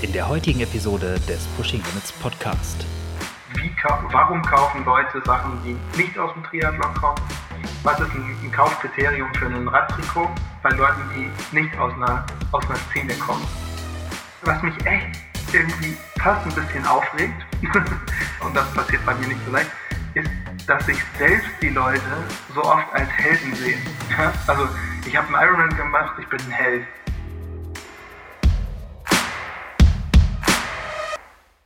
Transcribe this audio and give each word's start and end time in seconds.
in 0.00 0.12
der 0.12 0.28
heutigen 0.28 0.60
Episode 0.60 1.18
des 1.28 1.46
Pushing 1.56 1.82
Limits 1.82 2.12
Podcast. 2.12 2.86
Wie, 3.54 3.70
warum 4.12 4.42
kaufen 4.42 4.84
Leute 4.84 5.20
Sachen, 5.24 5.58
die 5.64 5.76
nicht 6.00 6.16
aus 6.16 6.32
dem 6.34 6.44
Triathlon 6.44 6.94
kommen? 6.94 7.20
Was 7.82 7.98
ist 7.98 8.10
ein, 8.14 8.52
Kaufkriterium 8.52 9.32
für 9.34 9.46
ein 9.46 9.66
Radtrikot 9.66 10.28
bei 10.62 10.70
Leuten, 10.70 11.02
die 11.14 11.56
nicht 11.56 11.76
aus 11.78 11.92
einer, 11.94 12.24
aus 12.52 12.64
einer 12.68 12.78
Szene 12.90 13.14
kommen? 13.14 13.44
Was 14.42 14.62
mich 14.62 14.74
echt 14.86 15.18
irgendwie 15.52 15.96
fast 16.20 16.46
ein 16.46 16.54
bisschen 16.54 16.86
aufregt, 16.86 17.44
und 18.40 18.54
das 18.54 18.72
passiert 18.74 19.04
bei 19.04 19.14
mir 19.14 19.28
nicht 19.28 19.40
so 19.44 19.52
leicht, 19.52 19.70
ist, 20.14 20.30
dass 20.66 20.86
sich 20.86 20.98
selbst 21.18 21.50
die 21.60 21.70
Leute 21.70 22.00
so 22.54 22.62
oft 22.62 22.86
als 22.92 23.08
Helden 23.10 23.54
sehen. 23.56 23.80
Also 24.46 24.68
ich 25.06 25.16
habe 25.16 25.26
einen 25.28 25.48
Ironman 25.48 25.76
gemacht, 25.76 26.14
ich 26.20 26.26
bin 26.28 26.40
ein 26.40 26.50
Held. 26.50 26.86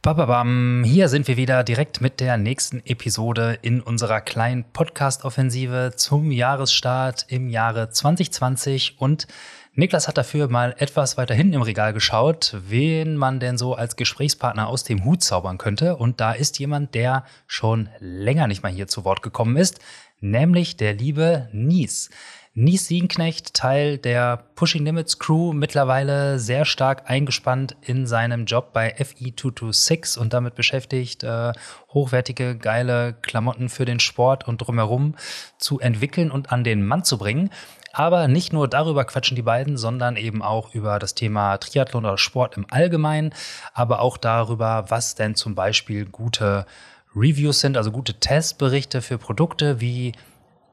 Bababam, 0.05 0.83
hier 0.85 1.09
sind 1.09 1.29
wir 1.29 1.37
wieder 1.37 1.63
direkt 1.63 2.01
mit 2.01 2.19
der 2.19 2.37
nächsten 2.37 2.85
Episode 2.85 3.57
in 3.63 3.81
unserer 3.81 4.21
kleinen 4.21 4.65
Podcast-Offensive 4.65 5.93
zum 5.95 6.33
Jahresstart 6.33 7.27
im 7.29 7.49
Jahre 7.49 7.89
2020 7.89 8.97
und 8.99 9.29
Niklas 9.75 10.09
hat 10.09 10.19
dafür 10.19 10.49
mal 10.49 10.75
etwas 10.77 11.19
weiter 11.19 11.35
hinten 11.35 11.55
im 11.55 11.63
Regal 11.63 11.93
geschaut, 11.93 12.57
wen 12.67 13.17
man 13.17 13.39
denn 13.39 13.57
so 13.57 13.77
als 13.77 13.95
Gesprächspartner 13.95 14.67
aus 14.67 14.83
dem 14.83 15.05
Hut 15.05 15.23
zaubern 15.23 15.57
könnte. 15.57 15.95
Und 15.95 16.21
da 16.21 16.33
ist 16.33 16.59
jemand, 16.59 16.97
der 16.97 17.25
schon 17.47 17.89
länger 18.01 18.49
nicht 18.49 18.65
mal 18.65 18.73
hier 18.73 18.89
zu 18.89 19.05
Wort 19.05 19.23
gekommen 19.23 19.57
ist, 19.57 19.79
nämlich 20.19 20.77
der 20.77 20.95
liebe 20.95 21.49
Nies. 21.53 22.11
Nies 22.55 22.87
Siegenknecht, 22.87 23.55
Teil 23.55 23.97
der 23.97 24.45
Pushing 24.57 24.85
Limits 24.85 25.19
Crew, 25.19 25.55
mittlerweile 25.55 26.39
sehr 26.39 26.67
stark 26.67 27.09
eingespannt 27.09 27.77
in 27.81 28.07
seinem 28.07 28.45
Job 28.45 28.75
bei 28.75 28.95
FE226 28.95 30.19
und 30.19 30.35
damit 30.35 30.55
beschäftigt, 30.55 31.25
äh, 31.25 31.55
hochwertige, 31.95 32.59
geile 32.59 33.15
Klamotten 33.23 33.71
für 33.71 33.87
den 33.87 34.01
Sport 34.01 34.47
und 34.47 34.59
drumherum 34.59 35.15
zu 35.57 35.81
entwickeln 35.81 36.31
und 36.31 36.53
an 36.53 36.63
den 36.63 36.87
Mann 36.87 37.05
zu 37.05 37.17
bringen. 37.17 37.49
Aber 37.95 38.29
nicht 38.29 38.53
nur 38.53 38.69
darüber 38.69 39.07
quatschen 39.07 39.35
die 39.35 39.41
beiden, 39.41 39.79
sondern 39.79 40.17
eben 40.17 40.43
auch 40.43 40.75
über 40.75 40.99
das 40.99 41.15
Thema 41.15 41.57
Triathlon 41.57 42.05
oder 42.05 42.19
Sport 42.19 42.59
im 42.59 42.67
Allgemeinen, 42.69 43.33
aber 43.73 44.01
auch 44.03 44.19
darüber, 44.19 44.85
was 44.89 45.15
denn 45.15 45.37
zum 45.37 45.55
Beispiel 45.55 46.05
gute 46.05 46.67
Reviews 47.17 47.61
sind, 47.61 47.79
also 47.79 47.91
gute 47.91 48.21
Testberichte 48.21 49.01
für 49.01 49.17
Produkte, 49.17 49.81
wie 49.81 50.13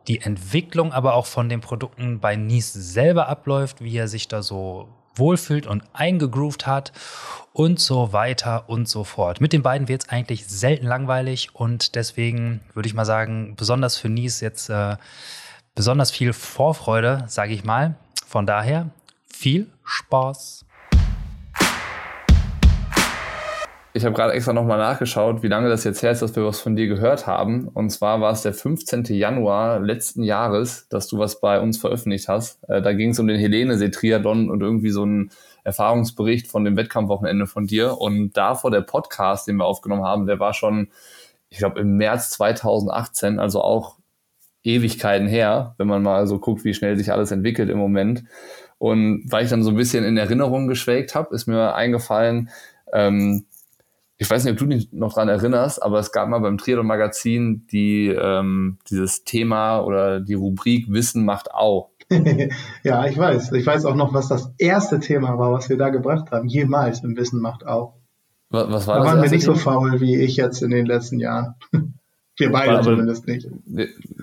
die 0.10 0.22
Entwicklung 0.22 0.92
aber 0.92 1.14
auch 1.14 1.28
von 1.28 1.48
den 1.48 1.62
Produkten 1.62 2.20
bei 2.20 2.36
Nies 2.36 2.74
selber 2.74 3.30
abläuft, 3.30 3.82
wie 3.82 3.96
er 3.96 4.08
sich 4.08 4.28
da 4.28 4.42
so 4.42 4.90
wohlfühlt 5.16 5.68
und 5.68 5.84
eingegroovt 5.94 6.66
hat 6.66 6.92
und 7.54 7.80
so 7.80 8.12
weiter 8.12 8.68
und 8.70 8.90
so 8.90 9.04
fort. 9.04 9.40
Mit 9.40 9.54
den 9.54 9.62
beiden 9.62 9.88
wird 9.88 10.04
es 10.04 10.10
eigentlich 10.10 10.48
selten 10.48 10.88
langweilig 10.88 11.54
und 11.54 11.96
deswegen 11.96 12.62
würde 12.74 12.88
ich 12.88 12.96
mal 12.96 13.06
sagen, 13.06 13.56
besonders 13.56 13.98
für 13.98 14.10
Nies 14.10 14.42
jetzt 14.42 14.70
äh, 14.70 14.98
besonders 15.76 16.10
viel 16.10 16.34
Vorfreude, 16.34 17.26
sage 17.28 17.54
ich 17.54 17.64
mal. 17.64 17.96
Von 18.26 18.48
daher 18.48 18.90
viel 19.32 19.68
Spaß. 19.84 20.59
Ich 23.92 24.06
habe 24.06 24.14
gerade 24.14 24.34
extra 24.34 24.54
nochmal 24.54 24.78
nachgeschaut, 24.78 25.42
wie 25.42 25.48
lange 25.48 25.68
das 25.68 25.84
jetzt 25.84 26.04
her 26.04 26.12
ist, 26.12 26.22
dass 26.22 26.36
wir 26.36 26.45
was 26.45 26.62
von 26.62 26.76
dir 26.76 26.88
gehört 26.88 27.26
haben. 27.26 27.68
Und 27.70 27.90
zwar 27.90 28.22
war 28.22 28.32
es 28.32 28.44
der 28.44 28.54
15. 28.54 29.06
Januar 29.06 29.80
letzten 29.80 30.22
Jahres, 30.22 30.88
dass 30.90 31.08
du 31.08 31.18
was 31.18 31.40
bei 31.40 31.59
uns 31.59 31.80
veröffentlicht 31.80 32.28
hast. 32.28 32.64
Äh, 32.70 32.84
da 32.84 32.94
ging 32.94 33.10
es 33.10 33.20
um 33.20 33.26
den 33.26 33.40
Helene-See-Triathlon 33.40 34.52
und 34.52 34.62
irgendwie 34.62 34.92
so 34.92 35.04
ein 35.04 35.32
Erfahrungsbericht 35.64 36.48
von 36.48 36.66
dem 36.66 36.78
Wettkampfwochenende 36.78 37.48
von 37.48 37.66
dir. 37.66 38.00
Und 38.00 38.38
davor 38.38 38.70
der 38.70 38.82
Podcast, 38.82 39.48
den 39.48 39.56
wir 39.56 39.66
aufgenommen 39.66 40.04
haben, 40.04 40.28
der 40.28 40.40
war 40.40 40.54
schon, 40.54 40.90
ich 41.50 41.58
glaube, 41.58 41.80
im 41.80 41.98
März 41.98 42.30
2018, 42.30 43.40
also 43.40 43.62
auch 43.62 43.95
Ewigkeiten 44.64 45.28
her, 45.28 45.73
wenn 45.80 45.88
man 45.88 46.04
mal 46.04 46.27
so 46.27 46.38
guckt, 46.38 46.64
wie 46.64 46.76
schnell 46.76 46.95
sich 46.95 47.11
alles 47.11 47.32
entwickelt 47.32 47.71
im 47.71 47.80
Moment. 47.80 48.23
Und 48.77 49.23
weil 49.30 49.45
ich 49.45 49.50
dann 49.50 49.64
so 49.64 49.71
ein 49.71 49.76
bisschen 49.76 50.04
in 50.04 50.16
Erinnerung 50.16 50.67
geschwelgt 50.67 51.16
habe, 51.16 51.33
ist 51.33 51.48
mir 51.48 51.73
eingefallen, 51.73 52.50
ähm, 52.94 53.45
ich 54.22 54.30
weiß 54.30 54.44
nicht, 54.44 54.52
ob 54.52 54.60
du 54.60 54.66
dich 54.66 54.92
noch 54.92 55.14
dran 55.14 55.30
erinnerst, 55.30 55.82
aber 55.82 55.98
es 55.98 56.12
gab 56.12 56.28
mal 56.28 56.40
beim 56.40 56.58
Triathlon 56.58 56.86
Magazin 56.86 57.66
die, 57.72 58.08
ähm, 58.08 58.78
dieses 58.90 59.24
Thema 59.24 59.80
oder 59.80 60.20
die 60.20 60.34
Rubrik 60.34 60.92
Wissen 60.92 61.24
macht 61.24 61.54
Au. 61.54 61.92
ja, 62.84 63.06
ich 63.06 63.18
weiß. 63.18 63.54
Ich 63.54 63.66
weiß 63.66 63.86
auch 63.86 63.96
noch, 63.96 64.14
was 64.14 64.28
das 64.28 64.52
erste 64.58 65.00
Thema 65.00 65.38
war, 65.38 65.54
was 65.54 65.70
wir 65.70 65.78
da 65.78 65.90
gebracht 65.90 66.32
haben. 66.32 66.50
Jemals 66.50 67.02
im 67.02 67.16
Wissen 67.16 67.40
macht 67.40 67.66
Au. 67.66 67.94
Was, 68.50 68.70
was 68.70 68.88
war 68.88 68.96
da 68.96 69.04
das? 69.04 69.14
waren 69.14 69.24
wir 69.24 69.30
nicht 69.30 69.46
Thema? 69.46 69.56
so 69.56 69.62
faul 69.62 70.02
wie 70.02 70.18
ich 70.18 70.36
jetzt 70.36 70.62
in 70.62 70.72
den 70.72 70.86
letzten 70.86 71.20
Jahren. 71.20 71.56
Wir 72.38 72.54
beide 72.54 72.72
aber, 72.72 72.84
zumindest 72.84 73.28
nicht. 73.28 73.50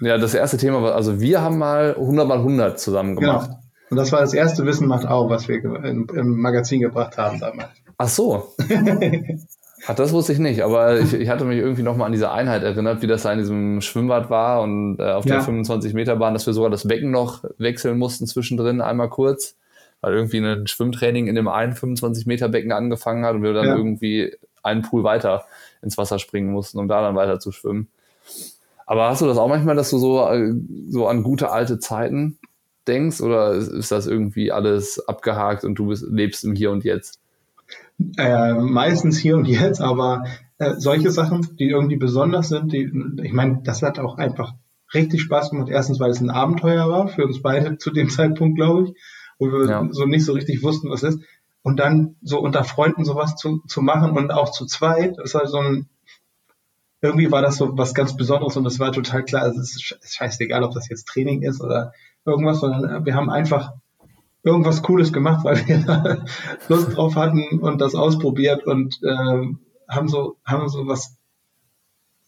Ja, 0.00 0.16
das 0.16 0.32
erste 0.32 0.56
Thema 0.56 0.82
war, 0.82 0.94
also 0.94 1.20
wir 1.20 1.42
haben 1.42 1.58
mal 1.58 1.96
100 1.96 2.26
mal 2.26 2.38
100 2.38 2.80
zusammen 2.80 3.14
genau. 3.14 3.32
gemacht. 3.32 3.50
Genau. 3.50 3.60
Und 3.90 3.96
das 3.98 4.10
war 4.10 4.20
das 4.20 4.32
erste 4.32 4.64
Wissen 4.64 4.88
macht 4.88 5.06
auch, 5.06 5.28
was 5.28 5.48
wir 5.48 5.62
im, 5.84 6.06
im 6.08 6.40
Magazin 6.40 6.80
gebracht 6.80 7.18
haben 7.18 7.40
damals. 7.40 7.68
Ach 7.98 8.08
so. 8.08 8.54
Ach, 9.88 9.94
das 9.94 10.12
wusste 10.12 10.32
ich 10.32 10.38
nicht, 10.38 10.62
aber 10.62 10.98
ich, 10.98 11.14
ich 11.14 11.28
hatte 11.28 11.44
mich 11.44 11.58
irgendwie 11.58 11.82
nochmal 11.82 12.06
an 12.06 12.12
diese 12.12 12.32
Einheit 12.32 12.62
erinnert, 12.62 13.02
wie 13.02 13.06
das 13.06 13.22
da 13.22 13.32
in 13.32 13.38
diesem 13.38 13.80
Schwimmbad 13.80 14.30
war 14.30 14.62
und 14.62 14.98
äh, 14.98 15.12
auf 15.12 15.24
ja. 15.26 15.36
der 15.36 15.42
25 15.42 15.94
Meter 15.94 16.16
Bahn, 16.16 16.34
dass 16.34 16.46
wir 16.46 16.52
sogar 16.52 16.70
das 16.70 16.88
Becken 16.88 17.10
noch 17.10 17.44
wechseln 17.58 17.96
mussten 17.96 18.26
zwischendrin, 18.26 18.80
einmal 18.80 19.08
kurz, 19.08 19.56
weil 20.00 20.14
irgendwie 20.14 20.38
ein 20.38 20.66
Schwimmtraining 20.66 21.28
in 21.28 21.36
dem 21.36 21.46
einen 21.46 21.74
25 21.74 22.26
Meter 22.26 22.48
Becken 22.48 22.72
angefangen 22.72 23.24
hat 23.24 23.36
und 23.36 23.42
wir 23.42 23.52
dann 23.52 23.66
ja. 23.66 23.76
irgendwie 23.76 24.34
einen 24.62 24.82
Pool 24.82 25.04
weiter 25.04 25.44
ins 25.82 25.96
Wasser 25.96 26.18
springen 26.18 26.50
mussten, 26.50 26.78
um 26.78 26.88
da 26.88 27.00
dann 27.00 27.14
weiter 27.14 27.38
zu 27.38 27.52
schwimmen. 27.52 27.88
Aber 28.86 29.08
hast 29.08 29.20
du 29.20 29.26
das 29.26 29.38
auch 29.38 29.48
manchmal, 29.48 29.76
dass 29.76 29.90
du 29.90 29.98
so, 29.98 30.26
äh, 30.28 30.52
so 30.88 31.06
an 31.06 31.22
gute 31.22 31.50
alte 31.50 31.78
Zeiten 31.78 32.38
denkst 32.88 33.20
oder 33.20 33.52
ist 33.52 33.92
das 33.92 34.06
irgendwie 34.06 34.50
alles 34.50 35.06
abgehakt 35.08 35.64
und 35.64 35.76
du 35.76 35.88
bist, 35.88 36.04
lebst 36.08 36.44
im 36.44 36.54
Hier 36.54 36.70
und 36.72 36.84
Jetzt? 36.84 37.20
Äh, 38.18 38.54
meistens 38.54 39.18
hier 39.18 39.36
und 39.36 39.46
jetzt, 39.46 39.80
aber 39.80 40.24
äh, 40.58 40.74
solche 40.76 41.10
Sachen, 41.10 41.56
die 41.58 41.68
irgendwie 41.68 41.96
besonders 41.96 42.48
sind, 42.48 42.72
die, 42.72 42.90
ich 43.22 43.32
meine, 43.32 43.60
das 43.64 43.82
hat 43.82 43.98
auch 43.98 44.18
einfach 44.18 44.54
richtig 44.94 45.22
Spaß 45.22 45.50
gemacht. 45.50 45.68
Erstens, 45.70 45.98
weil 46.00 46.10
es 46.10 46.20
ein 46.20 46.30
Abenteuer 46.30 46.88
war 46.88 47.08
für 47.08 47.24
uns 47.24 47.42
beide 47.42 47.76
zu 47.78 47.90
dem 47.90 48.10
Zeitpunkt, 48.10 48.56
glaube 48.56 48.84
ich, 48.84 48.94
wo 49.38 49.46
wir 49.46 49.68
ja. 49.68 49.88
so 49.90 50.04
nicht 50.04 50.24
so 50.24 50.32
richtig 50.32 50.62
wussten, 50.62 50.90
was 50.90 51.02
ist. 51.02 51.20
Und 51.62 51.80
dann 51.80 52.16
so 52.22 52.38
unter 52.38 52.64
Freunden 52.64 53.04
sowas 53.04 53.36
zu, 53.36 53.62
zu 53.66 53.82
machen 53.82 54.12
und 54.12 54.30
auch 54.30 54.52
zu 54.52 54.66
zweit, 54.66 55.18
das 55.18 55.34
war 55.34 55.46
so 55.46 55.58
ein, 55.58 55.88
irgendwie 57.02 57.32
war 57.32 57.42
das 57.42 57.56
so 57.56 57.76
was 57.76 57.92
ganz 57.92 58.16
Besonderes 58.16 58.56
und 58.56 58.64
das 58.64 58.78
war 58.78 58.92
total 58.92 59.24
klar. 59.24 59.42
Also 59.42 59.60
es 59.60 59.74
ist 59.74 60.14
scheißegal, 60.14 60.62
ob 60.62 60.74
das 60.74 60.88
jetzt 60.88 61.08
Training 61.08 61.42
ist 61.42 61.60
oder 61.60 61.92
irgendwas, 62.24 62.60
sondern 62.60 63.04
wir 63.04 63.14
haben 63.14 63.30
einfach 63.30 63.72
irgendwas 64.46 64.82
Cooles 64.82 65.12
gemacht, 65.12 65.44
weil 65.44 65.56
wir 65.66 66.24
Lust 66.68 66.96
drauf 66.96 67.16
hatten 67.16 67.58
und 67.60 67.80
das 67.80 67.94
ausprobiert 67.94 68.64
und 68.64 68.98
äh, 69.02 69.54
haben 69.88 70.08
so 70.08 70.36
haben 70.44 70.68
so 70.68 70.86
was 70.86 71.18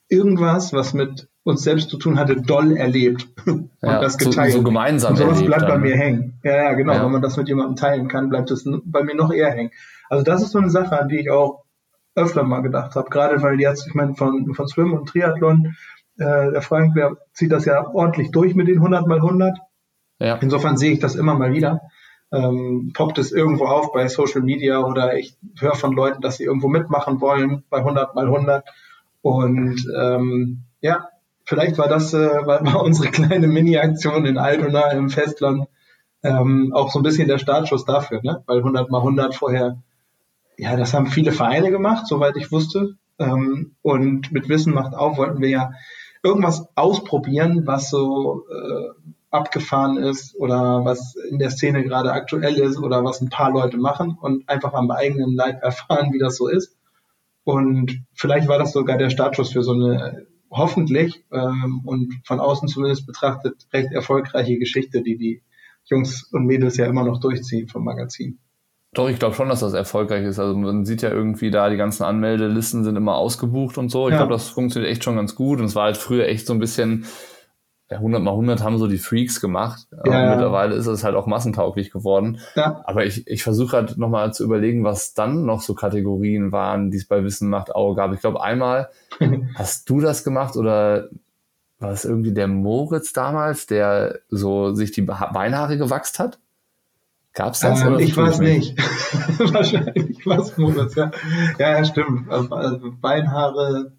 irgendwas, 0.09 0.73
was 0.73 0.95
mit 0.95 1.29
uns 1.45 1.63
selbst 1.63 1.91
zu 1.91 1.97
tun 1.97 2.19
hatte, 2.19 2.37
doll 2.37 2.77
erlebt 2.77 3.29
und 3.47 3.71
ja, 3.81 4.01
das 4.01 4.19
geteilt. 4.19 4.53
So, 4.53 4.59
so 4.59 4.65
gemeinsam. 4.65 5.13
Und 5.13 5.19
sowas 5.19 5.43
bleibt 5.43 5.63
dann. 5.63 5.69
bei 5.71 5.79
mir 5.79 5.97
hängen. 5.97 6.41
Ja, 6.43 6.57
ja, 6.57 6.73
genau. 6.75 6.95
Ja. 6.95 7.05
Wenn 7.05 7.13
man 7.13 7.23
das 7.23 7.37
mit 7.37 7.49
jemandem 7.49 7.77
teilen 7.77 8.09
kann, 8.09 8.29
bleibt 8.29 8.51
es 8.51 8.69
bei 8.85 9.05
mir 9.05 9.15
noch 9.15 9.33
eher 9.33 9.53
hängen. 9.53 9.71
Also 10.11 10.25
das 10.25 10.43
ist 10.43 10.51
so 10.51 10.59
eine 10.59 10.71
Sache, 10.71 11.01
an 11.01 11.09
die 11.09 11.21
ich 11.21 11.31
auch 11.31 11.65
öfter 12.17 12.43
mal 12.43 12.63
gedacht 12.63 12.97
habe. 12.97 13.09
Gerade 13.11 13.41
weil 13.43 13.61
jetzt, 13.61 13.87
ich 13.87 13.95
meine, 13.95 14.15
von, 14.15 14.55
von 14.55 14.67
Swim 14.67 14.93
und 14.93 15.09
Triathlon, 15.09 15.77
äh, 16.19 16.51
der 16.51 16.63
Frank, 16.63 16.95
der 16.95 17.17
zieht 17.33 17.53
das 17.53 17.65
ja 17.65 17.87
ordentlich 17.87 18.33
durch 18.33 18.57
mit 18.57 18.67
den 18.67 18.79
100 18.79 19.07
mal 19.07 19.19
100. 19.19 19.57
Ja. 20.19 20.35
Insofern 20.41 20.77
sehe 20.77 20.93
ich 20.93 20.99
das 20.99 21.15
immer 21.15 21.35
mal 21.35 21.53
wieder. 21.53 21.81
Ähm, 22.31 22.93
poppt 22.95 23.19
es 23.19 23.33
irgendwo 23.33 23.65
auf 23.65 23.93
bei 23.93 24.07
Social 24.09 24.43
Media 24.43 24.81
oder 24.81 25.17
ich 25.17 25.35
höre 25.59 25.75
von 25.75 25.93
Leuten, 25.93 26.21
dass 26.21 26.37
sie 26.37 26.45
irgendwo 26.45 26.69
mitmachen 26.69 27.21
wollen 27.21 27.65
bei 27.71 27.79
100 27.79 28.15
mal 28.15 28.27
100. 28.27 28.65
Und 29.23 29.87
ähm, 29.99 30.63
ja, 30.81 31.09
vielleicht 31.45 31.79
war 31.79 31.89
das 31.89 32.13
äh, 32.13 32.47
war, 32.47 32.83
unsere 32.83 33.11
kleine 33.11 33.47
Mini-Aktion 33.47 34.27
in 34.27 34.39
Altona 34.39 34.91
im 34.91 35.09
Festland 35.09 35.69
ähm, 36.23 36.73
auch 36.75 36.91
so 36.91 36.99
ein 36.99 37.05
bisschen 37.05 37.29
der 37.29 37.39
Startschuss 37.39 37.85
dafür, 37.85 38.21
ne? 38.23 38.43
weil 38.47 38.59
100 38.59 38.91
mal 38.91 38.99
100 38.99 39.35
vorher 39.35 39.79
ja, 40.59 40.77
das 40.77 40.93
haben 40.93 41.07
viele 41.07 41.33
Vereine 41.33 41.71
gemacht, 41.71 42.07
soweit 42.07 42.37
ich 42.37 42.51
wusste. 42.51 42.97
Ähm, 43.19 43.77
und 43.83 44.33
mit 44.33 44.49
Wissen 44.49 44.75
macht 44.75 44.95
auch 44.95 45.17
wollten 45.17 45.41
wir 45.41 45.49
ja 45.49 45.71
irgendwas 46.23 46.69
ausprobieren, 46.75 47.67
was 47.67 47.91
so 47.91 48.45
äh, 48.51 48.89
abgefahren 49.31 49.99
ist 49.99 50.35
oder 50.37 50.85
was 50.85 51.15
in 51.31 51.39
der 51.39 51.51
Szene 51.51 51.83
gerade 51.83 52.13
aktuell 52.13 52.55
ist 52.57 52.79
oder 52.79 53.05
was 53.05 53.21
ein 53.21 53.29
paar 53.29 53.51
Leute 53.51 53.77
machen 53.77 54.17
und 54.21 54.49
einfach 54.49 54.73
am 54.73 54.91
eigenen 54.91 55.35
Leib 55.35 55.63
erfahren, 55.63 56.13
wie 56.13 56.19
das 56.19 56.37
so 56.37 56.49
ist. 56.49 56.77
Und 57.45 58.05
vielleicht 58.15 58.49
war 58.49 58.59
das 58.59 58.73
sogar 58.73 58.99
der 58.99 59.11
Startschuss 59.11 59.53
für 59.53 59.63
so 59.63 59.73
eine 59.73 60.27
hoffentlich 60.51 61.25
ähm, 61.31 61.83
und 61.85 62.21
von 62.25 62.41
außen 62.41 62.69
zumindest 62.69 63.07
betrachtet 63.07 63.67
recht 63.73 63.93
erfolgreiche 63.93 64.59
Geschichte, 64.59 65.03
die 65.03 65.17
die 65.17 65.43
Jungs 65.85 66.29
und 66.33 66.47
Mädels 66.47 66.77
ja 66.77 66.87
immer 66.87 67.05
noch 67.05 67.21
durchziehen 67.21 67.69
vom 67.69 67.85
Magazin. 67.85 68.39
Doch, 68.95 69.09
ich 69.09 69.19
glaube 69.19 69.35
schon, 69.35 69.49
dass 69.49 69.61
das 69.61 69.75
erfolgreich 69.75 70.25
ist. 70.25 70.39
Also 70.39 70.57
man 70.57 70.87
sieht 70.87 71.03
ja 71.03 71.11
irgendwie 71.11 71.51
da, 71.51 71.69
die 71.69 71.77
ganzen 71.77 72.05
Anmeldelisten 72.05 72.85
sind 72.85 72.97
immer 72.97 73.17
ausgebucht 73.17 73.77
und 73.77 73.91
so. 73.91 74.09
Ich 74.09 74.13
ja. 74.13 74.19
glaube, 74.19 74.33
das 74.33 74.49
funktioniert 74.49 74.91
echt 74.91 75.05
schon 75.05 75.17
ganz 75.17 75.35
gut. 75.35 75.59
Und 75.59 75.67
es 75.67 75.75
war 75.75 75.85
halt 75.85 75.99
früher 75.99 76.27
echt 76.27 76.47
so 76.47 76.55
ein 76.55 76.59
bisschen, 76.59 77.05
ja, 77.91 77.97
100 77.97 78.23
mal 78.23 78.33
100 78.33 78.63
haben 78.63 78.79
so 78.79 78.87
die 78.87 78.99
Freaks 78.99 79.41
gemacht. 79.41 79.87
Ja. 80.05 80.31
Mittlerweile 80.31 80.75
ist 80.75 80.87
es 80.87 81.05
halt 81.05 81.15
auch 81.15 81.27
massentauglich 81.27 81.91
geworden. 81.91 82.39
Ja. 82.55 82.83
Aber 82.85 83.07
ich, 83.07 83.27
ich 83.27 83.43
versuche 83.43 83.77
halt 83.77 83.97
nochmal 83.97 84.33
zu 84.35 84.45
überlegen, 84.45 84.85
was 84.85 85.15
dann 85.15 85.47
noch 85.47 85.63
so 85.63 85.75
Kategorien 85.75 86.53
waren, 86.53 86.91
die 86.91 86.99
es 86.99 87.07
bei 87.07 87.25
Wissen 87.25 87.49
macht 87.49 87.75
Auge 87.75 87.97
gab. 87.97 88.13
Ich 88.13 88.21
glaube, 88.21 88.43
einmal 88.43 88.91
hast 89.55 89.89
du 89.89 90.01
das 90.01 90.23
gemacht 90.23 90.57
oder 90.57 91.09
war 91.79 91.93
es 91.93 92.05
irgendwie 92.05 92.33
der 92.33 92.49
Moritz 92.49 93.13
damals, 93.13 93.67
der 93.67 94.19
so 94.29 94.75
sich 94.75 94.93
die 94.93 95.03
Beinhaare 95.03 95.79
gewachst 95.79 96.19
hat? 96.19 96.39
Gab 97.33 97.55
es 97.55 97.61
das? 97.61 97.83
Ähm, 97.83 98.01
ich 98.01 98.17
weiß 98.17 98.41
nicht. 98.41 98.77
Wahrscheinlich 99.39 100.27
war 100.27 100.41
es 100.41 100.59
Moritz, 100.59 100.95
ja. 100.97 101.11
Ja, 101.59 101.79
ja, 101.79 101.85
stimmt. 101.85 102.29
Also, 102.31 102.55
also 102.55 102.93
Beinhaare 103.01 103.93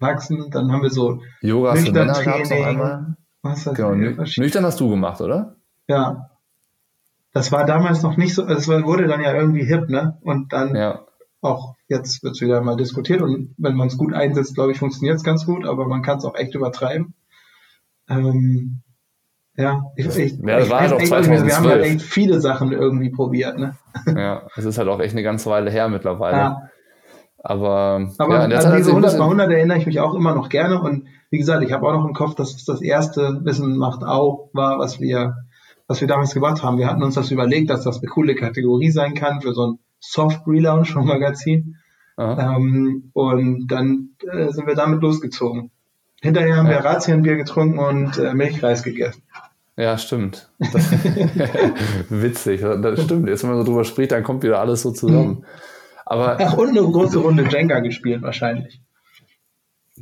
wachsen, 0.00 0.50
dann 0.50 0.72
haben 0.72 0.82
wir 0.82 0.90
so 0.90 1.20
Yoga 1.40 1.74
für 1.74 1.92
Männer 1.92 2.22
gab 2.24 2.40
es 2.40 2.50
noch 2.50 2.66
einmal. 2.66 3.16
Was 3.48 3.64
genau, 3.74 3.94
nüchtern 3.94 4.64
hast 4.64 4.80
du 4.80 4.90
gemacht, 4.90 5.20
oder? 5.20 5.56
Ja. 5.86 6.30
Das 7.32 7.52
war 7.52 7.66
damals 7.66 8.02
noch 8.02 8.16
nicht 8.16 8.34
so, 8.34 8.46
es 8.46 8.68
wurde 8.68 9.06
dann 9.06 9.20
ja 9.20 9.34
irgendwie 9.34 9.64
hip, 9.64 9.88
ne? 9.88 10.18
Und 10.22 10.52
dann 10.52 10.74
ja. 10.74 11.04
auch 11.40 11.74
jetzt 11.86 12.22
wird 12.22 12.34
es 12.34 12.40
wieder 12.40 12.60
mal 12.62 12.76
diskutiert 12.76 13.22
und 13.22 13.54
wenn 13.58 13.74
man 13.74 13.88
es 13.88 13.98
gut 13.98 14.12
einsetzt, 14.12 14.54
glaube 14.54 14.72
ich, 14.72 14.78
funktioniert 14.78 15.16
es 15.16 15.24
ganz 15.24 15.46
gut, 15.46 15.66
aber 15.66 15.86
man 15.86 16.02
kann 16.02 16.18
es 16.18 16.24
auch 16.24 16.34
echt 16.34 16.54
übertreiben. 16.54 17.14
Ähm, 18.08 18.82
ja, 19.56 19.84
ich, 19.96 20.06
ich, 20.16 20.38
ja, 20.38 20.58
das 20.58 20.70
war 20.70 20.80
halt 20.80 20.92
auch 20.92 21.02
2012. 21.02 21.46
Wir 21.46 21.56
haben 21.56 21.68
halt 21.68 21.84
echt 21.84 22.02
viele 22.02 22.40
Sachen 22.40 22.72
irgendwie 22.72 23.10
probiert, 23.10 23.58
ne? 23.58 23.76
Ja, 24.06 24.46
es 24.56 24.64
ist 24.64 24.78
halt 24.78 24.88
auch 24.88 25.00
echt 25.00 25.14
eine 25.14 25.24
ganze 25.24 25.50
Weile 25.50 25.70
her 25.70 25.88
mittlerweile. 25.88 26.36
Ja. 26.36 26.70
Aber, 27.38 28.08
Aber 28.18 28.48
ja, 28.48 28.58
an 28.58 28.76
diese 28.76 28.90
100 28.90 29.18
mal 29.18 29.24
100 29.24 29.50
erinnere 29.50 29.78
ich 29.78 29.86
mich 29.86 30.00
auch 30.00 30.14
immer 30.14 30.34
noch 30.34 30.48
gerne 30.48 30.80
und 30.80 31.06
wie 31.30 31.38
gesagt, 31.38 31.62
ich 31.62 31.72
habe 31.72 31.86
auch 31.86 31.92
noch 31.92 32.06
im 32.06 32.14
Kopf, 32.14 32.34
dass 32.34 32.54
es 32.54 32.64
das 32.64 32.80
erste 32.80 33.40
Wissen 33.44 33.76
macht 33.76 34.02
auch 34.02 34.50
war, 34.52 34.78
was 34.78 35.00
wir, 35.00 35.36
was 35.86 36.00
wir 36.00 36.08
damals 36.08 36.34
gemacht 36.34 36.62
haben. 36.62 36.78
Wir 36.78 36.88
hatten 36.88 37.02
uns 37.02 37.14
das 37.14 37.30
überlegt, 37.30 37.70
dass 37.70 37.84
das 37.84 37.98
eine 37.98 38.08
coole 38.08 38.34
Kategorie 38.34 38.90
sein 38.90 39.14
kann 39.14 39.40
für 39.40 39.52
so 39.52 39.66
ein 39.66 39.78
Soft 40.00 40.46
Relaunch 40.46 40.92
vom 40.92 41.06
Magazin. 41.06 41.76
Ähm, 42.18 43.10
und 43.12 43.68
dann 43.68 44.10
äh, 44.26 44.50
sind 44.50 44.66
wir 44.66 44.74
damit 44.74 45.02
losgezogen. 45.02 45.70
Hinterher 46.20 46.56
haben 46.56 46.66
ja. 46.66 46.72
wir 46.72 46.84
Razienbier 46.84 47.36
getrunken 47.36 47.78
und 47.78 48.18
äh, 48.18 48.34
Milchreis 48.34 48.82
gegessen. 48.82 49.22
Ja, 49.76 49.96
stimmt. 49.96 50.50
witzig, 52.08 52.62
das 52.62 53.04
stimmt. 53.04 53.28
Jetzt, 53.28 53.44
wenn 53.44 53.50
man 53.50 53.60
so 53.60 53.64
drüber 53.64 53.84
spricht, 53.84 54.10
dann 54.10 54.24
kommt 54.24 54.42
wieder 54.42 54.58
alles 54.58 54.82
so 54.82 54.90
zusammen. 54.90 55.44
Aber, 56.04 56.38
Ach, 56.40 56.54
und 56.54 56.70
eine 56.70 56.80
große 56.80 57.18
Runde 57.18 57.44
Jenga 57.48 57.78
gespielt 57.80 58.22
wahrscheinlich. 58.22 58.80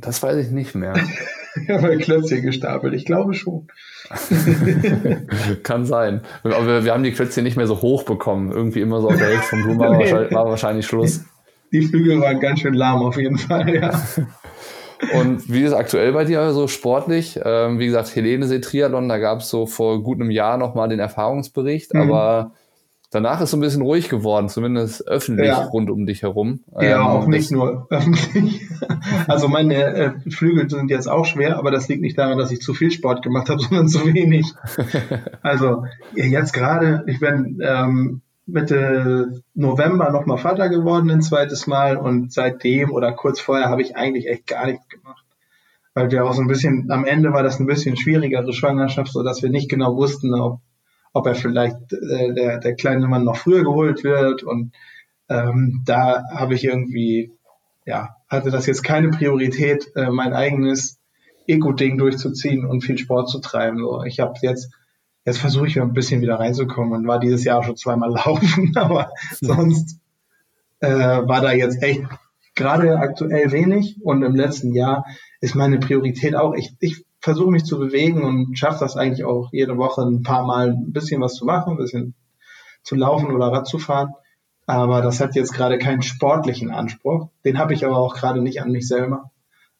Das 0.01 0.21
weiß 0.21 0.37
ich 0.37 0.51
nicht 0.51 0.75
mehr. 0.75 0.93
ich 1.61 1.69
habe 1.69 1.97
Klötzchen 1.97 2.43
gestapelt, 2.43 2.93
ich 2.93 3.05
glaube 3.05 3.33
schon. 3.33 3.67
Kann 5.63 5.85
sein. 5.85 6.21
Aber 6.43 6.65
wir, 6.65 6.85
wir, 6.85 6.93
haben 6.93 7.03
die 7.03 7.11
Klötzchen 7.11 7.43
nicht 7.43 7.57
mehr 7.57 7.67
so 7.67 7.81
hoch 7.81 8.03
bekommen. 8.03 8.51
Irgendwie 8.51 8.81
immer 8.81 9.01
so 9.01 9.09
auf 9.09 9.17
der 9.17 9.27
Hälfte 9.27 9.47
vom 9.47 9.63
Blumen 9.63 9.79
war, 9.79 9.91
wahrscheinlich, 9.99 10.31
war 10.31 10.45
wahrscheinlich 10.45 10.85
Schluss. 10.85 11.25
Die, 11.71 11.79
die 11.79 11.87
Flügel 11.87 12.21
waren 12.21 12.39
ganz 12.39 12.61
schön 12.61 12.73
lahm 12.73 13.01
auf 13.01 13.17
jeden 13.17 13.37
Fall, 13.37 13.73
ja. 13.73 14.01
Und 15.13 15.51
wie 15.51 15.61
ist 15.61 15.71
es 15.71 15.73
aktuell 15.73 16.11
bei 16.13 16.25
dir 16.25 16.51
so 16.53 16.67
sportlich? 16.67 17.39
Ähm, 17.43 17.79
wie 17.79 17.85
gesagt, 17.85 18.15
Helene 18.15 18.47
See 18.47 18.59
Triathlon, 18.59 19.07
da 19.09 19.17
gab 19.17 19.39
es 19.39 19.49
so 19.49 19.65
vor 19.65 20.01
gut 20.01 20.19
einem 20.19 20.31
Jahr 20.31 20.57
nochmal 20.57 20.89
den 20.89 20.99
Erfahrungsbericht, 20.99 21.93
mhm. 21.93 22.01
aber 22.01 22.51
danach 23.09 23.41
ist 23.41 23.51
so 23.51 23.57
ein 23.57 23.61
bisschen 23.61 23.81
ruhig 23.81 24.09
geworden, 24.09 24.49
zumindest 24.49 25.07
öffentlich 25.07 25.47
ja. 25.47 25.63
rund 25.63 25.89
um 25.89 26.05
dich 26.05 26.23
herum. 26.23 26.61
Ja, 26.79 27.01
ähm, 27.01 27.07
auch 27.07 27.27
nicht 27.27 27.51
nur 27.51 27.87
öffentlich. 27.91 28.67
also 29.27 29.47
meine 29.47 29.75
äh, 29.75 30.29
Flügel 30.29 30.69
sind 30.69 30.89
jetzt 30.89 31.07
auch 31.07 31.25
schwer, 31.25 31.57
aber 31.57 31.71
das 31.71 31.87
liegt 31.87 32.01
nicht 32.01 32.17
daran, 32.17 32.37
dass 32.37 32.51
ich 32.51 32.61
zu 32.61 32.73
viel 32.73 32.91
Sport 32.91 33.23
gemacht 33.23 33.49
habe, 33.49 33.59
sondern 33.61 33.87
zu 33.87 34.05
wenig. 34.05 34.53
also 35.41 35.85
jetzt 36.13 36.53
gerade, 36.53 37.03
ich 37.07 37.19
bin 37.19 37.59
ähm, 37.63 38.21
Mitte 38.47 39.41
November 39.53 40.09
nochmal 40.11 40.37
Vater 40.37 40.69
geworden, 40.69 41.11
ein 41.11 41.21
zweites 41.21 41.67
Mal. 41.67 41.97
Und 41.97 42.31
seitdem 42.31 42.91
oder 42.91 43.11
kurz 43.11 43.39
vorher 43.39 43.69
habe 43.69 43.81
ich 43.81 43.95
eigentlich 43.95 44.27
echt 44.27 44.47
gar 44.47 44.65
nichts 44.65 44.87
gemacht. 44.87 45.23
Weil 45.93 46.11
wir 46.11 46.25
auch 46.25 46.33
so 46.33 46.41
ein 46.41 46.47
bisschen, 46.47 46.89
am 46.91 47.05
Ende 47.05 47.33
war 47.33 47.43
das 47.43 47.59
ein 47.59 47.65
bisschen 47.65 47.97
schwierigere 47.97 48.53
Schwangerschaft, 48.53 49.11
so 49.11 49.23
dass 49.23 49.41
wir 49.41 49.49
nicht 49.49 49.69
genau 49.69 49.95
wussten, 49.97 50.33
ob, 50.33 50.61
ob 51.17 51.27
er 51.27 51.35
vielleicht 51.35 51.93
äh, 51.93 52.33
der, 52.33 52.59
der 52.59 52.75
kleine 52.75 53.07
Mann 53.07 53.23
noch 53.23 53.37
früher 53.37 53.63
geholt 53.63 54.03
wird. 54.03 54.43
Und 54.43 54.73
ähm, 55.29 55.83
da 55.85 56.23
habe 56.33 56.53
ich 56.53 56.63
irgendwie, 56.63 57.31
ja, 57.85 58.15
hatte 58.29 58.51
das 58.51 58.65
jetzt 58.65 58.83
keine 58.83 59.09
Priorität, 59.09 59.91
äh, 59.95 60.09
mein 60.09 60.33
eigenes 60.33 60.99
Ego-Ding 61.47 61.97
durchzuziehen 61.97 62.65
und 62.65 62.83
viel 62.83 62.97
Sport 62.97 63.29
zu 63.29 63.39
treiben. 63.39 63.79
So, 63.79 64.03
ich 64.03 64.19
habe 64.19 64.33
jetzt 64.41 64.69
Jetzt 65.27 65.39
versuche 65.39 65.67
ich 65.67 65.77
ein 65.77 65.91
bisschen 65.91 66.21
wieder 66.21 66.39
reinzukommen 66.39 66.93
und 66.93 67.05
war 67.05 67.19
dieses 67.19 67.43
Jahr 67.43 67.61
schon 67.61 67.75
zweimal 67.75 68.11
laufen, 68.25 68.71
aber 68.77 69.11
sonst 69.41 69.99
äh, 70.79 70.87
war 70.87 71.41
da 71.41 71.51
jetzt 71.51 71.83
echt 71.83 72.05
gerade 72.55 72.97
aktuell 72.97 73.51
wenig 73.51 73.97
und 74.01 74.23
im 74.23 74.35
letzten 74.35 74.73
Jahr 74.73 75.05
ist 75.41 75.53
meine 75.53 75.79
Priorität 75.79 76.33
auch, 76.33 76.53
ich, 76.53 76.73
ich 76.79 77.03
versuche 77.27 77.51
mich 77.51 77.65
zu 77.65 77.77
bewegen 77.77 78.23
und 78.23 78.57
schaffe 78.57 78.79
das 78.79 78.95
eigentlich 78.95 79.25
auch 79.25 79.49
jede 79.51 79.75
Woche 79.75 80.01
ein 80.01 80.23
paar 80.23 80.45
Mal 80.45 80.69
ein 80.69 80.93
bisschen 80.93 81.19
was 81.19 81.33
zu 81.33 81.43
machen, 81.43 81.73
ein 81.73 81.77
bisschen 81.77 82.15
zu 82.83 82.95
laufen 82.95 83.35
oder 83.35 83.47
Rad 83.47 83.67
zu 83.67 83.79
fahren. 83.79 84.13
Aber 84.65 85.01
das 85.01 85.19
hat 85.19 85.35
jetzt 85.35 85.51
gerade 85.51 85.77
keinen 85.77 86.03
sportlichen 86.03 86.71
Anspruch. 86.71 87.27
Den 87.43 87.57
habe 87.57 87.73
ich 87.73 87.85
aber 87.85 87.97
auch 87.97 88.15
gerade 88.15 88.41
nicht 88.41 88.61
an 88.61 88.71
mich 88.71 88.87
selber. 88.87 89.31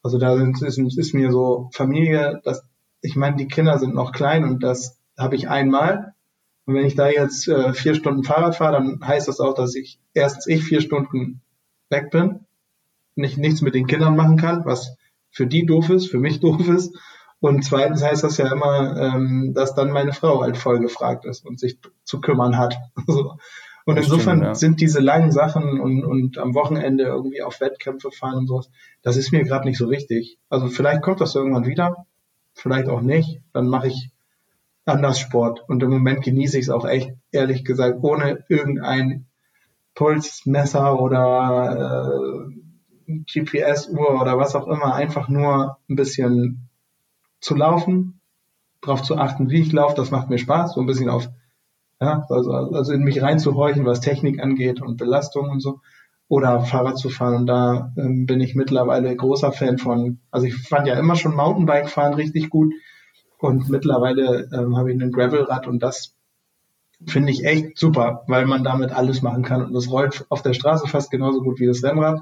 Also 0.03 0.17
da 0.17 0.33
ist, 0.33 0.61
ist, 0.61 0.97
ist 0.97 1.13
mir 1.13 1.31
so 1.31 1.69
Familie, 1.71 2.41
dass 2.43 2.65
ich 3.01 3.15
meine, 3.15 3.37
die 3.37 3.47
Kinder 3.47 3.79
sind 3.79 3.95
noch 3.95 4.11
klein 4.11 4.43
und 4.43 4.61
das 4.61 4.99
habe 5.17 5.37
ich 5.37 5.47
einmal. 5.47 6.15
Und 6.65 6.75
wenn 6.75 6.85
ich 6.85 6.95
da 6.95 7.07
jetzt 7.07 7.47
äh, 7.47 7.71
vier 7.71 7.95
Stunden 7.95 8.25
Fahrrad 8.25 8.57
fahre, 8.57 8.73
dann 8.73 8.99
heißt 9.07 9.29
das 9.29 9.39
auch, 9.39 9.53
dass 9.53 9.73
ich 9.73 9.99
erstens 10.13 10.47
ich 10.47 10.65
vier 10.65 10.81
Stunden 10.81 11.39
weg 11.89 12.11
bin, 12.11 12.41
nicht 13.15 13.37
nichts 13.37 13.61
mit 13.61 13.73
den 13.73 13.87
Kindern 13.87 14.17
machen 14.17 14.35
kann, 14.35 14.65
was 14.65 14.97
für 15.31 15.47
die 15.47 15.65
doof 15.65 15.89
ist, 15.91 16.07
für 16.07 16.19
mich 16.19 16.41
doof 16.41 16.67
ist. 16.67 16.93
Und 17.39 17.63
zweitens 17.63 18.03
heißt 18.03 18.23
das 18.23 18.37
ja 18.37 18.51
immer, 18.51 18.97
ähm, 18.99 19.53
dass 19.53 19.75
dann 19.75 19.91
meine 19.91 20.13
Frau 20.13 20.41
halt 20.41 20.57
voll 20.57 20.79
gefragt 20.79 21.25
ist 21.25 21.45
und 21.45 21.59
sich 21.59 21.79
zu 22.03 22.19
kümmern 22.19 22.57
hat. 22.57 22.77
und 23.85 23.95
das 23.95 24.05
insofern 24.05 24.37
stimmt, 24.37 24.43
ja. 24.43 24.55
sind 24.55 24.81
diese 24.81 24.99
langen 24.99 25.31
Sachen 25.31 25.79
und, 25.79 26.03
und 26.03 26.39
am 26.39 26.55
Wochenende 26.55 27.03
irgendwie 27.03 27.43
auf 27.43 27.61
Wettkämpfe 27.61 28.11
fahren 28.11 28.39
und 28.39 28.47
sowas, 28.47 28.71
das 29.03 29.17
ist 29.17 29.31
mir 29.31 29.43
gerade 29.43 29.67
nicht 29.67 29.77
so 29.77 29.91
wichtig. 29.91 30.39
Also 30.49 30.67
vielleicht 30.67 31.03
kommt 31.03 31.21
das 31.21 31.35
irgendwann 31.35 31.67
wieder, 31.67 32.07
vielleicht 32.53 32.89
auch 32.89 33.01
nicht. 33.01 33.41
Dann 33.53 33.67
mache 33.67 33.87
ich 33.87 34.11
anders 34.85 35.19
Sport. 35.19 35.63
Und 35.67 35.83
im 35.83 35.91
Moment 35.91 36.23
genieße 36.23 36.57
ich 36.57 36.65
es 36.65 36.69
auch 36.69 36.85
echt, 36.85 37.11
ehrlich 37.31 37.63
gesagt, 37.63 37.99
ohne 38.01 38.45
irgendein 38.49 39.27
Pulsmesser 39.93 40.99
oder 40.99 42.47
äh, 43.07 43.21
GPS-Uhr 43.31 44.21
oder 44.21 44.37
was 44.37 44.55
auch 44.55 44.67
immer, 44.67 44.95
einfach 44.95 45.29
nur 45.29 45.77
ein 45.89 45.95
bisschen 45.95 46.66
zu 47.47 47.55
laufen, 47.55 48.19
darauf 48.81 49.03
zu 49.03 49.17
achten, 49.17 49.49
wie 49.49 49.61
ich 49.61 49.71
laufe, 49.71 49.95
das 49.95 50.11
macht 50.11 50.29
mir 50.29 50.37
Spaß, 50.37 50.73
so 50.73 50.81
ein 50.81 50.85
bisschen 50.85 51.09
auf, 51.09 51.29
ja, 52.01 52.25
also, 52.29 52.51
also 52.51 52.91
in 52.91 53.03
mich 53.03 53.21
reinzuhorchen, 53.21 53.85
was 53.85 54.01
Technik 54.01 54.41
angeht 54.43 54.81
und 54.81 54.97
Belastung 54.97 55.49
und 55.49 55.61
so, 55.61 55.79
oder 56.27 56.59
Fahrrad 56.59 56.97
zu 56.97 57.09
fahren. 57.09 57.35
Und 57.35 57.47
da 57.47 57.93
ähm, 57.97 58.25
bin 58.25 58.41
ich 58.41 58.53
mittlerweile 58.53 59.15
großer 59.15 59.53
Fan 59.53 59.77
von, 59.77 60.19
also 60.29 60.45
ich 60.45 60.55
fand 60.55 60.87
ja 60.87 60.99
immer 60.99 61.15
schon 61.15 61.35
Mountainbike 61.35 61.89
fahren 61.89 62.13
richtig 62.13 62.49
gut, 62.49 62.73
und 63.39 63.69
mittlerweile 63.69 64.49
ähm, 64.51 64.75
habe 64.77 64.91
ich 64.91 65.01
ein 65.01 65.11
Gravelrad 65.11 65.67
und 65.67 65.81
das 65.83 66.15
finde 67.05 67.31
ich 67.31 67.45
echt 67.45 67.77
super, 67.77 68.23
weil 68.27 68.45
man 68.45 68.63
damit 68.63 68.91
alles 68.91 69.21
machen 69.21 69.43
kann. 69.43 69.63
Und 69.63 69.73
das 69.73 69.91
rollt 69.91 70.25
auf 70.29 70.41
der 70.41 70.53
Straße 70.53 70.87
fast 70.87 71.11
genauso 71.11 71.41
gut 71.41 71.59
wie 71.59 71.67
das 71.67 71.83
Rennrad. 71.83 72.21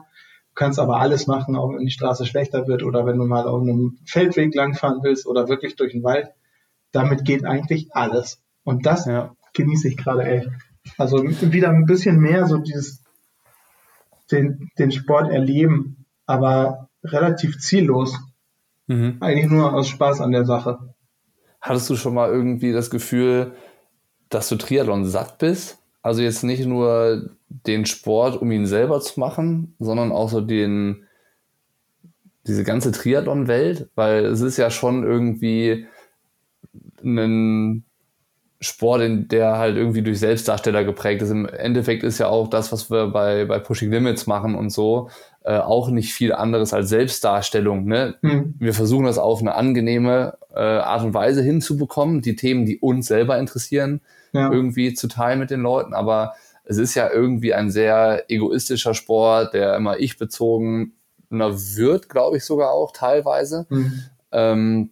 Du 0.55 0.63
kannst 0.63 0.79
aber 0.79 1.01
alles 1.01 1.27
machen, 1.27 1.57
auch 1.57 1.73
wenn 1.73 1.85
die 1.85 1.91
Straße 1.91 2.25
schlechter 2.25 2.65
wird 2.65 2.81
oder 2.81 3.05
wenn 3.05 3.17
du 3.17 3.25
mal 3.25 3.45
auf 3.45 3.61
einem 3.61 3.97
Feldweg 4.05 4.55
langfahren 4.55 5.03
willst 5.03 5.27
oder 5.27 5.49
wirklich 5.49 5.75
durch 5.75 5.91
den 5.91 6.03
Wald. 6.03 6.29
Damit 6.93 7.25
geht 7.25 7.43
eigentlich 7.43 7.93
alles. 7.93 8.41
Und 8.63 8.85
das 8.85 9.05
ja. 9.05 9.35
genieße 9.53 9.89
ich 9.89 9.97
gerade 9.97 10.23
echt. 10.23 10.47
Also 10.97 11.21
wieder 11.21 11.71
ein 11.71 11.85
bisschen 11.85 12.21
mehr 12.21 12.47
so 12.47 12.59
dieses, 12.59 13.03
den, 14.31 14.69
den 14.79 14.93
Sport 14.93 15.29
erleben, 15.29 16.05
aber 16.25 16.87
relativ 17.03 17.59
ziellos. 17.59 18.17
Mhm. 18.87 19.17
Eigentlich 19.19 19.51
nur 19.51 19.73
aus 19.73 19.89
Spaß 19.89 20.21
an 20.21 20.31
der 20.31 20.45
Sache. 20.45 20.93
Hattest 21.59 21.89
du 21.89 21.97
schon 21.97 22.13
mal 22.13 22.29
irgendwie 22.29 22.71
das 22.71 22.89
Gefühl, 22.89 23.55
dass 24.29 24.47
du 24.47 24.55
Triathlon 24.55 25.03
satt 25.03 25.37
bist? 25.37 25.79
Also 26.05 26.21
jetzt 26.21 26.43
nicht 26.43 26.67
nur 26.67 27.31
den 27.49 27.87
Sport, 27.87 28.39
um 28.39 28.51
ihn 28.51 28.67
selber 28.67 29.01
zu 29.01 29.19
machen, 29.19 29.73
sondern 29.79 30.11
auch 30.11 30.29
so 30.29 30.39
den, 30.39 31.07
diese 32.45 32.63
ganze 32.63 32.91
Triathlon-Welt, 32.91 33.89
weil 33.95 34.25
es 34.25 34.41
ist 34.41 34.57
ja 34.57 34.69
schon 34.69 35.03
irgendwie 35.03 35.87
ein, 37.03 37.85
Sport, 38.61 39.01
in 39.01 39.27
der 39.27 39.57
halt 39.57 39.77
irgendwie 39.77 40.03
durch 40.03 40.19
Selbstdarsteller 40.19 40.83
geprägt 40.83 41.23
ist. 41.23 41.31
Im 41.31 41.47
Endeffekt 41.47 42.03
ist 42.03 42.19
ja 42.19 42.27
auch 42.27 42.49
das, 42.49 42.71
was 42.71 42.91
wir 42.91 43.07
bei, 43.07 43.45
bei 43.45 43.57
Pushing 43.57 43.91
Limits 43.91 44.27
machen 44.27 44.53
und 44.53 44.69
so, 44.69 45.09
äh, 45.45 45.59
auch 45.59 45.89
nicht 45.89 46.13
viel 46.13 46.33
anderes 46.33 46.73
als 46.73 46.89
Selbstdarstellung. 46.89 47.85
Ne? 47.85 48.15
Mhm. 48.21 48.55
Wir 48.57 48.73
versuchen 48.73 49.05
das 49.05 49.17
auf 49.17 49.41
eine 49.41 49.55
angenehme 49.55 50.37
äh, 50.55 50.59
Art 50.59 51.03
und 51.03 51.13
Weise 51.13 51.43
hinzubekommen, 51.43 52.21
die 52.21 52.35
Themen, 52.35 52.65
die 52.65 52.79
uns 52.79 53.07
selber 53.07 53.37
interessieren, 53.37 54.01
ja. 54.33 54.51
irgendwie 54.51 54.93
zu 54.93 55.07
teilen 55.07 55.39
mit 55.39 55.51
den 55.51 55.61
Leuten. 55.61 55.93
Aber 55.93 56.33
es 56.63 56.77
ist 56.77 56.95
ja 56.95 57.11
irgendwie 57.11 57.53
ein 57.53 57.69
sehr 57.69 58.25
egoistischer 58.27 58.95
Sport, 58.95 59.53
der 59.53 59.75
immer 59.75 59.99
ich 59.99 60.17
bezogen 60.17 60.93
wird, 61.29 62.09
glaube 62.09 62.37
ich 62.37 62.43
sogar 62.43 62.71
auch 62.71 62.91
teilweise. 62.91 63.67
Mhm. 63.69 64.03
Ähm, 64.31 64.89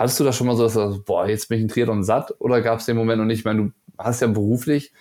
Hattest 0.00 0.18
du 0.18 0.24
da 0.24 0.32
schon 0.32 0.46
mal 0.46 0.56
so, 0.56 0.62
dass 0.62 0.72
du, 0.72 1.02
boah, 1.04 1.28
jetzt 1.28 1.50
bin 1.50 1.58
ich 1.58 1.62
in 1.62 1.68
Triathlon 1.68 2.02
satt? 2.02 2.34
Oder 2.38 2.62
gab 2.62 2.78
es 2.78 2.86
den 2.86 2.96
Moment 2.96 3.18
noch 3.18 3.26
nicht? 3.26 3.40
Ich 3.40 3.44
meine, 3.44 3.64
du 3.64 3.72
hast 3.98 4.22
ja 4.22 4.28
beruflich 4.28 4.94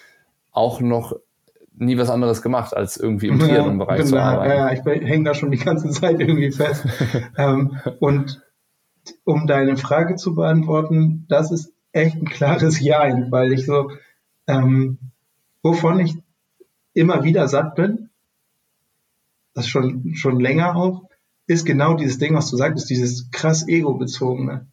auch 0.52 0.82
noch 0.82 1.16
nie 1.80 1.98
was 1.98 2.10
anderes 2.10 2.42
gemacht, 2.42 2.76
als 2.76 2.98
irgendwie 2.98 3.28
im 3.28 3.40
Triathlon-Bereich 3.40 4.06
zu 4.06 4.18
arbeiten. 4.18 4.52
Ja, 4.52 4.72
ich 4.72 4.86
hänge 4.86 5.24
da 5.24 5.34
schon 5.34 5.52
die 5.52 5.58
ganze 5.58 5.90
Zeit 5.92 6.20
irgendwie 6.20 6.52
fest. 6.52 6.86
ähm, 7.38 7.78
und 8.00 8.42
um 9.24 9.48
deine 9.48 9.78
Frage 9.78 10.16
zu 10.16 10.36
beantworten, 10.36 11.26
das 11.30 11.52
ist 11.52 11.74
echt 11.92 12.16
ein 12.16 12.26
klares 12.26 12.80
Ja, 12.80 13.02
weil 13.32 13.54
ich 13.54 13.66
so, 13.66 13.92
ähm, 14.48 15.00
wovon 15.64 16.00
ich 16.00 16.16
immer 16.94 17.24
wieder 17.24 17.48
satt 17.48 17.76
bin, 17.76 18.10
das 19.54 19.68
schon, 19.68 20.14
schon 20.16 20.40
länger 20.40 20.76
auch, 20.76 21.04
ist 21.48 21.66
genau 21.66 21.96
dieses 21.96 22.20
Ding, 22.20 22.36
was 22.36 22.50
du 22.50 22.58
sagtest, 22.58 22.90
dieses 22.90 23.32
krass 23.32 23.68
ego-bezogene. 23.68 24.68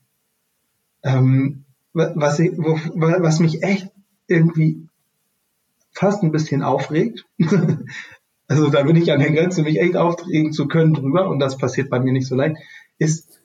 Ähm, 1.03 1.65
was, 1.93 2.39
ich, 2.41 2.53
wo, 2.59 2.79
was 2.95 3.41
mich 3.41 3.63
echt 3.63 3.91
irgendwie 4.27 4.86
fast 5.97 6.23
ein 6.23 6.33
bisschen 6.33 6.62
aufregt. 6.62 7.25
also 8.49 8.69
da 8.71 8.83
bin 8.83 8.97
ich 8.97 9.12
an 9.12 9.21
der 9.21 9.33
Grenze, 9.33 9.62
mich 9.62 9.81
echt 9.81 9.97
aufregen 9.97 10.53
zu 10.53 10.69
können 10.69 10.95
drüber, 10.95 11.29
und 11.29 11.38
das 11.38 11.59
passiert 11.59 11.91
bei 11.91 12.00
mir 12.00 12.12
nicht 12.12 12.26
so 12.26 12.35
leicht, 12.35 12.57
ist, 12.99 13.41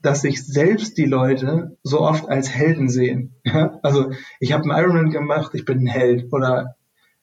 dass 0.00 0.22
sich 0.22 0.46
selbst 0.46 0.96
die 0.96 1.04
Leute 1.04 1.76
so 1.82 2.00
oft 2.00 2.28
als 2.28 2.50
Helden 2.50 2.88
sehen. 2.88 3.34
also 3.82 4.12
ich 4.38 4.52
habe 4.52 4.64
einen 4.64 4.82
Ironman 4.82 5.10
gemacht, 5.10 5.52
ich 5.54 5.64
bin 5.64 5.80
ein 5.80 5.86
Held. 5.86 6.32
Oder 6.32 6.76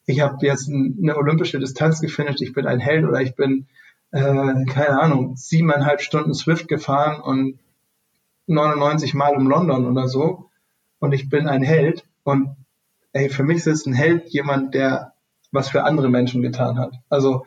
ich 0.06 0.20
habe 0.20 0.46
jetzt 0.46 0.68
eine 0.68 1.16
olympische 1.16 1.58
Distanz 1.58 2.00
gefinisht, 2.00 2.40
ich 2.40 2.52
bin 2.52 2.66
ein 2.66 2.78
Held. 2.78 3.04
Oder 3.04 3.20
ich 3.20 3.34
bin, 3.34 3.66
äh, 4.12 4.64
keine 4.66 5.00
Ahnung, 5.00 5.36
siebeneinhalb 5.36 6.00
Stunden 6.00 6.34
Swift 6.34 6.68
gefahren 6.68 7.20
und 7.20 7.58
99 8.46 9.14
Mal 9.14 9.36
um 9.36 9.48
London 9.48 9.86
oder 9.86 10.08
so 10.08 10.50
und 10.98 11.12
ich 11.12 11.28
bin 11.28 11.46
ein 11.46 11.62
Held 11.62 12.04
und 12.24 12.56
ey, 13.12 13.28
für 13.28 13.42
mich 13.42 13.58
ist 13.58 13.66
es 13.66 13.86
ein 13.86 13.94
Held 13.94 14.28
jemand, 14.28 14.74
der 14.74 15.12
was 15.50 15.68
für 15.68 15.84
andere 15.84 16.08
Menschen 16.08 16.42
getan 16.42 16.78
hat. 16.78 16.94
Also 17.08 17.46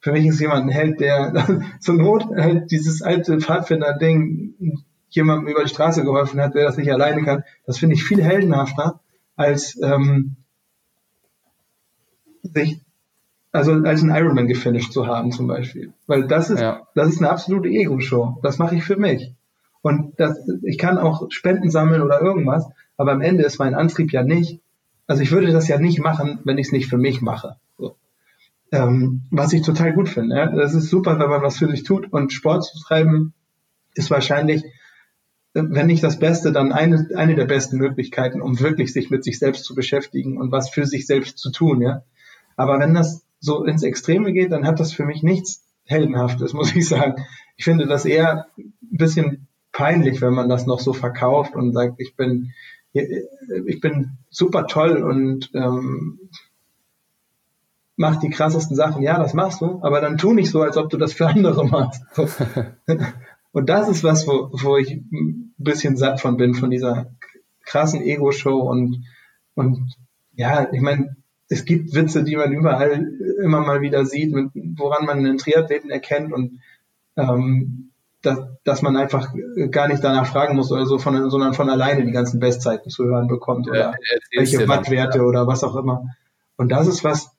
für 0.00 0.12
mich 0.12 0.26
ist 0.26 0.40
jemand 0.40 0.66
ein 0.66 0.70
Held, 0.70 1.00
der 1.00 1.46
zur 1.80 1.94
Not 1.94 2.26
halt 2.36 2.70
dieses 2.70 3.02
alte 3.02 3.40
Pfadfinder-Ding 3.40 4.82
jemandem 5.08 5.48
über 5.48 5.62
die 5.62 5.70
Straße 5.70 6.02
geholfen 6.02 6.40
hat, 6.40 6.54
der 6.54 6.64
das 6.64 6.76
nicht 6.76 6.92
alleine 6.92 7.22
kann. 7.22 7.44
Das 7.66 7.78
finde 7.78 7.94
ich 7.94 8.04
viel 8.04 8.22
heldenhafter, 8.22 9.00
als 9.36 9.78
ähm, 9.82 10.36
sich 12.42 12.80
also 13.52 13.72
als 13.72 14.02
ein 14.02 14.14
Ironman 14.14 14.48
gefinisht 14.48 14.92
zu 14.92 15.06
haben 15.06 15.32
zum 15.32 15.46
Beispiel. 15.46 15.92
Weil 16.06 16.26
das 16.26 16.50
ist, 16.50 16.60
ja. 16.60 16.86
das 16.94 17.08
ist 17.08 17.18
eine 17.18 17.30
absolute 17.30 17.68
Ego-Show. 17.68 18.38
Das 18.42 18.58
mache 18.58 18.76
ich 18.76 18.84
für 18.84 18.96
mich. 18.96 19.32
Und 19.80 20.20
das, 20.20 20.38
ich 20.62 20.78
kann 20.78 20.98
auch 20.98 21.30
Spenden 21.30 21.70
sammeln 21.70 22.02
oder 22.02 22.20
irgendwas, 22.20 22.68
aber 22.96 23.12
am 23.12 23.20
Ende 23.20 23.44
ist 23.44 23.58
mein 23.58 23.74
Antrieb 23.74 24.12
ja 24.12 24.22
nicht, 24.22 24.60
also 25.06 25.22
ich 25.22 25.30
würde 25.30 25.52
das 25.52 25.68
ja 25.68 25.78
nicht 25.78 26.00
machen, 26.00 26.40
wenn 26.44 26.58
ich 26.58 26.66
es 26.66 26.72
nicht 26.72 26.88
für 26.88 26.98
mich 26.98 27.20
mache. 27.20 27.56
So. 27.78 27.96
Ähm, 28.72 29.22
was 29.30 29.52
ich 29.52 29.62
total 29.62 29.92
gut 29.92 30.08
finde. 30.08 30.36
Ja? 30.36 30.46
Das 30.46 30.74
ist 30.74 30.88
super, 30.88 31.18
wenn 31.18 31.30
man 31.30 31.42
was 31.42 31.58
für 31.58 31.68
sich 31.68 31.84
tut 31.84 32.12
und 32.12 32.32
Sport 32.32 32.64
zu 32.64 32.78
treiben 32.82 33.32
ist 33.94 34.10
wahrscheinlich, 34.10 34.62
wenn 35.54 35.86
nicht 35.86 36.02
das 36.02 36.18
Beste, 36.18 36.52
dann 36.52 36.72
eine, 36.72 37.08
eine 37.16 37.34
der 37.34 37.46
besten 37.46 37.78
Möglichkeiten, 37.78 38.42
um 38.42 38.60
wirklich 38.60 38.92
sich 38.92 39.08
mit 39.10 39.24
sich 39.24 39.38
selbst 39.38 39.64
zu 39.64 39.74
beschäftigen 39.74 40.36
und 40.36 40.52
was 40.52 40.68
für 40.68 40.84
sich 40.84 41.06
selbst 41.06 41.38
zu 41.38 41.50
tun. 41.50 41.80
Ja? 41.80 42.02
Aber 42.56 42.78
wenn 42.78 42.92
das 42.92 43.24
so 43.40 43.64
ins 43.64 43.82
Extreme 43.82 44.32
geht, 44.32 44.52
dann 44.52 44.66
hat 44.66 44.80
das 44.80 44.92
für 44.92 45.06
mich 45.06 45.22
nichts 45.22 45.64
Heldenhaftes, 45.84 46.52
muss 46.54 46.74
ich 46.74 46.86
sagen. 46.86 47.24
Ich 47.56 47.64
finde 47.64 47.86
das 47.86 48.04
eher 48.04 48.48
ein 48.58 48.74
bisschen 48.82 49.46
peinlich, 49.72 50.20
wenn 50.20 50.34
man 50.34 50.48
das 50.48 50.66
noch 50.66 50.80
so 50.80 50.92
verkauft 50.92 51.54
und 51.54 51.72
sagt, 51.72 52.00
ich 52.00 52.16
bin, 52.16 52.52
ich 53.66 53.80
bin 53.80 54.18
super 54.30 54.66
toll 54.66 55.02
und 55.02 55.50
ähm, 55.54 56.18
mach 57.96 58.16
die 58.16 58.30
krassesten 58.30 58.76
Sachen. 58.76 59.02
Ja, 59.02 59.18
das 59.18 59.34
machst 59.34 59.60
du, 59.60 59.80
aber 59.82 60.00
dann 60.00 60.18
tu 60.18 60.32
nicht 60.32 60.50
so, 60.50 60.62
als 60.62 60.76
ob 60.76 60.90
du 60.90 60.96
das 60.96 61.12
für 61.12 61.26
andere 61.26 61.66
machst. 61.66 62.02
und 63.52 63.68
das 63.68 63.88
ist 63.88 64.04
was, 64.04 64.26
wo, 64.26 64.50
wo 64.52 64.76
ich 64.76 64.92
ein 64.92 65.54
bisschen 65.58 65.96
satt 65.96 66.20
von 66.20 66.36
bin, 66.36 66.54
von 66.54 66.70
dieser 66.70 67.12
krassen 67.64 68.02
Ego-Show 68.02 68.58
und, 68.60 69.04
und 69.54 69.96
ja, 70.34 70.68
ich 70.72 70.80
meine, 70.80 71.16
es 71.48 71.64
gibt 71.64 71.94
Witze, 71.94 72.24
die 72.24 72.36
man 72.36 72.52
überall 72.52 73.08
immer 73.42 73.60
mal 73.60 73.80
wieder 73.80 74.04
sieht, 74.04 74.32
mit, 74.32 74.50
woran 74.76 75.06
man 75.06 75.18
einen 75.18 75.38
Triathleten 75.38 75.90
erkennt 75.90 76.32
und 76.32 76.60
ähm, 77.16 77.90
dass, 78.26 78.38
dass 78.64 78.82
man 78.82 78.96
einfach 78.96 79.32
gar 79.70 79.88
nicht 79.88 80.02
danach 80.02 80.26
fragen 80.26 80.56
muss 80.56 80.72
oder 80.72 80.86
so, 80.86 80.98
von, 80.98 81.30
sondern 81.30 81.54
von 81.54 81.70
alleine 81.70 82.04
die 82.04 82.12
ganzen 82.12 82.40
Bestzeiten 82.40 82.90
zu 82.90 83.04
hören 83.04 83.28
bekommt 83.28 83.68
oder 83.68 83.78
ja, 83.78 83.94
welche 84.36 84.68
Wattwerte 84.68 85.22
oder 85.22 85.46
was 85.46 85.64
auch 85.64 85.76
immer. 85.76 86.08
Und 86.56 86.70
das 86.70 86.86
ist 86.86 87.04
was, 87.04 87.30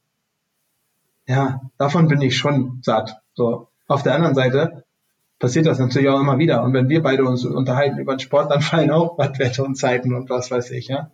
ja, 1.28 1.62
davon 1.78 2.08
bin 2.08 2.22
ich 2.22 2.38
schon 2.38 2.80
satt. 2.82 3.18
So. 3.34 3.68
Auf 3.88 4.04
der 4.04 4.16
anderen 4.16 4.36
Seite 4.36 4.84
passiert 5.40 5.66
das 5.66 5.80
natürlich 5.80 6.10
auch 6.10 6.20
immer 6.20 6.38
wieder. 6.38 6.64
Und 6.64 6.74
wenn 6.74 6.90
wir 6.90 7.04
beide 7.04 7.26
uns 7.26 7.46
unterhalten 7.46 8.00
über 8.00 8.16
den 8.16 8.20
Sport, 8.20 8.52
dann 8.52 8.62
fallen 8.62 8.92
auch 8.92 9.18
Wattwerte 9.18 9.64
und 9.64 9.76
Zeiten 9.76 10.14
und 10.14 10.30
was 10.30 10.52
weiß 10.52 10.72
ich, 10.72 10.88
ja. 10.88 11.12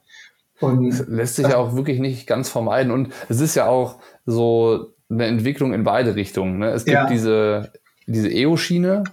Und 0.60 0.90
das 0.90 1.08
lässt 1.08 1.36
sich 1.36 1.48
ja 1.48 1.58
auch 1.58 1.76
wirklich 1.76 2.00
nicht 2.00 2.28
ganz 2.28 2.50
vermeiden. 2.50 2.92
Und 2.92 3.12
es 3.28 3.42
ist 3.42 3.56
ja 3.56 3.66
auch 3.66 4.00
so 4.26 4.94
eine 5.10 5.26
Entwicklung 5.26 5.74
in 5.74 5.84
beide 5.84 6.16
Richtungen. 6.16 6.60
Ne? 6.60 6.70
Es 6.70 6.86
gibt 6.86 6.96
ja. 6.96 7.08
diese, 7.08 7.74
diese 8.08 8.30
EO-Schiene, 8.30 9.04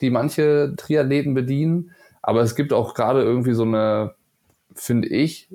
die 0.00 0.10
manche 0.10 0.74
Triathleten 0.76 1.34
bedienen. 1.34 1.92
Aber 2.22 2.40
es 2.42 2.54
gibt 2.54 2.72
auch 2.72 2.94
gerade 2.94 3.22
irgendwie 3.22 3.54
so 3.54 3.62
eine, 3.62 4.14
finde 4.74 5.08
ich, 5.08 5.48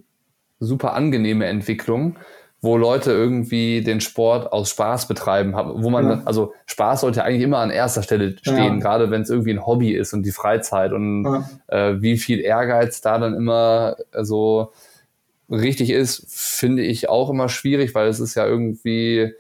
super 0.60 0.94
angenehme 0.94 1.46
Entwicklung, 1.46 2.18
wo 2.62 2.78
Leute 2.78 3.12
irgendwie 3.12 3.82
den 3.82 4.00
Sport 4.00 4.54
aus 4.54 4.70
Spaß 4.70 5.10
betreiben, 5.10 5.54
wo 5.54 5.90
man, 5.90 6.06
ja. 6.06 6.22
also 6.24 6.54
Spaß 6.66 7.02
sollte 7.02 7.24
eigentlich 7.24 7.44
immer 7.44 7.58
an 7.58 7.70
erster 7.70 8.04
Stelle 8.04 8.38
stehen, 8.42 8.76
ja. 8.76 8.80
gerade 8.80 9.12
wenn 9.12 9.22
es 9.22 9.30
irgendwie 9.30 9.52
ein 9.52 9.66
Hobby 9.66 9.92
ist 9.92 10.14
und 10.14 10.24
die 10.24 10.32
Freizeit 10.32 10.94
und 10.94 11.26
ja. 11.26 11.50
äh, 11.68 12.02
wie 12.02 12.18
viel 12.18 12.40
Ehrgeiz 12.40 13.02
da 13.02 13.20
dann 13.20 13.34
immer 13.34 13.98
so 14.22 14.72
richtig 15.50 15.90
ist, 15.90 16.26
finde 16.30 16.84
ich 16.84 17.10
auch 17.10 17.30
immer 17.30 17.50
schwierig, 17.50 17.94
weil 17.96 18.08
es 18.08 18.22
ist 18.22 18.36
ja 18.36 18.48
irgendwie, 18.48 19.34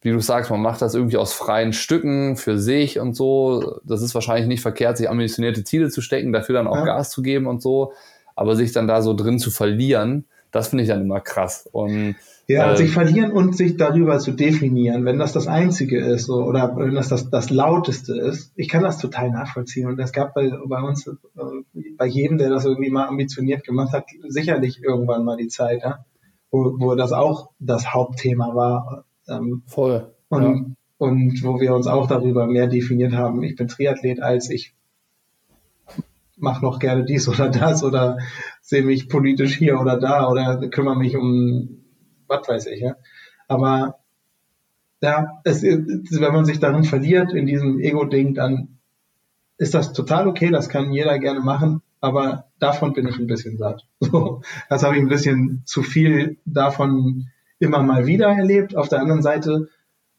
wie 0.00 0.10
du 0.10 0.20
sagst, 0.20 0.50
man 0.50 0.62
macht 0.62 0.82
das 0.82 0.94
irgendwie 0.94 1.16
aus 1.16 1.32
freien 1.32 1.72
Stücken 1.72 2.36
für 2.36 2.58
sich 2.58 2.98
und 2.98 3.14
so. 3.14 3.80
Das 3.84 4.02
ist 4.02 4.14
wahrscheinlich 4.14 4.46
nicht 4.46 4.62
verkehrt, 4.62 4.96
sich 4.96 5.10
ambitionierte 5.10 5.64
Ziele 5.64 5.90
zu 5.90 6.00
stecken, 6.00 6.32
dafür 6.32 6.54
dann 6.54 6.66
auch 6.66 6.76
ja. 6.76 6.84
Gas 6.84 7.10
zu 7.10 7.22
geben 7.22 7.46
und 7.46 7.60
so. 7.60 7.92
Aber 8.34 8.56
sich 8.56 8.72
dann 8.72 8.88
da 8.88 9.02
so 9.02 9.14
drin 9.14 9.38
zu 9.38 9.50
verlieren, 9.50 10.24
das 10.50 10.68
finde 10.68 10.84
ich 10.84 10.88
dann 10.88 11.02
immer 11.02 11.20
krass. 11.20 11.68
Und 11.70 12.16
ja, 12.46 12.72
äh, 12.72 12.76
sich 12.76 12.92
verlieren 12.92 13.32
und 13.32 13.56
sich 13.56 13.76
darüber 13.76 14.18
zu 14.18 14.32
definieren, 14.32 15.04
wenn 15.04 15.18
das 15.18 15.32
das 15.32 15.46
Einzige 15.46 15.98
ist 16.04 16.26
so, 16.26 16.44
oder 16.44 16.76
wenn 16.76 16.94
das, 16.94 17.08
das 17.08 17.30
das 17.30 17.50
Lauteste 17.50 18.18
ist. 18.18 18.52
Ich 18.54 18.68
kann 18.68 18.82
das 18.82 18.98
total 18.98 19.30
nachvollziehen 19.30 19.86
und 19.86 19.98
es 19.98 20.12
gab 20.12 20.34
bei, 20.34 20.50
bei 20.66 20.82
uns, 20.82 21.06
äh, 21.06 21.12
bei 21.96 22.06
jedem, 22.06 22.38
der 22.38 22.50
das 22.50 22.64
irgendwie 22.64 22.90
mal 22.90 23.06
ambitioniert 23.06 23.64
gemacht 23.64 23.92
hat, 23.92 24.06
sicherlich 24.28 24.82
irgendwann 24.82 25.24
mal 25.24 25.36
die 25.36 25.48
Zeit, 25.48 25.82
ja, 25.82 26.04
wo, 26.50 26.76
wo 26.78 26.94
das 26.94 27.12
auch 27.12 27.50
das 27.58 27.92
Hauptthema 27.92 28.54
war 28.54 29.04
ähm, 29.28 29.62
Voll. 29.66 30.14
Und, 30.28 30.42
ja. 30.42 30.64
und 30.98 31.42
wo 31.42 31.60
wir 31.60 31.74
uns 31.74 31.86
auch 31.86 32.06
darüber 32.06 32.46
mehr 32.46 32.66
definiert 32.66 33.12
haben, 33.12 33.42
ich 33.42 33.56
bin 33.56 33.68
Triathlet 33.68 34.20
als 34.20 34.50
ich 34.50 34.74
mache 36.36 36.64
noch 36.64 36.78
gerne 36.78 37.04
dies 37.04 37.28
oder 37.28 37.48
das 37.48 37.84
oder 37.84 38.18
sehe 38.60 38.82
mich 38.82 39.08
politisch 39.08 39.56
hier 39.56 39.80
oder 39.80 39.98
da 39.98 40.28
oder 40.28 40.68
kümmere 40.68 40.96
mich 40.96 41.16
um 41.16 41.80
was 42.26 42.48
weiß 42.48 42.66
ich. 42.66 42.80
Ja. 42.80 42.96
Aber 43.48 43.98
ja, 45.02 45.40
es, 45.44 45.62
wenn 45.62 46.32
man 46.32 46.46
sich 46.46 46.60
darin 46.60 46.84
verliert, 46.84 47.34
in 47.34 47.46
diesem 47.46 47.78
Ego-Ding, 47.78 48.34
dann 48.34 48.78
ist 49.58 49.74
das 49.74 49.92
total 49.92 50.26
okay, 50.26 50.50
das 50.50 50.70
kann 50.70 50.92
jeder 50.92 51.18
gerne 51.18 51.40
machen, 51.40 51.82
aber 52.00 52.46
davon 52.58 52.94
bin 52.94 53.06
ich 53.06 53.18
ein 53.18 53.26
bisschen 53.26 53.58
satt. 53.58 53.86
So, 54.00 54.42
das 54.68 54.82
habe 54.82 54.96
ich 54.96 55.02
ein 55.02 55.08
bisschen 55.08 55.62
zu 55.66 55.82
viel 55.82 56.38
davon 56.44 57.28
immer 57.64 57.82
mal 57.82 58.06
wieder 58.06 58.28
erlebt. 58.28 58.76
Auf 58.76 58.88
der 58.88 59.00
anderen 59.00 59.22
Seite 59.22 59.68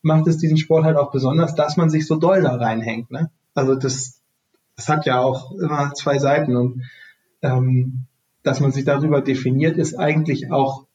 macht 0.01 0.27
es 0.27 0.37
diesen 0.37 0.57
Sport 0.57 0.85
halt 0.85 0.97
auch 0.97 1.11
besonders, 1.11 1.55
dass 1.55 1.77
man 1.77 1.89
sich 1.89 2.05
so 2.05 2.15
doll 2.15 2.41
da 2.41 2.55
reinhängt. 2.55 3.11
Ne? 3.11 3.31
Also 3.53 3.75
das, 3.75 4.19
das 4.75 4.89
hat 4.89 5.05
ja 5.05 5.21
auch 5.21 5.51
immer 5.51 5.93
zwei 5.93 6.19
Seiten 6.19 6.55
und 6.55 6.83
ähm, 7.41 8.05
dass 8.43 8.59
man 8.59 8.71
sich 8.71 8.85
darüber 8.85 9.21
definiert, 9.21 9.77
ist 9.77 9.97
eigentlich 9.97 10.51
auch 10.51 10.85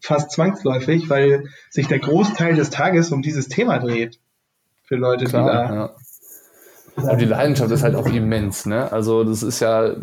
fast 0.00 0.32
zwangsläufig, 0.32 1.08
weil 1.08 1.48
sich 1.70 1.88
der 1.88 2.00
Großteil 2.00 2.54
des 2.54 2.70
Tages 2.70 3.12
um 3.12 3.22
dieses 3.22 3.48
Thema 3.48 3.78
dreht. 3.78 4.18
Für 4.84 4.96
Leute, 4.96 5.24
Klar, 5.24 5.44
die 5.44 5.68
da. 5.68 5.74
Ja. 5.74 5.90
Und 6.96 7.20
die 7.20 7.24
Leidenschaft 7.24 7.70
ist 7.70 7.82
halt 7.82 7.94
auch 7.94 8.06
immens, 8.06 8.66
ne? 8.66 8.92
Also 8.92 9.24
das 9.24 9.42
ist 9.42 9.60
ja, 9.60 9.94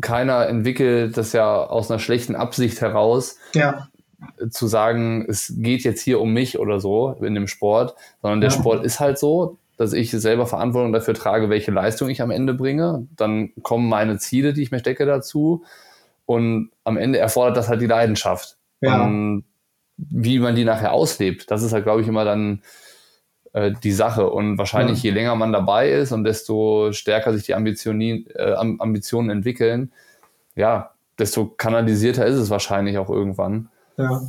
keiner 0.00 0.48
entwickelt 0.48 1.16
das 1.16 1.32
ja 1.32 1.54
aus 1.54 1.88
einer 1.88 2.00
schlechten 2.00 2.34
Absicht 2.34 2.80
heraus. 2.80 3.36
Ja. 3.54 3.89
Zu 4.50 4.66
sagen, 4.66 5.24
es 5.28 5.54
geht 5.56 5.82
jetzt 5.82 6.02
hier 6.02 6.20
um 6.20 6.32
mich 6.32 6.58
oder 6.58 6.80
so 6.80 7.16
in 7.20 7.34
dem 7.34 7.46
Sport, 7.46 7.94
sondern 8.20 8.40
der. 8.40 8.50
Sport 8.50 8.84
ist 8.84 9.00
halt 9.00 9.18
so, 9.18 9.56
dass 9.76 9.94
ich 9.94 10.10
selber 10.10 10.46
Verantwortung 10.46 10.92
dafür 10.92 11.14
trage, 11.14 11.48
welche 11.48 11.70
Leistung 11.70 12.10
ich 12.10 12.20
am 12.20 12.30
Ende 12.30 12.52
bringe. 12.52 13.06
Dann 13.16 13.52
kommen 13.62 13.88
meine 13.88 14.18
Ziele, 14.18 14.52
die 14.52 14.62
ich 14.62 14.70
mir 14.70 14.80
stecke, 14.80 15.06
dazu. 15.06 15.64
Und 16.26 16.70
am 16.84 16.98
Ende 16.98 17.18
erfordert 17.18 17.56
das 17.56 17.68
halt 17.68 17.80
die 17.80 17.86
Leidenschaft. 17.86 18.58
Ja. 18.82 19.02
Und 19.02 19.44
wie 19.96 20.38
man 20.38 20.54
die 20.54 20.64
nachher 20.64 20.92
auslebt, 20.92 21.50
das 21.50 21.62
ist 21.62 21.72
halt, 21.72 21.84
glaube 21.84 22.02
ich, 22.02 22.08
immer 22.08 22.24
dann 22.24 22.62
äh, 23.52 23.72
die 23.82 23.92
Sache. 23.92 24.30
Und 24.30 24.58
wahrscheinlich, 24.58 25.02
ja. 25.02 25.10
je 25.10 25.16
länger 25.16 25.34
man 25.34 25.52
dabei 25.52 25.90
ist 25.90 26.12
und 26.12 26.24
desto 26.24 26.92
stärker 26.92 27.32
sich 27.32 27.44
die 27.44 27.54
Ambitionen, 27.54 28.26
äh, 28.34 28.52
Ambitionen 28.52 29.30
entwickeln, 29.30 29.92
ja, 30.54 30.90
desto 31.18 31.46
kanalisierter 31.46 32.26
ist 32.26 32.36
es 32.36 32.50
wahrscheinlich 32.50 32.98
auch 32.98 33.10
irgendwann. 33.10 33.68
Ja. 34.02 34.22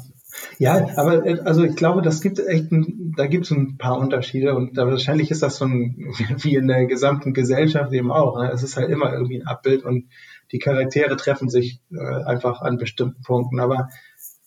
Ja, 0.58 0.88
aber 0.96 1.26
äh, 1.26 1.40
also 1.42 1.64
ich 1.64 1.76
glaube, 1.76 2.02
das 2.02 2.22
gibt 2.22 2.40
echt, 2.40 2.72
ein, 2.72 3.14
da 3.18 3.28
gibt 3.28 3.46
es 3.46 3.52
ein 3.52 3.78
paar 3.78 3.98
Unterschiede 3.98 4.56
und 4.56 4.78
wahrscheinlich 4.78 5.32
ist 5.32 5.44
das 5.44 5.58
so 5.58 5.66
ein, 5.66 5.96
wie 6.38 6.56
in 6.56 6.68
der 6.68 6.86
gesamten 6.86 7.34
Gesellschaft 7.34 7.92
eben 7.94 8.12
auch. 8.12 8.40
Ne? 8.40 8.50
Es 8.52 8.64
ist 8.64 8.78
halt 8.78 8.90
immer 8.90 9.12
irgendwie 9.14 9.42
ein 9.42 9.48
Abbild 9.48 9.84
und 9.84 10.10
die 10.52 10.60
Charaktere 10.60 11.16
treffen 11.18 11.50
sich 11.50 11.82
äh, 11.92 12.24
einfach 12.26 12.62
an 12.62 12.78
bestimmten 12.78 13.22
Punkten. 13.24 13.60
Aber 13.60 13.90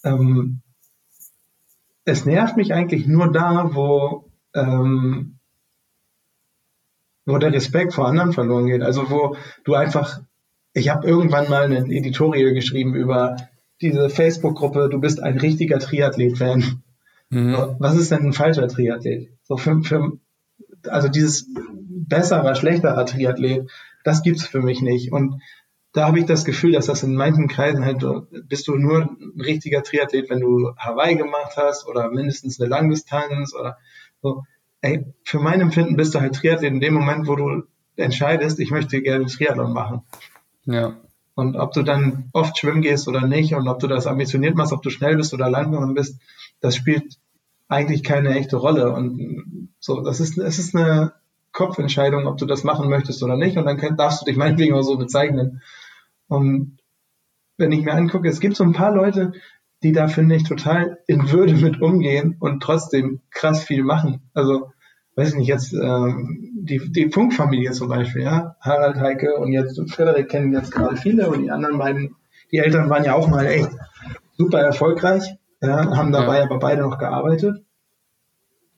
ähm, 0.05 0.61
es 2.05 2.25
nervt 2.25 2.57
mich 2.57 2.75
eigentlich 2.75 3.07
nur 3.07 3.33
da, 3.33 3.71
wo, 3.73 4.31
ähm, 4.55 5.39
wo 7.25 7.39
der 7.39 7.53
Respekt 7.53 7.95
vor 7.95 8.07
anderen 8.07 8.33
verloren 8.33 8.67
geht. 8.67 8.83
Also 8.83 9.11
wo 9.11 9.37
du 9.65 9.75
einfach, 9.75 10.21
ich 10.75 10.91
habe 10.91 11.07
irgendwann 11.07 11.49
mal 11.49 11.65
ein 11.65 11.91
Editorial 11.91 12.53
geschrieben 12.53 12.95
über 12.95 13.37
diese 13.81 14.09
Facebook-Gruppe, 14.09 14.89
du 14.91 15.01
bist 15.01 15.23
ein 15.23 15.39
richtiger 15.39 15.79
Triathlet-Fan. 15.79 16.83
Mhm. 17.31 17.77
Was 17.79 17.97
ist 17.97 18.11
denn 18.11 18.27
ein 18.27 18.33
falscher 18.33 18.69
Triathlet? 18.69 19.31
So 19.43 19.57
für, 19.57 19.83
für, 19.83 20.19
also 20.87 21.09
dieses 21.09 21.49
besserer, 21.89 22.55
schlechterer 22.55 23.07
Triathlet, 23.07 23.71
das 24.05 24.23
gibt's 24.23 24.47
für 24.47 24.61
mich 24.61 24.83
nicht. 24.83 25.13
Und 25.13 25.41
da 25.93 26.07
habe 26.07 26.19
ich 26.19 26.27
das 26.27 26.45
Gefühl, 26.45 26.73
dass 26.73 26.87
das 26.87 27.03
in 27.03 27.15
manchen 27.15 27.49
Kreisen 27.49 27.85
halt, 27.85 28.05
bist 28.49 28.67
du 28.69 28.77
nur 28.77 29.03
ein 29.03 29.41
richtiger 29.41 29.83
Triathlet, 29.83 30.29
wenn 30.29 30.41
du 30.41 30.73
Hawaii 30.77 31.17
gemacht 31.17 31.57
hast 31.57 31.87
oder 31.87 32.11
mindestens 32.11 32.61
eine 32.61 32.69
Langdistanz 32.69 33.55
oder 33.55 33.79
so. 34.21 34.43
Ey, 34.81 35.07
für 35.23 35.39
mein 35.39 35.61
Empfinden 35.61 35.97
bist 35.97 36.15
du 36.15 36.21
halt 36.21 36.35
Triathlet 36.35 36.73
in 36.73 36.81
dem 36.81 36.95
Moment, 36.95 37.27
wo 37.27 37.37
du 37.37 37.63
entscheidest, 37.97 38.59
ich 38.61 38.71
möchte 38.71 39.01
gerne 39.03 39.27
Triathlon 39.27 39.73
machen. 39.73 40.03
Ja. 40.65 40.97
Und 41.35 41.57
ob 41.57 41.73
du 41.73 41.83
dann 41.83 42.31
oft 42.33 42.57
schwimmen 42.59 42.83
gehst 42.83 43.09
oder 43.09 43.27
nicht 43.27 43.55
und 43.55 43.67
ob 43.67 43.81
du 43.81 43.89
das 43.89 44.07
ambitioniert 44.07 44.55
machst, 44.55 44.73
ob 44.73 44.83
du 44.83 44.91
schnell 44.91 45.17
bist 45.17 45.35
oder 45.35 45.51
langsam 45.51 45.95
bist, 45.95 46.21
das 46.61 46.77
spielt 46.77 47.19
eigentlich 47.69 48.05
keine 48.05 48.35
echte 48.35 48.57
Rolle. 48.57 48.93
Und 48.93 49.71
so, 49.81 50.01
das 50.01 50.21
ist, 50.21 50.39
es 50.39 50.59
ist 50.59 50.77
eine 50.77 51.13
Kopfentscheidung, 51.53 52.27
ob 52.27 52.39
du 52.39 52.47
das 52.47 52.63
machen 52.63 52.89
möchtest 52.89 53.23
oder 53.23 53.37
nicht. 53.37 53.57
Und 53.57 53.65
dann 53.67 53.97
darfst 53.97 54.21
du 54.21 54.27
dich 54.27 54.37
meinetwegen 54.37 54.75
auch 54.75 54.83
so 54.83 54.97
bezeichnen. 54.97 55.63
Und 56.29 56.79
wenn 57.57 57.73
ich 57.73 57.85
mir 57.85 57.95
angucke, 57.95 58.29
es 58.29 58.41
gibt 58.41 58.57
so 58.57 58.65
ein 58.65 58.73
paar 58.73 58.95
Leute, 58.95 59.33
die 59.83 59.93
da, 59.93 60.09
finde 60.09 60.37
ich, 60.37 60.45
total 60.45 60.99
in 61.07 61.31
Würde 61.31 61.55
mit 61.55 61.81
umgehen 61.81 62.37
und 62.39 62.63
trotzdem 62.63 63.21
krass 63.31 63.65
viel 63.65 63.85
machen. 63.85 64.23
Also, 64.35 64.73
weiß 65.17 65.31
ich 65.31 65.35
nicht, 65.37 65.49
jetzt 65.49 65.73
ähm, 65.73 66.51
die, 66.55 66.81
die 66.91 67.11
Funkfamilie 67.11 67.73
zum 67.73 67.89
Beispiel, 67.89 68.23
ja, 68.23 68.57
Harald, 68.61 68.97
Heike 68.97 69.37
und 69.37 69.53
jetzt 69.53 69.81
Frederik 69.91 70.29
kennen 70.29 70.53
jetzt 70.53 70.73
gerade 70.73 70.97
viele 70.97 71.29
und 71.31 71.43
die 71.43 71.51
anderen 71.51 71.79
beiden, 71.79 72.17
die 72.51 72.59
Eltern 72.59 72.91
waren 72.91 73.05
ja 73.05 73.15
auch 73.15 73.29
mal 73.29 73.47
echt 73.47 73.71
super 74.37 74.61
erfolgreich, 74.61 75.37
ja, 75.61 75.97
haben 75.97 76.13
dabei 76.13 76.39
ja. 76.39 76.45
aber 76.45 76.59
beide 76.59 76.83
noch 76.83 76.99
gearbeitet 76.99 77.65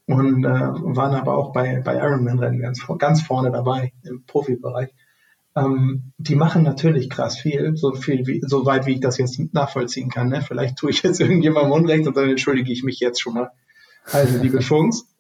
und 0.07 0.45
äh, 0.45 0.49
waren 0.49 1.15
aber 1.15 1.37
auch 1.37 1.53
bei, 1.53 1.81
bei 1.85 1.97
Ironman-Rennen 1.97 2.61
ganz, 2.61 2.87
ganz 2.99 3.23
vorne 3.23 3.51
dabei 3.51 3.93
im 4.05 4.25
Profibereich. 4.25 4.91
Ähm, 5.57 6.13
die 6.19 6.37
machen 6.37 6.63
natürlich 6.63 7.09
krass 7.09 7.39
viel, 7.39 7.77
so 7.77 7.95
viel 7.95 8.27
wie, 8.27 8.43
so 8.47 8.67
weit 8.67 8.87
wie 8.87 8.93
ich 8.93 9.01
das 9.01 9.17
jetzt 9.17 9.41
nachvollziehen 9.53 10.11
kann. 10.11 10.29
Ne? 10.29 10.43
Vielleicht 10.43 10.77
tue 10.77 10.91
ich 10.91 11.03
jetzt 11.03 11.21
irgendjemandem 11.21 11.73
Unrecht 11.73 12.07
und 12.07 12.17
dann 12.17 12.29
entschuldige 12.29 12.71
ich 12.71 12.85
mich 12.85 13.01
jetzt 13.01 13.21
schon 13.21 13.35
mal. 13.35 13.51
Also, 14.13 14.39
liebe 14.39 14.61
Funks, 14.61 15.16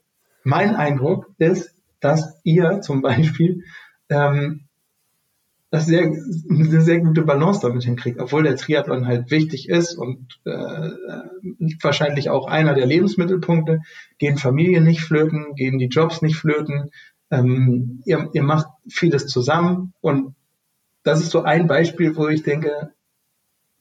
mein 0.47 0.77
Eindruck 0.77 1.33
ist, 1.39 1.75
dass 2.01 2.41
ihr 2.45 2.81
zum 2.81 3.03
Beispiel 3.03 3.65
ähm, 4.09 4.61
das 5.71 5.87
sehr, 5.87 6.05
eine 6.05 6.81
sehr 6.81 7.01
gute 7.01 7.23
Balance 7.23 7.61
damit 7.61 7.83
hinkriegt, 7.83 8.21
obwohl 8.21 8.45
der 8.45 8.57
Triathlon 8.57 9.07
halt 9.07 9.33
wichtig 9.33 9.69
ist 9.69 9.97
und 9.97 10.41
äh, 10.45 10.91
wahrscheinlich 11.83 12.31
auch 12.31 12.47
einer 12.47 12.75
der 12.75 12.87
Lebensmittelpunkte, 12.87 13.81
gehen 14.19 14.39
Familien 14.39 14.85
nicht 14.85 15.01
flöten, 15.01 15.57
gehen 15.57 15.79
die 15.79 15.89
Jobs 15.89 16.23
nicht 16.23 16.37
flöten, 16.37 16.91
ähm, 17.33 18.03
ihr, 18.05 18.31
ihr 18.33 18.43
macht 18.45 18.69
vieles 18.89 19.27
zusammen 19.27 19.95
und 20.01 20.37
das 21.03 21.21
ist 21.21 21.31
so 21.31 21.43
ein 21.43 21.67
Beispiel, 21.67 22.15
wo 22.17 22.29
ich 22.29 22.45
denke, 22.45 22.93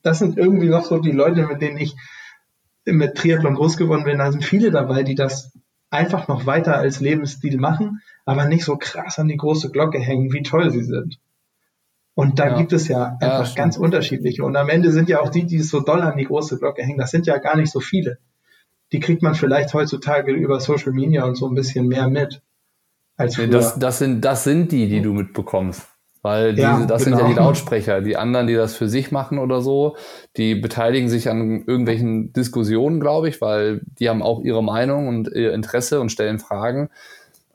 das 0.02 0.18
sind 0.18 0.38
irgendwie 0.38 0.70
noch 0.70 0.84
so 0.84 0.98
die 0.98 1.12
Leute, 1.12 1.46
mit 1.46 1.62
denen 1.62 1.78
ich 1.78 1.96
mit 2.86 3.16
Triathlon 3.16 3.56
groß 3.56 3.78
geworden 3.78 4.04
bin. 4.04 4.20
Da 4.20 4.32
sind 4.32 4.44
viele 4.44 4.70
dabei, 4.70 5.04
die 5.04 5.16
das 5.16 5.52
einfach 5.96 6.28
noch 6.28 6.46
weiter 6.46 6.78
als 6.78 7.00
Lebensstil 7.00 7.58
machen, 7.58 8.02
aber 8.26 8.46
nicht 8.46 8.66
so 8.66 8.78
krass 8.78 9.20
an 9.20 9.28
die 9.28 9.38
große 9.38 9.72
Glocke 9.72 10.00
hängen, 10.00 10.32
wie 10.34 10.44
toll 10.44 10.72
sie 10.72 10.84
sind. 10.84 11.20
Und 12.14 12.40
da 12.40 12.48
ja. 12.48 12.58
gibt 12.58 12.72
es 12.72 12.88
ja 12.88 13.18
einfach 13.20 13.50
ja, 13.50 13.56
ganz 13.56 13.78
unterschiedliche. 13.78 14.44
Und 14.44 14.56
am 14.56 14.70
Ende 14.70 14.92
sind 14.92 15.10
ja 15.10 15.22
auch 15.22 15.30
die, 15.30 15.46
die 15.46 15.60
so 15.60 15.82
doll 15.82 16.02
an 16.02 16.18
die 16.18 16.26
große 16.26 16.58
Glocke 16.60 16.82
hängen, 16.82 16.98
das 16.98 17.12
sind 17.12 17.28
ja 17.28 17.38
gar 17.38 17.58
nicht 17.58 17.72
so 17.72 17.80
viele. 17.80 18.20
Die 18.92 19.00
kriegt 19.00 19.22
man 19.22 19.36
vielleicht 19.36 19.74
heutzutage 19.74 20.32
über 20.32 20.60
Social 20.60 20.94
Media 20.94 21.26
und 21.26 21.36
so 21.36 21.48
ein 21.48 21.56
bisschen 21.56 21.88
mehr 21.88 22.08
mit. 22.08 22.42
Als 23.18 23.38
nee, 23.38 23.48
das, 23.48 23.80
das, 23.80 24.00
sind, 24.00 24.24
das 24.24 24.44
sind 24.44 24.72
die, 24.72 24.88
die 24.88 25.02
du 25.02 25.14
mitbekommst. 25.14 25.95
Weil 26.26 26.56
diese, 26.56 26.68
ja, 26.68 26.86
das 26.88 27.06
genau. 27.06 27.18
sind 27.18 27.28
ja 27.28 27.32
die 27.32 27.38
Lautsprecher. 27.38 28.02
Die 28.02 28.18
anderen, 28.18 28.48
die 28.48 28.56
das 28.56 28.76
für 28.76 28.90
sich 28.90 29.12
machen 29.12 29.38
oder 29.38 29.62
so, 29.62 29.96
die 30.38 30.56
beteiligen 30.56 31.08
sich 31.08 31.30
an 31.30 31.64
irgendwelchen 31.68 32.34
Diskussionen, 32.34 33.00
glaube 33.00 33.30
ich, 33.30 33.42
weil 33.42 33.82
die 34.00 34.10
haben 34.10 34.24
auch 34.24 34.42
ihre 34.42 34.64
Meinung 34.64 35.08
und 35.08 35.28
ihr 35.28 35.54
Interesse 35.54 36.02
und 36.02 36.12
stellen 36.12 36.40
Fragen. 36.40 36.90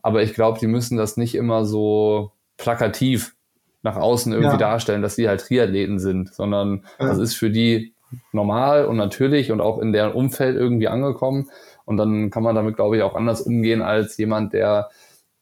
Aber 0.03 0.23
ich 0.23 0.35
glaube, 0.35 0.61
die 0.61 0.69
müssen 0.69 0.97
das 0.97 1.17
nicht 1.17 1.35
immer 1.35 1.65
so 1.65 2.31
plakativ 2.59 3.35
nach 3.83 3.97
außen 3.97 4.33
irgendwie 4.33 4.53
ja. 4.53 4.59
darstellen, 4.59 5.03
dass 5.03 5.17
sie 5.17 5.27
halt 5.27 5.41
Triathleten 5.41 5.99
sind, 5.99 6.33
sondern 6.33 6.85
ja. 7.01 7.09
das 7.09 7.19
ist 7.19 7.35
für 7.35 7.51
die 7.51 7.93
normal 8.31 8.85
und 8.85 8.97
natürlich 8.97 9.51
und 9.51 9.61
auch 9.61 9.81
in 9.81 9.93
deren 9.93 10.13
Umfeld 10.13 10.55
irgendwie 10.55 10.87
angekommen. 10.87 11.51
Und 11.87 11.97
dann 11.97 12.31
kann 12.31 12.45
man 12.45 12.55
damit, 12.55 12.77
glaube 12.77 12.97
ich, 12.97 13.03
auch 13.03 13.17
anders 13.17 13.41
umgehen 13.41 13.83
als 13.83 14.17
jemand, 14.17 14.53
der 14.53 14.91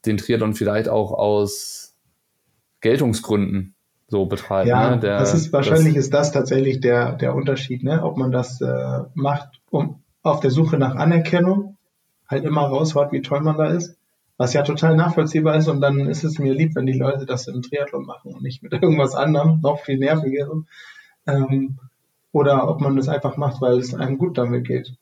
den 0.07 0.17
Triathlon 0.17 0.55
vielleicht 0.55 0.89
auch 0.89 1.13
aus 1.13 1.78
Geltungsgründen 2.81 3.75
so 4.09 4.27
betreibt. 4.27 4.69
Ja, 4.69 4.91
ne? 4.91 5.01
der, 5.01 5.19
das 5.19 5.35
ist 5.35 5.53
wahrscheinlich 5.53 5.95
das, 5.95 6.05
ist 6.05 6.15
das 6.15 6.33
tatsächlich 6.33 6.81
der, 6.81 7.13
der 7.13 7.35
Unterschied, 7.35 7.85
ne? 7.85 8.03
ob 8.03 8.17
man 8.17 8.33
das 8.33 8.61
äh, 8.61 9.01
macht, 9.15 9.61
um 9.71 10.03
auf 10.23 10.41
der 10.41 10.51
Suche 10.51 10.79
nach 10.79 10.95
Anerkennung 10.97 11.77
halt 12.27 12.45
immer 12.45 12.63
raushaut, 12.63 13.13
wie 13.13 13.23
toll 13.23 13.41
man 13.41 13.57
da 13.57 13.67
ist, 13.67 13.97
was 14.37 14.53
ja 14.53 14.63
total 14.63 14.97
nachvollziehbar 14.97 15.57
ist 15.57 15.69
und 15.69 15.81
dann 15.81 16.09
ist 16.09 16.25
es 16.25 16.39
mir 16.39 16.55
lieb, 16.55 16.75
wenn 16.75 16.87
die 16.87 16.99
Leute 16.99 17.27
das 17.27 17.49
im 17.49 17.63
Triathlon 17.63 18.07
machen 18.07 18.35
und 18.35 18.43
nicht 18.43 18.63
mit 18.63 18.73
irgendwas 18.83 19.15
anderem, 19.15 19.61
noch 19.61 19.81
viel 19.81 19.99
nerviger. 19.99 20.49
Ähm, 21.27 21.79
oder 22.33 22.69
ob 22.69 22.81
man 22.81 22.97
das 22.97 23.09
einfach 23.09 23.37
macht, 23.37 23.61
weil 23.61 23.79
es 23.79 23.95
einem 23.95 24.19
gut 24.19 24.39
damit 24.39 24.67
geht. 24.67 24.95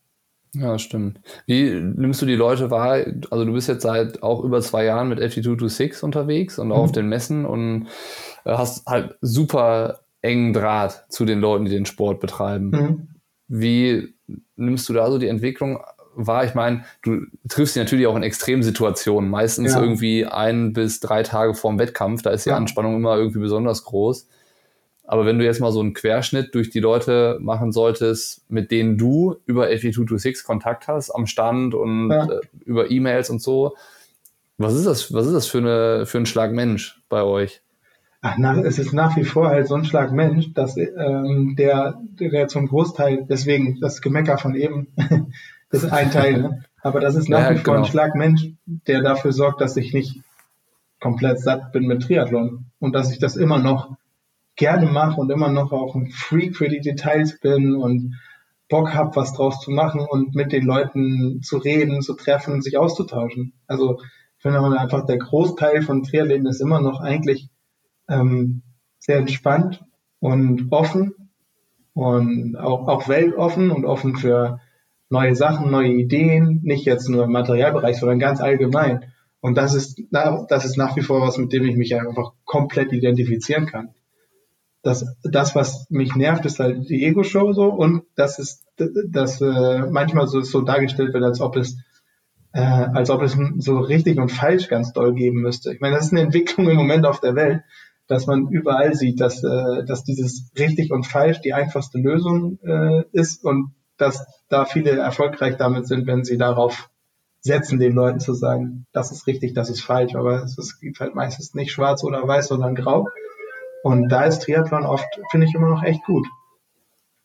Ja, 0.58 0.78
stimmt. 0.78 1.20
Wie 1.46 1.70
nimmst 1.70 2.22
du 2.22 2.26
die 2.26 2.34
Leute 2.34 2.70
wahr? 2.70 3.04
Also 3.30 3.44
du 3.44 3.52
bist 3.52 3.68
jetzt 3.68 3.82
seit 3.82 4.22
auch 4.22 4.42
über 4.42 4.60
zwei 4.60 4.84
Jahren 4.84 5.08
mit 5.08 5.20
FT226 5.20 6.02
unterwegs 6.02 6.58
und 6.58 6.72
auch 6.72 6.78
mhm. 6.78 6.82
auf 6.82 6.92
den 6.92 7.08
Messen 7.08 7.44
und 7.44 7.86
äh, 8.44 8.52
hast 8.52 8.86
halt 8.86 9.16
super 9.20 10.00
engen 10.22 10.52
Draht 10.52 11.04
zu 11.08 11.24
den 11.24 11.40
Leuten, 11.40 11.66
die 11.66 11.70
den 11.70 11.86
Sport 11.86 12.20
betreiben. 12.20 12.70
Mhm. 12.70 13.08
Wie 13.48 14.14
nimmst 14.56 14.88
du 14.88 14.92
da 14.92 15.10
so 15.10 15.18
die 15.18 15.28
Entwicklung 15.28 15.80
wahr? 16.14 16.44
Ich 16.44 16.54
meine, 16.54 16.84
du 17.02 17.20
triffst 17.48 17.74
sie 17.74 17.80
natürlich 17.80 18.06
auch 18.06 18.16
in 18.16 18.22
Extremsituationen, 18.22 19.30
meistens 19.30 19.74
ja. 19.74 19.80
irgendwie 19.80 20.26
ein 20.26 20.72
bis 20.72 21.00
drei 21.00 21.22
Tage 21.22 21.54
vorm 21.54 21.78
Wettkampf, 21.78 22.22
da 22.22 22.30
ist 22.30 22.46
die 22.46 22.50
ja. 22.50 22.56
Anspannung 22.56 22.96
immer 22.96 23.16
irgendwie 23.16 23.40
besonders 23.40 23.84
groß. 23.84 24.28
Aber 25.06 25.24
wenn 25.24 25.38
du 25.38 25.44
jetzt 25.44 25.60
mal 25.60 25.72
so 25.72 25.80
einen 25.80 25.94
Querschnitt 25.94 26.54
durch 26.54 26.70
die 26.70 26.80
Leute 26.80 27.38
machen 27.40 27.72
solltest, 27.72 28.50
mit 28.50 28.70
denen 28.70 28.98
du 28.98 29.36
über 29.46 29.66
FE226 29.66 30.44
Kontakt 30.44 30.88
hast, 30.88 31.10
am 31.10 31.26
Stand 31.26 31.74
und 31.74 32.10
ja. 32.10 32.24
äh, 32.24 32.40
über 32.64 32.90
E-Mails 32.90 33.30
und 33.30 33.40
so, 33.40 33.76
was 34.58 34.74
ist 34.74 34.86
das, 34.86 35.12
was 35.12 35.26
ist 35.26 35.34
das 35.34 35.46
für, 35.46 35.58
eine, 35.58 36.06
für 36.06 36.18
ein 36.18 36.26
Schlag 36.26 36.52
Mensch 36.52 37.00
bei 37.08 37.22
euch? 37.22 37.62
ach, 38.26 38.38
nach, 38.38 38.56
es 38.58 38.78
ist 38.78 38.92
nach 38.92 39.16
wie 39.16 39.24
vor 39.24 39.48
halt 39.48 39.68
so 39.68 39.74
ein 39.74 39.84
Schlag 39.84 40.12
Mensch, 40.12 40.52
dass 40.52 40.76
ähm, 40.76 41.54
der, 41.56 42.00
der 42.18 42.48
zum 42.48 42.66
Großteil, 42.68 43.26
deswegen 43.28 43.80
das 43.80 44.00
Gemecker 44.00 44.38
von 44.38 44.54
eben 44.54 44.88
ist 45.70 45.90
ein 45.92 46.10
Teil, 46.10 46.42
ne? 46.42 46.64
aber 46.82 47.00
das 47.00 47.14
ist 47.14 47.28
nach 47.28 47.50
ja, 47.50 47.50
wie 47.50 47.58
vor 47.58 47.74
genau. 47.74 47.86
ein 47.86 47.90
Schlag 47.90 48.14
Mensch, 48.14 48.48
der 48.66 49.02
dafür 49.02 49.32
sorgt, 49.32 49.60
dass 49.60 49.76
ich 49.76 49.92
nicht 49.92 50.20
komplett 51.00 51.40
satt 51.40 51.72
bin 51.72 51.86
mit 51.86 52.02
Triathlon 52.02 52.66
und 52.80 52.94
dass 52.94 53.12
ich 53.12 53.18
das 53.18 53.36
immer 53.36 53.58
noch 53.58 53.96
gerne 54.56 54.86
mache 54.86 55.20
und 55.20 55.30
immer 55.30 55.50
noch 55.50 55.72
auch 55.72 55.94
ein 55.94 56.10
Freak 56.10 56.56
für 56.56 56.68
die 56.68 56.80
Details 56.80 57.38
bin 57.40 57.74
und 57.76 58.16
Bock 58.68 58.94
habe, 58.94 59.14
was 59.14 59.32
draus 59.32 59.60
zu 59.60 59.70
machen 59.70 60.00
und 60.00 60.34
mit 60.34 60.52
den 60.52 60.64
Leuten 60.64 61.42
zu 61.42 61.58
reden, 61.58 62.02
zu 62.02 62.14
treffen, 62.14 62.62
sich 62.62 62.78
auszutauschen. 62.78 63.52
Also 63.66 64.00
ich 64.00 64.42
finde 64.42 64.60
einfach, 64.78 65.06
der 65.06 65.18
Großteil 65.18 65.82
von 65.82 66.02
Triathleten 66.02 66.46
ist 66.46 66.60
immer 66.60 66.80
noch 66.80 67.00
eigentlich 67.00 67.48
ähm, 68.08 68.62
sehr 68.98 69.18
entspannt 69.18 69.84
und 70.18 70.72
offen 70.72 71.14
und 71.94 72.56
auch, 72.56 72.88
auch 72.88 73.08
weltoffen 73.08 73.70
und 73.70 73.84
offen 73.84 74.16
für 74.16 74.60
neue 75.08 75.36
Sachen, 75.36 75.70
neue 75.70 75.92
Ideen, 75.92 76.60
nicht 76.64 76.84
jetzt 76.84 77.08
nur 77.08 77.24
im 77.24 77.32
Materialbereich, 77.32 77.98
sondern 77.98 78.18
ganz 78.18 78.40
allgemein. 78.40 79.12
Und 79.40 79.56
das 79.56 79.74
ist, 79.74 80.02
das 80.10 80.64
ist 80.64 80.76
nach 80.76 80.96
wie 80.96 81.02
vor 81.02 81.20
was, 81.20 81.38
mit 81.38 81.52
dem 81.52 81.64
ich 81.64 81.76
mich 81.76 81.94
einfach 81.94 82.32
komplett 82.44 82.92
identifizieren 82.92 83.66
kann. 83.66 83.94
Das, 84.86 85.04
das 85.24 85.56
was 85.56 85.86
mich 85.90 86.14
nervt, 86.14 86.44
ist 86.46 86.60
halt 86.60 86.88
die 86.88 87.04
Ego-Show 87.04 87.52
so 87.52 87.64
und 87.64 88.04
das 88.14 88.38
ist, 88.38 88.64
dass 89.10 89.40
äh, 89.40 89.80
manchmal 89.90 90.28
so, 90.28 90.40
so 90.42 90.60
dargestellt 90.60 91.12
wird, 91.12 91.24
als 91.24 91.40
ob 91.40 91.56
es 91.56 91.76
äh, 92.52 92.60
als 92.60 93.10
ob 93.10 93.22
es 93.22 93.36
so 93.58 93.78
richtig 93.78 94.18
und 94.18 94.30
falsch 94.30 94.68
ganz 94.68 94.92
doll 94.92 95.12
geben 95.12 95.42
müsste. 95.42 95.74
Ich 95.74 95.80
meine, 95.80 95.96
das 95.96 96.06
ist 96.06 96.12
eine 96.12 96.22
Entwicklung 96.22 96.68
im 96.70 96.76
Moment 96.76 97.04
auf 97.04 97.20
der 97.20 97.34
Welt, 97.34 97.62
dass 98.06 98.26
man 98.26 98.48
überall 98.48 98.94
sieht, 98.94 99.20
dass, 99.20 99.42
äh, 99.42 99.84
dass 99.84 100.04
dieses 100.04 100.50
richtig 100.58 100.92
und 100.92 101.04
falsch 101.04 101.40
die 101.40 101.52
einfachste 101.52 101.98
Lösung 101.98 102.58
äh, 102.62 103.02
ist 103.12 103.44
und 103.44 103.74
dass 103.98 104.24
da 104.48 104.64
viele 104.64 104.92
erfolgreich 104.92 105.56
damit 105.56 105.86
sind, 105.86 106.06
wenn 106.06 106.24
sie 106.24 106.38
darauf 106.38 106.88
setzen, 107.40 107.78
den 107.78 107.94
Leuten 107.94 108.20
zu 108.20 108.34
sagen, 108.34 108.86
das 108.92 109.12
ist 109.12 109.26
richtig, 109.26 109.54
das 109.54 109.68
ist 109.68 109.82
falsch, 109.82 110.14
aber 110.14 110.42
es 110.42 110.80
gibt 110.80 111.00
halt 111.00 111.14
meistens 111.14 111.54
nicht 111.54 111.72
schwarz 111.72 112.04
oder 112.04 112.26
weiß, 112.26 112.48
sondern 112.48 112.74
grau. 112.74 113.08
Und 113.86 114.08
da 114.08 114.24
ist 114.24 114.40
Triathlon 114.40 114.84
oft, 114.84 115.06
finde 115.30 115.46
ich, 115.46 115.54
immer 115.54 115.68
noch 115.68 115.84
echt 115.84 116.02
gut. 116.02 116.26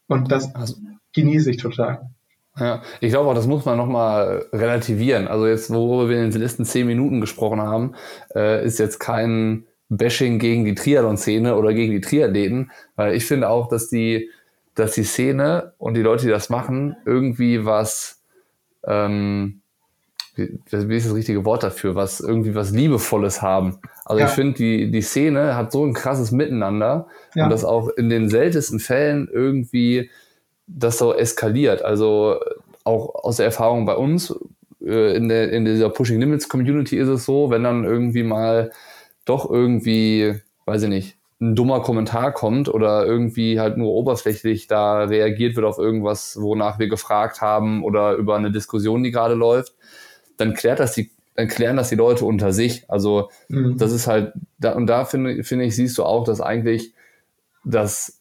Und 0.06 0.32
das 0.32 0.54
also, 0.54 0.76
genieße 1.12 1.50
ich 1.50 1.58
total. 1.58 2.12
Ja, 2.56 2.84
ich 3.00 3.10
glaube 3.10 3.32
auch, 3.32 3.34
das 3.34 3.48
muss 3.48 3.66
man 3.66 3.78
nochmal 3.78 4.46
relativieren. 4.54 5.28
Also 5.28 5.48
jetzt, 5.48 5.74
worüber 5.74 6.08
wir 6.08 6.24
in 6.24 6.30
den 6.30 6.40
letzten 6.40 6.64
zehn 6.64 6.86
Minuten 6.86 7.20
gesprochen 7.20 7.62
haben, 7.62 7.96
äh, 8.36 8.64
ist 8.64 8.78
jetzt 8.78 9.00
kein 9.00 9.66
Bashing 9.90 10.38
gegen 10.38 10.64
die 10.64 10.76
Triathlon-Szene 10.76 11.56
oder 11.56 11.74
gegen 11.74 11.94
die 11.94 12.02
Triathleten, 12.02 12.70
weil 12.96 13.16
ich 13.16 13.26
finde 13.26 13.50
auch, 13.50 13.68
dass 13.68 13.90
die, 13.90 14.30
dass 14.76 14.94
die 14.94 15.04
Szene 15.04 15.74
und 15.80 15.96
die 15.96 16.04
Leute, 16.04 16.26
die 16.26 16.32
das 16.32 16.52
machen, 16.52 16.96
irgendwie 17.08 17.66
was 17.66 18.22
ähm, 18.86 19.61
wie, 20.36 20.60
ist 20.96 21.08
das 21.08 21.16
richtige 21.16 21.46
Wort 21.46 21.64
dafür, 21.64 21.96
was 21.96 22.20
irgendwie 22.20 22.56
was 22.56 22.72
Liebevolles 22.72 23.42
haben. 23.42 23.80
Also 24.06 24.20
ja. 24.20 24.28
ich 24.28 24.32
finde, 24.32 24.54
die, 24.54 24.92
die 24.92 25.02
Szene 25.02 25.56
hat 25.56 25.72
so 25.72 25.86
ein 25.86 25.94
krasses 25.94 26.32
Miteinander 26.32 27.08
ja. 27.36 27.46
und 27.46 27.50
das 27.50 27.66
auch 27.66 27.90
in 27.90 28.10
den 28.10 28.30
seltensten 28.30 28.80
Fällen 28.80 29.30
irgendwie 29.32 30.10
das 30.68 30.98
so 30.98 31.14
eskaliert. 31.14 31.84
Also 31.84 32.40
auch 32.84 33.24
aus 33.24 33.38
der 33.38 33.46
Erfahrung 33.46 33.86
bei 33.86 33.96
uns, 33.96 34.34
äh, 34.86 35.16
in, 35.16 35.30
der, 35.30 35.52
in 35.52 35.66
dieser 35.66 35.90
Pushing 35.90 36.20
Limits 36.20 36.50
Community 36.50 36.98
ist 36.98 37.10
es 37.10 37.26
so, 37.26 37.50
wenn 37.50 37.64
dann 37.64 37.84
irgendwie 37.84 38.24
mal 38.24 38.72
doch 39.26 39.50
irgendwie, 39.50 40.36
weiß 40.66 40.84
ich 40.84 40.90
nicht, 40.90 41.18
ein 41.40 41.56
dummer 41.56 41.82
Kommentar 41.82 42.32
kommt 42.34 42.70
oder 42.70 43.06
irgendwie 43.06 43.60
halt 43.60 43.76
nur 43.76 43.92
oberflächlich 43.92 44.68
da 44.68 45.04
reagiert 45.04 45.56
wird 45.56 45.66
auf 45.66 45.80
irgendwas, 45.80 46.38
wonach 46.40 46.78
wir 46.78 46.88
gefragt 46.88 47.42
haben 47.42 47.84
oder 47.84 48.14
über 48.14 48.36
eine 48.36 48.52
Diskussion, 48.52 49.04
die 49.04 49.12
gerade 49.12 49.34
läuft, 49.34 49.74
dann 50.42 50.54
klärt 50.54 50.80
das 50.80 50.94
die, 50.94 51.12
dann 51.36 51.48
klären 51.48 51.78
das 51.78 51.90
die 51.90 51.96
Leute 51.96 52.26
unter 52.26 52.52
sich. 52.52 52.90
Also 52.90 53.30
mhm. 53.48 53.78
das 53.78 53.94
ist 53.94 54.08
halt, 54.08 54.34
da, 54.58 54.74
und 54.74 54.88
da 54.88 55.06
finde 55.06 55.44
finde 55.44 55.66
ich, 55.66 55.76
siehst 55.76 55.98
du 55.98 56.04
auch, 56.04 56.26
dass 56.26 56.42
eigentlich 56.42 56.94
das 57.64 58.20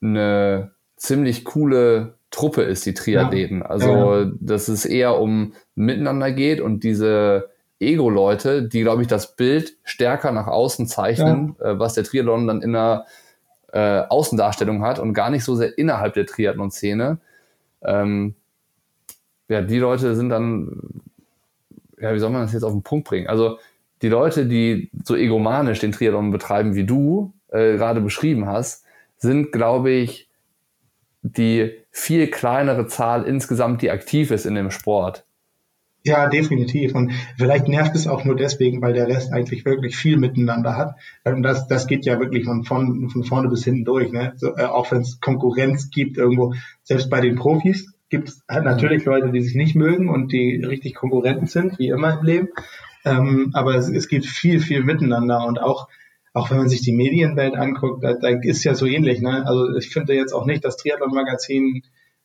eine 0.00 0.70
ziemlich 0.96 1.44
coole 1.44 2.14
Truppe 2.30 2.62
ist, 2.62 2.86
die 2.86 2.94
Triathleten. 2.94 3.60
Ja. 3.60 3.66
Also, 3.66 4.14
ja. 4.14 4.30
dass 4.40 4.68
es 4.68 4.84
eher 4.84 5.18
um 5.18 5.54
Miteinander 5.74 6.32
geht 6.32 6.60
und 6.60 6.84
diese 6.84 7.50
Ego-Leute, 7.78 8.66
die, 8.68 8.82
glaube 8.82 9.02
ich, 9.02 9.08
das 9.08 9.36
Bild 9.36 9.76
stärker 9.84 10.32
nach 10.32 10.46
außen 10.46 10.86
zeichnen, 10.86 11.56
ja. 11.60 11.72
äh, 11.72 11.78
was 11.78 11.94
der 11.94 12.04
Triathlon 12.04 12.46
dann 12.46 12.62
in 12.62 12.72
der 12.72 13.06
äh, 13.72 14.00
Außendarstellung 14.08 14.82
hat 14.82 14.98
und 14.98 15.12
gar 15.12 15.30
nicht 15.30 15.44
so 15.44 15.54
sehr 15.54 15.76
innerhalb 15.76 16.14
der 16.14 16.26
Triathlon-Szene. 16.26 17.18
Ähm, 17.82 18.34
ja, 19.48 19.62
die 19.62 19.78
Leute 19.78 20.16
sind 20.16 20.30
dann 20.30 21.02
ja, 22.00 22.14
wie 22.14 22.18
soll 22.18 22.30
man 22.30 22.42
das 22.42 22.52
jetzt 22.52 22.62
auf 22.62 22.72
den 22.72 22.82
Punkt 22.82 23.08
bringen? 23.08 23.28
Also 23.28 23.58
die 24.02 24.08
Leute, 24.08 24.46
die 24.46 24.90
so 25.04 25.16
egomanisch 25.16 25.78
den 25.78 25.92
Triathlon 25.92 26.30
betreiben, 26.30 26.74
wie 26.74 26.84
du 26.84 27.32
äh, 27.48 27.76
gerade 27.76 28.00
beschrieben 28.00 28.46
hast, 28.46 28.84
sind, 29.16 29.52
glaube 29.52 29.90
ich, 29.90 30.28
die 31.22 31.72
viel 31.90 32.28
kleinere 32.28 32.86
Zahl 32.86 33.24
insgesamt, 33.24 33.82
die 33.82 33.90
aktiv 33.90 34.30
ist 34.30 34.46
in 34.46 34.54
dem 34.54 34.70
Sport. 34.70 35.24
Ja, 36.04 36.28
definitiv. 36.28 36.94
Und 36.94 37.10
vielleicht 37.36 37.66
nervt 37.66 37.96
es 37.96 38.06
auch 38.06 38.24
nur 38.24 38.36
deswegen, 38.36 38.80
weil 38.80 38.92
der 38.92 39.08
Rest 39.08 39.32
eigentlich 39.32 39.64
wirklich 39.64 39.96
viel 39.96 40.18
miteinander 40.18 40.76
hat. 40.76 40.94
Und 41.24 41.42
das, 41.42 41.66
das 41.66 41.88
geht 41.88 42.04
ja 42.04 42.20
wirklich 42.20 42.44
von, 42.44 42.62
von, 42.62 43.10
von 43.10 43.24
vorne 43.24 43.48
bis 43.48 43.64
hinten 43.64 43.84
durch. 43.84 44.12
Ne? 44.12 44.32
So, 44.36 44.56
äh, 44.56 44.66
auch 44.66 44.92
wenn 44.92 45.00
es 45.00 45.18
Konkurrenz 45.20 45.90
gibt 45.90 46.16
irgendwo, 46.16 46.54
selbst 46.84 47.10
bei 47.10 47.20
den 47.20 47.34
Profis 47.34 47.92
gibt 48.08 48.28
es 48.28 48.42
halt 48.48 48.64
natürlich 48.64 49.04
Leute, 49.04 49.32
die 49.32 49.42
sich 49.42 49.54
nicht 49.54 49.74
mögen 49.74 50.08
und 50.08 50.32
die 50.32 50.62
richtig 50.64 50.94
Konkurrenten 50.94 51.46
sind, 51.46 51.78
wie 51.78 51.88
immer 51.88 52.18
im 52.18 52.24
Leben. 52.24 52.48
Ähm, 53.04 53.50
aber 53.54 53.74
es, 53.74 53.88
es 53.88 54.08
gibt 54.08 54.26
viel, 54.26 54.60
viel 54.60 54.82
miteinander 54.82 55.46
und 55.46 55.60
auch, 55.60 55.88
auch 56.32 56.50
wenn 56.50 56.58
man 56.58 56.68
sich 56.68 56.82
die 56.82 56.92
Medienwelt 56.92 57.54
anguckt, 57.54 58.02
da, 58.04 58.14
da 58.14 58.28
ist 58.28 58.64
ja 58.64 58.74
so 58.74 58.86
ähnlich. 58.86 59.20
Ne? 59.20 59.46
Also 59.46 59.76
ich 59.76 59.88
finde 59.88 60.14
jetzt 60.14 60.32
auch 60.32 60.46
nicht, 60.46 60.64
dass 60.64 60.76
Triathlon-Magazin 60.76 61.82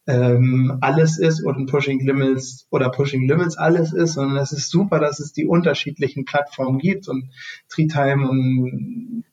ähm, 0.08 0.78
alles 0.82 1.20
ist 1.20 1.44
und 1.44 1.68
Pushing 1.68 2.00
Limits 2.06 2.68
oder 2.72 2.90
Pushing 2.90 3.28
Limits 3.28 3.58
alles 3.58 3.94
ist, 3.94 4.14
sondern 4.14 4.38
es 4.38 4.52
ist 4.52 4.70
super, 4.70 5.00
dass 5.00 5.20
es 5.20 5.32
die 5.32 5.46
unterschiedlichen 5.46 6.26
Plattformen 6.26 6.80
gibt 6.80 7.08
und 7.08 7.30
Treetime 7.70 8.28
und 8.28 9.24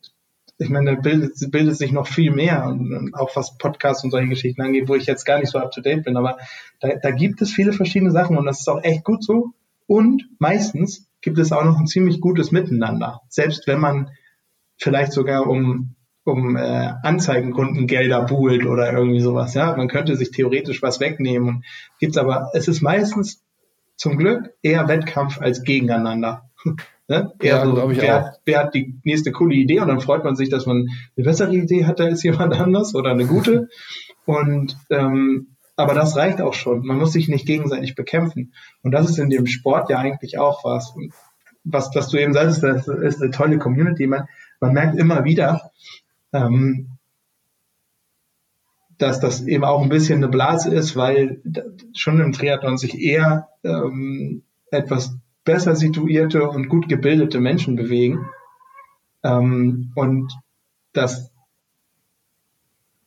ich 0.59 0.71
meine, 0.71 0.97
da 0.97 1.01
bildet, 1.01 1.35
bildet 1.51 1.77
sich 1.77 1.93
noch 1.93 2.09
viel 2.09 2.33
mehr, 2.33 2.77
auch 3.13 3.35
was 3.37 3.57
Podcasts 3.59 4.03
und 4.03 4.11
solche 4.11 4.29
Geschichten 4.29 4.61
angeht, 4.61 4.89
wo 4.89 4.97
ich 4.97 5.07
jetzt 5.07 5.25
gar 5.25 5.39
nicht 5.39 5.51
so 5.51 5.59
up 5.59 5.71
to 5.71 5.81
date 5.81 6.05
bin, 6.05 6.17
aber 6.17 6.39
da, 6.81 6.97
da 7.01 7.11
gibt 7.13 7.41
es 7.41 7.53
viele 7.53 7.73
verschiedene 7.73 8.11
Sachen 8.11 8.37
und 8.37 8.45
das 8.45 8.61
ist 8.61 8.69
auch 8.69 8.83
echt 8.83 9.05
gut 9.05 9.23
so. 9.23 9.53
Und 9.87 10.29
meistens 10.39 11.09
gibt 11.23 11.39
es 11.39 11.53
auch 11.53 11.65
noch 11.65 11.79
ein 11.79 11.87
ziemlich 11.87 12.21
gutes 12.21 12.51
Miteinander. 12.51 13.23
Selbst 13.29 13.67
wenn 13.67 13.81
man 13.81 14.11
vielleicht 14.77 15.13
sogar 15.13 15.47
um, 15.47 15.95
um 16.25 16.57
äh, 16.57 16.93
Anzeigenkunden 17.03 17.87
Gelder 17.87 18.23
buhlt 18.27 18.67
oder 18.67 18.93
irgendwie 18.93 19.21
sowas. 19.21 19.55
Ja, 19.55 19.77
man 19.77 19.89
könnte 19.89 20.17
sich 20.17 20.31
theoretisch 20.31 20.83
was 20.83 21.01
wegnehmen. 21.01 21.65
Gibt's 22.01 22.19
aber, 22.19 22.51
es 22.53 22.69
ist 22.69 22.83
meistens 22.83 23.43
zum 23.97 24.19
Glück 24.19 24.55
eher 24.63 24.89
Wettkampf 24.89 25.41
als 25.41 25.63
gegeneinander. 25.63 26.51
Ne? 27.09 27.33
Ja, 27.41 27.65
so, 27.65 27.75
wer, 27.75 28.37
wer, 28.45 28.59
hat 28.59 28.75
die 28.75 29.01
nächste 29.03 29.33
coole 29.33 29.55
Idee 29.55 29.81
und 29.81 29.89
dann 29.89 30.01
freut 30.01 30.25
man 30.25 30.37
sich, 30.37 30.51
dass 30.51 30.67
man 30.67 30.89
eine 31.17 31.25
bessere 31.25 31.55
Idee 31.55 31.87
hat 31.87 32.01
als 32.01 32.23
jemand 32.23 32.59
anders 32.61 32.95
oder 32.95 33.11
eine 33.11 33.27
gute. 33.27 33.69
Und 34.27 34.77
ähm, 34.91 35.57
aber 35.75 35.95
das 35.95 36.17
reicht 36.17 36.41
auch 36.41 36.55
schon. 36.55 36.85
Man 36.85 36.99
muss 36.99 37.13
sich 37.13 37.29
nicht 37.29 37.47
gegenseitig 37.47 37.95
bekämpfen. 37.95 38.53
Und 38.83 38.91
das 38.91 39.09
ist 39.09 39.19
in 39.19 39.31
dem 39.31 39.47
Sport 39.47 39.89
ja 39.91 39.99
eigentlich 39.99 40.37
auch 40.37 40.65
was. 40.65 40.95
Was, 41.63 41.95
was 41.95 42.09
du 42.09 42.19
eben 42.19 42.33
sagst, 42.33 42.63
das 42.63 42.89
ist 42.89 43.23
eine 43.23 43.31
tolle 43.31 43.59
Community. 43.59 44.07
Man, 44.07 44.27
man 44.61 44.73
merkt 44.73 44.99
immer 44.99 45.25
wieder, 45.25 45.71
ähm, 46.33 46.99
dass 48.99 49.21
das 49.21 49.43
eben 49.47 49.65
auch 49.65 49.81
ein 49.81 49.89
bisschen 49.89 50.17
eine 50.17 50.29
Blase 50.29 50.75
ist, 50.75 50.97
weil 50.97 51.41
schon 51.95 52.19
im 52.21 52.33
Triathlon 52.33 52.77
sich 52.77 52.99
eher 52.99 53.49
ähm, 53.63 54.43
etwas 54.73 55.17
besser 55.49 55.75
situierte 55.75 56.47
und 56.47 56.69
gut 56.69 56.91
gebildete 56.91 57.41
Menschen 57.41 57.75
bewegen. 57.75 58.29
Ähm, 59.25 59.93
und 59.95 60.31
das 60.93 61.33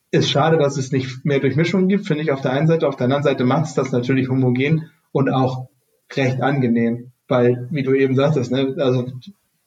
ist 0.09 0.31
schade, 0.31 0.57
dass 0.57 0.75
es 0.75 0.91
nicht 0.91 1.23
mehr 1.23 1.39
Durchmischung 1.39 1.87
gibt, 1.87 2.07
finde 2.07 2.23
ich 2.23 2.31
auf 2.31 2.41
der 2.41 2.53
einen 2.53 2.65
Seite. 2.65 2.87
Auf 2.87 2.95
der 2.95 3.05
anderen 3.05 3.21
Seite 3.21 3.43
macht 3.43 3.65
es 3.65 3.75
das 3.75 3.91
natürlich 3.91 4.27
homogen 4.27 4.89
und 5.11 5.29
auch 5.29 5.67
recht 6.13 6.41
angenehm, 6.41 7.11
weil, 7.27 7.67
wie 7.69 7.83
du 7.83 7.93
eben 7.93 8.15
sagtest, 8.15 8.51
ne, 8.51 8.73
also 8.79 9.05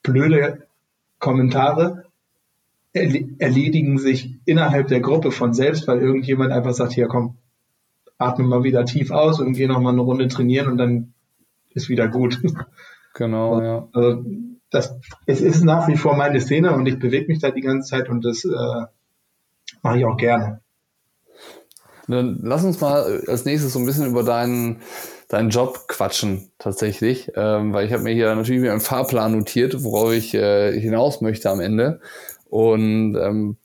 blöde 0.03 0.67
Kommentare 1.21 2.07
erledigen 2.93 3.99
sich 3.99 4.35
innerhalb 4.47 4.89
der 4.89 5.01
Gruppe 5.01 5.31
von 5.31 5.55
selbst, 5.55 5.87
weil 5.87 6.01
irgendjemand 6.01 6.51
einfach 6.51 6.75
sagt, 6.75 6.93
hier 6.93 7.07
komm, 7.07 7.37
atme 8.19 8.45
mal 8.45 8.65
wieder 8.65 8.85
tief 8.85 9.13
aus 9.13 9.39
und 9.39 9.53
geh 9.53 9.69
noch 9.69 9.81
mal 9.81 9.91
eine 9.91 10.01
Runde 10.01 10.27
trainieren 10.27 10.67
und 10.67 10.77
dann 10.77 11.14
ist 11.75 11.89
wieder 11.89 12.09
gut. 12.09 12.41
Genau, 13.15 13.63
ja. 13.63 13.89
Also 13.93 14.25
das, 14.71 14.99
es 15.27 15.41
ist 15.41 15.63
nach 15.63 15.87
wie 15.87 15.97
vor 15.97 16.17
meine 16.17 16.41
Szene 16.41 16.75
und 16.75 16.87
ich 16.87 16.99
bewege 16.99 17.29
mich 17.29 17.39
da 17.39 17.51
die 17.51 17.61
ganze 17.61 17.91
Zeit 17.91 18.09
und 18.09 18.25
das 18.25 18.45
äh, 18.45 18.87
mache 19.83 19.99
ich 19.99 20.05
auch 20.05 20.17
gerne. 20.17 20.61
Dann 22.09 22.41
lass 22.43 22.65
uns 22.65 22.81
mal 22.81 23.23
als 23.27 23.45
nächstes 23.45 23.73
so 23.73 23.79
ein 23.79 23.87
bisschen 23.87 24.07
über 24.07 24.25
deinen, 24.25 24.83
deinen 25.29 25.51
Job 25.51 25.87
quatschen, 25.89 26.51
tatsächlich. 26.59 27.31
Ähm, 27.35 27.73
weil 27.73 27.87
ich 27.87 27.93
habe 27.93 28.03
mir 28.03 28.13
hier 28.13 28.35
natürlich 28.35 28.63
wieder 28.63 28.73
einen 28.73 28.81
Fahrplan 28.81 29.33
notiert, 29.33 29.83
worauf 29.83 30.13
ich 30.13 30.35
äh, 30.35 30.79
hinaus 30.79 31.21
möchte 31.21 31.51
am 31.51 31.61
Ende. 31.61 32.01
Und 32.51 33.17
ähm, 33.17 33.57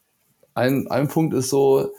ein, 0.53 0.87
ein 0.89 1.07
Punkt 1.07 1.33
ist 1.33 1.49
so, 1.49 1.91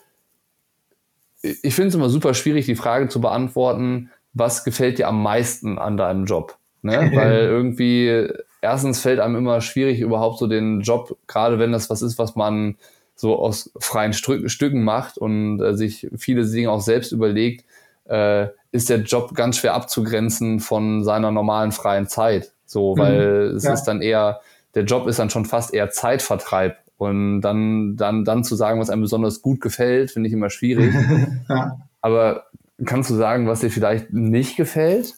ich 1.43 1.75
finde 1.75 1.89
es 1.89 1.95
immer 1.95 2.11
super 2.11 2.35
schwierig, 2.35 2.67
die 2.67 2.75
Frage 2.75 3.09
zu 3.09 3.21
beantworten, 3.21 4.11
was 4.33 4.65
gefällt 4.65 4.99
dir 4.99 5.09
am 5.09 5.23
meisten 5.23 5.79
an 5.79 5.97
deinem 5.97 6.25
Job? 6.25 6.57
Ne? 6.83 7.11
Weil 7.15 7.41
irgendwie, 7.43 8.29
erstens 8.61 9.01
fällt 9.01 9.21
einem 9.21 9.37
immer 9.37 9.61
schwierig, 9.61 10.01
überhaupt 10.01 10.39
so 10.39 10.47
den 10.47 10.81
Job, 10.81 11.17
gerade 11.27 11.59
wenn 11.59 11.73
das 11.73 11.91
was 11.91 12.03
ist, 12.03 12.19
was 12.19 12.37
man 12.37 12.77
so 13.15 13.39
aus 13.39 13.71
freien 13.79 14.15
Stück, 14.15 14.51
Stücken 14.51 14.83
macht 14.83 15.19
und 15.19 15.61
äh, 15.61 15.77
sich 15.77 16.09
viele 16.17 16.49
Dinge 16.49 16.71
auch 16.71 16.81
selbst 16.81 17.13
überlegt, 17.13 17.67
äh, 18.09 18.49
ist 18.73 18.89
der 18.89 19.01
Job 19.01 19.35
ganz 19.35 19.59
schwer 19.59 19.75
abzugrenzen 19.75 20.61
von 20.61 21.05
seiner 21.05 21.31
normalen 21.31 21.73
freien 21.73 22.07
Zeit. 22.07 22.53
So, 22.65 22.97
weil 22.97 23.51
mhm, 23.51 23.57
es 23.57 23.65
ja. 23.65 23.73
ist 23.73 23.85
dann 23.85 24.01
eher, 24.01 24.41
der 24.75 24.85
Job 24.85 25.07
ist 25.07 25.19
dann 25.19 25.29
schon 25.29 25.45
fast 25.45 25.75
eher 25.75 25.91
Zeitvertreib. 25.91 26.77
Und 26.97 27.41
dann, 27.41 27.97
dann, 27.97 28.25
dann 28.25 28.45
zu 28.45 28.55
sagen, 28.57 28.79
was 28.79 28.91
einem 28.91 29.03
besonders 29.03 29.41
gut 29.41 29.61
gefällt, 29.61 30.11
finde 30.11 30.29
ich 30.29 30.35
immer 30.35 30.51
schwierig. 30.51 30.95
ja. 31.49 31.79
Aber 32.01 32.45
kannst 32.85 33.11
du 33.11 33.15
sagen, 33.15 33.47
was 33.47 33.61
dir 33.61 33.71
vielleicht 33.71 34.13
nicht 34.13 34.57
gefällt 34.57 35.15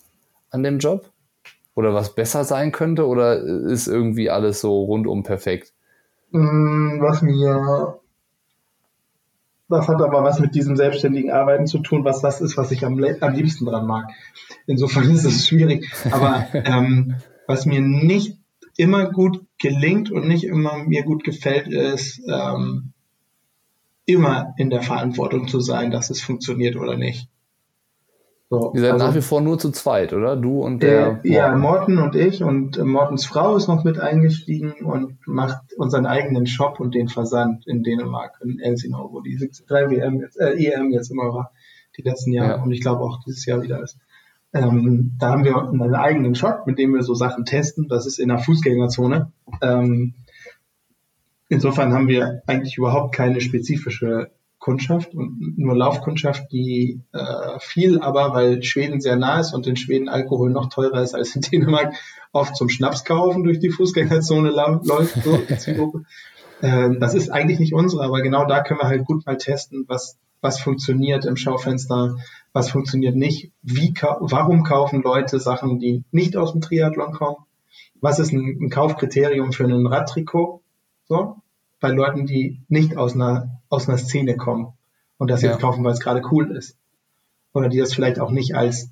an 0.51 0.63
dem 0.63 0.79
Job? 0.79 1.11
Oder 1.75 1.95
was 1.95 2.15
besser 2.15 2.45
sein 2.45 2.71
könnte? 2.71 3.07
Oder 3.07 3.41
ist 3.41 3.87
irgendwie 3.87 4.31
alles 4.31 4.61
so 4.61 4.85
rundum 4.85 5.23
perfekt? 5.23 5.73
Mm, 6.31 7.01
was 7.01 7.23
mir, 7.23 7.99
das 9.69 9.89
hat 9.89 10.03
aber 10.03 10.23
was 10.23 10.39
mit 10.39 10.55
diesem 10.55 10.77
selbstständigen 10.77 11.31
Arbeiten 11.31 11.67
zu 11.67 11.79
tun, 11.79 12.05
was 12.05 12.21
das 12.21 12.41
ist, 12.41 12.57
was 12.57 12.71
ich 12.73 12.85
am, 12.85 13.03
am 13.21 13.35
liebsten 13.35 13.65
dran 13.65 13.87
mag. 13.87 14.11
Insofern 14.67 15.11
ist 15.15 15.25
es 15.25 15.47
schwierig. 15.47 15.91
Aber 16.11 16.47
ähm, 16.53 17.17
was 17.47 17.65
mir 17.65 17.81
nicht 17.81 18.39
immer 18.77 19.11
gut 19.11 19.45
gelingt 19.59 20.11
und 20.11 20.27
nicht 20.27 20.45
immer 20.45 20.85
mir 20.85 21.05
gut 21.05 21.25
gefällt, 21.25 21.69
ist 21.69 22.21
ähm, 22.29 22.93
immer 24.05 24.55
in 24.59 24.71
der 24.71 24.83
Verantwortung 24.83 25.49
zu 25.49 25.61
sein, 25.61 25.91
dass 25.91 26.11
es 26.11 26.21
funktioniert 26.21 26.77
oder 26.77 26.97
nicht. 26.97 27.29
So, 28.53 28.71
Ihr 28.75 28.83
seid 28.83 28.93
also, 28.93 29.07
nach 29.07 29.15
wie 29.15 29.23
vor 29.23 29.41
nur 29.41 29.59
zu 29.59 29.71
zweit, 29.71 30.13
oder? 30.13 30.37
Du 30.37 30.61
und 30.61 30.83
der. 30.83 31.21
Äh, 31.25 31.33
ja, 31.33 31.57
Morten 31.57 31.97
und 31.97 32.15
ich 32.15 32.43
und 32.43 32.77
äh, 32.77 32.85
Mortens 32.85 33.25
Frau 33.25 33.57
ist 33.57 33.67
noch 33.67 33.83
mit 33.83 33.99
eingestiegen 33.99 34.85
und 34.85 35.27
macht 35.27 35.73
unseren 35.79 36.05
eigenen 36.05 36.47
Shop 36.47 36.79
und 36.79 36.95
den 36.95 37.09
Versand 37.09 37.67
in 37.67 37.83
Dänemark, 37.83 38.39
in 38.45 38.59
Elsinore, 38.61 39.11
wo 39.11 39.23
die 39.23 39.39
3 39.39 39.89
WM 39.89 40.21
jetzt, 40.21 40.39
äh, 40.39 40.53
EM 40.53 40.91
jetzt 40.91 41.11
immer 41.11 41.33
war, 41.33 41.53
die 41.97 42.03
letzten 42.03 42.31
Jahre 42.35 42.59
ja. 42.59 42.63
und 42.63 42.73
ich 42.73 42.83
glaube 42.83 43.01
auch 43.05 43.21
dieses 43.25 43.47
Jahr 43.47 43.63
wieder 43.63 43.83
ist. 43.83 43.97
Ähm, 44.53 45.13
da 45.19 45.31
haben 45.31 45.45
wir 45.45 45.57
einen 45.57 45.95
eigenen 45.95 46.35
Shop, 46.35 46.67
mit 46.67 46.79
dem 46.79 46.93
wir 46.93 47.03
so 47.03 47.15
Sachen 47.15 47.47
testen. 47.47 47.89
Das 47.89 48.05
ist 48.05 48.19
in 48.19 48.29
der 48.29 48.39
Fußgängerzone. 48.39 49.33
Ähm, 49.63 50.13
insofern 51.49 51.95
haben 51.95 52.09
wir 52.09 52.43
eigentlich 52.47 52.77
überhaupt 52.77 53.15
keine 53.15 53.41
spezifische 53.41 54.31
Kundschaft 54.63 55.13
und 55.13 55.59
nur 55.59 55.77
Laufkundschaft, 55.77 56.53
die 56.53 57.01
äh, 57.13 57.59
viel 57.59 57.99
aber, 58.01 58.33
weil 58.33 58.63
Schweden 58.63 59.01
sehr 59.01 59.17
nah 59.17 59.41
ist 59.41 59.53
und 59.53 59.67
in 59.67 59.75
Schweden 59.75 60.09
Alkohol 60.09 60.51
noch 60.51 60.69
teurer 60.69 61.03
ist 61.03 61.17
als 61.17 61.35
in 61.35 61.43
Dänemark, 61.51 61.95
oft 62.31 62.55
zum 62.55 62.69
Schnaps 62.69 63.05
kaufen 63.05 63.43
durch 63.43 63.59
die 63.59 63.71
Fußgängerzone 63.71 64.51
läuft. 64.51 64.85
So, 65.25 65.43
äh, 66.63 66.91
das 66.97 67.15
ist 67.15 67.31
eigentlich 67.31 67.59
nicht 67.59 67.75
unsere, 67.75 68.05
aber 68.05 68.23
genau 68.23 68.47
da 68.47 68.63
können 68.63 68.79
wir 68.79 68.89
halt 68.89 69.05
gut 69.05 69.27
mal 69.27 69.37
testen, 69.37 69.85
was, 69.89 70.17
was 70.41 70.61
funktioniert 70.61 71.25
im 71.25 71.37
Schaufenster, 71.37 72.15
was 72.53 72.71
funktioniert 72.71 73.17
nicht, 73.17 73.51
wie, 73.63 73.93
warum 74.01 74.63
kaufen 74.63 75.03
Leute 75.03 75.41
Sachen, 75.41 75.81
die 75.81 76.05
nicht 76.13 76.37
aus 76.37 76.53
dem 76.53 76.61
Triathlon 76.61 77.13
kommen, 77.13 77.39
was 78.01 78.21
ist 78.21 78.33
ein, 78.33 78.59
ein 78.61 78.71
Kaufkriterium 78.71 79.53
für 79.53 79.65
ein 79.65 79.87
Radtrikot, 79.89 80.63
so, 81.09 81.42
bei 81.83 81.91
Leuten, 81.91 82.25
die 82.27 82.63
nicht 82.69 82.97
aus 82.97 83.15
einer, 83.15 83.61
aus 83.69 83.89
einer 83.89 83.99
Szene 83.99 84.37
kommen 84.37 84.73
und 85.19 85.31
das 85.31 85.43
ja. 85.43 85.51
jetzt 85.51 85.61
kaufen, 85.61 85.85
weil 85.85 85.93
es 85.93 86.01
gerade 86.01 86.23
cool 86.31 86.57
ist. 86.57 86.79
Oder 87.53 87.69
die 87.69 87.79
das 87.79 87.93
vielleicht 87.93 88.21
auch 88.21 88.31
nicht 88.31 88.55
als 88.55 88.89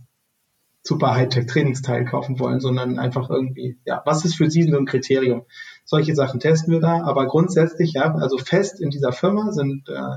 super 0.83 1.15
Hightech-Trainingsteil 1.15 2.05
kaufen 2.05 2.39
wollen, 2.41 2.59
sondern 2.61 2.99
einfach 2.99 3.31
irgendwie, 3.31 3.79
ja, 3.85 4.03
was 4.05 4.25
ist 4.25 4.35
für 4.35 4.51
sie 4.51 4.65
so 4.65 4.77
ein 4.77 4.87
Kriterium? 4.87 5.43
Solche 5.85 6.15
Sachen 6.15 6.41
testen 6.41 6.73
wir 6.73 6.81
da, 6.81 7.05
aber 7.05 7.27
grundsätzlich, 7.27 7.93
ja, 7.93 8.13
also 8.15 8.39
fest 8.39 8.81
in 8.81 8.91
dieser 8.91 9.13
Firma 9.13 9.53
sind, 9.53 9.89
äh, 9.89 10.17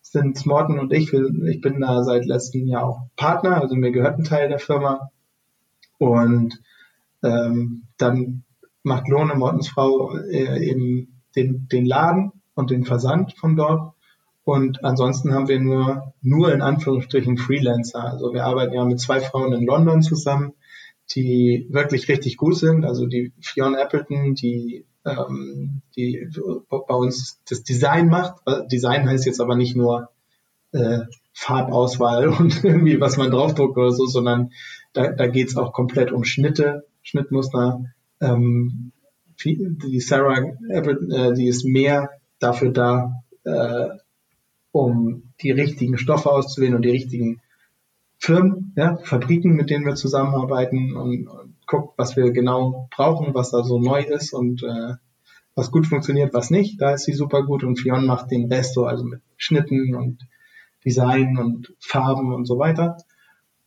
sind 0.00 0.46
Morten 0.46 0.78
und 0.78 0.92
ich, 0.92 1.12
ich 1.12 1.60
bin 1.60 1.80
da 1.80 2.04
seit 2.04 2.24
letztem 2.24 2.68
Jahr 2.68 2.84
auch 2.84 3.00
Partner, 3.16 3.60
also 3.60 3.74
mir 3.74 3.90
gehört 3.90 4.18
ein 4.18 4.24
Teil 4.24 4.48
der 4.48 4.60
Firma 4.60 5.10
und 5.98 6.60
ähm, 7.24 7.88
dann 7.96 8.44
macht 8.84 9.08
Lohne, 9.08 9.34
Mortens 9.34 9.68
Frau, 9.68 10.16
äh, 10.16 10.64
eben 10.64 11.15
den, 11.36 11.68
den 11.68 11.86
Laden 11.86 12.32
und 12.54 12.70
den 12.70 12.84
Versand 12.84 13.34
von 13.34 13.56
dort. 13.56 13.92
Und 14.44 14.84
ansonsten 14.84 15.34
haben 15.34 15.48
wir 15.48 15.60
nur, 15.60 16.14
nur 16.22 16.52
in 16.52 16.62
Anführungsstrichen 16.62 17.36
Freelancer. 17.36 18.04
Also 18.04 18.32
wir 18.32 18.44
arbeiten 18.44 18.74
ja 18.74 18.84
mit 18.84 19.00
zwei 19.00 19.20
Frauen 19.20 19.52
in 19.52 19.66
London 19.66 20.02
zusammen, 20.02 20.52
die 21.14 21.66
wirklich 21.70 22.08
richtig 22.08 22.36
gut 22.36 22.56
sind. 22.56 22.84
Also 22.84 23.06
die 23.06 23.32
Fionn 23.40 23.74
Appleton, 23.74 24.34
die, 24.34 24.86
ähm, 25.04 25.82
die 25.96 26.28
bei 26.70 26.94
uns 26.94 27.40
das 27.48 27.64
Design 27.64 28.08
macht. 28.08 28.36
Design 28.70 29.08
heißt 29.08 29.26
jetzt 29.26 29.40
aber 29.40 29.56
nicht 29.56 29.76
nur 29.76 30.10
äh, 30.72 31.00
Farbauswahl 31.32 32.28
und 32.38 32.64
irgendwie 32.64 33.00
was 33.00 33.16
man 33.16 33.30
draufdruckt 33.30 33.76
oder 33.76 33.90
so, 33.90 34.06
sondern 34.06 34.52
da, 34.92 35.12
da 35.12 35.26
geht 35.26 35.48
es 35.48 35.56
auch 35.56 35.72
komplett 35.72 36.12
um 36.12 36.24
Schnitte, 36.24 36.86
Schnittmuster, 37.02 37.84
ähm, 38.20 38.92
die 39.44 40.00
Sarah 40.00 40.52
Abbott, 40.72 41.10
äh, 41.10 41.34
die 41.34 41.48
ist 41.48 41.64
mehr 41.64 42.10
dafür 42.38 42.70
da, 42.70 43.22
äh, 43.44 43.88
um 44.72 45.32
die 45.40 45.50
richtigen 45.50 45.98
Stoffe 45.98 46.30
auszuwählen 46.30 46.74
und 46.74 46.84
die 46.84 46.90
richtigen 46.90 47.40
Firmen, 48.18 48.72
ja, 48.76 48.96
Fabriken, 48.96 49.54
mit 49.54 49.70
denen 49.70 49.86
wir 49.86 49.94
zusammenarbeiten 49.94 50.96
und, 50.96 51.28
und 51.28 51.56
guckt, 51.66 51.94
was 51.98 52.16
wir 52.16 52.32
genau 52.32 52.88
brauchen, 52.94 53.34
was 53.34 53.50
da 53.50 53.62
so 53.62 53.78
neu 53.78 54.02
ist 54.02 54.32
und 54.32 54.62
äh, 54.62 54.94
was 55.54 55.70
gut 55.70 55.86
funktioniert, 55.86 56.34
was 56.34 56.50
nicht. 56.50 56.80
Da 56.80 56.92
ist 56.92 57.04
sie 57.04 57.12
super 57.12 57.42
gut 57.44 57.64
und 57.64 57.78
Fion 57.78 58.06
macht 58.06 58.30
den 58.30 58.50
Rest 58.52 58.74
so, 58.74 58.84
also 58.84 59.04
mit 59.04 59.20
Schnitten 59.36 59.94
und 59.94 60.26
Design 60.84 61.36
und 61.38 61.74
Farben 61.80 62.32
und 62.32 62.46
so 62.46 62.58
weiter 62.58 62.96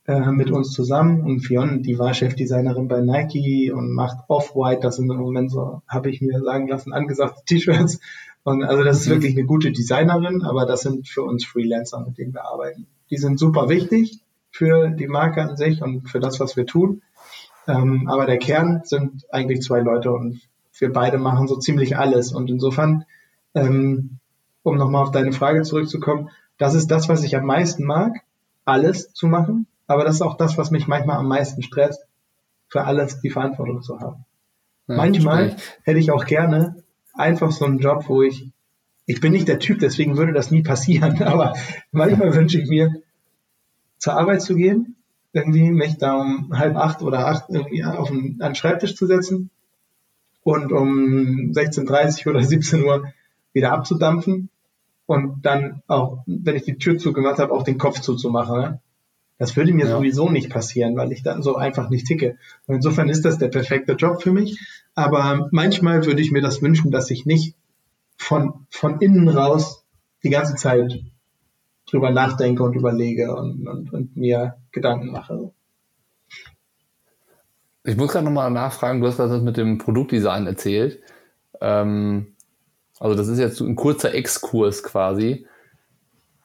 äh, 0.09 0.31
mit 0.31 0.49
uns 0.49 0.71
zusammen 0.71 1.21
und 1.21 1.41
Fionn, 1.41 1.83
die 1.83 1.99
war 1.99 2.15
Chefdesignerin 2.15 2.87
bei 2.87 2.99
Nike 2.99 3.71
und 3.71 3.93
macht 3.93 4.17
Off-White, 4.27 4.81
das 4.81 4.95
sind 4.95 5.11
im 5.11 5.17
Moment 5.17 5.51
so, 5.51 5.83
habe 5.87 6.09
ich 6.09 6.19
mir 6.19 6.41
sagen 6.41 6.67
lassen, 6.67 6.93
angesagte 6.93 7.43
T-Shirts. 7.45 7.99
Und 8.43 8.63
also 8.63 8.83
das 8.83 9.01
ist 9.01 9.07
mhm. 9.07 9.11
wirklich 9.11 9.37
eine 9.37 9.45
gute 9.45 9.71
Designerin, 9.71 10.41
aber 10.41 10.65
das 10.65 10.81
sind 10.81 11.07
für 11.07 11.21
uns 11.21 11.45
Freelancer, 11.45 11.99
mit 11.99 12.17
denen 12.17 12.33
wir 12.33 12.45
arbeiten. 12.45 12.87
Die 13.11 13.17
sind 13.17 13.37
super 13.37 13.69
wichtig 13.69 14.19
für 14.49 14.89
die 14.89 15.05
Marke 15.05 15.43
an 15.43 15.55
sich 15.57 15.83
und 15.83 16.09
für 16.09 16.19
das, 16.19 16.39
was 16.39 16.57
wir 16.57 16.65
tun. 16.65 17.03
Ähm, 17.67 18.07
aber 18.09 18.25
der 18.25 18.39
Kern 18.39 18.81
sind 18.85 19.27
eigentlich 19.29 19.61
zwei 19.61 19.81
Leute 19.81 20.11
und 20.11 20.41
wir 20.79 20.91
beide 20.91 21.19
machen 21.19 21.47
so 21.47 21.57
ziemlich 21.57 21.97
alles. 21.97 22.31
Und 22.31 22.49
insofern, 22.49 23.05
ähm, 23.53 24.17
um 24.63 24.75
nochmal 24.75 25.03
auf 25.03 25.11
deine 25.11 25.33
Frage 25.33 25.61
zurückzukommen, 25.61 26.29
das 26.57 26.73
ist 26.73 26.89
das, 26.89 27.09
was 27.09 27.23
ich 27.23 27.35
am 27.35 27.45
meisten 27.45 27.85
mag, 27.85 28.13
alles 28.65 29.13
zu 29.13 29.27
machen 29.27 29.67
aber 29.89 30.03
das 30.03 30.15
ist 30.15 30.21
auch 30.21 30.37
das, 30.37 30.57
was 30.57 30.69
mich 30.69 30.87
manchmal 30.87 31.17
am 31.17 31.27
meisten 31.27 31.63
stresst, 31.63 32.05
für 32.67 32.83
alles 32.83 33.21
die 33.21 33.31
Verantwortung 33.31 33.81
zu 33.81 33.99
haben. 33.99 34.23
Ja, 34.87 34.95
manchmal 34.95 35.55
hätte 35.83 35.99
ich 35.99 36.11
auch 36.11 36.25
gerne 36.25 36.83
einfach 37.15 37.51
so 37.51 37.65
einen 37.65 37.79
Job, 37.79 38.05
wo 38.07 38.21
ich, 38.21 38.51
ich 39.07 39.19
bin 39.19 39.31
nicht 39.31 39.47
der 39.47 39.57
Typ, 39.57 39.79
deswegen 39.79 40.15
würde 40.15 40.31
das 40.31 40.51
nie 40.51 40.61
passieren, 40.61 41.21
aber 41.23 41.55
manchmal 41.91 42.35
wünsche 42.35 42.61
ich 42.61 42.69
mir, 42.69 43.01
zur 43.97 44.13
Arbeit 44.13 44.43
zu 44.43 44.55
gehen, 44.55 44.95
irgendwie 45.33 45.71
mich 45.71 45.97
da 45.97 46.13
um 46.21 46.57
halb 46.57 46.75
acht 46.75 47.01
oder 47.01 47.27
acht 47.27 47.45
irgendwie 47.49 47.83
auf 47.83 48.11
einen, 48.11 48.41
an 48.41 48.51
den 48.51 48.55
Schreibtisch 48.55 48.95
zu 48.95 49.07
setzen 49.07 49.49
und 50.43 50.71
um 50.71 51.51
16.30 51.51 52.29
oder 52.29 52.43
17 52.43 52.83
Uhr 52.83 53.11
wieder 53.53 53.71
abzudampfen 53.71 54.49
und 55.07 55.43
dann 55.43 55.81
auch, 55.87 56.23
wenn 56.27 56.55
ich 56.55 56.63
die 56.63 56.77
Tür 56.77 56.99
zugemacht 56.99 57.39
habe, 57.39 57.53
auch 57.53 57.63
den 57.63 57.79
Kopf 57.79 57.99
zuzumachen. 57.99 58.61
Ne? 58.61 58.79
Das 59.39 59.55
würde 59.55 59.73
mir 59.73 59.85
ja. 59.85 59.95
sowieso 59.95 60.29
nicht 60.29 60.49
passieren, 60.49 60.97
weil 60.97 61.13
ich 61.13 61.23
dann 61.23 61.41
so 61.41 61.55
einfach 61.55 61.89
nicht 61.89 62.05
ticke. 62.05 62.37
Und 62.67 62.75
insofern 62.75 63.09
ist 63.09 63.23
das 63.23 63.37
der 63.37 63.47
perfekte 63.47 63.93
Job 63.93 64.21
für 64.21 64.33
mich. 64.33 64.59
Aber 64.95 65.47
manchmal 65.51 66.05
würde 66.05 66.21
ich 66.21 66.31
mir 66.31 66.41
das 66.41 66.61
wünschen, 66.61 66.91
dass 66.91 67.09
ich 67.09 67.25
nicht 67.25 67.55
von, 68.17 68.67
von 68.69 68.99
innen 68.99 69.29
raus 69.29 69.85
die 70.23 70.29
ganze 70.29 70.55
Zeit 70.55 70.99
drüber 71.89 72.11
nachdenke 72.11 72.63
und 72.63 72.75
überlege 72.75 73.33
und, 73.33 73.65
und, 73.65 73.93
und 73.93 74.17
mir 74.17 74.57
Gedanken 74.73 75.11
mache. 75.11 75.51
Ich 77.85 77.95
muss 77.95 78.11
gerade 78.11 78.25
nochmal 78.25 78.51
nachfragen, 78.51 78.99
du 78.99 79.07
hast 79.07 79.19
das 79.19 79.41
mit 79.41 79.55
dem 79.55 79.77
Produktdesign 79.77 80.45
erzählt. 80.47 80.99
Ähm, 81.61 82.35
also 82.99 83.15
das 83.15 83.29
ist 83.29 83.39
jetzt 83.39 83.61
ein 83.61 83.77
kurzer 83.77 84.13
Exkurs 84.13 84.83
quasi. 84.83 85.47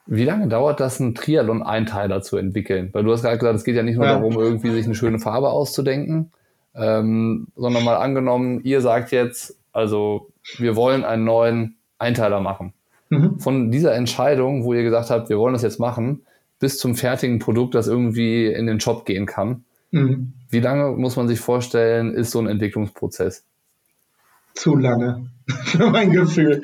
Wie 0.06 0.24
lange 0.24 0.48
dauert 0.48 0.80
das, 0.80 1.00
einen 1.00 1.14
Triathlon-Einteiler 1.14 2.20
zu 2.20 2.36
entwickeln? 2.36 2.90
Weil 2.92 3.04
du 3.04 3.12
hast 3.12 3.22
gerade 3.22 3.38
gesagt, 3.38 3.56
es 3.56 3.64
geht 3.64 3.76
ja 3.76 3.82
nicht 3.82 3.96
nur 3.96 4.04
ja. 4.04 4.14
darum, 4.14 4.34
irgendwie 4.34 4.70
sich 4.70 4.84
eine 4.84 4.94
schöne 4.94 5.18
Farbe 5.18 5.48
auszudenken, 5.48 6.30
ähm, 6.74 7.48
sondern 7.56 7.84
mal 7.84 7.96
angenommen, 7.96 8.60
ihr 8.64 8.80
sagt 8.80 9.12
jetzt, 9.12 9.56
also 9.72 10.28
wir 10.58 10.76
wollen 10.76 11.04
einen 11.04 11.24
neuen 11.24 11.76
Einteiler 11.98 12.40
machen. 12.40 12.74
Mhm. 13.08 13.38
Von 13.38 13.70
dieser 13.70 13.94
Entscheidung, 13.94 14.64
wo 14.64 14.74
ihr 14.74 14.82
gesagt 14.82 15.10
habt, 15.10 15.30
wir 15.30 15.38
wollen 15.38 15.54
das 15.54 15.62
jetzt 15.62 15.80
machen, 15.80 16.22
bis 16.60 16.78
zum 16.78 16.94
fertigen 16.94 17.38
Produkt, 17.38 17.74
das 17.74 17.86
irgendwie 17.86 18.46
in 18.46 18.66
den 18.66 18.80
Shop 18.80 19.06
gehen 19.06 19.26
kann. 19.26 19.64
Mhm. 19.90 20.32
Wie 20.50 20.60
lange 20.60 20.92
muss 20.92 21.16
man 21.16 21.28
sich 21.28 21.40
vorstellen, 21.40 22.14
ist 22.14 22.30
so 22.30 22.40
ein 22.40 22.46
Entwicklungsprozess? 22.46 23.44
Zu 24.54 24.76
lange, 24.76 25.30
für 25.64 25.90
mein 25.90 26.10
Gefühl. 26.10 26.62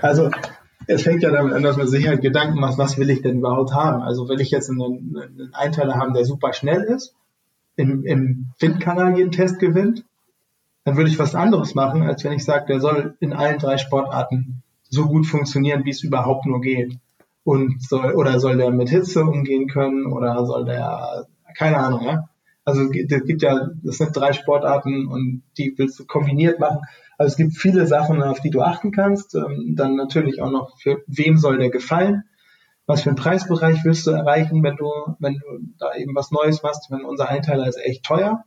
Also 0.00 0.30
es 0.86 1.02
fängt 1.02 1.22
ja 1.22 1.30
damit 1.30 1.52
an, 1.52 1.62
dass 1.62 1.76
man 1.76 1.88
sich 1.88 2.06
halt 2.06 2.22
Gedanken 2.22 2.60
macht, 2.60 2.78
was 2.78 2.98
will 2.98 3.10
ich 3.10 3.22
denn 3.22 3.38
überhaupt 3.38 3.72
haben? 3.72 4.02
Also 4.02 4.28
will 4.28 4.40
ich 4.40 4.50
jetzt 4.50 4.70
einen, 4.70 4.82
einen 4.82 5.54
Einteiler 5.54 5.96
haben, 5.96 6.14
der 6.14 6.24
super 6.24 6.52
schnell 6.52 6.82
ist, 6.82 7.14
im, 7.76 8.04
im 8.04 8.46
Windkanalien-Test 8.58 9.58
gewinnt, 9.58 10.04
dann 10.84 10.96
würde 10.96 11.10
ich 11.10 11.18
was 11.18 11.34
anderes 11.34 11.74
machen, 11.74 12.02
als 12.02 12.22
wenn 12.24 12.32
ich 12.32 12.44
sage, 12.44 12.66
der 12.66 12.80
soll 12.80 13.16
in 13.20 13.32
allen 13.32 13.58
drei 13.58 13.76
Sportarten 13.76 14.62
so 14.88 15.06
gut 15.06 15.26
funktionieren, 15.26 15.84
wie 15.84 15.90
es 15.90 16.04
überhaupt 16.04 16.46
nur 16.46 16.60
geht. 16.60 16.96
Und 17.42 17.82
soll, 17.82 18.14
oder 18.14 18.40
soll 18.40 18.56
der 18.56 18.70
mit 18.70 18.88
Hitze 18.88 19.24
umgehen 19.24 19.68
können 19.68 20.06
oder 20.06 20.46
soll 20.46 20.64
der, 20.64 21.26
keine 21.56 21.78
Ahnung, 21.78 22.04
ja. 22.04 22.28
Also 22.64 22.82
es 22.82 22.90
gibt 22.90 23.42
ja, 23.42 23.70
das 23.82 23.98
sind 23.98 24.16
drei 24.16 24.32
Sportarten 24.32 25.06
und 25.06 25.42
die 25.56 25.74
willst 25.76 26.00
du 26.00 26.04
kombiniert 26.04 26.58
machen. 26.58 26.80
Also 27.18 27.30
es 27.30 27.36
gibt 27.36 27.56
viele 27.56 27.86
Sachen, 27.86 28.22
auf 28.22 28.40
die 28.40 28.50
du 28.50 28.60
achten 28.60 28.92
kannst. 28.92 29.34
Ähm, 29.34 29.74
dann 29.76 29.96
natürlich 29.96 30.42
auch 30.42 30.50
noch, 30.50 30.78
für 30.78 31.02
wem 31.06 31.38
soll 31.38 31.58
der 31.58 31.70
gefallen? 31.70 32.24
Was 32.86 33.02
für 33.02 33.10
einen 33.10 33.16
Preisbereich 33.16 33.84
willst 33.84 34.06
du 34.06 34.12
erreichen, 34.12 34.62
wenn 34.62 34.76
du, 34.76 34.90
wenn 35.18 35.34
du 35.34 35.74
da 35.78 35.94
eben 35.94 36.14
was 36.14 36.30
Neues 36.30 36.62
machst? 36.62 36.90
Wenn 36.90 37.04
unser 37.04 37.28
Einteiler 37.28 37.66
ist 37.66 37.78
echt 37.78 38.04
teuer. 38.04 38.44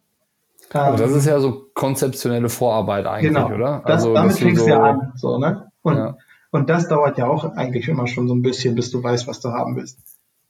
Aber 0.71 0.97
das 0.97 1.11
ist 1.11 1.25
ja 1.25 1.39
so 1.39 1.65
konzeptionelle 1.73 2.49
Vorarbeit 2.49 3.05
eigentlich, 3.05 3.33
genau. 3.33 3.53
oder? 3.53 3.81
Das, 3.85 4.03
also, 4.03 4.13
damit 4.13 4.37
fängst 4.37 4.61
du 4.61 4.65
so, 4.65 4.69
ja 4.69 4.83
an, 4.83 5.11
so, 5.15 5.37
ne? 5.39 5.71
Und, 5.81 5.97
ja. 5.97 6.17
und 6.51 6.69
das 6.69 6.87
dauert 6.87 7.17
ja 7.17 7.27
auch 7.27 7.45
eigentlich 7.55 7.87
immer 7.87 8.07
schon 8.07 8.27
so 8.27 8.35
ein 8.35 8.41
bisschen, 8.41 8.75
bis 8.75 8.91
du 8.91 9.01
weißt, 9.01 9.27
was 9.27 9.39
du 9.39 9.49
haben 9.49 9.75
willst. 9.75 9.99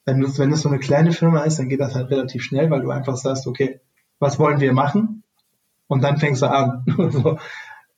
Wenn 0.06 0.22
es 0.24 0.38
wenn 0.40 0.54
so 0.56 0.70
eine 0.70 0.80
kleine 0.80 1.12
Firma 1.12 1.44
ist, 1.44 1.60
dann 1.60 1.70
geht 1.70 1.80
das 1.80 1.96
halt 1.96 2.10
relativ 2.10 2.44
schnell, 2.44 2.70
weil 2.70 2.82
du 2.82 2.90
einfach 2.90 3.16
sagst, 3.16 3.48
okay, 3.48 3.80
was 4.20 4.40
wollen 4.40 4.60
wir 4.60 4.74
machen? 4.74 5.24
Und 5.88 6.04
dann 6.04 6.18
fängst 6.18 6.42
du 6.42 6.48
an. 6.48 6.84
so. 7.12 7.38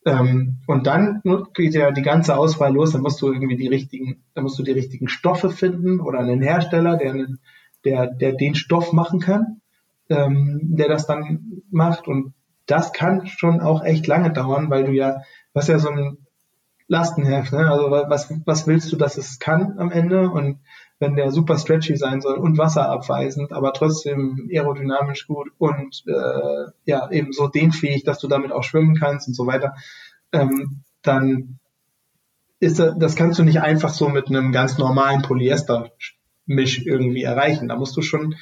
Ähm, 0.05 0.57
und 0.65 0.87
dann 0.87 1.21
geht 1.53 1.73
ja 1.73 1.91
die 1.91 2.01
ganze 2.01 2.35
Auswahl 2.35 2.73
los, 2.73 2.91
dann 2.91 3.01
musst 3.01 3.21
du 3.21 3.31
irgendwie 3.31 3.57
die 3.57 3.67
richtigen, 3.67 4.23
dann 4.33 4.43
musst 4.43 4.57
du 4.57 4.63
die 4.63 4.71
richtigen 4.71 5.07
Stoffe 5.07 5.51
finden 5.51 5.99
oder 5.99 6.19
einen 6.19 6.41
Hersteller, 6.41 6.97
der, 6.97 7.11
einen, 7.11 7.39
der, 7.85 8.07
der 8.07 8.33
den 8.33 8.55
Stoff 8.55 8.93
machen 8.93 9.19
kann, 9.19 9.61
ähm, 10.09 10.59
der 10.63 10.87
das 10.87 11.05
dann 11.05 11.63
macht. 11.69 12.07
Und 12.07 12.33
das 12.65 12.93
kann 12.93 13.27
schon 13.27 13.61
auch 13.61 13.83
echt 13.83 14.07
lange 14.07 14.31
dauern, 14.33 14.69
weil 14.71 14.85
du 14.85 14.91
ja, 14.91 15.21
was 15.53 15.67
ja 15.67 15.77
so 15.77 15.89
ein 15.89 16.17
Lastenheft, 16.87 17.53
ne? 17.53 17.69
Also 17.69 17.91
was, 17.91 18.33
was 18.45 18.67
willst 18.67 18.91
du, 18.91 18.97
dass 18.97 19.17
es 19.17 19.39
kann 19.39 19.77
am 19.77 19.91
Ende? 19.91 20.29
Und 20.29 20.59
wenn 21.01 21.15
der 21.15 21.31
super 21.31 21.57
stretchy 21.57 21.97
sein 21.97 22.21
soll 22.21 22.37
und 22.37 22.59
wasserabweisend, 22.59 23.51
aber 23.51 23.73
trotzdem 23.73 24.47
aerodynamisch 24.53 25.25
gut 25.25 25.49
und 25.57 26.03
äh, 26.05 26.71
ja, 26.85 27.09
eben 27.09 27.33
so 27.33 27.47
dehnfähig, 27.47 28.03
dass 28.03 28.19
du 28.19 28.27
damit 28.27 28.51
auch 28.51 28.63
schwimmen 28.63 28.95
kannst 28.95 29.27
und 29.27 29.33
so 29.33 29.47
weiter, 29.47 29.73
ähm, 30.31 30.83
dann 31.01 31.57
ist 32.59 32.77
das, 32.77 32.93
das 32.99 33.15
kannst 33.15 33.39
du 33.39 33.43
nicht 33.43 33.61
einfach 33.61 33.89
so 33.89 34.09
mit 34.09 34.27
einem 34.27 34.51
ganz 34.51 34.77
normalen 34.77 35.23
Polyester-Misch 35.23 36.85
irgendwie 36.85 37.23
erreichen. 37.23 37.69
Da 37.69 37.75
musst 37.75 37.97
du 37.97 38.03
schon 38.03 38.35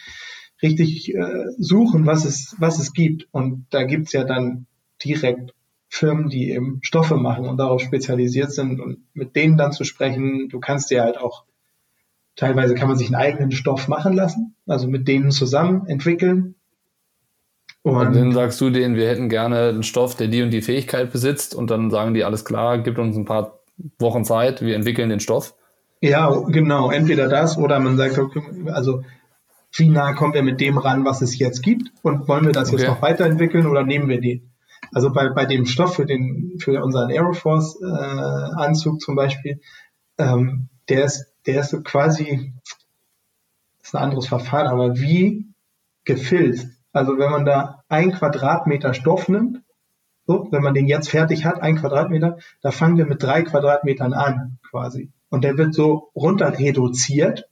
richtig 0.62 1.16
äh, 1.16 1.46
suchen, 1.58 2.06
was 2.06 2.26
es, 2.26 2.58
was 2.60 2.78
es 2.80 2.92
gibt. 2.92 3.30
Und 3.32 3.68
da 3.70 3.84
gibt's 3.84 4.12
ja 4.12 4.26
dann 4.26 4.66
direkt 5.02 5.54
Firmen, 5.88 6.28
die 6.28 6.52
eben 6.52 6.80
Stoffe 6.82 7.16
machen 7.16 7.48
und 7.48 7.56
darauf 7.56 7.82
spezialisiert 7.82 8.52
sind 8.52 8.82
und 8.82 9.06
mit 9.14 9.38
denen 9.38 9.56
dann 9.56 9.72
zu 9.72 9.86
sprechen, 9.86 10.50
du 10.50 10.60
kannst 10.60 10.92
dir 10.92 11.04
halt 11.04 11.18
auch 11.18 11.46
Teilweise 12.40 12.74
kann 12.74 12.88
man 12.88 12.96
sich 12.96 13.08
einen 13.08 13.22
eigenen 13.22 13.52
Stoff 13.52 13.90
machen 13.90 14.14
lassen, 14.14 14.56
also 14.66 14.88
mit 14.88 15.10
denen 15.10 15.30
zusammen 15.30 15.86
entwickeln. 15.88 16.56
Und, 17.82 17.98
und 17.98 18.16
dann 18.16 18.32
sagst 18.32 18.62
du 18.62 18.70
denen, 18.70 18.96
wir 18.96 19.10
hätten 19.10 19.28
gerne 19.28 19.68
einen 19.68 19.84
Stoff, 19.84 20.16
der 20.16 20.30
die 20.30 20.42
und 20.42 20.52
die 20.52 20.62
Fähigkeit 20.62 21.12
besitzt 21.12 21.54
und 21.54 21.70
dann 21.70 21.92
sagen 21.92 22.14
die, 22.14 22.24
alles 22.24 22.46
klar, 22.46 22.78
gibt 22.78 22.98
uns 22.98 23.18
ein 23.18 23.26
paar 23.26 23.60
Wochen 24.00 24.24
Zeit, 24.24 24.62
wir 24.62 24.78
entwickeln 24.78 25.10
den 25.10 25.20
Stoff. 25.20 25.54
Ja, 26.00 26.30
genau, 26.48 26.90
entweder 26.92 27.28
das 27.28 27.58
oder 27.58 27.78
man 27.82 27.98
sagt, 27.98 28.18
also 28.68 29.04
wie 29.74 29.90
nah 29.90 30.14
kommen 30.14 30.34
wir 30.34 30.44
mit 30.44 30.62
dem 30.62 30.78
ran, 30.78 31.04
was 31.04 31.22
es 31.22 31.38
jetzt 31.38 31.62
gibt 31.62 31.92
und 32.04 32.30
wollen 32.30 32.46
wir 32.46 32.54
das 32.54 32.70
okay. 32.70 32.84
jetzt 32.84 32.90
noch 32.90 33.02
weiterentwickeln 33.02 33.68
oder 33.68 33.84
nehmen 33.84 34.08
wir 34.08 34.22
die? 34.22 34.48
Also 34.94 35.12
bei, 35.12 35.28
bei 35.28 35.44
dem 35.44 35.66
Stoff 35.66 35.96
für 35.96 36.06
den 36.06 36.54
für 36.58 36.82
unseren 36.82 37.12
Aeroforce 37.12 37.82
äh, 37.82 37.86
Anzug 37.86 39.02
zum 39.02 39.18
Beispiel, 39.18 39.60
ähm, 40.18 40.70
der 40.88 41.04
ist 41.04 41.29
der 41.46 41.62
ist 41.62 41.72
so 41.72 41.82
quasi, 41.82 42.54
ist 43.82 43.96
ein 43.96 44.04
anderes 44.04 44.28
Verfahren, 44.28 44.68
aber 44.68 45.00
wie 45.00 45.48
gefilzt. 46.06 46.68
Also 46.92 47.18
wenn 47.18 47.32
man 47.32 47.46
da 47.46 47.84
ein 47.88 48.12
Quadratmeter 48.12 48.94
Stoff 48.94 49.30
nimmt, 49.30 49.62
so, 50.26 50.48
wenn 50.52 50.62
man 50.62 50.76
den 50.76 50.88
jetzt 50.88 51.10
fertig 51.10 51.46
hat, 51.46 51.62
ein 51.62 51.78
Quadratmeter, 51.78 52.38
da 52.62 52.72
fangen 52.72 52.98
wir 52.98 53.06
mit 53.06 53.24
drei 53.24 53.42
Quadratmetern 53.42 54.14
an, 54.14 54.60
quasi. 54.70 55.12
Und 55.30 55.44
der 55.44 55.58
wird 55.58 55.74
so 55.74 56.12
runter 56.16 56.58
reduziert, 56.58 57.50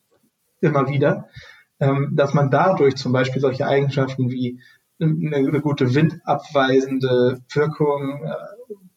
immer 0.62 0.88
wieder, 0.88 1.28
ähm, 1.80 2.12
dass 2.14 2.34
man 2.34 2.52
dadurch 2.52 2.96
zum 2.96 3.14
Beispiel 3.14 3.42
solche 3.42 3.68
Eigenschaften 3.68 4.30
wie 4.30 4.60
eine, 5.00 5.38
eine 5.38 5.62
gute 5.62 5.94
windabweisende 5.94 7.40
Wirkung 7.52 8.24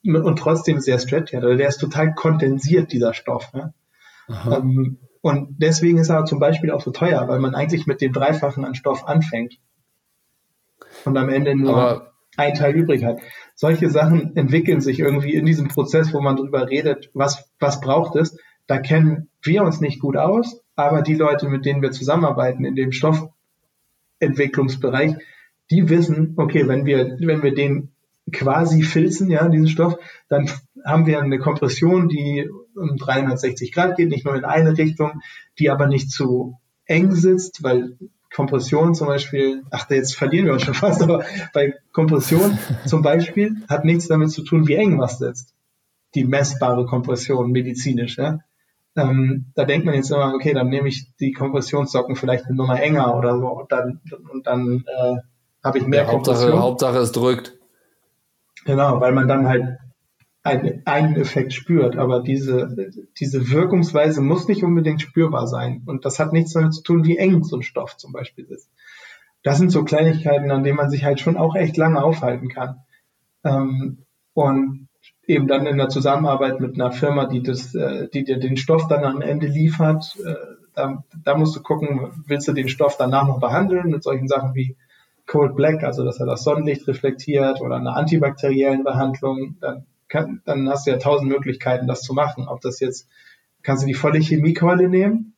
äh, 0.05 0.19
und 0.19 0.39
trotzdem 0.39 0.81
sehr 0.81 0.99
stretchy 0.99 1.37
hat. 1.37 1.45
Also 1.45 1.57
der 1.57 1.69
ist 1.69 1.79
total 1.79 2.15
kondensiert, 2.15 2.93
dieser 2.93 3.15
Stoff. 3.15 3.53
Ne? 3.53 3.73
Ähm, 4.31 4.99
und 5.23 5.57
deswegen 5.59 5.99
ist 5.99 6.09
er 6.09 6.25
zum 6.25 6.39
Beispiel 6.39 6.71
auch 6.71 6.81
so 6.81 6.93
teuer, 6.93 7.29
weil 7.29 7.41
man 7.41 7.55
eigentlich 7.55 7.87
mit 7.87 8.01
dem 8.01 8.13
Dreifachen 8.13 8.65
an 8.65 8.75
Stoff 8.75 9.07
anfängt 9.07 9.59
und 11.05 11.15
am 11.17 11.29
Ende 11.29 11.55
nur 11.55 11.77
Aber 11.77 12.13
ein 12.37 12.55
Teil 12.55 12.75
übrig 12.75 13.05
hat. 13.05 13.21
Solche 13.55 13.91
Sachen 13.91 14.35
entwickeln 14.37 14.81
sich 14.81 14.99
irgendwie 15.01 15.35
in 15.35 15.45
diesem 15.45 15.69
Prozess, 15.69 16.15
wo 16.15 16.21
man 16.21 16.37
drüber 16.37 16.69
redet, 16.69 17.11
was, 17.13 17.51
was 17.59 17.81
braucht 17.81 18.15
es. 18.17 18.39
Da 18.67 18.79
kennen 18.79 19.29
wir 19.43 19.63
uns 19.63 19.81
nicht 19.81 20.01
gut 20.01 20.17
aus, 20.17 20.63
aber 20.77 21.03
die 21.03 21.17
Leute, 21.17 21.49
mit 21.49 21.67
denen 21.67 21.83
wir 21.83 21.91
zusammenarbeiten 21.91 22.65
in 22.65 22.77
dem 22.77 22.93
Stoffentwicklungsbereich, 22.93 25.17
die 25.71 25.89
wissen, 25.89 26.35
okay, 26.37 26.69
wenn 26.69 26.87
wir, 26.87 27.17
wenn 27.21 27.43
wir 27.43 27.55
den 27.55 27.91
quasi 28.33 28.83
filzen, 28.83 29.31
ja, 29.31 29.49
diesen 29.49 29.69
Stoff, 29.69 29.99
dann 30.29 30.51
haben 30.85 31.07
wir 31.07 31.21
eine 31.21 31.39
Kompression, 31.39 32.09
die 32.09 32.49
um 32.75 32.97
360 32.97 33.73
Grad 33.73 33.97
geht, 33.97 34.09
nicht 34.09 34.25
nur 34.25 34.35
in 34.35 34.45
eine 34.45 34.77
Richtung, 34.77 35.21
die 35.59 35.71
aber 35.71 35.87
nicht 35.87 36.11
zu 36.11 36.59
eng 36.87 37.13
sitzt, 37.13 37.63
weil 37.63 37.97
Kompression 38.35 38.95
zum 38.95 39.09
Beispiel, 39.09 39.65
ach, 39.71 39.91
jetzt 39.91 40.17
verlieren 40.17 40.47
wir 40.47 40.53
uns 40.53 40.63
schon 40.63 40.75
fast, 40.85 41.03
aber 41.03 41.25
bei 41.53 41.75
Kompression 41.93 42.59
zum 42.87 43.03
Beispiel 43.03 43.57
hat 43.69 43.85
nichts 43.85 44.09
damit 44.09 44.31
zu 44.31 44.43
tun, 44.43 44.69
wie 44.69 44.75
eng 44.75 44.99
was 44.99 45.19
sitzt. 45.19 45.55
Die 46.15 46.25
messbare 46.25 46.87
Kompression 46.87 47.51
medizinisch, 47.51 48.19
ja. 48.19 48.41
Ähm, 48.97 49.47
da 49.55 49.65
denkt 49.65 49.87
man 49.87 49.95
jetzt 49.95 50.11
immer, 50.11 50.35
okay, 50.35 50.53
dann 50.53 50.69
nehme 50.69 50.89
ich 50.89 51.15
die 51.21 51.33
Kompressionssocken 51.33 52.17
vielleicht 52.17 52.47
eine 52.47 52.57
Nummer 52.57 52.81
enger 52.83 53.17
oder 53.17 53.39
so 53.39 53.47
und 53.47 53.71
dann, 53.71 54.01
und 54.33 54.47
dann 54.47 54.85
äh, 54.87 55.17
habe 55.63 55.79
ich 55.79 55.87
mehr 55.87 56.03
ja, 56.03 56.11
Kompression. 56.11 56.59
Hauptsache, 56.59 56.93
Hauptsache 56.93 56.99
es 56.99 57.13
drückt. 57.13 57.57
Genau, 58.65 59.01
weil 59.01 59.13
man 59.13 59.29
dann 59.29 59.47
halt 59.47 59.79
einen, 60.43 60.83
einen 60.87 61.17
Effekt 61.17 61.53
spürt, 61.53 61.97
aber 61.97 62.23
diese, 62.23 62.91
diese 63.19 63.51
Wirkungsweise 63.51 64.23
muss 64.23 64.49
nicht 64.49 64.65
unbedingt 64.65 65.03
spürbar 65.03 65.47
sein. 65.47 65.83
Und 65.87 66.05
das 66.05 66.19
hat 66.19 66.33
nichts 66.33 66.53
damit 66.53 66.75
zu 66.75 66.83
tun, 66.83 67.05
wie 67.05 67.19
eng 67.19 67.43
so 67.45 67.57
ein 67.57 67.63
Stoff 67.63 67.97
zum 67.97 68.13
Beispiel 68.13 68.47
ist. 68.47 68.71
Das 69.43 69.59
sind 69.59 69.71
so 69.71 69.85
Kleinigkeiten, 69.85 70.51
an 70.51 70.65
denen 70.65 70.77
man 70.77 70.91
sich 70.91 71.05
halt 71.05 71.21
schon 71.21 71.37
auch 71.37 71.55
echt 71.57 71.77
lange 71.77 72.03
aufhalten 72.03 72.49
kann. 72.49 72.81
Ähm, 73.45 74.05
und 74.35 74.89
eben 75.27 75.47
dann 75.47 75.67
in 75.67 75.79
der 75.79 75.89
Zusammenarbeit 75.89 76.61
mit 76.61 76.75
einer 76.75 76.93
Firma, 76.93 77.27
die 77.27 77.43
das, 77.43 77.75
äh, 77.75 78.09
die 78.09 78.25
dir 78.25 78.39
den 78.39 78.57
Stoff 78.57 78.89
dann 78.89 79.05
am 79.05 79.21
Ende 79.23 79.47
liefert, 79.47 80.17
äh, 80.25 80.35
da, 80.75 81.05
da 81.25 81.37
musst 81.37 81.57
du 81.57 81.63
gucken, 81.63 82.25
willst 82.27 82.49
du 82.49 82.53
den 82.53 82.69
Stoff 82.69 82.97
danach 82.97 83.27
noch 83.27 83.41
behandeln 83.41 83.91
mit 83.91 84.03
solchen 84.03 84.29
Sachen 84.29 84.55
wie 84.55 84.77
Cold 85.27 85.55
Black, 85.55 85.85
also 85.85 86.05
dass 86.05 86.21
er 86.21 86.27
das 86.27 86.43
Sonnenlicht 86.43 86.87
reflektiert 86.89 87.61
oder 87.61 87.77
eine 87.77 87.95
antibakteriellen 87.95 88.85
Behandlung, 88.85 89.57
dann, 89.61 89.87
kann, 90.11 90.43
dann 90.45 90.69
hast 90.69 90.87
du 90.87 90.91
ja 90.91 90.99
tausend 90.99 91.31
Möglichkeiten, 91.31 91.87
das 91.87 92.03
zu 92.03 92.13
machen. 92.13 92.47
Ob 92.49 92.61
das 92.61 92.81
jetzt, 92.81 93.09
kannst 93.63 93.83
du 93.83 93.87
die 93.87 93.95
volle 93.95 94.19
Chemiekeule 94.19 94.89
nehmen, 94.89 95.35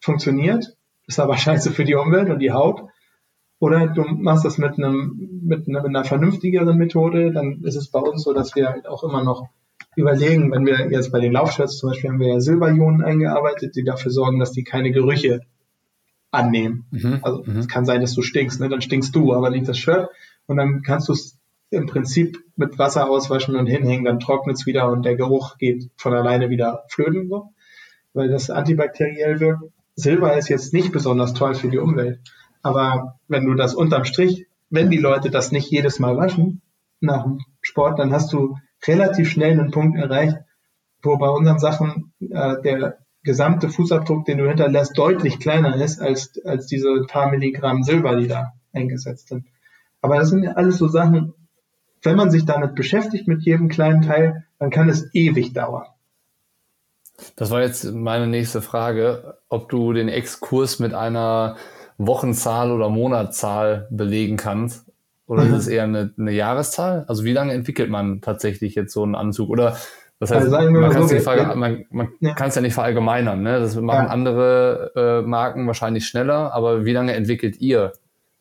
funktioniert, 0.00 0.76
ist 1.06 1.20
aber 1.20 1.36
scheiße 1.38 1.70
für 1.70 1.84
die 1.84 1.94
Umwelt 1.94 2.28
und 2.28 2.40
die 2.40 2.52
Haut. 2.52 2.82
Oder 3.58 3.88
du 3.88 4.02
machst 4.02 4.44
das 4.44 4.58
mit 4.58 4.78
einem, 4.78 5.40
mit 5.42 5.68
einer, 5.68 6.04
vernünftigeren 6.04 6.76
Methode, 6.76 7.30
dann 7.30 7.62
ist 7.62 7.76
es 7.76 7.90
bei 7.90 8.00
uns 8.00 8.22
so, 8.22 8.32
dass 8.32 8.54
wir 8.54 8.68
halt 8.68 8.86
auch 8.86 9.04
immer 9.04 9.22
noch 9.22 9.48
überlegen, 9.96 10.50
wenn 10.50 10.64
wir 10.64 10.90
jetzt 10.90 11.12
bei 11.12 11.20
den 11.20 11.32
Laufshirts 11.32 11.78
zum 11.78 11.90
Beispiel 11.90 12.10
haben 12.10 12.20
wir 12.20 12.28
ja 12.28 12.40
Silberionen 12.40 13.02
eingearbeitet, 13.02 13.76
die 13.76 13.84
dafür 13.84 14.10
sorgen, 14.10 14.38
dass 14.38 14.52
die 14.52 14.64
keine 14.64 14.92
Gerüche 14.92 15.40
annehmen. 16.30 16.86
Mhm. 16.90 17.18
Also 17.22 17.42
mhm. 17.44 17.58
es 17.58 17.68
kann 17.68 17.84
sein, 17.84 18.00
dass 18.00 18.14
du 18.14 18.22
stinkst, 18.22 18.60
ne? 18.60 18.68
dann 18.68 18.80
stinkst 18.80 19.14
du, 19.14 19.34
aber 19.34 19.50
nicht 19.50 19.68
das 19.68 19.78
Shirt. 19.78 20.08
Und 20.46 20.56
dann 20.56 20.82
kannst 20.82 21.08
du 21.08 21.12
es 21.12 21.39
im 21.70 21.86
Prinzip 21.86 22.38
mit 22.56 22.78
Wasser 22.78 23.08
auswaschen 23.08 23.56
und 23.56 23.66
hinhängen, 23.66 24.04
dann 24.04 24.20
trocknet 24.20 24.56
es 24.56 24.66
wieder 24.66 24.90
und 24.90 25.04
der 25.04 25.16
Geruch 25.16 25.56
geht 25.58 25.90
von 25.96 26.12
alleine 26.14 26.50
wieder 26.50 26.84
flöten, 26.88 27.28
so, 27.28 27.52
weil 28.12 28.28
das 28.28 28.50
antibakteriell 28.50 29.40
wirkt. 29.40 29.62
Silber 29.94 30.36
ist 30.36 30.48
jetzt 30.48 30.72
nicht 30.72 30.92
besonders 30.92 31.34
toll 31.34 31.54
für 31.54 31.68
die 31.68 31.78
Umwelt, 31.78 32.20
aber 32.62 33.18
wenn 33.28 33.46
du 33.46 33.54
das 33.54 33.74
unterm 33.74 34.04
Strich, 34.04 34.46
wenn 34.68 34.90
die 34.90 34.98
Leute 34.98 35.30
das 35.30 35.52
nicht 35.52 35.70
jedes 35.70 35.98
Mal 35.98 36.16
waschen 36.16 36.60
nach 37.00 37.24
dem 37.24 37.38
Sport, 37.60 37.98
dann 37.98 38.12
hast 38.12 38.32
du 38.32 38.56
relativ 38.86 39.30
schnell 39.30 39.58
einen 39.58 39.70
Punkt 39.70 39.98
erreicht, 39.98 40.36
wo 41.02 41.16
bei 41.18 41.28
unseren 41.28 41.58
Sachen 41.58 42.12
äh, 42.20 42.60
der 42.62 42.98
gesamte 43.22 43.68
Fußabdruck, 43.68 44.24
den 44.24 44.38
du 44.38 44.48
hinterlässt, 44.48 44.96
deutlich 44.96 45.38
kleiner 45.38 45.76
ist 45.76 46.00
als, 46.00 46.40
als 46.44 46.66
diese 46.66 47.02
paar 47.06 47.30
Milligramm 47.30 47.82
Silber, 47.82 48.16
die 48.16 48.28
da 48.28 48.52
eingesetzt 48.72 49.28
sind. 49.28 49.46
Aber 50.00 50.16
das 50.16 50.30
sind 50.30 50.42
ja 50.42 50.52
alles 50.52 50.78
so 50.78 50.88
Sachen, 50.88 51.34
wenn 52.02 52.16
man 52.16 52.30
sich 52.30 52.44
damit 52.44 52.74
beschäftigt, 52.74 53.28
mit 53.28 53.42
jedem 53.42 53.68
kleinen 53.68 54.02
Teil, 54.02 54.44
dann 54.58 54.70
kann 54.70 54.88
es 54.88 55.14
ewig 55.14 55.52
dauern. 55.52 55.86
Das 57.36 57.50
war 57.50 57.60
jetzt 57.60 57.84
meine 57.92 58.26
nächste 58.26 58.62
Frage, 58.62 59.38
ob 59.48 59.68
du 59.68 59.92
den 59.92 60.08
Exkurs 60.08 60.78
mit 60.78 60.94
einer 60.94 61.56
Wochenzahl 61.98 62.72
oder 62.72 62.88
Monatszahl 62.88 63.86
belegen 63.90 64.36
kannst. 64.36 64.86
Oder 65.26 65.44
mhm. 65.44 65.54
ist 65.54 65.60
es 65.60 65.68
eher 65.68 65.84
eine, 65.84 66.12
eine, 66.18 66.32
Jahreszahl? 66.32 67.04
Also 67.06 67.24
wie 67.24 67.32
lange 67.32 67.52
entwickelt 67.52 67.90
man 67.90 68.20
tatsächlich 68.20 68.74
jetzt 68.74 68.92
so 68.92 69.02
einen 69.02 69.14
Anzug? 69.14 69.50
Oder 69.50 69.76
das 70.18 70.30
heißt, 70.30 70.52
also 70.52 70.70
man 70.70 70.90
kann 70.90 71.02
es 71.02 71.24
so, 71.24 71.30
man, 71.54 71.84
man 71.90 72.08
ja. 72.20 72.34
ja 72.36 72.60
nicht 72.60 72.74
verallgemeinern. 72.74 73.42
Ne? 73.42 73.60
Das 73.60 73.76
machen 73.76 74.06
ja. 74.06 74.10
andere 74.10 74.92
äh, 74.96 75.26
Marken 75.26 75.66
wahrscheinlich 75.66 76.06
schneller, 76.06 76.52
aber 76.52 76.84
wie 76.84 76.92
lange 76.92 77.14
entwickelt 77.14 77.60
ihr 77.60 77.92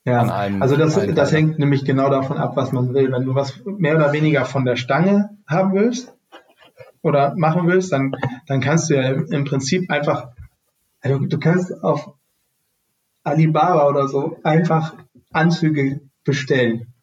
ja, 0.10 0.22
einem. 0.22 0.62
Also 0.62 0.76
das, 0.76 0.99
das 1.14 1.32
hängt 1.32 1.60
nämlich 1.60 1.86
genau 1.86 2.10
davon 2.10 2.38
ab, 2.38 2.55
was 2.55 2.72
man 2.72 2.93
will. 2.93 3.12
Wenn 3.12 3.26
du 3.26 3.36
was 3.36 3.60
mehr 3.66 3.95
oder 3.95 4.12
weniger 4.14 4.45
von 4.45 4.66
der 4.66 4.76
Stange 4.76 5.38
haben 5.47 5.74
willst 5.74 6.14
oder 7.01 7.36
machen 7.36 7.68
willst, 7.68 7.91
dann, 7.91 8.16
dann 8.47 8.62
kannst 8.62 8.89
du 8.89 8.95
ja 8.95 9.10
im 9.12 9.45
Prinzip 9.45 9.89
einfach, 9.89 10.30
also 11.01 11.20
du 11.20 11.39
kannst 11.39 11.84
auf 11.84 12.14
Alibaba 13.24 13.88
oder 13.88 14.07
so 14.07 14.38
einfach 14.43 14.95
Anzüge 15.32 16.01
bestellen. 16.24 16.93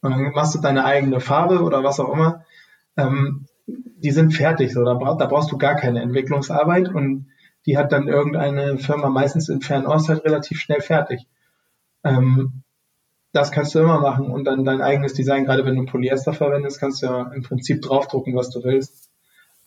Und 0.00 0.10
dann 0.12 0.32
machst 0.32 0.54
du 0.54 0.60
deine 0.60 0.84
eigene 0.84 1.20
Farbe 1.20 1.62
oder 1.62 1.82
was 1.82 1.98
auch 1.98 2.12
immer. 2.12 2.44
Ähm, 2.96 3.46
die 3.66 4.10
sind 4.10 4.32
fertig, 4.32 4.72
so 4.72 4.84
da, 4.84 4.94
brauch, 4.94 5.16
da 5.16 5.26
brauchst 5.26 5.50
du 5.50 5.56
gar 5.56 5.76
keine 5.76 6.02
Entwicklungsarbeit 6.02 6.88
und 6.88 7.30
die 7.66 7.78
hat 7.78 7.92
dann 7.92 8.08
irgendeine 8.08 8.78
Firma 8.78 9.08
meistens 9.08 9.48
in 9.48 9.62
Fernost 9.62 10.10
halt 10.10 10.24
relativ 10.24 10.60
schnell 10.60 10.82
fertig. 10.82 11.26
Ähm, 12.04 12.62
das 13.34 13.50
kannst 13.50 13.74
du 13.74 13.80
immer 13.80 14.00
machen 14.00 14.30
und 14.30 14.44
dann 14.44 14.64
dein 14.64 14.80
eigenes 14.80 15.12
Design, 15.12 15.44
gerade 15.44 15.64
wenn 15.64 15.74
du 15.74 15.84
Polyester 15.84 16.32
verwendest, 16.32 16.78
kannst 16.78 17.02
du 17.02 17.06
ja 17.06 17.32
im 17.32 17.42
Prinzip 17.42 17.82
draufdrucken, 17.82 18.36
was 18.36 18.50
du 18.50 18.62
willst. 18.62 19.10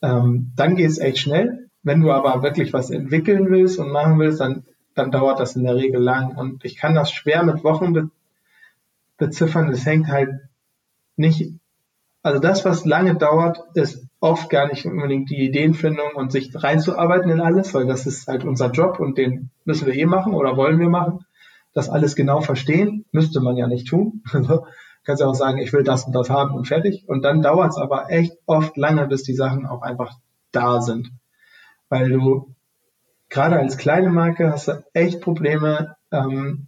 Ähm, 0.02 0.54
dann 0.56 0.78
geht 0.78 0.90
es 0.90 1.00
echt 1.00 1.18
schnell. 1.18 1.68
Wenn 1.84 2.00
du 2.00 2.12
aber 2.12 2.44
wirklich 2.44 2.72
was 2.72 2.92
entwickeln 2.92 3.50
willst 3.50 3.78
und 3.78 3.92
machen 3.92 4.20
willst, 4.20 4.40
dann, 4.40 4.64
dann 4.96 5.12
dauert 5.12 5.42
das 5.42 5.58
in 5.58 5.64
der 5.64 5.76
Regel 5.76 6.02
lang. 6.02 6.38
Und 6.38 6.64
ich 6.64 6.78
kann 6.78 6.96
das 6.96 7.12
schwer 7.12 7.44
mit 7.44 7.64
Wochen 7.66 7.94
be 7.94 8.10
beziffern. 9.18 9.70
Es 9.70 9.86
hängt 9.86 10.08
halt 10.08 10.30
nicht, 11.18 11.52
also 12.24 12.40
das, 12.40 12.64
was 12.64 12.86
lange 12.86 13.16
dauert, 13.16 13.60
ist 13.74 14.06
oft 14.22 14.50
gar 14.50 14.68
nicht 14.68 14.86
unbedingt 14.86 15.30
die 15.30 15.44
Ideenfindung 15.44 16.12
und 16.16 16.32
sich 16.32 16.52
reinzuarbeiten 16.54 17.32
in 17.32 17.42
alles, 17.42 17.74
weil 17.74 17.88
das 17.88 18.06
ist 18.06 18.28
halt 18.28 18.46
unser 18.46 18.72
Job 18.72 19.00
und 19.00 19.18
den 19.18 19.50
müssen 19.66 19.88
wir 19.88 19.96
eh 19.96 20.06
machen 20.06 20.34
oder 20.34 20.56
wollen 20.56 20.80
wir 20.80 20.90
machen 20.90 21.26
das 21.78 21.90
alles 21.90 22.16
genau 22.16 22.42
verstehen. 22.42 23.06
Müsste 23.12 23.40
man 23.40 23.56
ja 23.56 23.68
nicht 23.68 23.88
tun. 23.88 24.24
Also, 24.34 24.66
kannst 25.04 25.22
ja 25.22 25.28
auch 25.28 25.36
sagen, 25.36 25.60
ich 25.60 25.72
will 25.72 25.84
das 25.84 26.04
und 26.04 26.14
das 26.14 26.30
haben 26.30 26.54
und 26.54 26.68
fertig. 26.68 27.06
Und 27.08 27.22
dann 27.22 27.42
dauert 27.42 27.70
es 27.70 27.78
aber 27.78 28.12
echt 28.12 28.34
oft 28.46 28.76
lange, 28.76 29.08
bis 29.08 29.24
die 29.24 29.36
Sachen 29.36 29.66
auch 29.66 29.82
einfach 29.82 30.18
da 30.52 30.82
sind. 30.82 31.12
Weil 31.88 32.10
du 32.10 32.56
gerade 33.30 33.58
als 33.58 33.78
kleine 33.78 34.10
Marke 34.10 34.52
hast 34.52 34.68
du 34.68 34.84
echt 34.92 35.22
Probleme, 35.22 35.96
ähm, 36.12 36.68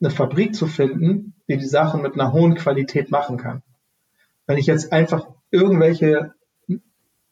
eine 0.00 0.10
Fabrik 0.10 0.54
zu 0.54 0.66
finden, 0.66 1.34
die 1.48 1.56
die 1.56 1.66
Sachen 1.66 2.02
mit 2.02 2.14
einer 2.14 2.32
hohen 2.32 2.54
Qualität 2.54 3.10
machen 3.10 3.38
kann. 3.38 3.62
Wenn 4.46 4.58
ich 4.58 4.66
jetzt 4.66 4.92
einfach 4.92 5.26
irgendwelche 5.50 6.34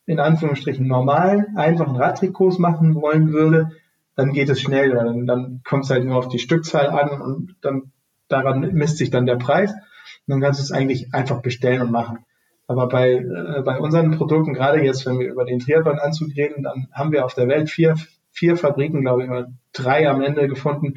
in 0.06 0.18
Anführungsstrichen 0.18 0.88
normalen, 0.88 1.56
einfachen 1.56 1.94
Radtrikots 1.94 2.58
machen 2.58 2.94
wollen 2.94 3.32
würde, 3.32 3.72
dann 4.18 4.32
geht 4.32 4.48
es 4.48 4.60
schnell. 4.60 4.90
Dann, 4.90 5.26
dann 5.28 5.60
kommt 5.64 5.84
es 5.84 5.90
halt 5.90 6.04
nur 6.04 6.16
auf 6.16 6.28
die 6.28 6.40
Stückzahl 6.40 6.88
an 6.88 7.22
und 7.22 7.54
dann 7.60 7.92
daran 8.26 8.72
misst 8.72 8.98
sich 8.98 9.10
dann 9.10 9.26
der 9.26 9.36
Preis. 9.36 9.70
Und 9.70 9.78
dann 10.26 10.40
kannst 10.40 10.58
du 10.58 10.64
es 10.64 10.72
eigentlich 10.72 11.14
einfach 11.14 11.40
bestellen 11.40 11.82
und 11.82 11.92
machen. 11.92 12.18
Aber 12.66 12.88
bei, 12.88 13.12
äh, 13.12 13.62
bei 13.64 13.78
unseren 13.78 14.10
Produkten, 14.10 14.54
gerade 14.54 14.82
jetzt, 14.82 15.06
wenn 15.06 15.20
wir 15.20 15.30
über 15.30 15.44
den 15.44 15.60
Triathlon-Anzug 15.60 16.36
reden, 16.36 16.64
dann 16.64 16.88
haben 16.92 17.12
wir 17.12 17.24
auf 17.24 17.34
der 17.34 17.46
Welt 17.46 17.70
vier, 17.70 17.94
vier 18.32 18.56
Fabriken, 18.56 19.02
glaube 19.02 19.22
ich, 19.22 19.30
oder 19.30 19.52
drei 19.72 20.08
am 20.08 20.20
Ende 20.20 20.48
gefunden, 20.48 20.94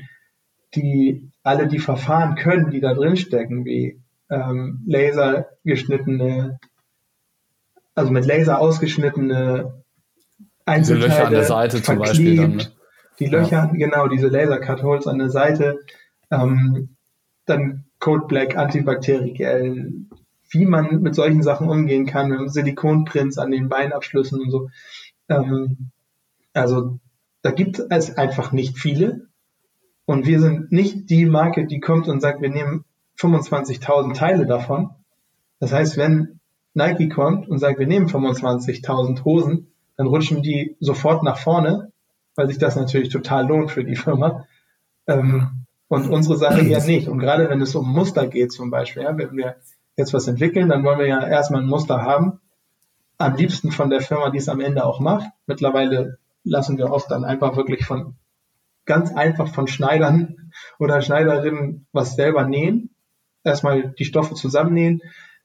die 0.74 1.30
alle 1.44 1.68
die 1.68 1.80
Verfahren 1.80 2.34
können, 2.34 2.72
die 2.72 2.82
da 2.82 2.96
drin 2.96 3.18
stecken, 3.18 3.66
wie 3.66 4.02
ähm, 4.32 4.82
Laser 4.88 5.46
geschnittene, 5.64 6.60
also 7.94 8.10
mit 8.10 8.26
Laser 8.26 8.60
ausgeschnittene 8.60 9.84
Einzelteile. 10.66 11.06
Diese 11.06 11.16
Löcher 11.16 11.28
an 11.28 11.34
der 11.34 11.44
Seite 11.44 11.84
zum 11.84 12.00
Beispiel 12.00 12.36
dann. 12.36 12.56
Ne? 12.56 12.81
Die 13.22 13.28
Löcher, 13.28 13.70
ja. 13.72 13.72
genau, 13.72 14.08
diese 14.08 14.28
Laser-Cut-Holes 14.28 15.06
an 15.06 15.20
der 15.20 15.30
Seite, 15.30 15.80
ähm, 16.32 16.96
dann 17.46 17.86
Code 18.00 18.26
Black, 18.28 18.58
antibakteriell, 18.58 19.94
wie 20.50 20.66
man 20.66 21.02
mit 21.02 21.14
solchen 21.14 21.44
Sachen 21.44 21.70
umgehen 21.70 22.08
kann, 22.08 22.50
Silikonprints 22.50 23.38
an 23.38 23.52
den 23.52 23.70
Beinabschlüssen 23.70 24.42
und 24.42 24.50
so. 24.50 24.70
Ähm, 25.30 25.92
also 26.54 27.00
da 27.44 27.52
gibt 27.52 27.80
es 27.90 28.18
einfach 28.18 28.52
nicht 28.52 28.80
viele. 28.80 29.28
Und 30.06 30.26
wir 30.26 30.40
sind 30.40 30.72
nicht 30.72 31.10
die 31.12 31.26
Marke, 31.26 31.68
die 31.68 31.80
kommt 31.80 32.08
und 32.08 32.22
sagt, 32.22 32.42
wir 32.42 32.50
nehmen 32.50 32.86
25.000 33.20 34.16
Teile 34.16 34.48
davon. 34.48 34.90
Das 35.60 35.72
heißt, 35.72 35.96
wenn 35.96 36.40
Nike 36.74 37.08
kommt 37.08 37.48
und 37.48 37.60
sagt, 37.60 37.78
wir 37.78 37.88
nehmen 37.88 38.08
25.000 38.08 39.24
Hosen, 39.24 39.68
dann 39.96 40.08
rutschen 40.08 40.42
die 40.42 40.76
sofort 40.80 41.24
nach 41.24 41.38
vorne 41.38 41.92
weil 42.36 42.48
sich 42.48 42.58
das 42.58 42.76
natürlich 42.76 43.10
total 43.10 43.48
lohnt 43.48 43.72
für 43.72 43.84
die 43.84 43.96
Firma. 43.96 44.46
Ähm, 45.08 45.66
und 45.88 46.10
unsere 46.10 46.38
Sache 46.38 46.62
eher 46.62 46.84
nicht. 46.86 47.10
Und 47.10 47.20
gerade 47.20 47.50
wenn 47.50 47.62
es 47.62 47.76
um 47.76 47.92
Muster 47.92 48.28
geht 48.28 48.54
zum 48.54 48.72
Beispiel, 48.72 49.04
ja, 49.04 49.18
wenn 49.18 49.36
wir 49.36 49.58
jetzt 49.98 50.14
was 50.14 50.28
entwickeln, 50.28 50.70
dann 50.70 50.84
wollen 50.84 51.00
wir 51.00 51.08
ja 51.08 51.28
erstmal 51.28 51.62
ein 51.62 51.68
Muster 51.68 52.02
haben. 52.02 52.40
Am 53.18 53.36
liebsten 53.36 53.72
von 53.72 53.90
der 53.90 54.02
Firma, 54.02 54.30
die 54.30 54.38
es 54.38 54.50
am 54.50 54.62
Ende 54.62 54.86
auch 54.86 55.00
macht. 55.00 55.30
Mittlerweile 55.48 56.18
lassen 56.44 56.78
wir 56.78 56.92
oft 56.92 57.12
dann 57.12 57.26
einfach 57.26 57.58
wirklich 57.58 57.86
von 57.86 58.16
ganz 58.86 59.14
einfach 59.14 59.50
von 59.54 59.68
Schneidern 59.68 60.52
oder 60.80 61.02
Schneiderinnen 61.02 61.88
was 61.92 62.16
selber 62.16 62.46
nähen. 62.46 62.90
Erstmal 63.44 63.90
die 63.90 64.06
Stoffe 64.06 64.36
zusammennähen, 64.36 65.02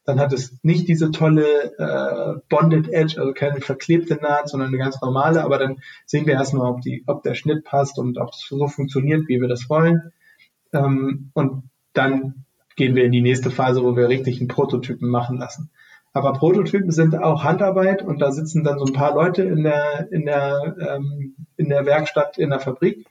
dann 0.07 0.21
hat 0.21 0.31
es 0.31 0.57
nicht 0.63 0.87
diese 0.87 1.11
tolle 1.11 1.77
äh, 1.77 2.39
Bonded 2.47 2.87
Edge, 2.87 3.19
also 3.19 3.33
keine 3.33 3.59
verklebte 3.59 4.15
Naht, 4.15 4.47
sondern 4.47 4.69
eine 4.69 4.77
ganz 4.77 5.01
normale. 5.01 5.43
Aber 5.43 5.57
dann 5.57 5.81
sehen 6.05 6.25
wir 6.25 6.35
erstmal, 6.35 6.71
ob, 6.71 6.79
die, 6.79 7.03
ob 7.07 7.23
der 7.23 7.35
Schnitt 7.35 7.65
passt 7.65 7.99
und 7.99 8.17
ob 8.17 8.29
es 8.29 8.47
so 8.47 8.67
funktioniert, 8.69 9.27
wie 9.27 9.41
wir 9.41 9.49
das 9.49 9.69
wollen. 9.69 10.13
Ähm, 10.71 11.31
und 11.33 11.69
dann 11.91 12.45
gehen 12.77 12.95
wir 12.95 13.03
in 13.03 13.11
die 13.11 13.21
nächste 13.21 13.51
Phase, 13.51 13.83
wo 13.83 13.97
wir 13.97 14.07
richtig 14.07 14.39
einen 14.39 14.47
Prototypen 14.47 15.09
machen 15.09 15.39
lassen. 15.39 15.71
Aber 16.13 16.31
Prototypen 16.31 16.91
sind 16.91 17.13
auch 17.17 17.43
Handarbeit 17.43 18.01
und 18.01 18.21
da 18.21 18.31
sitzen 18.31 18.63
dann 18.63 18.79
so 18.79 18.85
ein 18.85 18.93
paar 18.93 19.13
Leute 19.13 19.43
in 19.43 19.63
der, 19.63 20.07
in 20.09 20.25
der, 20.25 20.77
ähm, 20.79 21.35
in 21.57 21.67
der 21.67 21.85
Werkstatt, 21.85 22.37
in 22.37 22.51
der 22.51 22.61
Fabrik 22.61 23.05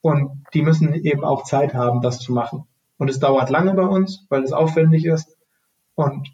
und 0.00 0.44
die 0.52 0.62
müssen 0.62 0.94
eben 0.94 1.22
auch 1.22 1.44
Zeit 1.44 1.74
haben, 1.74 2.00
das 2.00 2.18
zu 2.18 2.32
machen. 2.32 2.64
Und 2.98 3.08
es 3.08 3.20
dauert 3.20 3.50
lange 3.50 3.72
bei 3.74 3.86
uns, 3.86 4.26
weil 4.30 4.42
es 4.42 4.52
aufwendig 4.52 5.04
ist. 5.06 5.36
Und 5.94 6.28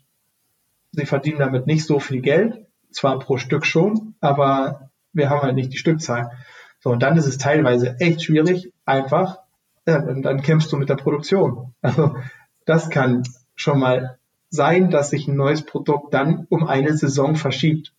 sie 0.96 1.06
verdienen 1.06 1.38
damit 1.38 1.66
nicht 1.66 1.84
so 1.84 2.00
viel 2.00 2.20
Geld, 2.20 2.66
zwar 2.90 3.18
pro 3.18 3.36
Stück 3.36 3.64
schon, 3.64 4.14
aber 4.20 4.90
wir 5.12 5.30
haben 5.30 5.42
halt 5.42 5.54
nicht 5.54 5.72
die 5.72 5.78
Stückzahl. 5.78 6.32
So, 6.80 6.90
und 6.90 7.02
dann 7.02 7.16
ist 7.16 7.26
es 7.26 7.38
teilweise 7.38 7.96
echt 8.00 8.22
schwierig, 8.22 8.72
einfach, 8.84 9.38
ja, 9.86 10.02
und 10.02 10.22
dann 10.22 10.42
kämpfst 10.42 10.72
du 10.72 10.76
mit 10.76 10.88
der 10.88 10.96
Produktion. 10.96 11.74
Also, 11.82 12.16
das 12.64 12.90
kann 12.90 13.22
schon 13.54 13.78
mal 13.78 14.18
sein, 14.50 14.90
dass 14.90 15.10
sich 15.10 15.28
ein 15.28 15.36
neues 15.36 15.62
Produkt 15.62 16.14
dann 16.14 16.46
um 16.48 16.66
eine 16.66 16.96
Saison 16.96 17.36
verschiebt. 17.36 17.92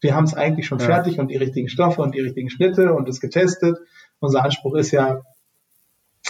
Wir 0.00 0.14
haben 0.14 0.24
es 0.24 0.34
eigentlich 0.34 0.66
schon 0.66 0.78
ja. 0.78 0.86
fertig 0.86 1.18
und 1.18 1.28
die 1.28 1.36
richtigen 1.36 1.68
Stoffe 1.68 2.02
und 2.02 2.14
die 2.14 2.20
richtigen 2.20 2.50
Schnitte 2.50 2.92
und 2.92 3.08
es 3.08 3.20
getestet. 3.20 3.78
Unser 4.20 4.44
Anspruch 4.44 4.74
ist 4.74 4.90
ja, 4.90 5.22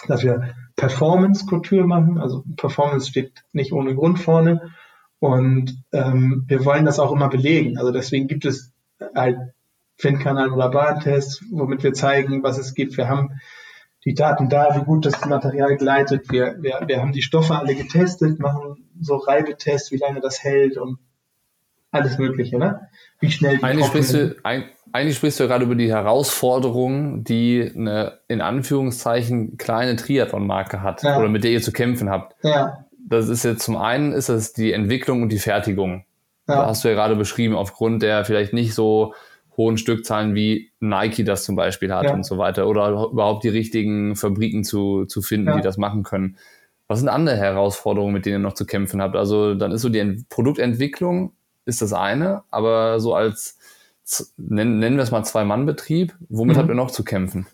dass 0.06 0.22
wir 0.22 0.54
Performance-Kultur 0.76 1.86
machen. 1.86 2.18
Also 2.18 2.44
Performance 2.56 3.08
steht 3.08 3.44
nicht 3.52 3.72
ohne 3.72 3.94
Grund 3.94 4.18
vorne. 4.18 4.72
Und 5.24 5.82
ähm, 5.92 6.44
wir 6.48 6.66
wollen 6.66 6.84
das 6.84 6.98
auch 6.98 7.10
immer 7.10 7.30
belegen. 7.30 7.78
Also 7.78 7.92
deswegen 7.92 8.28
gibt 8.28 8.44
es 8.44 8.74
halt 9.14 9.38
Fin-Kanal 9.96 10.52
oder 10.52 10.68
Bahntests, 10.68 11.42
womit 11.50 11.82
wir 11.82 11.94
zeigen, 11.94 12.42
was 12.42 12.58
es 12.58 12.74
gibt. 12.74 12.98
Wir 12.98 13.08
haben 13.08 13.40
die 14.04 14.12
Daten 14.12 14.50
da, 14.50 14.76
wie 14.76 14.84
gut 14.84 15.06
das 15.06 15.24
Material 15.24 15.78
gleitet. 15.78 16.30
Wir, 16.30 16.56
wir, 16.60 16.82
wir 16.84 17.00
haben 17.00 17.12
die 17.12 17.22
Stoffe 17.22 17.54
alle 17.54 17.74
getestet, 17.74 18.38
machen 18.38 18.84
so 19.00 19.16
Reibetests, 19.16 19.92
wie 19.92 19.96
lange 19.96 20.20
das 20.20 20.44
hält 20.44 20.76
und 20.76 20.98
alles 21.90 22.18
Mögliche, 22.18 22.58
ne? 22.58 22.88
Wie 23.18 23.30
schnell 23.30 23.56
die 23.56 23.64
eigentlich 23.64 23.86
sprichst, 23.86 24.12
du, 24.12 24.36
ein, 24.42 24.64
eigentlich 24.92 25.16
sprichst 25.16 25.40
du 25.40 25.46
gerade 25.46 25.64
über 25.64 25.74
die 25.74 25.88
Herausforderungen, 25.88 27.24
die 27.24 27.72
eine 27.74 28.18
in 28.28 28.42
Anführungszeichen 28.42 29.56
kleine 29.56 29.96
Triathlon-Marke 29.96 30.82
hat 30.82 31.02
ja. 31.02 31.18
oder 31.18 31.30
mit 31.30 31.44
der 31.44 31.52
ihr 31.52 31.62
zu 31.62 31.72
kämpfen 31.72 32.10
habt. 32.10 32.36
Ja. 32.44 32.84
Das 33.06 33.28
ist 33.28 33.44
jetzt 33.44 33.64
zum 33.64 33.76
einen 33.76 34.12
ist 34.12 34.28
das 34.28 34.52
die 34.52 34.72
Entwicklung 34.72 35.22
und 35.22 35.30
die 35.30 35.38
Fertigung. 35.38 36.04
Ja. 36.48 36.56
Da 36.56 36.66
hast 36.66 36.84
du 36.84 36.88
ja 36.88 36.94
gerade 36.94 37.16
beschrieben, 37.16 37.54
aufgrund 37.54 38.02
der 38.02 38.24
vielleicht 38.24 38.52
nicht 38.52 38.74
so 38.74 39.14
hohen 39.56 39.78
Stückzahlen 39.78 40.34
wie 40.34 40.70
Nike 40.80 41.24
das 41.24 41.44
zum 41.44 41.56
Beispiel 41.56 41.92
hat 41.92 42.04
ja. 42.04 42.14
und 42.14 42.24
so 42.24 42.38
weiter 42.38 42.66
oder 42.66 42.88
überhaupt 43.12 43.44
die 43.44 43.48
richtigen 43.48 44.16
Fabriken 44.16 44.64
zu, 44.64 45.04
zu 45.06 45.22
finden, 45.22 45.48
ja. 45.48 45.56
die 45.56 45.62
das 45.62 45.76
machen 45.76 46.02
können. 46.02 46.36
Was 46.88 46.98
sind 46.98 47.08
andere 47.08 47.36
Herausforderungen, 47.36 48.12
mit 48.12 48.26
denen 48.26 48.36
ihr 48.36 48.46
noch 48.46 48.54
zu 48.54 48.66
kämpfen 48.66 49.00
habt? 49.00 49.16
Also 49.16 49.54
dann 49.54 49.72
ist 49.72 49.82
so 49.82 49.88
die 49.88 50.24
Produktentwicklung 50.28 51.32
ist 51.64 51.80
das 51.80 51.92
eine, 51.92 52.42
aber 52.50 53.00
so 53.00 53.14
als, 53.14 53.58
nennen, 54.36 54.78
nennen 54.78 54.96
wir 54.96 55.02
es 55.02 55.10
mal 55.10 55.24
Zwei-Mann-Betrieb, 55.24 56.14
womit 56.28 56.56
mhm. 56.56 56.60
habt 56.60 56.68
ihr 56.68 56.74
noch 56.74 56.90
zu 56.90 57.04
kämpfen? 57.04 57.46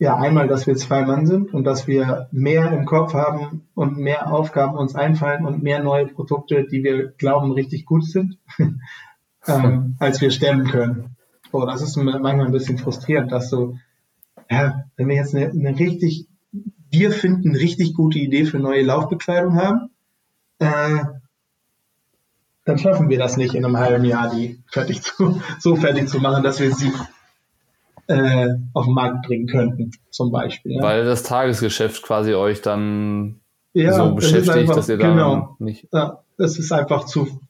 Ja, 0.00 0.16
einmal, 0.16 0.48
dass 0.48 0.66
wir 0.66 0.76
zwei 0.76 1.04
Mann 1.04 1.26
sind 1.26 1.52
und 1.52 1.64
dass 1.64 1.86
wir 1.86 2.26
mehr 2.32 2.72
im 2.72 2.86
Kopf 2.86 3.12
haben 3.12 3.66
und 3.74 3.98
mehr 3.98 4.32
Aufgaben 4.32 4.78
uns 4.78 4.94
einfallen 4.94 5.44
und 5.44 5.62
mehr 5.62 5.82
neue 5.82 6.06
Produkte, 6.06 6.64
die 6.64 6.82
wir 6.82 7.08
glauben 7.08 7.52
richtig 7.52 7.84
gut 7.84 8.06
sind, 8.06 8.38
ähm, 9.46 9.96
als 10.00 10.22
wir 10.22 10.30
stemmen 10.30 10.66
können. 10.68 11.16
So, 11.52 11.66
das 11.66 11.82
ist 11.82 11.96
manchmal 11.96 12.46
ein 12.46 12.50
bisschen 12.50 12.78
frustrierend, 12.78 13.30
dass 13.30 13.50
so, 13.50 13.76
ja, 14.50 14.84
wenn 14.96 15.08
wir 15.08 15.16
jetzt 15.16 15.34
eine, 15.34 15.50
eine 15.50 15.78
richtig, 15.78 16.26
wir 16.90 17.10
finden 17.10 17.54
richtig 17.54 17.92
gute 17.92 18.20
Idee 18.20 18.46
für 18.46 18.58
neue 18.58 18.82
Laufbekleidung 18.82 19.56
haben, 19.56 19.90
äh, 20.60 21.04
dann 22.64 22.78
schaffen 22.78 23.10
wir 23.10 23.18
das 23.18 23.36
nicht 23.36 23.54
in 23.54 23.66
einem 23.66 23.76
halben 23.76 24.06
Jahr, 24.06 24.34
die 24.34 24.62
fertig 24.66 25.02
zu, 25.02 25.42
so 25.58 25.76
fertig 25.76 26.08
zu 26.08 26.20
machen, 26.20 26.42
dass 26.42 26.58
wir 26.58 26.74
sie 26.74 26.90
äh, 28.10 28.56
auf 28.74 28.86
den 28.86 28.94
Markt 28.94 29.26
bringen 29.26 29.46
könnten, 29.46 29.92
zum 30.10 30.32
Beispiel. 30.32 30.72
Ja. 30.72 30.82
Weil 30.82 31.04
das 31.04 31.22
Tagesgeschäft 31.22 32.02
quasi 32.02 32.34
euch 32.34 32.60
dann 32.60 33.40
ja, 33.72 33.92
so 33.92 34.14
beschäftigt, 34.16 34.50
einfach, 34.50 34.74
dass 34.74 34.88
ihr 34.88 34.98
da 34.98 35.10
genau, 35.10 35.56
nicht. 35.60 35.86
Ja, 35.92 36.24
es 36.36 36.58
ist 36.58 36.72
einfach 36.72 37.04
zu. 37.04 37.40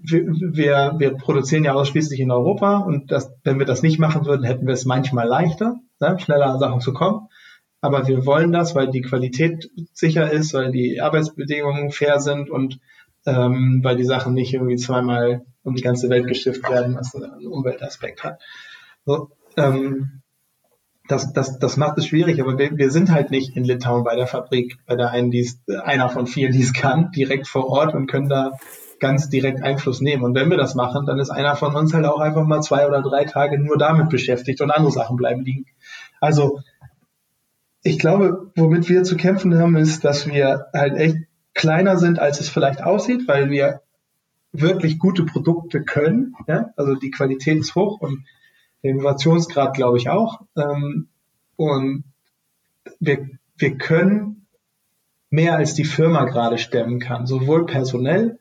Wir, 0.00 0.26
wir, 0.26 0.94
wir 0.98 1.14
produzieren 1.14 1.64
ja 1.64 1.74
ausschließlich 1.74 2.18
in 2.18 2.32
Europa 2.32 2.78
und 2.78 3.12
das, 3.12 3.32
wenn 3.44 3.60
wir 3.60 3.66
das 3.66 3.82
nicht 3.82 4.00
machen 4.00 4.26
würden, 4.26 4.44
hätten 4.44 4.66
wir 4.66 4.74
es 4.74 4.84
manchmal 4.84 5.28
leichter, 5.28 5.76
ne, 6.00 6.18
schneller 6.18 6.46
an 6.46 6.58
Sachen 6.58 6.80
zu 6.80 6.92
kommen. 6.92 7.28
Aber 7.80 8.08
wir 8.08 8.26
wollen 8.26 8.50
das, 8.50 8.74
weil 8.74 8.90
die 8.90 9.02
Qualität 9.02 9.70
sicher 9.92 10.32
ist, 10.32 10.54
weil 10.54 10.72
die 10.72 11.00
Arbeitsbedingungen 11.00 11.92
fair 11.92 12.18
sind 12.18 12.50
und 12.50 12.80
ähm, 13.26 13.80
weil 13.84 13.96
die 13.96 14.04
Sachen 14.04 14.34
nicht 14.34 14.54
irgendwie 14.54 14.76
zweimal 14.76 15.44
um 15.62 15.76
die 15.76 15.82
ganze 15.82 16.10
Welt 16.10 16.26
geschifft 16.26 16.68
werden, 16.68 16.96
was 16.96 17.14
einen 17.14 17.46
Umweltaspekt 17.46 18.24
hat. 18.24 18.40
So, 19.04 19.30
ähm, 19.58 20.22
das, 21.08 21.32
das, 21.32 21.58
das 21.58 21.76
macht 21.76 21.98
es 21.98 22.06
schwierig, 22.06 22.40
aber 22.40 22.58
wir, 22.58 22.76
wir 22.76 22.90
sind 22.90 23.10
halt 23.10 23.30
nicht 23.30 23.56
in 23.56 23.64
Litauen 23.64 24.04
bei 24.04 24.14
der 24.14 24.26
Fabrik, 24.26 24.78
bei 24.86 24.94
der 24.94 25.10
einen, 25.10 25.30
die 25.30 25.40
es, 25.40 25.58
einer 25.82 26.08
von 26.10 26.26
vielen, 26.26 26.52
die 26.52 26.62
es 26.62 26.74
kann, 26.74 27.10
direkt 27.12 27.48
vor 27.48 27.66
Ort 27.66 27.94
und 27.94 28.06
können 28.06 28.28
da 28.28 28.52
ganz 29.00 29.30
direkt 29.30 29.62
Einfluss 29.62 30.00
nehmen. 30.00 30.22
Und 30.22 30.34
wenn 30.34 30.50
wir 30.50 30.56
das 30.56 30.74
machen, 30.74 31.06
dann 31.06 31.18
ist 31.18 31.30
einer 31.30 31.56
von 31.56 31.74
uns 31.74 31.94
halt 31.94 32.04
auch 32.04 32.20
einfach 32.20 32.44
mal 32.44 32.60
zwei 32.60 32.86
oder 32.86 33.00
drei 33.00 33.24
Tage 33.24 33.58
nur 33.58 33.78
damit 33.78 34.10
beschäftigt 34.10 34.60
und 34.60 34.70
andere 34.70 34.92
Sachen 34.92 35.16
bleiben 35.16 35.42
liegen. 35.42 35.66
Also 36.20 36.60
ich 37.82 37.98
glaube, 37.98 38.50
womit 38.56 38.88
wir 38.88 39.04
zu 39.04 39.16
kämpfen 39.16 39.56
haben, 39.56 39.76
ist, 39.76 40.04
dass 40.04 40.26
wir 40.26 40.66
halt 40.74 40.96
echt 40.96 41.16
kleiner 41.54 41.96
sind, 41.96 42.18
als 42.18 42.40
es 42.40 42.48
vielleicht 42.48 42.82
aussieht, 42.82 43.26
weil 43.26 43.50
wir 43.50 43.80
wirklich 44.52 44.98
gute 44.98 45.24
Produkte 45.24 45.82
können. 45.82 46.34
Ja? 46.46 46.70
Also 46.76 46.94
die 46.94 47.10
Qualität 47.10 47.58
ist 47.58 47.74
hoch 47.74 48.00
und 48.00 48.24
der 48.82 48.92
Innovationsgrad, 48.92 49.74
glaube 49.74 49.98
ich, 49.98 50.08
auch. 50.08 50.40
Ähm, 50.56 51.08
und 51.56 52.04
wir, 53.00 53.28
wir 53.56 53.78
können 53.78 54.46
mehr 55.30 55.56
als 55.56 55.74
die 55.74 55.84
Firma 55.84 56.24
gerade 56.24 56.58
stemmen 56.58 57.00
kann, 57.00 57.26
sowohl 57.26 57.66
personell 57.66 58.38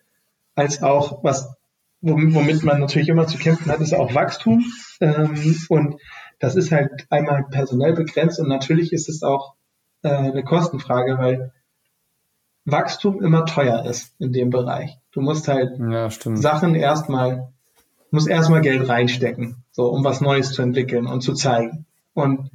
als 0.55 0.81
auch 0.81 1.23
was, 1.23 1.53
womit 2.01 2.63
man 2.63 2.79
natürlich 2.79 3.09
immer 3.09 3.27
zu 3.27 3.37
kämpfen 3.37 3.71
hat, 3.71 3.79
ist 3.79 3.93
auch 3.93 4.13
Wachstum. 4.15 4.63
Ähm, 4.99 5.55
und 5.69 6.01
das 6.39 6.55
ist 6.55 6.71
halt 6.71 7.05
einmal 7.09 7.45
personell 7.49 7.93
begrenzt 7.93 8.39
und 8.39 8.47
natürlich 8.47 8.93
ist 8.93 9.09
es 9.09 9.23
auch 9.23 9.55
äh, 10.03 10.09
eine 10.09 10.43
Kostenfrage, 10.43 11.17
weil 11.17 11.51
Wachstum 12.65 13.23
immer 13.23 13.45
teuer 13.45 13.85
ist 13.85 14.13
in 14.19 14.33
dem 14.33 14.49
Bereich. 14.49 14.97
Du 15.11 15.21
musst 15.21 15.47
halt 15.47 15.79
ja, 15.79 16.09
Sachen 16.09 16.75
erstmal, 16.75 17.53
musst 18.11 18.27
erstmal 18.27 18.61
Geld 18.61 18.87
reinstecken, 18.87 19.63
so 19.71 19.87
um 19.87 20.03
was 20.03 20.21
Neues 20.21 20.51
zu 20.51 20.61
entwickeln 20.61 21.07
und 21.07 21.21
zu 21.21 21.33
zeigen. 21.33 21.85
Und 22.13 22.51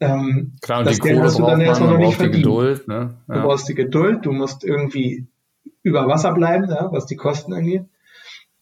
ähm, 0.00 0.56
Klar, 0.60 0.80
und 0.80 0.86
das 0.86 1.00
Geld 1.00 1.20
hast 1.20 1.38
du 1.38 1.42
dann 1.44 1.60
erstmal 1.60 1.90
noch 1.90 1.98
nicht 1.98 2.16
verdient. 2.16 2.44
Geduld, 2.44 2.88
ne? 2.88 3.16
ja. 3.28 3.34
Du 3.34 3.42
brauchst 3.42 3.68
die 3.68 3.74
Geduld, 3.74 4.24
du 4.24 4.32
musst 4.32 4.64
irgendwie 4.64 5.26
über 5.82 6.06
Wasser 6.06 6.32
bleiben, 6.32 6.68
ja, 6.70 6.90
was 6.92 7.06
die 7.06 7.16
Kosten 7.16 7.52
angeht. 7.52 7.84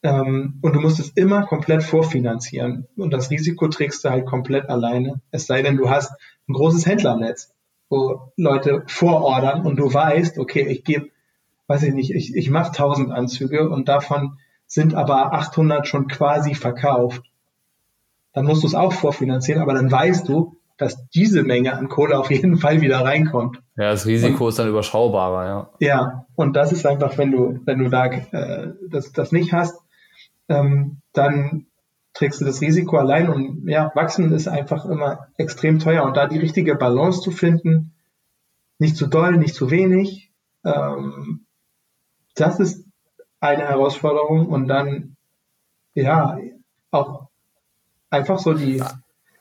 Ähm, 0.03 0.59
und 0.63 0.75
du 0.75 0.81
musst 0.81 1.01
es 1.01 1.11
immer 1.11 1.47
komplett 1.47 1.83
vorfinanzieren. 1.83 2.87
Und 2.97 3.13
das 3.13 3.31
Risiko 3.31 3.69
trägst 3.69 4.05
du 4.05 4.11
halt 4.11 4.27
komplett 4.27 4.69
alleine. 4.69 5.21
Es 5.31 5.47
sei 5.47 5.63
denn, 5.63 5.77
du 5.77 5.91
hast 5.91 6.13
ein 6.49 6.53
großes 6.53 6.87
Händlernetz 6.87 7.53
wo 7.89 8.33
Leute 8.37 8.83
vorordern 8.87 9.65
und 9.65 9.77
du 9.77 9.93
weißt, 9.93 10.39
okay, 10.39 10.67
ich 10.69 10.85
gebe, 10.85 11.11
weiß 11.67 11.85
ich 11.85 11.95
nicht, 11.95 12.13
ich, 12.13 12.35
ich 12.35 12.51
mache 12.51 12.69
1000 12.69 13.13
Anzüge 13.13 13.69
und 13.69 13.89
davon 13.89 14.39
sind 14.67 14.95
aber 14.95 15.33
800 15.33 15.87
schon 15.87 16.09
quasi 16.09 16.55
verkauft. 16.55 17.23
Dann 18.33 18.45
musst 18.45 18.63
du 18.63 18.67
es 18.67 18.75
auch 18.75 18.93
vorfinanzieren, 18.93 19.63
aber 19.63 19.75
dann 19.75 19.91
weißt 19.91 20.29
du, 20.29 20.57
dass 20.77 21.09
diese 21.09 21.43
Menge 21.43 21.75
an 21.75 21.89
Kohle 21.89 22.19
auf 22.19 22.31
jeden 22.31 22.57
Fall 22.59 22.81
wieder 22.81 23.01
reinkommt. 23.01 23.63
Ja, 23.77 23.91
das 23.91 24.07
Risiko 24.07 24.45
und, 24.45 24.51
ist 24.51 24.59
dann 24.59 24.69
überschaubarer, 24.69 25.47
ja. 25.47 25.71
Ja, 25.81 26.27
und 26.35 26.55
das 26.55 26.73
ist 26.73 26.87
einfach, 26.87 27.17
wenn 27.19 27.33
du, 27.33 27.61
wenn 27.65 27.79
du 27.79 27.89
da 27.89 28.07
äh, 28.07 28.73
das, 28.91 29.13
das 29.13 29.33
nicht 29.33 29.53
hast, 29.53 29.81
ähm, 30.49 30.99
dann 31.13 31.67
trägst 32.13 32.41
du 32.41 32.45
das 32.45 32.61
Risiko 32.61 32.97
allein 32.97 33.29
und 33.29 33.69
ja, 33.69 33.91
wachsen 33.95 34.33
ist 34.33 34.49
einfach 34.49 34.87
immer 34.87 35.29
extrem 35.37 35.79
teuer 35.79 36.05
und 36.05 36.17
da 36.17 36.27
die 36.27 36.39
richtige 36.39 36.75
Balance 36.75 37.21
zu 37.21 37.31
finden, 37.31 37.93
nicht 38.79 38.97
zu 38.97 39.07
doll, 39.07 39.37
nicht 39.37 39.55
zu 39.55 39.71
wenig, 39.71 40.31
ähm, 40.65 41.47
das 42.35 42.61
ist 42.61 42.86
eine 43.41 43.69
Herausforderung 43.69 44.47
und 44.47 44.69
dann 44.69 45.17
ja 45.95 46.39
auch 46.91 47.29
einfach 48.11 48.39
so 48.39 48.55
die 48.55 48.83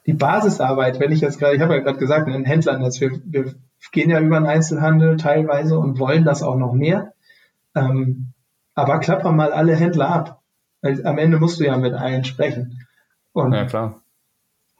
die 0.05 0.13
Basisarbeit, 0.13 0.99
wenn 0.99 1.11
ich 1.11 1.21
jetzt 1.21 1.39
gerade, 1.39 1.55
ich 1.55 1.61
habe 1.61 1.73
ja 1.73 1.79
gerade 1.79 1.97
gesagt, 1.97 2.27
ein 2.27 2.45
Händlernetz, 2.45 3.01
wir, 3.01 3.11
wir 3.25 3.55
gehen 3.91 4.09
ja 4.09 4.19
über 4.19 4.39
den 4.39 4.45
Einzelhandel 4.45 5.17
teilweise 5.17 5.79
und 5.79 5.99
wollen 5.99 6.23
das 6.23 6.43
auch 6.43 6.55
noch 6.55 6.73
mehr. 6.73 7.13
Ähm, 7.73 8.27
aber 8.75 8.99
klappern 8.99 9.35
mal 9.35 9.51
alle 9.51 9.75
Händler 9.75 10.09
ab. 10.09 10.41
Weil 10.81 11.05
am 11.07 11.17
Ende 11.17 11.39
musst 11.39 11.59
du 11.59 11.65
ja 11.65 11.77
mit 11.77 11.93
allen 11.93 12.23
sprechen. 12.23 12.85
Und 13.33 13.53
ja, 13.53 13.65
klar. 13.65 14.01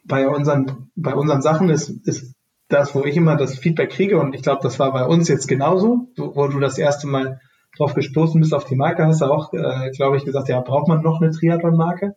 Bei 0.04 0.28
unseren, 0.28 0.90
bei 0.94 1.14
unseren 1.14 1.42
Sachen 1.42 1.68
ist, 1.68 1.88
ist 2.06 2.34
das, 2.68 2.94
wo 2.94 3.04
ich 3.04 3.16
immer 3.16 3.36
das 3.36 3.58
Feedback 3.58 3.90
kriege, 3.90 4.20
und 4.20 4.34
ich 4.34 4.42
glaube, 4.42 4.60
das 4.62 4.78
war 4.78 4.92
bei 4.92 5.04
uns 5.04 5.28
jetzt 5.28 5.48
genauso, 5.48 6.08
wo 6.16 6.46
du 6.46 6.60
das 6.60 6.78
erste 6.78 7.08
Mal 7.08 7.40
drauf 7.76 7.94
gestoßen 7.94 8.40
bist 8.40 8.54
auf 8.54 8.64
die 8.64 8.76
Marke, 8.76 9.06
hast 9.06 9.20
du 9.20 9.26
auch, 9.26 9.52
äh, 9.52 9.90
glaube 9.90 10.16
ich, 10.16 10.24
gesagt, 10.24 10.48
ja, 10.48 10.60
braucht 10.60 10.88
man 10.88 11.02
noch 11.02 11.20
eine 11.20 11.30
Triathlon-Marke? 11.30 12.16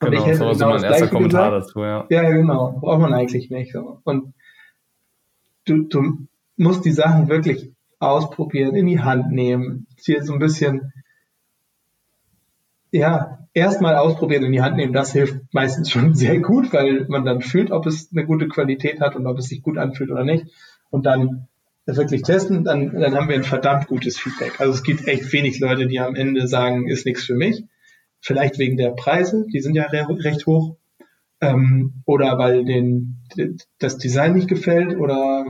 Und 0.00 0.10
genau, 0.10 0.22
ich 0.22 0.26
hätte 0.26 0.38
das 0.44 0.60
war 0.60 0.68
genau 0.68 0.78
so 0.78 0.82
mein 0.82 0.92
erster 0.92 1.08
Kommentar 1.08 1.50
gesagt. 1.50 1.68
dazu, 1.68 1.80
ja. 1.80 2.06
Ja, 2.10 2.30
genau, 2.30 2.78
braucht 2.80 3.00
man 3.00 3.14
eigentlich 3.14 3.50
nicht. 3.50 3.72
So. 3.72 4.00
Und 4.04 4.34
du, 5.64 5.82
du 5.84 6.26
musst 6.56 6.84
die 6.84 6.92
Sachen 6.92 7.28
wirklich 7.28 7.72
ausprobieren, 7.98 8.74
in 8.74 8.86
die 8.86 9.00
Hand 9.00 9.32
nehmen, 9.32 9.86
hier 9.96 10.22
so 10.24 10.34
ein 10.34 10.38
bisschen 10.38 10.92
ja, 12.94 13.38
erstmal 13.54 13.96
ausprobieren 13.96 14.44
in 14.44 14.52
die 14.52 14.62
Hand 14.62 14.76
nehmen, 14.76 14.92
das 14.92 15.12
hilft 15.12 15.52
meistens 15.52 15.90
schon 15.90 16.14
sehr 16.14 16.38
gut, 16.40 16.72
weil 16.72 17.06
man 17.08 17.24
dann 17.24 17.40
fühlt, 17.40 17.70
ob 17.70 17.86
es 17.86 18.10
eine 18.12 18.24
gute 18.24 18.48
Qualität 18.48 19.00
hat 19.00 19.16
und 19.16 19.26
ob 19.26 19.38
es 19.38 19.46
sich 19.46 19.62
gut 19.62 19.78
anfühlt 19.78 20.10
oder 20.10 20.24
nicht. 20.24 20.46
Und 20.90 21.06
dann 21.06 21.48
wirklich 21.86 22.22
testen, 22.22 22.64
dann, 22.64 22.98
dann 22.98 23.14
haben 23.14 23.28
wir 23.28 23.36
ein 23.36 23.44
verdammt 23.44 23.86
gutes 23.86 24.18
Feedback. 24.18 24.60
Also 24.60 24.72
es 24.72 24.82
gibt 24.82 25.06
echt 25.06 25.32
wenig 25.32 25.60
Leute, 25.60 25.86
die 25.86 26.00
am 26.00 26.14
Ende 26.14 26.48
sagen, 26.48 26.88
ist 26.88 27.06
nichts 27.06 27.24
für 27.24 27.34
mich. 27.34 27.64
Vielleicht 28.20 28.58
wegen 28.58 28.76
der 28.76 28.90
Preise, 28.90 29.44
die 29.52 29.60
sind 29.60 29.74
ja 29.74 29.84
re 29.84 30.06
recht 30.08 30.46
hoch. 30.46 30.76
ähm, 31.40 32.02
oder 32.06 32.38
weil 32.38 32.64
den 32.64 33.18
das 33.78 33.98
Design 33.98 34.34
nicht 34.34 34.48
gefällt 34.48 34.96
oder 34.96 35.46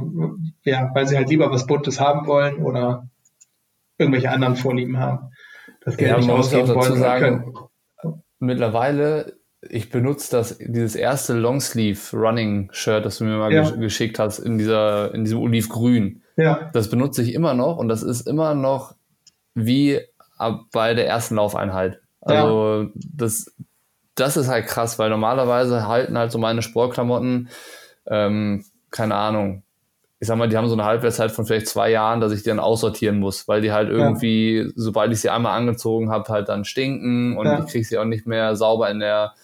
ja, 0.65 0.91
weil 0.95 1.07
sie 1.07 1.17
halt 1.17 1.29
lieber 1.31 1.51
was 1.51 1.67
Buntes 1.67 2.01
haben 2.01 2.27
wollen 2.27 2.57
oder 2.63 3.09
irgendwelche 3.99 4.31
anderen 4.31 4.57
Vorlieben 4.57 4.99
haben. 4.99 5.31
Das 5.83 5.97
Geld 5.97 6.11
ja, 6.11 6.17
nicht 6.17 6.31
ausgeben 6.31 6.69
wollen 6.75 6.97
sagen, 6.97 7.53
können. 8.03 8.19
Mittlerweile, 8.39 9.39
ich 9.69 9.91
benutze 9.91 10.31
das, 10.31 10.59
dieses 10.59 10.95
erste 10.95 11.35
Longsleeve 11.35 12.17
Running 12.17 12.69
Shirt, 12.73 13.05
das 13.05 13.19
du 13.19 13.25
mir 13.25 13.37
mal 13.37 13.53
ja. 13.53 13.69
geschickt 13.71 14.19
hast, 14.19 14.39
in 14.39 14.59
dieser, 14.59 15.15
in 15.15 15.25
diesem 15.25 15.41
Olivgrün. 15.41 16.23
Ja. 16.37 16.71
Das 16.73 16.89
benutze 16.89 17.23
ich 17.23 17.35
immer 17.35 17.55
noch 17.55 17.77
und 17.77 17.89
das 17.89 18.03
ist 18.03 18.27
immer 18.27 18.55
noch 18.55 18.95
wie 19.55 20.01
bei 20.73 20.95
der 20.95 21.07
ersten 21.07 21.37
Laufeinheit. 21.37 22.01
Also 22.21 22.83
ja. 22.83 22.91
das, 22.95 23.55
das 24.15 24.37
ist 24.37 24.49
halt 24.49 24.67
krass, 24.67 24.99
weil 24.99 25.11
normalerweise 25.11 25.87
halten 25.87 26.19
halt 26.19 26.33
so 26.33 26.39
meine 26.39 26.63
Sportklamotten, 26.63 27.49
ähm, 28.07 28.65
keine 28.91 29.15
Ahnung, 29.15 29.63
ich 30.21 30.29
sag 30.29 30.39
mal, 30.39 30.49
die 30.49 30.57
haben 30.57 30.69
so 30.69 30.75
eine 30.75 30.85
Halbwertszeit 30.85 31.33
von 31.33 31.45
vielleicht 31.45 31.69
zwei 31.69 31.91
Jahren, 31.91 32.21
dass 32.21 32.33
ich 32.33 32.43
die 32.43 32.49
dann 32.49 32.61
aussortieren 32.61 33.19
muss, 33.19 33.47
weil 33.47 33.61
die 33.61 33.73
halt 33.73 33.91
irgendwie, 33.91 34.63
ja. 34.63 34.71
sobald 34.75 35.13
ich 35.13 35.21
sie 35.21 35.29
einmal 35.29 35.57
angezogen 35.57 36.11
habe, 36.11 36.33
halt 36.33 36.49
dann 36.49 36.65
stinken 36.65 37.37
und 37.37 37.47
ja. 37.47 37.59
ich 37.59 37.67
kriege 37.67 37.85
sie 37.85 37.99
auch 37.99 38.07
nicht 38.07 38.27
mehr 38.27 38.57
sauber 38.57 38.91
in 38.91 39.01
der 39.01 39.35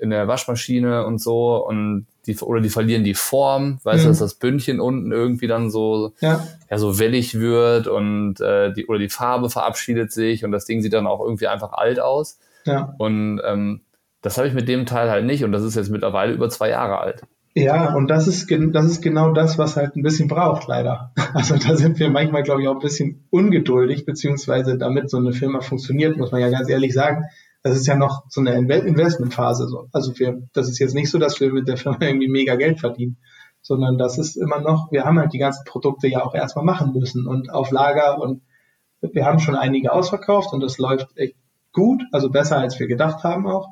in 0.00 0.10
der 0.10 0.28
Waschmaschine 0.28 1.04
und 1.06 1.20
so 1.20 1.64
und 1.66 2.06
die 2.26 2.36
oder 2.38 2.60
die 2.60 2.70
verlieren 2.70 3.04
die 3.04 3.14
Form, 3.14 3.78
weißt 3.82 4.00
mhm. 4.00 4.04
du, 4.04 4.08
dass 4.08 4.18
das 4.18 4.34
Bündchen 4.34 4.80
unten 4.80 5.12
irgendwie 5.12 5.46
dann 5.46 5.70
so 5.70 6.12
ja, 6.20 6.46
ja 6.70 6.78
so 6.78 6.98
wellig 6.98 7.38
wird 7.38 7.86
und 7.86 8.40
äh, 8.40 8.72
die 8.72 8.86
oder 8.86 8.98
die 8.98 9.08
Farbe 9.08 9.50
verabschiedet 9.50 10.12
sich 10.12 10.44
und 10.44 10.52
das 10.52 10.64
Ding 10.64 10.80
sieht 10.80 10.92
dann 10.92 11.06
auch 11.06 11.20
irgendwie 11.20 11.48
einfach 11.48 11.72
alt 11.72 12.00
aus. 12.00 12.38
Ja. 12.64 12.94
Und 12.98 13.40
ähm, 13.44 13.82
das 14.22 14.38
habe 14.38 14.48
ich 14.48 14.54
mit 14.54 14.68
dem 14.68 14.86
Teil 14.86 15.10
halt 15.10 15.26
nicht 15.26 15.44
und 15.44 15.52
das 15.52 15.62
ist 15.62 15.74
jetzt 15.74 15.90
mittlerweile 15.90 16.32
über 16.32 16.48
zwei 16.48 16.70
Jahre 16.70 16.98
alt. 16.98 17.22
Ja, 17.56 17.94
und 17.94 18.08
das 18.08 18.26
ist, 18.26 18.50
das 18.50 18.86
ist 18.86 19.00
genau 19.00 19.32
das, 19.32 19.58
was 19.58 19.76
halt 19.76 19.94
ein 19.94 20.02
bisschen 20.02 20.28
braucht, 20.28 20.66
leider. 20.66 21.12
Also 21.34 21.56
da 21.56 21.76
sind 21.76 21.98
wir 21.98 22.10
manchmal, 22.10 22.44
glaube 22.44 22.62
ich, 22.62 22.68
auch 22.68 22.74
ein 22.74 22.80
bisschen 22.80 23.26
ungeduldig, 23.30 24.06
beziehungsweise 24.06 24.78
damit 24.78 25.10
so 25.10 25.16
eine 25.16 25.32
Firma 25.32 25.60
funktioniert, 25.62 26.16
muss 26.16 26.30
man 26.30 26.40
ja 26.40 26.48
ganz 26.48 26.68
ehrlich 26.68 26.94
sagen, 26.94 27.24
das 27.64 27.76
ist 27.76 27.86
ja 27.86 27.96
noch 27.96 28.24
so 28.28 28.42
eine 28.42 28.52
Investmentphase. 28.52 29.66
So. 29.68 29.88
Also 29.90 30.16
wir, 30.18 30.42
das 30.52 30.68
ist 30.68 30.78
jetzt 30.78 30.94
nicht 30.94 31.10
so, 31.10 31.18
dass 31.18 31.40
wir 31.40 31.50
mit 31.50 31.66
der 31.66 31.78
Firma 31.78 31.98
irgendwie 32.00 32.28
mega 32.28 32.56
Geld 32.56 32.78
verdienen, 32.78 33.16
sondern 33.62 33.96
das 33.96 34.18
ist 34.18 34.36
immer 34.36 34.60
noch, 34.60 34.92
wir 34.92 35.04
haben 35.04 35.18
halt 35.18 35.32
die 35.32 35.38
ganzen 35.38 35.64
Produkte 35.64 36.06
ja 36.06 36.22
auch 36.22 36.34
erstmal 36.34 36.66
machen 36.66 36.92
müssen 36.92 37.26
und 37.26 37.50
auf 37.50 37.70
Lager 37.70 38.20
und 38.20 38.42
wir 39.00 39.24
haben 39.24 39.38
schon 39.38 39.56
einige 39.56 39.92
ausverkauft 39.92 40.52
und 40.52 40.60
das 40.60 40.76
läuft 40.76 41.16
echt 41.16 41.36
gut, 41.72 42.02
also 42.12 42.28
besser 42.28 42.58
als 42.58 42.78
wir 42.78 42.86
gedacht 42.86 43.24
haben 43.24 43.46
auch. 43.46 43.68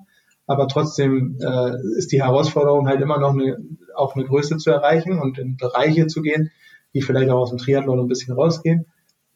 Aber 0.46 0.68
trotzdem 0.68 1.38
äh, 1.40 1.76
ist 1.98 2.12
die 2.12 2.22
Herausforderung 2.22 2.88
halt 2.88 3.00
immer 3.02 3.18
noch 3.18 3.34
eine, 3.34 3.58
auch 3.94 4.16
eine 4.16 4.24
Größe 4.24 4.56
zu 4.56 4.70
erreichen 4.70 5.18
und 5.18 5.38
in 5.38 5.58
Bereiche 5.58 6.06
zu 6.06 6.22
gehen, 6.22 6.50
die 6.94 7.02
vielleicht 7.02 7.30
auch 7.30 7.40
aus 7.40 7.50
dem 7.50 7.58
Triathlon 7.58 8.00
ein 8.00 8.08
bisschen 8.08 8.34
rausgehen, 8.34 8.86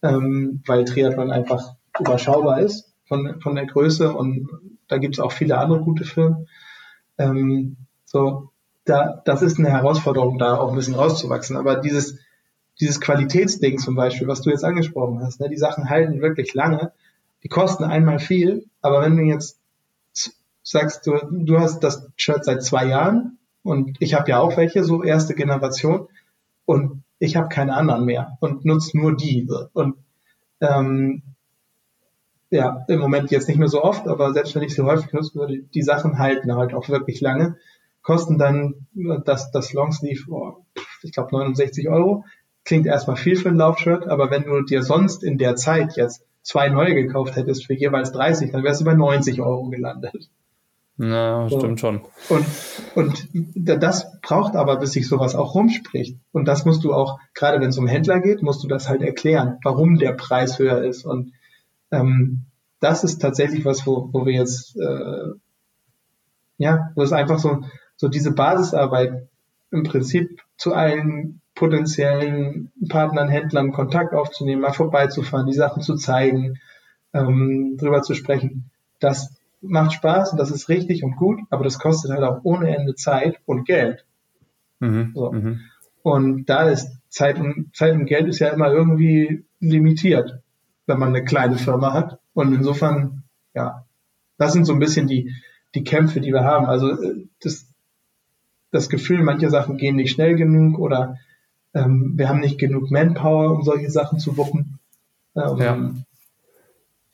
ähm, 0.03 0.63
weil 0.67 0.85
Triathlon 0.85 1.31
einfach 1.31 1.75
überschaubar 1.99 2.61
ist 2.61 2.95
von, 3.07 3.41
von 3.41 3.55
der 3.55 3.67
Größe 3.67 4.13
und 4.13 4.49
da 4.89 4.99
gibt 4.99 5.15
es 5.15 5.21
auch 5.21 5.33
viele 5.33 5.59
andere 5.59 5.81
gute 5.81 6.05
Firmen. 6.05 6.49
Ähm, 7.19 7.77
so, 8.05 8.51
da, 8.85 9.21
das 9.25 9.43
ist 9.43 9.59
eine 9.59 9.71
Herausforderung, 9.71 10.39
da 10.39 10.59
auch 10.59 10.71
ein 10.71 10.77
bisschen 10.77 10.95
rauszuwachsen. 10.95 11.57
Aber 11.57 11.77
dieses, 11.77 12.19
dieses 12.81 13.01
Qualitätsding 13.01 13.79
zum 13.79 13.95
Beispiel, 13.95 14.29
was 14.29 14.43
du 14.43 14.51
jetzt 14.51 14.65
angesprochen 14.65 15.21
hast, 15.23 15.41
ne, 15.41 15.49
die 15.49 15.57
Sachen 15.57 15.89
halten 15.89 16.21
wirklich 16.21 16.55
lange, 16.55 16.93
die 17.43 17.49
kosten 17.49 17.85
einmal 17.85 18.19
viel, 18.19 18.67
aber 18.81 19.03
wenn 19.03 19.17
du 19.17 19.23
jetzt 19.23 19.61
sagst, 20.63 21.07
du, 21.07 21.17
du 21.31 21.61
hast 21.61 21.81
das 21.81 22.09
Shirt 22.17 22.45
seit 22.45 22.63
zwei 22.63 22.87
Jahren 22.87 23.39
und 23.63 23.97
ich 24.01 24.15
habe 24.15 24.31
ja 24.31 24.41
auch 24.41 24.57
welche, 24.57 24.83
so 24.83 25.03
erste 25.03 25.35
Generation 25.35 26.09
und 26.65 27.03
ich 27.19 27.37
habe 27.37 27.49
keine 27.49 27.75
anderen 27.75 28.05
mehr 28.05 28.37
und 28.41 28.65
nutze 28.65 28.97
nur 28.97 29.17
die. 29.17 29.49
Und 29.73 29.97
ähm, 30.61 31.23
ja, 32.51 32.84
im 32.88 33.01
Moment 33.01 33.30
jetzt 33.30 33.49
nicht 33.49 33.59
mehr 33.59 33.68
so 33.68 33.82
oft, 33.82 34.07
aber 34.07 34.32
selbst 34.32 34.55
wenn 34.55 34.62
ich 34.62 34.74
sie 34.74 34.84
häufig 34.84 35.12
nutzen 35.12 35.38
würde, 35.38 35.59
die 35.59 35.82
Sachen 35.82 36.18
halten 36.18 36.55
halt 36.55 36.74
auch 36.74 36.88
wirklich 36.88 37.20
lange, 37.20 37.57
kosten 38.03 38.38
dann 38.38 38.86
das, 39.24 39.51
das 39.51 39.72
Longsleeve, 39.72 40.30
oh, 40.30 40.64
ich 41.03 41.12
glaube 41.12 41.36
69 41.36 41.88
Euro. 41.88 42.24
Klingt 42.64 42.86
erstmal 42.86 43.16
viel 43.16 43.36
für 43.36 43.49
ein 43.49 43.57
Laufshirt, 43.57 44.09
aber 44.09 44.30
wenn 44.30 44.44
du 44.44 44.62
dir 44.62 44.82
sonst 44.82 45.22
in 45.22 45.38
der 45.38 45.57
Zeit 45.57 45.97
jetzt 45.97 46.24
zwei 46.42 46.68
neue 46.68 46.94
gekauft 46.94 47.36
hättest 47.36 47.66
für 47.66 47.74
jeweils 47.74 48.12
30, 48.12 48.53
dann 48.53 48.62
wärst 48.62 48.80
du 48.80 48.84
bei 48.84 48.94
90 48.94 49.40
Euro 49.40 49.68
gelandet. 49.68 50.28
Na, 50.97 51.49
so. 51.49 51.59
stimmt 51.59 51.80
schon. 51.80 52.01
Und, 52.28 52.47
und 52.94 53.28
das 53.32 54.20
braucht 54.22 54.57
aber, 54.57 54.76
bis 54.76 54.92
sich 54.92 55.07
sowas 55.07 55.34
auch 55.34 55.55
rumspricht. 55.55 56.16
Und 56.32 56.47
das 56.47 56.64
musst 56.64 56.84
du 56.84 56.94
auch, 56.94 57.18
gerade 57.34 57.61
wenn 57.61 57.68
es 57.68 57.78
um 57.78 57.86
Händler 57.86 58.20
geht, 58.20 58.42
musst 58.42 58.62
du 58.62 58.68
das 58.68 58.88
halt 58.88 59.03
erklären, 59.03 59.59
warum 59.62 59.99
der 59.99 60.12
Preis 60.12 60.59
höher 60.59 60.82
ist. 60.82 61.05
Und 61.05 61.32
ähm, 61.91 62.47
das 62.80 63.05
ist 63.05 63.18
tatsächlich 63.18 63.64
was, 63.64 63.87
wo, 63.87 64.11
wo 64.12 64.26
wir 64.26 64.34
jetzt, 64.34 64.76
äh, 64.76 65.32
ja, 66.59 66.91
wo 66.95 67.03
es 67.03 67.12
einfach 67.12 67.39
so, 67.39 67.62
so 67.97 68.09
diese 68.09 68.32
Basisarbeit 68.32 69.28
im 69.70 69.82
Prinzip 69.82 70.43
zu 70.57 70.74
allen 70.74 71.41
potenziellen 71.55 72.70
Partnern, 72.89 73.28
Händlern 73.28 73.72
Kontakt 73.72 74.14
aufzunehmen, 74.14 74.62
mal 74.62 74.72
vorbeizufahren, 74.72 75.47
die 75.47 75.55
Sachen 75.55 75.82
zu 75.82 75.97
zeigen, 75.97 76.59
ähm, 77.14 77.76
drüber 77.78 78.03
zu 78.03 78.14
sprechen. 78.14 78.70
Das 79.01 79.34
macht 79.62 79.95
Spaß 79.95 80.32
und 80.32 80.39
das 80.39 80.51
ist 80.51 80.68
richtig 80.68 81.03
und 81.03 81.16
gut, 81.16 81.41
aber 81.51 81.64
das 81.64 81.78
kostet 81.78 82.11
halt 82.11 82.22
auch 82.22 82.41
ohne 82.43 82.76
Ende 82.76 82.95
Zeit 82.95 83.41
und 83.47 83.64
Geld. 83.64 84.05
Mhm, 84.80 85.12
so. 85.14 85.32
mhm. 85.32 85.61
Und 86.03 86.45
da 86.47 86.68
ist 86.68 86.91
Zeit 87.09 87.39
und, 87.39 87.74
Zeit 87.74 87.95
und 87.95 88.07
Geld 88.07 88.28
ist 88.28 88.39
ja 88.39 88.49
immer 88.49 88.70
irgendwie 88.70 89.45
limitiert 89.59 90.43
wenn 90.87 90.99
man 90.99 91.11
eine 91.11 91.24
kleine 91.24 91.57
Firma 91.57 91.93
hat. 91.93 92.18
Und 92.34 92.55
insofern, 92.55 93.24
ja, 93.55 93.84
das 94.39 94.53
sind 94.53 94.64
so 94.64 94.72
ein 94.72 94.78
bisschen 94.78 95.07
die, 95.07 95.32
die 95.74 95.84
Kämpfe, 95.84 96.20
die 96.20 96.32
wir 96.32 96.45
haben. 96.45 96.66
Also 96.66 96.91
äh, 96.91 97.26
das, 97.43 97.66
das 98.70 98.89
Gefühl, 98.89 99.22
manche 99.22 99.51
Sachen 99.51 99.76
gehen 99.76 99.97
nicht 99.97 100.12
schnell 100.12 100.37
genug 100.37 100.78
oder 100.78 101.18
ähm, 101.74 102.12
wir 102.16 102.28
haben 102.28 102.41
nicht 102.41 102.59
genug 102.59 102.91
Manpower, 102.91 103.53
um 103.53 103.62
solche 103.62 103.91
Sachen 103.91 104.18
zu 104.18 104.37
wuppen. 104.37 104.78
Ähm, 105.34 105.59
ja. 105.59 105.91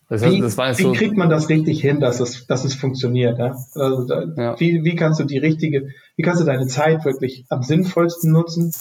Das 0.08 0.22
heißt, 0.22 0.34
wie, 0.34 0.40
das 0.40 0.78
wie 0.78 0.82
so 0.82 0.92
kriegt 0.92 1.16
man 1.16 1.30
das 1.30 1.48
richtig 1.48 1.80
hin, 1.80 1.98
dass 1.98 2.20
es, 2.20 2.46
dass 2.46 2.64
es 2.64 2.74
funktioniert? 2.74 3.38
Ja? 3.38 3.56
Also 3.74 4.04
da, 4.04 4.24
ja. 4.36 4.60
Wie, 4.60 4.84
wie 4.84 4.94
kannst 4.94 5.20
du 5.20 5.24
die 5.24 5.38
richtige, 5.38 5.88
wie 6.16 6.22
kannst 6.22 6.40
du 6.40 6.44
deine 6.44 6.66
Zeit 6.66 7.04
wirklich 7.04 7.46
am 7.48 7.62
sinnvollsten 7.62 8.30
nutzen 8.30 8.74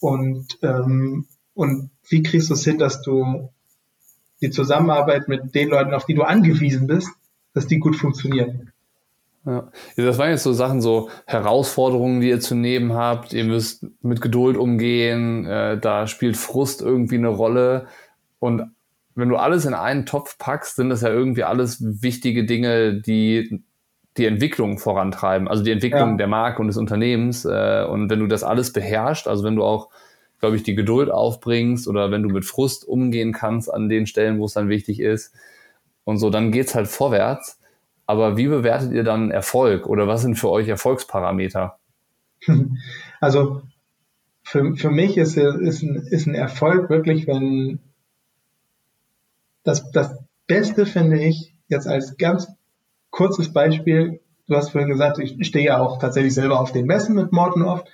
und, 0.00 0.46
ähm, 0.62 1.26
und 1.54 1.90
wie 2.08 2.22
kriegst 2.22 2.48
du 2.48 2.54
es 2.54 2.64
hin, 2.64 2.78
dass 2.78 3.02
du 3.02 3.50
die 4.40 4.50
Zusammenarbeit 4.50 5.28
mit 5.28 5.54
den 5.54 5.68
Leuten, 5.68 5.94
auf 5.94 6.06
die 6.06 6.14
du 6.14 6.22
angewiesen 6.22 6.86
bist, 6.86 7.10
dass 7.54 7.66
die 7.66 7.78
gut 7.78 7.96
funktionieren. 7.96 8.72
Ja. 9.44 9.70
Das 9.96 10.18
waren 10.18 10.30
jetzt 10.30 10.42
so 10.42 10.52
Sachen, 10.52 10.80
so 10.80 11.08
Herausforderungen, 11.26 12.20
die 12.20 12.28
ihr 12.28 12.40
zu 12.40 12.54
nehmen 12.54 12.92
habt. 12.92 13.32
Ihr 13.32 13.44
müsst 13.44 13.86
mit 14.02 14.20
Geduld 14.20 14.56
umgehen. 14.56 15.46
Äh, 15.46 15.78
da 15.78 16.06
spielt 16.06 16.36
Frust 16.36 16.82
irgendwie 16.82 17.16
eine 17.16 17.28
Rolle. 17.28 17.86
Und 18.40 18.70
wenn 19.14 19.28
du 19.28 19.36
alles 19.36 19.64
in 19.64 19.74
einen 19.74 20.06
Topf 20.06 20.38
packst, 20.38 20.76
sind 20.76 20.90
das 20.90 21.00
ja 21.02 21.08
irgendwie 21.08 21.44
alles 21.44 21.78
wichtige 21.80 22.44
Dinge, 22.44 23.00
die 23.00 23.62
die 24.18 24.26
Entwicklung 24.26 24.78
vorantreiben. 24.78 25.48
Also 25.48 25.62
die 25.62 25.70
Entwicklung 25.70 26.10
ja. 26.10 26.16
der 26.16 26.26
Marke 26.26 26.60
und 26.60 26.66
des 26.66 26.76
Unternehmens. 26.76 27.44
Äh, 27.44 27.84
und 27.88 28.10
wenn 28.10 28.20
du 28.20 28.26
das 28.26 28.44
alles 28.44 28.72
beherrschst, 28.72 29.28
also 29.28 29.44
wenn 29.44 29.56
du 29.56 29.64
auch 29.64 29.88
glaube 30.40 30.56
ich, 30.56 30.62
die 30.62 30.74
Geduld 30.74 31.10
aufbringst 31.10 31.88
oder 31.88 32.10
wenn 32.10 32.22
du 32.22 32.28
mit 32.28 32.44
Frust 32.44 32.86
umgehen 32.86 33.32
kannst 33.32 33.72
an 33.72 33.88
den 33.88 34.06
Stellen, 34.06 34.38
wo 34.38 34.44
es 34.44 34.54
dann 34.54 34.68
wichtig 34.68 35.00
ist. 35.00 35.34
Und 36.04 36.18
so, 36.18 36.30
dann 36.30 36.52
geht's 36.52 36.74
halt 36.74 36.88
vorwärts. 36.88 37.60
Aber 38.06 38.36
wie 38.36 38.48
bewertet 38.48 38.92
ihr 38.92 39.04
dann 39.04 39.30
Erfolg 39.30 39.86
oder 39.86 40.06
was 40.06 40.22
sind 40.22 40.36
für 40.36 40.50
euch 40.50 40.68
Erfolgsparameter? 40.68 41.78
Also 43.20 43.62
für, 44.44 44.76
für 44.76 44.90
mich 44.90 45.18
ist, 45.18 45.36
ist, 45.36 45.82
ein, 45.82 45.96
ist 45.96 46.26
ein 46.26 46.36
Erfolg 46.36 46.88
wirklich, 46.88 47.26
wenn 47.26 47.80
das, 49.64 49.90
das 49.90 50.16
Beste 50.46 50.86
finde 50.86 51.18
ich 51.18 51.52
jetzt 51.68 51.86
als 51.86 52.16
ganz 52.16 52.48
kurzes 53.10 53.52
Beispiel, 53.52 54.20
du 54.46 54.56
hast 54.56 54.70
vorhin 54.70 54.88
gesagt, 54.88 55.18
ich 55.18 55.46
stehe 55.46 55.66
ja 55.66 55.78
auch 55.78 55.98
tatsächlich 55.98 56.32
selber 56.32 56.60
auf 56.60 56.72
den 56.72 56.86
Messen 56.86 57.14
mit 57.14 57.32
Morten 57.32 57.62
oft. 57.62 57.88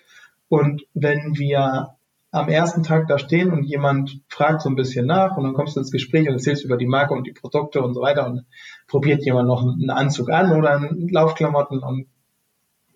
Und 0.49 0.87
wenn 0.95 1.37
wir 1.37 1.97
am 2.35 2.49
ersten 2.49 2.83
Tag 2.83 3.07
da 3.07 3.17
stehen 3.17 3.53
und 3.53 3.63
jemand 3.63 4.21
fragt 4.29 4.63
so 4.63 4.69
ein 4.69 4.75
bisschen 4.75 5.07
nach 5.07 5.37
und 5.37 5.45
dann 5.45 5.55
kommst 5.55 5.77
du 5.77 5.81
ins 5.81 5.93
Gespräch 5.93 6.27
und 6.29 6.35
erzählst 6.35 6.65
über 6.65 6.77
die 6.77 6.87
Marke 6.87 7.15
und 7.15 7.29
die 7.29 7.33
Produkte 7.33 7.81
und 7.81 7.95
so 7.95 8.01
weiter 8.01 8.27
und 8.27 8.45
probiert 8.89 9.25
jemand 9.25 9.47
noch 9.47 9.63
einen 9.63 9.91
Anzug 9.91 10.31
an 10.31 10.51
oder 10.51 10.77
einen 10.77 11.09
Laufklamotten 11.09 11.79
und 11.79 12.07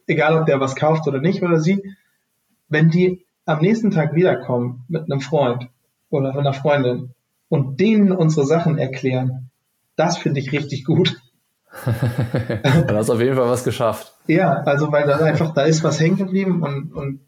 egal 0.09 0.37
ob 0.37 0.47
der 0.47 0.59
was 0.59 0.75
kauft 0.75 1.07
oder 1.07 1.21
nicht 1.21 1.41
oder 1.43 1.61
sie, 1.61 1.95
wenn 2.69 2.91
die 2.91 3.25
am 3.45 3.61
nächsten 3.61 3.93
Tag 3.93 4.13
wiederkommen 4.13 4.85
mit 4.89 5.05
einem 5.05 5.21
Freund 5.21 5.69
oder 6.11 6.37
einer 6.37 6.53
Freundin 6.53 7.15
und 7.49 7.79
denen 7.79 8.11
unsere 8.11 8.45
Sachen 8.45 8.77
erklären, 8.77 9.51
das 9.95 10.19
finde 10.19 10.41
ich 10.41 10.51
richtig 10.51 10.85
gut. 10.85 11.21
Dann 11.85 12.97
hast 12.97 13.09
du 13.09 13.13
auf 13.13 13.21
jeden 13.21 13.37
Fall 13.37 13.49
was 13.49 13.63
geschafft. 13.63 14.15
Ja, 14.27 14.63
also 14.65 14.91
weil 14.91 15.07
da 15.07 15.19
einfach, 15.19 15.55
da 15.55 15.63
ist 15.63 15.85
was 15.85 16.01
hängen 16.01 16.17
geblieben 16.17 16.63
und, 16.63 16.93
und 16.93 17.21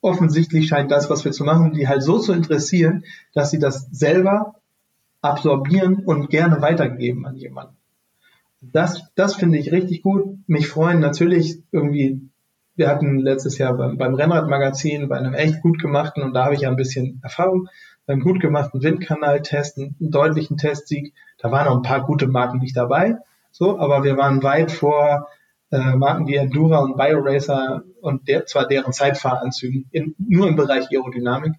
offensichtlich 0.00 0.68
scheint 0.68 0.90
das, 0.90 1.10
was 1.10 1.24
wir 1.24 1.32
zu 1.32 1.44
machen, 1.44 1.72
die 1.72 1.88
halt 1.88 2.02
so 2.02 2.18
zu 2.18 2.32
interessieren, 2.32 3.04
dass 3.34 3.50
sie 3.50 3.58
das 3.58 3.88
selber 3.92 4.54
absorbieren 5.20 6.04
und 6.04 6.30
gerne 6.30 6.62
weitergeben 6.62 7.26
an 7.26 7.36
jemanden. 7.36 7.76
Das, 8.62 9.02
das 9.14 9.34
finde 9.34 9.58
ich 9.58 9.72
richtig 9.72 10.02
gut. 10.02 10.38
Mich 10.46 10.68
freuen 10.68 11.00
natürlich 11.00 11.62
irgendwie, 11.72 12.20
wir 12.76 12.88
hatten 12.88 13.18
letztes 13.18 13.58
Jahr 13.58 13.74
beim, 13.74 13.96
beim 13.96 14.14
Rennradmagazin 14.14 15.08
bei 15.08 15.18
einem 15.18 15.34
echt 15.34 15.60
gut 15.62 15.80
gemachten, 15.80 16.22
und 16.22 16.34
da 16.34 16.44
habe 16.44 16.54
ich 16.54 16.62
ja 16.62 16.68
ein 16.68 16.76
bisschen 16.76 17.20
Erfahrung, 17.22 17.68
beim 18.06 18.20
gut 18.20 18.40
gemachten 18.40 18.82
Windkanal-Test, 18.82 19.78
einen 19.78 19.94
deutlichen 19.98 20.56
Testsieg. 20.56 21.14
Da 21.38 21.50
waren 21.50 21.66
noch 21.66 21.76
ein 21.76 21.82
paar 21.82 22.04
gute 22.04 22.26
Marken 22.26 22.58
nicht 22.58 22.76
dabei, 22.76 23.16
so, 23.50 23.78
aber 23.78 24.04
wir 24.04 24.16
waren 24.16 24.42
weit 24.42 24.72
vor 24.72 25.28
äh, 25.70 25.96
Marken 25.96 26.26
wie 26.26 26.36
Endura 26.36 26.78
und 26.80 26.96
BioRacer 26.96 27.82
und 28.00 28.28
der, 28.28 28.46
zwar 28.46 28.66
deren 28.66 28.92
Zeitfahranzügen, 28.92 29.86
in, 29.90 30.14
nur 30.18 30.48
im 30.48 30.56
Bereich 30.56 30.90
Aerodynamik. 30.90 31.54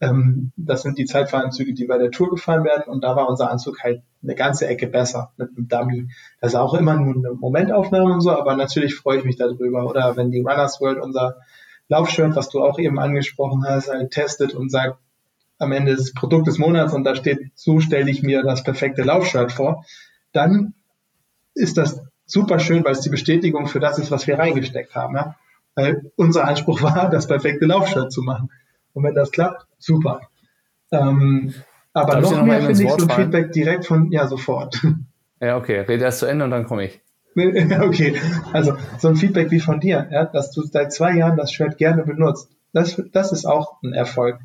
Ähm, 0.00 0.52
das 0.56 0.82
sind 0.82 0.98
die 0.98 1.04
Zeitfahranzüge, 1.04 1.74
die 1.74 1.86
bei 1.86 1.98
der 1.98 2.10
Tour 2.10 2.30
gefahren 2.30 2.64
werden 2.64 2.84
und 2.86 3.04
da 3.04 3.16
war 3.16 3.28
unser 3.28 3.50
Anzug 3.50 3.82
halt 3.82 4.02
eine 4.22 4.34
ganze 4.34 4.66
Ecke 4.66 4.86
besser 4.86 5.32
mit 5.36 5.50
einem 5.50 5.68
Dummy. 5.68 6.08
Das 6.40 6.52
ist 6.52 6.58
auch 6.58 6.74
immer 6.74 6.96
nur 6.96 7.14
eine 7.14 7.34
Momentaufnahme 7.34 8.14
und 8.14 8.20
so, 8.20 8.32
aber 8.32 8.56
natürlich 8.56 8.94
freue 8.94 9.18
ich 9.18 9.24
mich 9.24 9.36
darüber. 9.36 9.86
Oder 9.86 10.16
wenn 10.16 10.30
die 10.30 10.40
Runners 10.40 10.80
World 10.80 11.02
unser 11.02 11.36
Laufshirt, 11.88 12.36
was 12.36 12.48
du 12.48 12.62
auch 12.62 12.78
eben 12.78 12.98
angesprochen 12.98 13.64
hast, 13.66 13.90
halt 13.90 14.12
testet 14.12 14.54
und 14.54 14.70
sagt, 14.70 14.98
am 15.58 15.72
Ende 15.72 15.94
des 15.94 16.14
Produkt 16.14 16.46
des 16.46 16.58
Monats 16.58 16.94
und 16.94 17.04
da 17.04 17.14
steht, 17.14 17.50
so 17.54 17.80
stelle 17.80 18.10
ich 18.10 18.22
mir 18.22 18.42
das 18.42 18.62
perfekte 18.62 19.02
Laufshirt 19.02 19.52
vor, 19.52 19.84
dann 20.32 20.74
ist 21.54 21.76
das 21.76 22.00
super 22.24 22.58
schön, 22.58 22.84
weil 22.84 22.92
es 22.92 23.02
die 23.02 23.10
Bestätigung 23.10 23.66
für 23.66 23.80
das 23.80 23.98
ist, 23.98 24.10
was 24.10 24.26
wir 24.26 24.38
reingesteckt 24.38 24.94
haben. 24.94 25.16
Ja? 25.16 25.36
Weil 25.80 26.12
unser 26.16 26.46
Anspruch 26.46 26.82
war, 26.82 27.10
das 27.10 27.26
perfekte 27.26 27.66
Laufshirt 27.66 28.12
zu 28.12 28.22
machen. 28.22 28.50
Und 28.92 29.04
wenn 29.04 29.14
das 29.14 29.30
klappt, 29.30 29.66
super. 29.78 30.20
Ähm, 30.92 31.54
aber 31.92 32.14
Darf 32.14 32.22
noch, 32.22 32.38
noch 32.38 32.44
mehr 32.44 32.62
finde 32.62 32.82
ich 32.82 32.90
so 32.90 33.06
ein 33.06 33.10
Feedback 33.10 33.52
direkt 33.52 33.86
von, 33.86 34.10
ja, 34.12 34.26
sofort. 34.26 34.80
Ja, 35.42 35.56
okay, 35.56 35.80
rede 35.80 36.04
erst 36.04 36.18
zu 36.18 36.26
Ende 36.26 36.44
und 36.44 36.50
dann 36.50 36.66
komme 36.66 36.84
ich. 36.84 37.00
okay, 37.80 38.14
also 38.52 38.76
so 38.98 39.08
ein 39.08 39.16
Feedback 39.16 39.50
wie 39.50 39.58
von 39.58 39.80
dir, 39.80 40.06
ja, 40.10 40.26
dass 40.26 40.50
du 40.50 40.60
seit 40.60 40.92
zwei 40.92 41.16
Jahren 41.16 41.38
das 41.38 41.50
Shirt 41.50 41.78
gerne 41.78 42.02
benutzt, 42.02 42.50
das, 42.74 43.02
das 43.12 43.32
ist 43.32 43.46
auch 43.46 43.82
ein 43.82 43.94
Erfolg. 43.94 44.38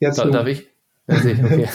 Jetzt 0.00 0.18
da, 0.18 0.26
darf 0.26 0.46
ich? 0.48 0.68
Okay. 1.06 1.68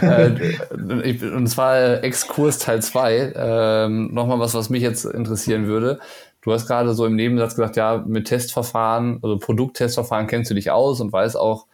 äh, 0.02 1.26
und 1.28 1.46
zwar 1.46 2.02
Exkurs 2.02 2.58
Teil 2.58 2.82
2. 2.82 3.32
Ähm, 3.36 4.12
Nochmal 4.12 4.40
was, 4.40 4.54
was 4.54 4.70
mich 4.70 4.82
jetzt 4.82 5.04
interessieren 5.04 5.66
würde. 5.66 6.00
Du 6.42 6.52
hast 6.52 6.66
gerade 6.66 6.92
so 6.92 7.06
im 7.06 7.16
Nebensatz 7.16 7.54
gesagt, 7.54 7.76
ja, 7.76 8.04
mit 8.06 8.26
Testverfahren, 8.26 9.18
also 9.22 9.38
Produkttestverfahren 9.38 10.26
kennst 10.26 10.50
du 10.50 10.54
dich 10.54 10.70
aus 10.70 11.00
und 11.00 11.12
weißt 11.12 11.36
auch, 11.36 11.66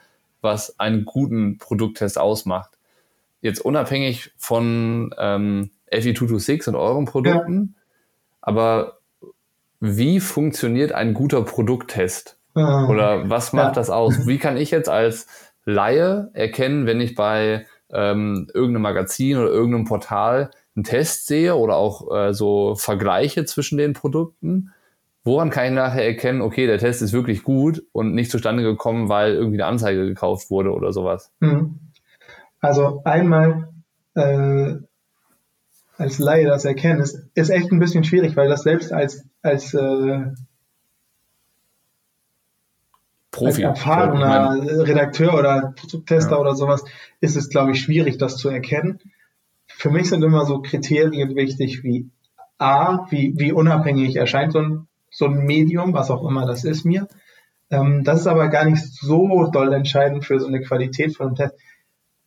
was 0.43 0.79
einen 0.79 1.05
guten 1.05 1.59
Produkttest 1.59 2.19
ausmacht. 2.19 2.71
Jetzt 3.41 3.65
unabhängig 3.65 4.33
von 4.37 5.15
ähm, 5.19 5.71
FE226 5.93 6.69
und 6.69 6.77
euren 6.77 7.07
Produkten, 7.07 7.75
ja. 7.75 7.83
aber 8.43 8.99
wie 9.81 10.21
funktioniert 10.21 10.93
ein 10.93 11.15
guter 11.15 11.43
Produkttest? 11.43 12.37
Ah. 12.55 12.87
Oder 12.87 13.29
was 13.31 13.53
macht 13.53 13.69
ja. 13.69 13.73
das 13.73 13.91
aus? 13.91 14.27
Wie 14.27 14.39
kann 14.39 14.57
ich 14.57 14.71
jetzt 14.71 14.89
als 14.89 15.27
Laie 15.71 16.31
erkennen, 16.35 16.87
wenn 16.87 17.01
ich 17.01 17.15
bei 17.15 17.67
ähm, 17.93 18.49
irgendeinem 18.55 18.83
Magazin 18.83 19.37
oder 19.37 19.49
irgendeinem 19.49 19.85
Portal 19.85 20.51
einen 20.77 20.85
Test 20.85 21.27
sehe 21.27 21.57
oder 21.57 21.77
auch 21.77 22.15
äh, 22.15 22.33
so 22.33 22.75
Vergleiche 22.77 23.45
zwischen 23.45 23.79
den 23.79 23.93
Produkten, 23.93 24.73
woran 25.25 25.51
kann 25.51 25.67
ich 25.67 25.73
nachher 25.73 26.05
erkennen, 26.05 26.41
okay, 26.41 26.67
der 26.67 26.79
Test 26.79 27.03
ist 27.03 27.13
wirklich 27.13 27.43
gut 27.43 27.83
und 27.93 28.15
nicht 28.15 28.31
zustande 28.31 28.63
gekommen, 28.63 29.09
weil 29.09 29.35
irgendwie 29.35 29.61
eine 29.61 29.67
Anzeige 29.67 30.07
gekauft 30.07 30.51
wurde 30.51 30.73
oder 30.73 30.93
sowas? 30.93 31.33
Hm. 31.41 31.79
Also 32.61 33.03
einmal 33.05 33.69
äh, 34.15 34.75
als 35.97 36.19
Laie 36.19 36.47
das 36.47 36.65
erkennen, 36.65 37.01
ist, 37.01 37.29
ist 37.35 37.51
echt 37.51 37.71
ein 37.71 37.79
bisschen 37.79 38.05
schwierig, 38.05 38.37
weil 38.37 38.49
das 38.49 38.63
selbst 38.63 38.93
als, 38.93 39.25
als 39.43 39.75
äh, 39.75 40.27
Profi. 43.31 43.65
Als 43.65 43.79
erfahrener 43.79 44.87
Redakteur 44.87 45.35
oder 45.35 45.73
Produkttester 45.77 46.33
ja. 46.33 46.39
oder 46.39 46.55
sowas 46.55 46.85
ist 47.21 47.37
es, 47.37 47.49
glaube 47.49 47.73
ich, 47.73 47.81
schwierig, 47.81 48.19
das 48.19 48.37
zu 48.37 48.49
erkennen. 48.49 48.99
Für 49.69 49.91
mich 49.91 50.09
sind 50.09 50.23
immer 50.23 50.45
so 50.45 50.61
Kriterien 50.61 51.37
wichtig 51.37 51.83
wie 51.85 52.11
A, 52.59 53.07
wie, 53.11 53.35
wie 53.37 53.53
unabhängig 53.53 54.17
erscheint 54.17 54.53
so 54.53 54.59
ein, 54.59 54.89
so 55.11 55.27
ein 55.27 55.45
Medium, 55.45 55.95
was 55.95 56.11
auch 56.11 56.29
immer 56.29 56.45
das 56.45 56.65
ist 56.65 56.85
mir. 56.85 57.09
Ähm, 57.71 58.05
das 58.05 58.21
ist 58.21 58.27
aber 58.27 58.49
gar 58.49 58.65
nicht 58.65 58.85
so 58.85 59.49
doll 59.51 59.73
entscheidend 59.73 60.25
für 60.25 60.39
so 60.41 60.47
eine 60.47 60.61
Qualität 60.61 61.17
von 61.17 61.29
einem 61.29 61.37
Test. 61.37 61.55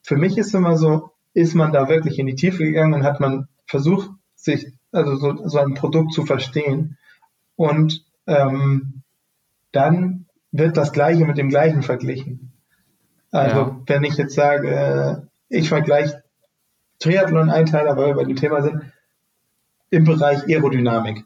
Für 0.02 0.16
mich 0.16 0.38
ist 0.38 0.56
immer 0.56 0.78
so, 0.78 1.12
ist 1.34 1.54
man 1.54 1.72
da 1.72 1.90
wirklich 1.90 2.18
in 2.18 2.28
die 2.28 2.36
Tiefe 2.36 2.64
gegangen 2.64 2.94
und 2.94 3.04
hat 3.04 3.20
man 3.20 3.48
versucht, 3.66 4.10
sich, 4.36 4.68
also 4.92 5.16
so, 5.16 5.48
so 5.48 5.60
ein 5.60 5.74
Produkt 5.74 6.14
zu 6.14 6.26
verstehen. 6.26 6.98
Und 7.56 8.06
ähm, 8.26 9.04
dann 9.72 10.26
wird 10.54 10.78
das 10.78 10.94
Gleiche 10.94 11.26
mit 11.26 11.38
dem 11.38 11.50
Gleichen 11.50 11.82
verglichen. 11.82 12.54
Also 13.32 13.58
ja. 13.58 13.82
wenn 13.88 14.04
ich 14.04 14.16
jetzt 14.16 14.36
sage, 14.36 14.70
äh, 14.70 15.16
ich 15.50 15.68
vergleiche 15.68 16.24
Triathlon-Einteiler, 17.00 17.98
weil 17.98 18.08
wir 18.08 18.16
bei 18.16 18.24
dem 18.24 18.36
Thema 18.36 18.62
sind, 18.62 18.82
im 19.90 20.06
Bereich 20.06 20.44
Aerodynamik 20.44 21.26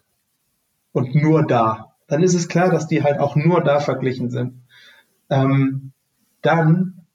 und 0.93 1.13
nur 1.13 1.45
da, 1.45 1.93
dann 2.07 2.23
ist 2.23 2.33
es 2.33 2.47
klar, 2.47 2.71
dass 2.71 2.87
die 2.87 3.03
halt 3.03 3.19
auch 3.19 3.35
nur 3.35 3.61
da 3.61 3.79
verglichen 3.81 4.29
sind. 4.29 4.63
Ähm, 5.29 5.91
dann 6.41 7.05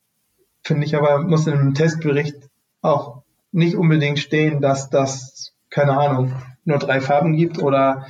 finde 0.62 0.84
ich 0.84 0.94
aber, 0.94 1.22
muss 1.22 1.46
in 1.46 1.54
einem 1.54 1.74
Testbericht 1.74 2.36
auch 2.82 3.22
nicht 3.52 3.74
unbedingt 3.74 4.18
stehen, 4.18 4.60
dass 4.60 4.90
das, 4.90 5.54
keine 5.70 5.98
Ahnung, 5.98 6.34
nur 6.64 6.78
drei 6.78 7.00
Farben 7.00 7.36
gibt 7.36 7.58
oder 7.58 8.06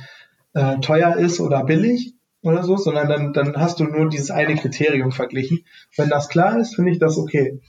äh, 0.53 0.79
teuer 0.79 1.15
ist 1.15 1.39
oder 1.39 1.63
billig, 1.63 2.13
oder 2.43 2.63
so, 2.63 2.77
sondern 2.77 3.07
dann, 3.07 3.33
dann 3.33 3.55
hast 3.55 3.79
du 3.79 3.85
nur 3.85 4.09
dieses 4.09 4.29
eine 4.29 4.55
Kriterium 4.55 5.11
verglichen. 5.11 5.65
Wenn 5.95 6.09
das 6.09 6.29
klar 6.29 6.57
ist, 6.57 6.75
finde 6.75 6.91
ich 6.91 6.99
das 6.99 7.17
okay. 7.17 7.61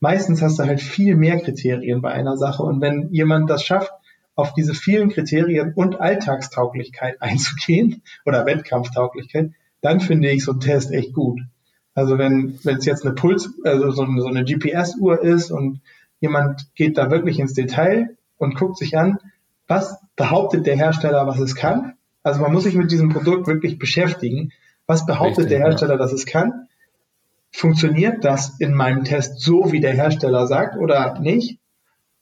Meistens 0.00 0.42
hast 0.42 0.58
du 0.58 0.64
halt 0.64 0.80
viel 0.80 1.14
mehr 1.14 1.38
Kriterien 1.40 2.02
bei 2.02 2.10
einer 2.10 2.36
Sache 2.36 2.62
und 2.62 2.80
wenn 2.80 3.10
jemand 3.12 3.48
das 3.48 3.64
schafft, 3.64 3.92
auf 4.34 4.52
diese 4.52 4.74
vielen 4.74 5.10
Kriterien 5.10 5.74
und 5.74 6.00
Alltagstauglichkeit 6.00 7.16
einzugehen 7.20 8.02
oder 8.24 8.46
Wettkampftauglichkeit, 8.46 9.52
dann 9.80 10.00
finde 10.00 10.30
ich 10.30 10.44
so 10.44 10.52
einen 10.52 10.60
Test 10.60 10.90
echt 10.90 11.12
gut. 11.12 11.40
Also 11.94 12.18
wenn 12.18 12.58
wenn 12.64 12.78
es 12.78 12.86
jetzt 12.86 13.04
eine 13.04 13.14
Puls, 13.14 13.50
also 13.62 13.90
so 13.92 14.02
eine, 14.02 14.20
so 14.20 14.26
eine 14.26 14.44
GPS-Uhr 14.44 15.22
ist 15.22 15.52
und 15.52 15.80
jemand 16.18 16.74
geht 16.74 16.98
da 16.98 17.10
wirklich 17.10 17.38
ins 17.38 17.52
Detail 17.52 18.16
und 18.36 18.56
guckt 18.56 18.78
sich 18.78 18.98
an, 18.98 19.18
was 19.68 19.98
behauptet 20.16 20.66
der 20.66 20.76
Hersteller, 20.76 21.26
was 21.26 21.38
es 21.38 21.54
kann 21.54 21.94
also 22.24 22.40
man 22.40 22.52
muss 22.52 22.64
sich 22.64 22.74
mit 22.74 22.90
diesem 22.90 23.10
Produkt 23.10 23.46
wirklich 23.46 23.78
beschäftigen. 23.78 24.50
Was 24.86 25.06
behauptet 25.06 25.44
Richtig, 25.44 25.58
der 25.58 25.66
Hersteller, 25.68 25.92
ja. 25.92 25.98
dass 25.98 26.12
es 26.12 26.26
kann? 26.26 26.68
Funktioniert 27.52 28.24
das 28.24 28.58
in 28.58 28.74
meinem 28.74 29.04
Test 29.04 29.40
so, 29.40 29.70
wie 29.70 29.80
der 29.80 29.92
Hersteller 29.92 30.46
sagt 30.46 30.76
oder 30.76 31.20
nicht? 31.20 31.60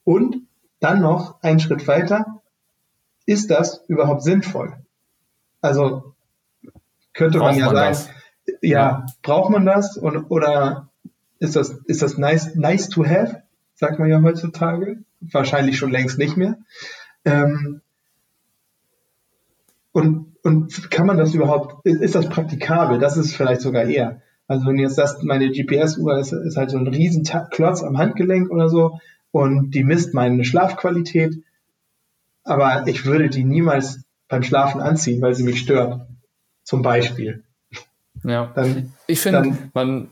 Und 0.03 0.47
dann 0.79 1.01
noch 1.01 1.41
einen 1.41 1.59
Schritt 1.59 1.87
weiter, 1.87 2.41
ist 3.25 3.49
das 3.49 3.83
überhaupt 3.87 4.21
sinnvoll? 4.21 4.75
Also 5.61 6.13
könnte 7.13 7.39
braucht 7.39 7.51
man 7.51 7.59
ja 7.59 7.65
man 7.71 7.93
sagen, 7.93 8.09
ja, 8.61 8.69
ja, 8.69 9.05
braucht 9.21 9.49
man 9.49 9.65
das 9.65 9.97
und, 9.97 10.25
oder 10.25 10.89
ist 11.39 11.55
das, 11.55 11.69
ist 11.85 12.01
das 12.01 12.17
nice, 12.17 12.55
nice 12.55 12.89
to 12.89 13.05
have, 13.05 13.43
sagt 13.75 13.99
man 13.99 14.09
ja 14.09 14.21
heutzutage, 14.21 15.03
wahrscheinlich 15.21 15.77
schon 15.77 15.91
längst 15.91 16.17
nicht 16.17 16.35
mehr. 16.35 16.57
Ähm, 17.23 17.81
und, 19.93 20.35
und 20.43 20.91
kann 20.91 21.07
man 21.07 21.17
das 21.17 21.33
überhaupt, 21.33 21.85
ist 21.85 22.15
das 22.15 22.27
praktikabel? 22.27 22.99
Das 22.99 23.15
ist 23.15 23.35
vielleicht 23.35 23.61
sogar 23.61 23.85
eher. 23.85 24.21
Also 24.47 24.65
wenn 24.65 24.75
du 24.75 24.83
jetzt 24.83 24.95
sagst, 24.95 25.23
meine 25.23 25.49
GPS-Uhr 25.49 26.17
ist, 26.17 26.33
ist 26.33 26.57
halt 26.57 26.71
so 26.71 26.77
ein 26.77 26.87
riesen 26.87 27.23
Klotz 27.51 27.81
am 27.81 27.97
Handgelenk 27.97 28.51
oder 28.51 28.67
so 28.67 28.99
und 29.31 29.71
die 29.71 29.83
misst 29.83 30.13
meine 30.13 30.43
Schlafqualität, 30.43 31.43
aber 32.43 32.87
ich 32.87 33.05
würde 33.05 33.29
die 33.29 33.45
niemals 33.45 34.01
beim 34.27 34.43
Schlafen 34.43 34.81
anziehen, 34.81 35.21
weil 35.21 35.35
sie 35.35 35.43
mich 35.43 35.59
stört. 35.59 36.07
Zum 36.63 36.81
Beispiel. 36.81 37.43
Ja, 38.23 38.51
dann, 38.55 38.93
ich 39.05 39.19
finde, 39.19 39.57
man, 39.73 40.07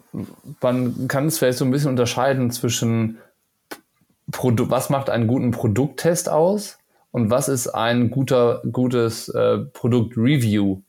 man 0.62 1.08
kann 1.08 1.28
es 1.28 1.40
vielleicht 1.40 1.58
so 1.58 1.66
ein 1.66 1.72
bisschen 1.72 1.90
unterscheiden 1.90 2.52
zwischen, 2.52 3.18
Produ 4.32 4.70
was 4.70 4.90
macht 4.90 5.10
einen 5.10 5.28
guten 5.28 5.52
Produkttest 5.52 6.30
aus 6.30 6.78
und 7.12 7.30
was 7.30 7.50
ist 7.50 7.68
ein 7.68 8.10
guter, 8.10 8.62
gutes 8.72 9.30
äh, 9.30 9.60
Produkt-Review. 9.60 10.82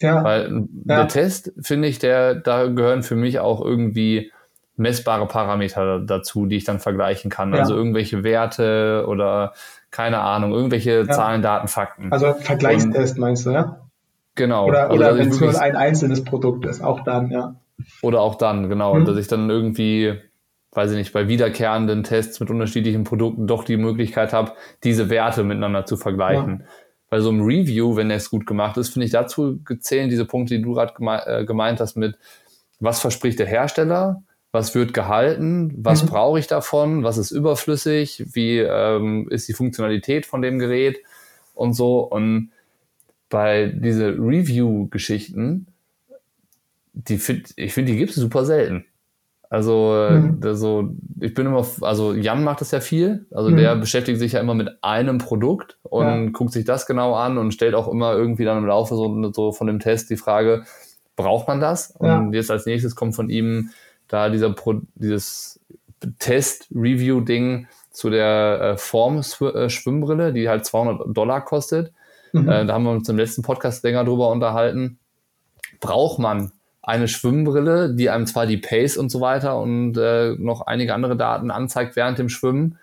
Ja. 0.00 0.24
Weil 0.24 0.66
ja. 0.84 0.96
der 0.96 1.08
Test, 1.08 1.52
finde 1.60 1.88
ich, 1.88 1.98
der, 1.98 2.34
da 2.34 2.66
gehören 2.66 3.02
für 3.02 3.14
mich 3.14 3.38
auch 3.38 3.64
irgendwie 3.64 4.32
messbare 4.76 5.26
Parameter 5.26 6.00
dazu, 6.00 6.46
die 6.46 6.56
ich 6.56 6.64
dann 6.64 6.80
vergleichen 6.80 7.30
kann. 7.30 7.52
Ja. 7.52 7.60
Also 7.60 7.74
irgendwelche 7.74 8.24
Werte 8.24 9.04
oder 9.06 9.52
keine 9.90 10.20
Ahnung, 10.20 10.52
irgendwelche 10.52 11.04
ja. 11.06 11.08
Zahlen, 11.08 11.42
Daten, 11.42 11.68
Fakten. 11.68 12.12
Also 12.12 12.32
Vergleichstest 12.32 13.18
meinst 13.18 13.46
du, 13.46 13.50
ja? 13.50 13.78
Genau. 14.34 14.66
Oder, 14.66 14.90
also, 14.90 14.96
oder 14.96 15.18
wenn 15.18 15.28
es 15.28 15.40
nur 15.40 15.60
ein 15.60 15.76
einzelnes 15.76 16.24
Produkt 16.24 16.64
ist, 16.64 16.82
auch 16.82 17.04
dann, 17.04 17.30
ja. 17.30 17.54
Oder 18.00 18.20
auch 18.20 18.36
dann, 18.36 18.68
genau. 18.68 18.94
Hm. 18.94 19.04
Dass 19.04 19.16
ich 19.16 19.28
dann 19.28 19.50
irgendwie, 19.50 20.18
weiß 20.72 20.92
ich 20.92 20.96
nicht, 20.96 21.12
bei 21.12 21.28
wiederkehrenden 21.28 22.02
Tests 22.02 22.40
mit 22.40 22.50
unterschiedlichen 22.50 23.04
Produkten 23.04 23.46
doch 23.46 23.64
die 23.64 23.76
Möglichkeit 23.76 24.32
habe, 24.32 24.52
diese 24.84 25.10
Werte 25.10 25.44
miteinander 25.44 25.84
zu 25.84 25.96
vergleichen. 25.96 26.60
Ja. 26.60 26.66
Bei 27.10 27.20
so 27.20 27.28
einem 27.28 27.42
Review, 27.42 27.94
wenn 27.96 28.10
es 28.10 28.30
gut 28.30 28.46
gemacht 28.46 28.78
ist, 28.78 28.88
finde 28.90 29.04
ich 29.04 29.12
dazu 29.12 29.60
gezählen 29.64 30.08
diese 30.08 30.24
Punkte, 30.24 30.56
die 30.56 30.62
du 30.62 30.72
gerade 30.72 30.94
geme 30.94 31.26
äh, 31.26 31.44
gemeint 31.44 31.78
hast 31.78 31.96
mit, 31.96 32.16
was 32.80 33.00
verspricht 33.00 33.38
der 33.38 33.46
Hersteller, 33.46 34.22
was 34.50 34.74
wird 34.74 34.94
gehalten, 34.94 35.74
was 35.76 36.02
mhm. 36.02 36.08
brauche 36.08 36.38
ich 36.38 36.46
davon, 36.46 37.04
was 37.04 37.18
ist 37.18 37.32
überflüssig, 37.32 38.24
wie 38.32 38.58
ähm, 38.58 39.28
ist 39.30 39.48
die 39.48 39.52
Funktionalität 39.52 40.24
von 40.24 40.40
dem 40.40 40.58
Gerät 40.58 41.00
und 41.54 41.74
so. 41.74 42.00
Und 42.00 42.50
bei 43.28 43.66
diese 43.66 44.08
Review-Geschichten, 44.08 45.66
die 46.94 47.18
find, 47.18 47.52
ich 47.56 47.74
finde, 47.74 47.92
die 47.92 47.98
gibt 47.98 48.10
es 48.10 48.16
super 48.16 48.46
selten. 48.46 48.86
Also, 49.52 50.08
mhm. 50.10 50.40
also, 50.42 50.94
ich 51.20 51.34
bin 51.34 51.44
immer, 51.44 51.66
also 51.82 52.14
Jan 52.14 52.42
macht 52.42 52.62
das 52.62 52.70
ja 52.70 52.80
viel. 52.80 53.26
Also 53.30 53.50
mhm. 53.50 53.58
der 53.58 53.76
beschäftigt 53.76 54.18
sich 54.18 54.32
ja 54.32 54.40
immer 54.40 54.54
mit 54.54 54.70
einem 54.80 55.18
Produkt 55.18 55.76
und 55.82 56.06
ja. 56.06 56.30
guckt 56.30 56.52
sich 56.52 56.64
das 56.64 56.86
genau 56.86 57.14
an 57.14 57.36
und 57.36 57.52
stellt 57.52 57.74
auch 57.74 57.86
immer 57.86 58.14
irgendwie 58.14 58.46
dann 58.46 58.56
im 58.56 58.64
Laufe 58.64 58.96
so, 58.96 59.30
so 59.30 59.52
von 59.52 59.66
dem 59.66 59.78
Test 59.78 60.08
die 60.08 60.16
Frage, 60.16 60.64
braucht 61.16 61.48
man 61.48 61.60
das? 61.60 61.92
Ja. 62.00 62.16
Und 62.16 62.32
jetzt 62.32 62.50
als 62.50 62.64
nächstes 62.64 62.96
kommt 62.96 63.14
von 63.14 63.28
ihm 63.28 63.68
da 64.08 64.30
dieser 64.30 64.54
Pro, 64.54 64.80
dieses 64.94 65.60
Test-Review-Ding 66.18 67.66
zu 67.90 68.08
der 68.08 68.60
äh, 68.62 68.76
Form-Schwimmbrille, 68.78 70.28
äh, 70.28 70.32
die 70.32 70.48
halt 70.48 70.64
200 70.64 71.14
Dollar 71.14 71.44
kostet. 71.44 71.92
Mhm. 72.32 72.48
Äh, 72.48 72.64
da 72.64 72.72
haben 72.72 72.84
wir 72.84 72.92
uns 72.92 73.06
im 73.06 73.18
letzten 73.18 73.42
Podcast 73.42 73.84
länger 73.84 74.04
drüber 74.06 74.30
unterhalten. 74.30 74.98
Braucht 75.80 76.18
man 76.18 76.52
eine 76.82 77.06
Schwimmbrille, 77.06 77.94
die 77.94 78.10
einem 78.10 78.26
zwar 78.26 78.46
die 78.46 78.56
Pace 78.56 78.96
und 78.96 79.08
so 79.08 79.20
weiter 79.20 79.58
und 79.58 79.96
äh, 79.96 80.34
noch 80.38 80.62
einige 80.62 80.94
andere 80.94 81.16
Daten 81.16 81.50
anzeigt 81.50 81.94
während 81.96 82.18
dem 82.18 82.28
Schwimmen, 82.28 82.78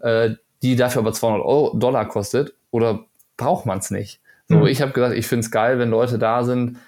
äh, 0.00 0.30
die 0.62 0.74
dafür 0.74 1.02
aber 1.02 1.12
200 1.12 1.46
Euro, 1.46 1.76
Dollar 1.76 2.08
kostet, 2.08 2.54
oder 2.72 3.04
braucht 3.36 3.66
man 3.66 3.78
es 3.78 3.90
nicht? 3.90 4.20
So, 4.48 4.58
mhm. 4.58 4.66
ich 4.66 4.82
habe 4.82 4.92
gesagt, 4.92 5.14
ich 5.14 5.26
finde 5.26 5.44
es 5.44 5.50
geil, 5.50 5.78
wenn 5.78 5.90
Leute 5.90 6.18
da 6.18 6.42
sind, 6.42 6.78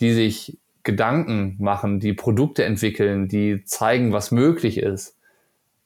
die 0.00 0.12
sich 0.12 0.58
Gedanken 0.82 1.56
machen, 1.58 2.00
die 2.00 2.12
Produkte 2.12 2.64
entwickeln, 2.64 3.28
die 3.28 3.64
zeigen, 3.64 4.12
was 4.12 4.32
möglich 4.32 4.78
ist. 4.78 5.16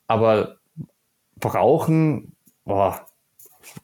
Aber 0.08 0.56
brauchen, 1.38 2.32
boah, 2.64 3.06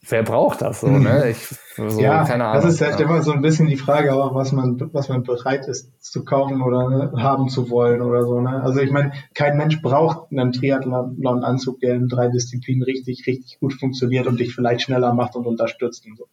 wer 0.09 0.23
braucht 0.23 0.63
das 0.63 0.81
so, 0.81 0.89
ne? 0.89 1.31
Ich, 1.31 1.49
so, 1.77 2.01
ja, 2.01 2.25
keine 2.25 2.45
Ahnung. 2.45 2.63
Das 2.63 2.75
ist 2.75 2.81
halt 2.81 2.99
ja. 3.01 3.07
immer 3.07 3.23
so 3.23 3.33
ein 3.33 3.43
bisschen 3.43 3.67
die 3.67 3.77
Frage 3.77 4.15
auch, 4.15 4.35
was 4.35 4.53
man, 4.53 4.91
was 4.93 5.09
man 5.09 5.23
bereit 5.23 5.67
ist 5.67 6.03
zu 6.03 6.25
kaufen 6.25 6.63
oder 6.63 6.89
ne, 6.89 7.13
haben 7.23 7.49
zu 7.49 7.71
wollen 7.71 8.03
oder 8.03 8.25
so, 8.25 8.41
ne? 8.41 8.63
Also 8.63 8.81
ich 8.81 8.91
meine, 8.91 9.13
kein 9.35 9.57
Mensch 9.57 9.81
braucht 9.83 10.31
einen 10.31 10.53
Triathlon-Anzug, 10.53 11.81
der 11.81 11.95
in 11.95 12.09
drei 12.09 12.29
Disziplinen 12.29 12.83
richtig, 12.83 13.27
richtig 13.27 13.59
gut 13.61 13.75
funktioniert 13.75 14.27
und 14.27 14.41
dich 14.41 14.55
vielleicht 14.55 14.83
schneller 14.83 15.15
macht 15.15 15.37
und 15.37 15.47
unterstützt 15.47 16.07
und 16.07 16.17
so. 16.17 16.27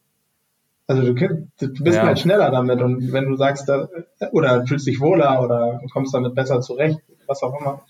Also 0.88 1.04
du, 1.04 1.14
du 1.14 1.84
bist 1.84 1.98
ja. 1.98 2.04
halt 2.04 2.20
schneller 2.20 2.50
damit 2.50 2.82
und 2.82 3.14
wenn 3.14 3.30
du 3.30 3.36
sagst, 3.36 3.70
da, 3.70 3.88
oder 4.32 4.66
fühlst 4.66 4.88
dich 4.88 5.00
wohler 5.00 5.42
oder 5.44 5.82
kommst 5.94 6.16
damit 6.16 6.34
besser 6.34 6.62
zurecht, 6.62 7.00
was 7.28 7.44
auch 7.44 7.60
immer, 7.60 7.84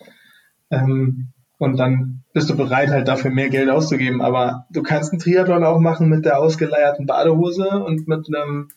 ähm, 0.69 1.29
und 1.59 1.77
dann 1.77 2.23
bist 2.33 2.49
du 2.49 2.55
bereit, 2.55 2.89
halt 2.89 3.07
dafür 3.07 3.31
mehr 3.31 3.49
Geld 3.49 3.69
auszugeben. 3.69 4.21
Aber 4.21 4.65
du 4.71 4.81
kannst 4.81 5.11
einen 5.11 5.19
Triathlon 5.19 5.65
auch 5.65 5.79
machen 5.79 6.07
mit 6.07 6.25
der 6.25 6.39
ausgeleierten 6.39 7.05
Badehose 7.05 7.67
und 7.83 8.07
mit 8.07 8.33
einem 8.33 8.69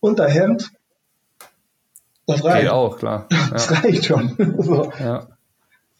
Unterhemd. 0.00 0.72
Das 2.26 2.42
reicht. 2.42 2.62
Geht 2.62 2.70
auch, 2.70 2.98
klar. 2.98 3.26
Ja. 3.30 3.48
Das 3.50 3.84
reicht 3.84 4.06
schon. 4.06 4.34
so. 4.58 4.90
ja. 4.98 5.28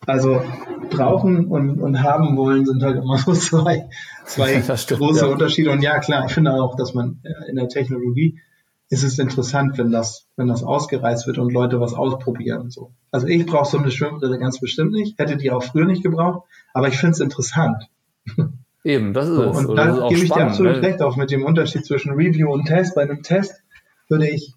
Also 0.07 0.43
brauchen 0.89 1.47
und, 1.47 1.81
und 1.81 2.03
haben 2.03 2.37
wollen 2.37 2.65
sind 2.65 2.83
halt 2.83 2.97
immer 2.97 3.19
so 3.27 3.35
zwei, 3.35 3.89
zwei 4.25 4.63
stimmt, 4.77 5.01
große 5.01 5.27
ja. 5.27 5.33
Unterschiede. 5.33 5.71
Und 5.71 5.83
ja, 5.83 5.99
klar, 5.99 6.25
ich 6.27 6.33
finde 6.33 6.55
auch, 6.55 6.77
dass 6.77 6.95
man 6.95 7.21
äh, 7.23 7.51
in 7.51 7.57
der 7.57 7.69
Technologie 7.69 8.41
ist 8.89 9.03
es 9.03 9.19
interessant, 9.19 9.79
wenn 9.79 9.91
das, 9.91 10.27
wenn 10.37 10.47
das 10.47 10.63
ausgereizt 10.63 11.27
wird 11.27 11.39
und 11.39 11.53
Leute 11.53 11.81
was 11.81 11.95
ausprobieren. 11.95 12.71
So. 12.71 12.93
Also 13.11 13.27
ich 13.27 13.45
brauche 13.47 13.69
so 13.69 13.79
eine 13.79 13.91
Schwimmbrille 13.91 14.39
ganz 14.39 14.61
bestimmt 14.61 14.93
nicht, 14.93 15.19
hätte 15.19 15.37
die 15.37 15.51
auch 15.51 15.63
früher 15.63 15.87
nicht 15.87 16.03
gebraucht, 16.03 16.49
aber 16.73 16.89
ich 16.89 16.97
finde 16.97 17.13
es 17.13 17.21
interessant. 17.21 17.89
Eben, 18.85 19.13
das 19.13 19.29
ist 19.29 19.35
so, 19.35 19.43
es. 19.43 19.57
Und 19.57 19.75
da 19.75 20.09
gebe 20.09 20.23
ich 20.23 20.31
dir 20.31 20.47
absolut 20.47 20.77
ne? 20.77 20.83
recht 20.83 21.03
auch 21.03 21.17
mit 21.17 21.33
dem 21.33 21.45
Unterschied 21.45 21.85
zwischen 21.85 22.13
Review 22.13 22.53
und 22.53 22.67
Test. 22.67 22.95
Bei 22.95 23.03
einem 23.03 23.25
Test 23.25 23.61
würde 24.09 24.29
ich, 24.29 24.55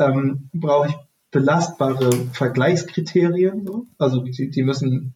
ähm, 0.00 0.50
brauche 0.52 0.88
ich 0.88 0.94
belastbare 1.30 2.10
Vergleichskriterien. 2.32 3.64
So. 3.64 3.86
Also 3.96 4.22
die, 4.22 4.50
die 4.50 4.62
müssen 4.64 5.14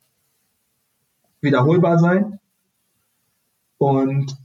wiederholbar 1.40 1.98
sein. 1.98 2.38
Und 3.78 4.36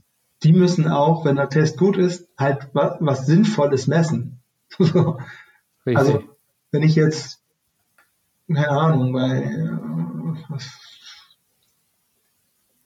die 0.42 0.52
müssen 0.52 0.88
auch, 0.88 1.24
wenn 1.24 1.36
der 1.36 1.48
Test 1.48 1.78
gut 1.78 1.96
ist, 1.96 2.28
halt 2.38 2.68
was, 2.72 2.96
was 3.00 3.26
Sinnvolles 3.26 3.86
messen. 3.86 4.40
also 5.84 6.22
wenn 6.70 6.82
ich 6.82 6.94
jetzt, 6.94 7.42
keine 8.46 8.70
Ahnung, 8.70 9.12
bei 9.12 9.42
äh, 9.42 9.78
was, 10.48 10.70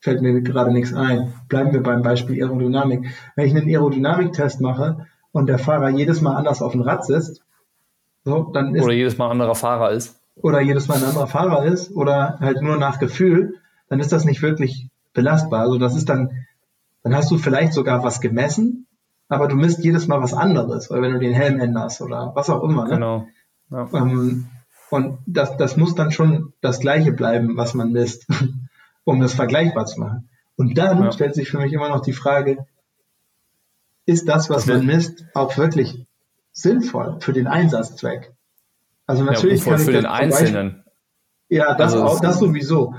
fällt 0.03 0.21
mir 0.21 0.41
gerade 0.43 0.73
nichts 0.73 0.93
ein. 0.93 1.33
Bleiben 1.49 1.73
wir 1.73 1.83
beim 1.83 2.03
Beispiel 2.03 2.43
Aerodynamik. 2.43 3.07
Wenn 3.37 3.47
ich 3.47 3.55
einen 3.55 3.69
Aerodynamiktest 3.69 4.61
mache 4.61 5.07
und 5.31 5.47
der 5.47 5.59
Fahrer 5.59 5.91
jedes 5.91 6.21
Mal 6.21 6.37
anders 6.37 6.61
auf 6.61 6.73
dem 6.73 6.83
Rad 6.83 7.05
sitzt, 7.07 7.43
so, 8.25 8.51
dann 8.53 8.75
ist, 8.75 8.83
oder 8.83 8.93
jedes 8.93 9.17
Mal 9.17 9.27
ein 9.27 9.33
anderer 9.33 9.55
Fahrer 9.55 9.91
ist. 9.91 10.21
Oder 10.37 10.61
jedes 10.61 10.89
Mal 10.89 10.99
ein 10.99 11.05
anderer 11.05 11.27
Fahrer 11.29 11.65
ist 11.65 11.95
oder 11.95 12.39
halt 12.41 12.63
nur 12.63 12.77
nach 12.77 12.99
Gefühl, 12.99 13.57
dann 13.89 14.01
ist 14.01 14.13
das 14.13 14.25
nicht 14.25 14.43
wirklich 14.43 14.89
belastbar. 15.13 15.61
Also 15.61 15.79
das 15.79 15.95
ist 15.95 16.09
dann, 16.09 16.47
dann 17.03 17.15
hast 17.15 17.31
du 17.31 17.39
vielleicht 17.39 17.73
sogar 17.73 18.05
was 18.05 18.21
gemessen, 18.21 18.87
aber 19.29 19.49
du 19.49 19.57
misst 19.57 19.83
jedes 19.83 20.07
Mal 20.09 20.21
was 20.21 20.35
anderes, 20.35 20.91
weil 20.91 21.03
wenn 21.03 21.13
du 21.13 21.19
den 21.19 21.33
Helm 21.33 21.59
änderst 21.59 22.01
oder 22.01 22.33
was 22.35 22.51
auch 22.51 22.63
immer. 22.63 22.85
Ne? 22.85 22.91
Genau. 22.91 23.27
Ja. 23.71 23.89
Ähm, 23.95 24.47
und 24.91 25.19
das, 25.27 25.57
das 25.57 25.77
muss 25.77 25.95
dann 25.95 26.13
schon 26.13 26.53
das 26.61 26.81
Gleiche 26.81 27.13
bleiben, 27.13 27.57
was 27.57 27.75
man 27.75 27.93
misst, 27.93 28.27
um 29.05 29.21
das 29.21 29.35
vergleichbar 29.35 29.87
zu 29.87 30.01
machen. 30.01 30.29
Und 30.57 30.77
dann 30.77 31.03
ja. 31.03 31.13
stellt 31.13 31.35
sich 31.35 31.49
für 31.49 31.59
mich 31.59 31.73
immer 31.73 31.89
noch 31.89 32.03
die 32.03 32.13
Frage, 32.13 32.67
ist 34.05 34.29
das, 34.29 34.51
was 34.51 34.67
man 34.67 34.85
misst, 34.85 35.25
auch 35.35 35.57
wirklich 35.57 36.07
sinnvoll 36.53 37.17
für 37.21 37.33
den 37.33 37.47
Einsatzzweck. 37.47 38.33
Also 39.07 39.25
natürlich 39.25 39.65
ja, 39.65 39.73
kann 39.73 39.81
ich 39.81 39.87
für 39.87 39.93
den 39.93 40.07
Einzelnen. 40.07 40.67
Beispiel, 40.67 40.83
ja, 41.49 41.75
das 41.75 41.95
also 41.95 42.05
auch, 42.05 42.21
das 42.21 42.39
sowieso. 42.39 42.95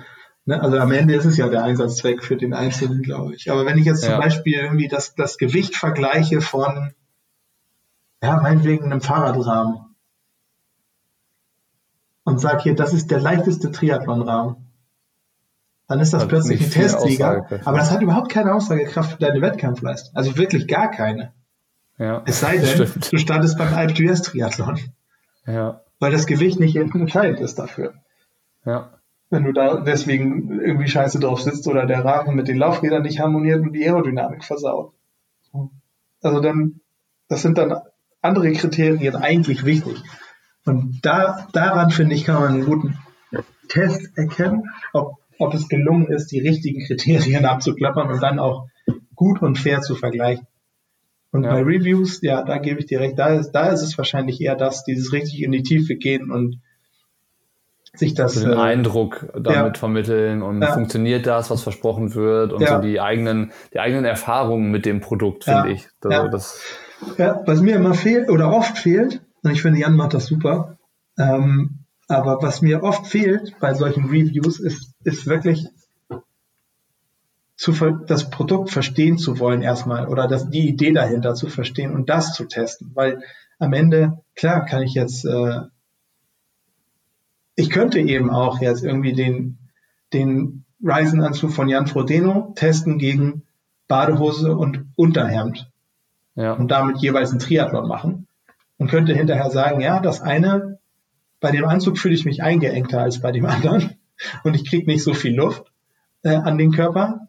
Ne? 0.45 0.61
Also 0.61 0.77
am 0.77 0.91
Ende 0.91 1.15
ist 1.15 1.25
es 1.25 1.37
ja 1.37 1.47
der 1.47 1.63
Einsatzzweck 1.63 2.23
für 2.23 2.35
den 2.35 2.53
Einzelnen, 2.53 3.01
glaube 3.01 3.35
ich. 3.35 3.49
Aber 3.49 3.65
wenn 3.65 3.77
ich 3.77 3.85
jetzt 3.85 4.03
ja. 4.03 4.11
zum 4.11 4.19
Beispiel 4.19 4.55
irgendwie 4.59 4.87
das, 4.87 5.15
das 5.15 5.37
Gewicht 5.37 5.75
vergleiche 5.75 6.41
von, 6.41 6.93
ja, 8.21 8.41
meinetwegen 8.41 8.85
einem 8.85 9.01
Fahrradrahmen 9.01 9.95
und 12.23 12.39
sage 12.39 12.63
hier, 12.63 12.75
das 12.75 12.93
ist 12.93 13.09
der 13.09 13.21
leichteste 13.21 13.71
Triathlonrahmen, 13.71 14.57
dann 15.87 15.99
ist 15.99 16.13
das, 16.13 16.21
das 16.23 16.29
plötzlich 16.29 16.61
ein 16.61 16.71
Testsieger. 16.71 17.47
Aber 17.65 17.77
das 17.77 17.91
hat 17.91 18.01
überhaupt 18.01 18.29
keine 18.29 18.53
Aussagekraft 18.53 19.13
für 19.13 19.19
deine 19.19 19.41
Wettkampfleistung. 19.41 20.15
Also 20.15 20.37
wirklich 20.37 20.67
gar 20.67 20.91
keine. 20.91 21.33
Ja, 21.97 22.23
es 22.25 22.39
sei 22.39 22.57
denn, 22.57 22.65
stimmt. 22.65 23.13
du 23.13 23.17
startest 23.17 23.57
beim 23.57 23.73
Alp 23.73 23.91
d'Huez 23.91 24.23
Triathlon. 24.23 24.79
Ja. 25.45 25.81
Weil 25.99 26.11
das 26.11 26.25
Gewicht 26.25 26.59
nicht 26.59 26.75
entscheidend 26.75 27.39
ist 27.39 27.59
dafür. 27.59 27.93
Ja. 28.65 28.91
Wenn 29.33 29.45
du 29.45 29.51
da 29.51 29.81
deswegen 29.81 30.59
irgendwie 30.59 30.87
scheiße 30.87 31.19
drauf 31.19 31.41
sitzt 31.41 31.67
oder 31.67 31.87
der 31.87 32.05
Rahmen 32.05 32.35
mit 32.35 32.47
den 32.47 32.57
Laufrädern 32.57 33.01
nicht 33.01 33.19
harmoniert 33.19 33.61
und 33.61 33.73
die 33.73 33.83
Aerodynamik 33.83 34.43
versaut. 34.43 34.93
Also 36.21 36.39
dann, 36.39 36.81
das 37.29 37.41
sind 37.41 37.57
dann 37.57 37.73
andere 38.21 38.51
Kriterien 38.53 39.15
eigentlich 39.15 39.65
wichtig. 39.65 39.97
Und 40.65 40.99
da, 41.01 41.47
daran 41.51 41.89
finde 41.89 42.13
ich, 42.13 42.25
kann 42.25 42.41
man 42.41 42.53
einen 42.53 42.65
guten 42.65 42.95
Test 43.69 44.15
erkennen, 44.15 44.69
ob, 44.93 45.17
ob 45.39 45.55
es 45.55 45.67
gelungen 45.67 46.09
ist, 46.09 46.27
die 46.27 46.39
richtigen 46.39 46.85
Kriterien 46.85 47.45
abzuklappern 47.53 48.11
und 48.11 48.21
dann 48.21 48.37
auch 48.37 48.67
gut 49.15 49.41
und 49.41 49.57
fair 49.57 49.81
zu 49.81 49.95
vergleichen. 49.95 50.45
Und 51.31 51.45
ja. 51.45 51.53
bei 51.53 51.63
Reviews, 51.63 52.21
ja, 52.21 52.43
da 52.43 52.59
gebe 52.59 52.81
ich 52.81 52.85
dir 52.85 52.99
recht, 52.99 53.17
da 53.17 53.29
ist, 53.29 53.49
da 53.49 53.69
ist 53.69 53.81
es 53.81 53.97
wahrscheinlich 53.97 54.39
eher 54.41 54.55
das, 54.55 54.83
dieses 54.83 55.11
richtig 55.11 55.41
in 55.41 55.51
die 55.51 55.63
Tiefe 55.63 55.95
gehen 55.95 56.29
und 56.29 56.61
sich 57.95 58.13
das. 58.13 58.33
den 58.35 58.51
äh, 58.51 58.55
Eindruck 58.55 59.27
damit 59.33 59.75
ja. 59.75 59.79
vermitteln 59.79 60.41
und 60.41 60.61
ja. 60.61 60.73
funktioniert 60.73 61.27
das, 61.27 61.49
was 61.49 61.61
versprochen 61.61 62.15
wird 62.15 62.53
und 62.53 62.61
ja. 62.61 62.75
so 62.75 62.81
die 62.81 62.99
eigenen, 62.99 63.51
die 63.73 63.79
eigenen 63.79 64.05
Erfahrungen 64.05 64.71
mit 64.71 64.85
dem 64.85 64.99
Produkt, 64.99 65.43
finde 65.43 65.71
ich. 65.71 65.87
Also 66.03 66.27
das, 66.27 66.59
ja, 67.17 67.41
was 67.45 67.61
mir 67.61 67.75
immer 67.75 67.93
fehlt 67.93 68.29
oder 68.29 68.51
oft 68.51 68.77
fehlt, 68.77 69.21
und 69.43 69.51
ich 69.51 69.61
finde, 69.61 69.79
Jan 69.79 69.95
macht 69.95 70.13
das 70.13 70.25
super, 70.25 70.77
ähm, 71.17 71.83
Aber 72.07 72.41
was 72.41 72.61
mir 72.61 72.83
oft 72.83 73.07
fehlt 73.07 73.55
bei 73.59 73.73
solchen 73.73 74.05
Reviews 74.05 74.59
ist, 74.59 74.93
ist 75.03 75.25
wirklich 75.27 75.67
zu, 77.55 77.71
das 78.07 78.29
Produkt 78.29 78.71
verstehen 78.71 79.17
zu 79.17 79.39
wollen 79.39 79.61
erstmal 79.61 80.07
oder 80.07 80.27
das, 80.27 80.49
die 80.49 80.67
Idee 80.67 80.91
dahinter 80.91 81.33
zu 81.33 81.47
verstehen 81.47 81.93
und 81.93 82.09
das 82.09 82.33
zu 82.33 82.45
testen. 82.45 82.91
Weil 82.93 83.21
am 83.59 83.73
Ende, 83.73 84.19
klar, 84.35 84.65
kann 84.65 84.81
ich 84.83 84.93
jetzt, 84.95 85.25
äh, 85.25 85.61
ich 87.55 87.69
könnte 87.69 87.99
eben 87.99 88.29
auch 88.29 88.61
jetzt 88.61 88.83
irgendwie 88.83 89.13
den, 89.13 89.57
den 90.11 90.65
Ryzen-Anzug 90.83 91.51
von 91.51 91.69
Jan 91.69 91.87
Frodeno 91.87 92.53
testen 92.55 92.97
gegen 92.97 93.43
Badehose 93.87 94.55
und 94.55 94.85
Unterhemd. 94.95 95.69
Ja. 96.35 96.53
Und 96.53 96.69
damit 96.69 96.97
jeweils 96.99 97.31
einen 97.31 97.39
Triathlon 97.39 97.87
machen. 97.87 98.27
Und 98.77 98.89
könnte 98.89 99.13
hinterher 99.13 99.51
sagen, 99.51 99.81
ja, 99.81 99.99
das 99.99 100.21
eine, 100.21 100.79
bei 101.39 101.51
dem 101.51 101.65
Anzug 101.65 101.97
fühle 101.97 102.15
ich 102.15 102.25
mich 102.25 102.41
eingeengter 102.41 103.01
als 103.01 103.21
bei 103.21 103.31
dem 103.31 103.45
anderen. 103.45 103.95
Und 104.43 104.55
ich 104.55 104.67
kriege 104.67 104.89
nicht 104.89 105.03
so 105.03 105.13
viel 105.13 105.35
Luft 105.35 105.71
äh, 106.23 106.35
an 106.35 106.57
den 106.57 106.71
Körper. 106.71 107.27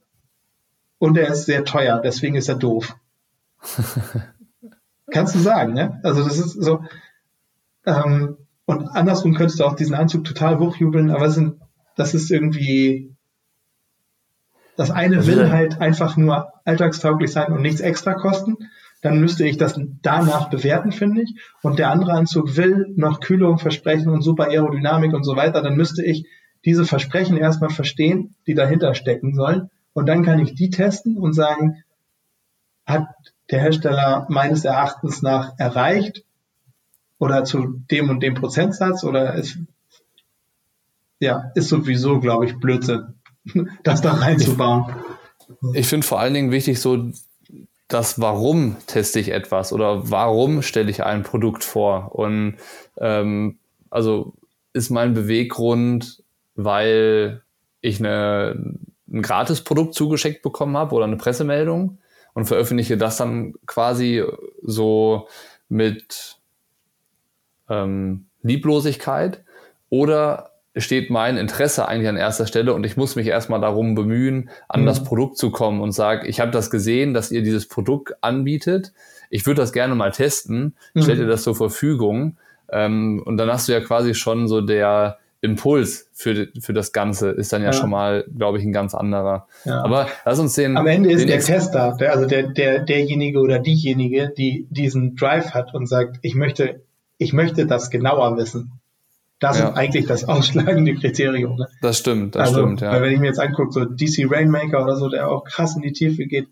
Und 0.99 1.19
er 1.19 1.29
ist 1.29 1.47
sehr 1.47 1.65
teuer, 1.65 2.01
deswegen 2.03 2.35
ist 2.35 2.49
er 2.49 2.55
doof. 2.55 2.97
Kannst 5.11 5.35
du 5.35 5.39
sagen, 5.39 5.75
ne? 5.75 6.01
Also 6.03 6.25
das 6.25 6.39
ist 6.39 6.53
so. 6.53 6.85
Ähm, 7.85 8.39
und 8.67 8.89
andersrum 8.89 9.35
könntest 9.35 9.61
du 9.61 9.65
auch 9.65 9.77
diesen 9.77 9.95
Anzug 9.95 10.25
total 10.25 10.59
hochjubeln, 10.59 11.11
aber 11.11 11.31
sind, 11.31 11.61
das 11.97 12.15
ist 12.15 12.31
irgendwie. 12.31 13.15
Das 14.77 14.91
eine 14.91 15.27
will 15.27 15.53
halt 15.53 15.81
einfach 15.81 16.17
nur 16.17 16.53
alltagstauglich 16.65 17.31
sein 17.31 17.53
und 17.53 17.63
nichts 17.63 17.81
extra 17.81 18.15
kosten. 18.15 18.57
Dann 19.03 19.21
müsste 19.21 19.47
ich 19.47 19.57
das 19.57 19.79
danach 20.03 20.51
bewerten, 20.51 20.91
finde 20.91 21.23
ich. 21.23 21.37
Und 21.63 21.79
der 21.79 21.91
andere 21.91 22.13
Anzug 22.13 22.57
will 22.57 22.87
noch 22.97 23.21
Kühlung 23.21 23.59
versprechen 23.59 24.09
und 24.09 24.23
super 24.23 24.49
Aerodynamik 24.49 25.13
und 25.13 25.23
so 25.23 25.37
weiter. 25.37 25.63
Dann 25.63 25.77
müsste 25.77 26.03
ich 26.03 26.27
diese 26.65 26.85
Versprechen 26.85 27.37
erstmal 27.37 27.71
verstehen, 27.71 28.35
die 28.47 28.55
dahinter 28.55 28.95
stecken 28.95 29.35
sollen. 29.35 29.71
Und 29.93 30.07
dann 30.07 30.25
kann 30.25 30.41
ich 30.41 30.55
die 30.55 30.71
testen 30.71 31.19
und 31.19 31.35
sagen, 31.35 31.85
hat 32.87 33.07
der 33.51 33.61
Hersteller 33.61 34.27
meines 34.29 34.65
Erachtens 34.65 35.23
nach 35.23 35.53
erreicht 35.59 36.24
oder 37.19 37.45
zu 37.45 37.81
dem 37.91 38.11
und 38.11 38.21
dem 38.21 38.35
Prozentsatz 38.35 39.05
oder 39.05 39.35
ist, 39.35 39.59
ja, 41.21 41.51
ist 41.55 41.69
sowieso, 41.69 42.21
glaube 42.21 42.47
ich, 42.47 42.59
Blödsinn, 42.59 43.15
das 43.83 44.01
da 44.01 44.13
reinzubauen. 44.13 44.95
Ich, 45.73 45.81
ich 45.81 45.87
finde 45.87 46.07
vor 46.07 46.21
allen 46.21 46.35
Dingen 46.35 46.51
wichtig, 46.51 46.81
so 46.81 47.11
das 47.89 48.21
Warum 48.21 48.77
teste 48.87 49.21
ich 49.21 49.31
etwas 49.31 49.73
oder 49.73 50.11
warum 50.11 50.63
stelle 50.63 50.91
ich 50.91 51.05
ein 51.05 51.23
Produkt 51.23 51.65
vor. 51.65 52.15
Und 52.15 52.57
ähm, 52.99 53.59
also 53.91 54.35
ist 54.73 54.91
mein 54.91 55.15
Beweggrund, 55.15 56.23
weil 56.57 57.43
ich 57.81 58.01
eine, 58.01 58.57
ein 59.09 59.23
Gratisprodukt 59.23 59.95
zugeschickt 59.95 60.43
bekommen 60.43 60.77
habe 60.77 60.95
oder 60.95 61.05
eine 61.05 61.17
Pressemeldung 61.17 61.99
und 62.33 62.47
veröffentliche 62.47 62.97
das 62.97 63.17
dann 63.17 63.55
quasi 63.67 64.25
so 64.63 65.29
mit 65.69 66.39
ähm, 67.69 68.27
Lieblosigkeit 68.43 69.43
oder 69.91 70.51
steht 70.77 71.11
mein 71.11 71.37
Interesse 71.37 71.87
eigentlich 71.87 72.09
an 72.09 72.17
erster 72.17 72.47
Stelle 72.47 72.75
und 72.75 72.85
ich 72.85 72.97
muss 72.97 73.15
mich 73.17 73.29
erstmal 73.29 73.61
darum 73.61 73.95
bemühen, 73.95 74.51
an 74.69 74.83
mhm. 74.83 74.87
das 74.87 75.05
Produkt 75.05 75.39
zu 75.39 75.51
kommen 75.51 75.81
und 75.81 75.93
sage, 75.93 76.27
ich 76.27 76.41
habe 76.41 76.51
das 76.51 76.71
gesehen, 76.71 77.15
dass 77.15 77.31
ihr 77.31 77.43
dieses 77.43 77.69
Produkt 77.69 78.15
anbietet. 78.23 78.93
Ich 79.31 79.47
würde 79.47 79.61
das 79.61 79.73
gerne 79.73 79.95
mal 79.95 80.11
testen. 80.11 80.75
Mhm. 80.95 81.03
Stellt 81.03 81.19
ihr 81.19 81.27
das 81.27 81.45
zur 81.45 81.55
Verfügung? 81.55 82.37
Ähm, 82.71 83.23
und 83.25 83.37
dann 83.37 83.51
hast 83.51 83.69
du 83.69 83.73
ja 83.73 83.81
quasi 83.81 84.15
schon 84.15 84.49
so 84.49 84.61
der 84.61 85.19
Impuls 85.45 86.09
für, 86.15 86.49
für 86.59 86.73
das 86.73 86.93
Ganze 86.93 87.31
ist 87.31 87.53
dann 87.53 87.61
ja, 87.61 87.69
ja. 87.69 87.73
schon 87.75 87.91
mal, 87.91 88.25
glaube 88.35 88.59
ich, 88.59 88.65
ein 88.65 88.73
ganz 88.73 88.95
anderer. 88.95 89.47
Ja. 89.67 89.85
Aber 89.85 90.09
lass 90.25 90.39
uns 90.39 90.55
den. 90.55 90.77
Am 90.77 90.87
Ende 90.87 91.13
ist 91.13 91.29
der 91.29 91.39
Tester, 91.39 91.97
der, 92.01 92.13
also 92.13 92.27
der, 92.27 92.45
der, 92.45 92.81
derjenige 92.81 93.41
oder 93.41 93.59
diejenige, 93.59 94.33
die 94.37 94.67
diesen 94.71 95.17
Drive 95.17 95.51
hat 95.51 95.75
und 95.75 95.87
sagt, 95.87 96.17
ich 96.23 96.35
möchte, 96.35 96.81
ich 97.19 97.33
möchte 97.33 97.67
das 97.67 97.91
genauer 97.91 98.37
wissen. 98.37 98.81
Das 99.41 99.59
ja. 99.59 99.69
ist 99.69 99.77
eigentlich 99.77 100.07
das 100.07 100.25
ausschlagende 100.29 100.95
Kriterium. 100.95 101.57
Ne? 101.57 101.69
Das 101.83 101.99
stimmt, 101.99 102.35
das 102.35 102.49
also, 102.49 102.63
stimmt, 102.63 102.81
ja. 102.81 102.93
Weil 102.93 103.03
wenn 103.03 103.13
ich 103.13 103.21
mir 103.21 103.27
jetzt 103.27 103.41
angucke, 103.41 103.73
so 103.73 103.85
DC 103.85 104.31
Rainmaker 104.31 104.83
oder 104.83 104.97
so, 104.97 105.09
der 105.09 105.29
auch 105.29 105.45
krass 105.45 105.77
in 105.77 105.83
die 105.83 105.93
Tiefe 105.93 106.27
geht, 106.27 106.49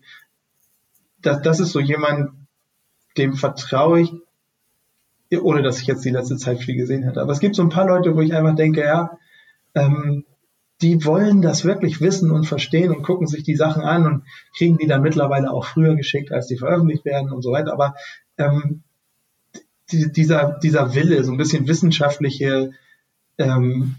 das, 1.21 1.41
das 1.41 1.59
ist 1.59 1.71
so 1.71 1.79
jemand, 1.79 2.31
dem 3.17 3.33
vertraue 3.33 4.01
ich 4.01 4.13
ohne 5.41 5.61
dass 5.61 5.79
ich 5.79 5.87
jetzt 5.87 6.05
die 6.05 6.09
letzte 6.09 6.37
Zeit 6.37 6.59
viel 6.59 6.75
gesehen 6.75 7.03
hätte. 7.03 7.21
Aber 7.21 7.31
es 7.31 7.39
gibt 7.39 7.55
so 7.55 7.61
ein 7.63 7.69
paar 7.69 7.87
Leute, 7.87 8.15
wo 8.15 8.21
ich 8.21 8.33
einfach 8.33 8.55
denke, 8.55 8.81
ja, 8.81 9.17
ähm, 9.75 10.25
die 10.81 11.05
wollen 11.05 11.41
das 11.41 11.63
wirklich 11.63 12.01
wissen 12.01 12.31
und 12.31 12.45
verstehen 12.45 12.91
und 12.91 13.03
gucken 13.03 13.27
sich 13.27 13.43
die 13.43 13.55
Sachen 13.55 13.83
an 13.83 14.05
und 14.05 14.23
kriegen 14.57 14.77
die 14.77 14.87
dann 14.87 15.01
mittlerweile 15.01 15.51
auch 15.51 15.65
früher 15.65 15.95
geschickt, 15.95 16.31
als 16.31 16.47
die 16.47 16.57
veröffentlicht 16.57 17.05
werden 17.05 17.31
und 17.31 17.41
so 17.41 17.51
weiter. 17.51 17.73
Aber 17.73 17.95
ähm, 18.37 18.83
die, 19.93 20.11
dieser, 20.11 20.59
dieser 20.61 20.93
Wille, 20.95 21.23
so 21.23 21.31
ein 21.31 21.37
bisschen 21.37 21.67
wissenschaftliche 21.67 22.71
ähm, 23.37 23.95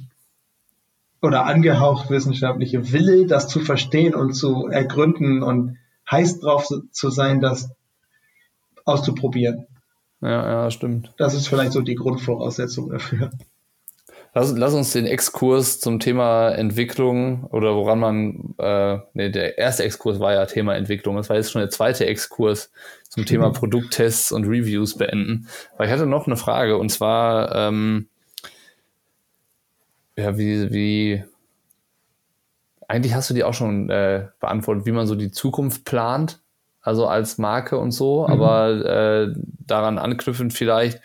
oder 1.23 1.47
angehaucht 1.47 2.11
wissenschaftliche 2.11 2.93
Wille, 2.93 3.27
das 3.27 3.49
zu 3.49 3.61
verstehen 3.61 4.15
und 4.15 4.35
zu 4.35 4.67
ergründen 4.67 5.43
und 5.43 5.79
heiß 6.11 6.41
drauf 6.41 6.69
zu 6.91 7.11
sein, 7.11 7.41
das 7.41 7.71
auszuprobieren. 8.85 9.67
Ja, 10.21 10.47
ja, 10.47 10.71
stimmt. 10.71 11.13
Das 11.17 11.35
ist 11.35 11.49
vielleicht 11.49 11.73
so 11.73 11.81
die 11.81 11.95
Grundvoraussetzung 11.95 12.91
dafür. 12.91 13.31
Lass, 14.37 14.51
lass 14.57 14.75
uns 14.75 14.93
den 14.93 15.07
Exkurs 15.07 15.79
zum 15.79 16.01
Thema 16.01 16.51
Entwicklung 16.51 17.45
oder 17.45 17.77
woran 17.77 18.01
man, 18.01 18.55
äh, 18.59 18.99
nee, 19.13 19.31
der 19.31 19.59
erste 19.59 19.85
Exkurs 19.85 20.19
war 20.19 20.33
ja 20.33 20.45
Thema 20.47 20.75
Entwicklung, 20.75 21.17
das 21.17 21.29
war 21.29 21.37
jetzt 21.37 21.53
schon 21.53 21.61
der 21.61 21.71
zweite 21.71 22.07
Exkurs 22.07 22.73
zum 23.09 23.25
Thema 23.27 23.51
Produkttests 23.51 24.33
und 24.33 24.45
Reviews 24.45 24.97
beenden. 24.97 25.49
Weil 25.77 25.87
ich 25.87 25.93
hatte 25.93 26.07
noch 26.07 26.27
eine 26.27 26.37
Frage 26.37 26.79
und 26.79 26.89
zwar, 26.91 27.55
ähm, 27.55 28.09
ja, 30.17 30.37
wie, 30.37 30.73
wie, 30.73 31.25
eigentlich 32.89 33.15
hast 33.15 33.31
du 33.31 33.35
die 33.35 33.45
auch 33.45 33.55
schon 33.55 33.89
äh, 33.89 34.27
beantwortet, 34.41 34.85
wie 34.85 34.93
man 34.93 35.07
so 35.07 35.15
die 35.15 35.31
Zukunft 35.31 35.85
plant 35.85 36.41
also 36.85 37.07
als 37.07 37.39
Marke 37.39 37.79
und 37.79 37.93
so, 37.93 38.27
mhm. 38.27 38.33
aber 38.33 38.69
äh, 38.85 39.35
daran 39.67 39.99
anknüpfend 39.99 40.53
vielleicht, 40.53 41.01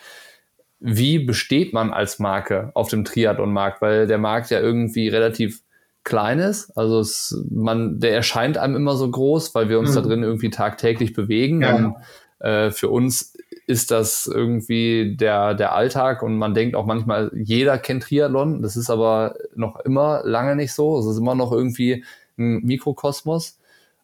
wie 0.79 1.19
besteht 1.19 1.73
man 1.73 1.91
als 1.91 2.19
Marke 2.19 2.71
auf 2.73 2.89
dem 2.89 3.03
Triathlon-Markt, 3.03 3.81
weil 3.81 4.07
der 4.07 4.17
Markt 4.17 4.49
ja 4.49 4.59
irgendwie 4.59 5.09
relativ 5.09 5.61
klein 6.03 6.39
ist. 6.39 6.71
Also 6.77 6.99
es, 6.99 7.43
man, 7.49 7.99
der 7.99 8.13
erscheint 8.13 8.57
einem 8.57 8.75
immer 8.75 8.95
so 8.95 9.09
groß, 9.09 9.53
weil 9.55 9.69
wir 9.69 9.79
uns 9.79 9.91
mhm. 9.91 9.95
da 9.95 10.01
drin 10.01 10.23
irgendwie 10.23 10.49
tagtäglich 10.49 11.13
bewegen. 11.13 11.61
Ja. 11.61 11.75
Und, 11.75 11.95
äh, 12.39 12.71
für 12.71 12.89
uns 12.89 13.33
ist 13.67 13.91
das 13.91 14.25
irgendwie 14.25 15.15
der, 15.15 15.53
der 15.53 15.75
Alltag 15.75 16.23
und 16.23 16.37
man 16.37 16.53
denkt 16.53 16.75
auch 16.75 16.85
manchmal, 16.85 17.29
jeder 17.35 17.77
kennt 17.77 18.03
Triathlon. 18.03 18.61
Das 18.61 18.75
ist 18.75 18.89
aber 18.89 19.35
noch 19.55 19.79
immer 19.81 20.21
lange 20.23 20.55
nicht 20.55 20.73
so. 20.73 20.97
Es 20.97 21.05
ist 21.05 21.17
immer 21.17 21.35
noch 21.35 21.51
irgendwie 21.51 22.03
ein 22.37 22.63
Mikrokosmos. 22.63 23.59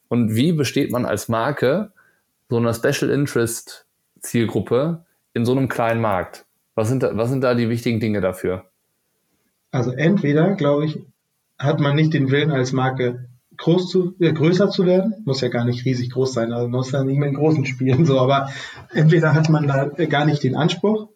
Und 0.07 0.35
wie 0.35 0.51
besteht 0.51 0.91
man 0.91 1.05
als 1.05 1.29
Marke 1.29 1.91
so 2.49 2.57
einer 2.57 2.73
Special 2.73 3.09
Interest 3.09 3.87
Zielgruppe 4.19 5.03
in 5.33 5.45
so 5.45 5.53
einem 5.53 5.67
kleinen 5.67 6.01
Markt? 6.01 6.44
Was 6.75 6.89
sind 6.89 7.03
da, 7.03 7.15
was 7.15 7.29
sind 7.29 7.41
da 7.41 7.55
die 7.55 7.69
wichtigen 7.69 7.99
Dinge 7.99 8.21
dafür? 8.21 8.65
Also 9.71 9.91
entweder, 9.91 10.55
glaube 10.55 10.85
ich, 10.85 10.99
hat 11.57 11.79
man 11.79 11.95
nicht 11.95 12.13
den 12.13 12.31
Willen 12.31 12.51
als 12.51 12.73
Marke 12.73 13.29
groß 13.57 13.89
zu, 13.89 14.15
äh, 14.19 14.33
größer 14.33 14.69
zu 14.69 14.85
werden, 14.85 15.15
muss 15.25 15.41
ja 15.41 15.47
gar 15.47 15.63
nicht 15.63 15.85
riesig 15.85 16.11
groß 16.11 16.33
sein, 16.33 16.51
also 16.51 16.67
muss 16.67 16.91
ja 16.91 17.03
nicht 17.03 17.17
mehr 17.17 17.29
in 17.29 17.35
großen 17.35 17.65
Spielen 17.65 18.05
so, 18.05 18.19
aber 18.19 18.49
entweder 18.91 19.33
hat 19.33 19.49
man 19.49 19.67
da 19.67 19.85
gar 19.85 20.25
nicht 20.25 20.43
den 20.43 20.57
Anspruch, 20.57 21.07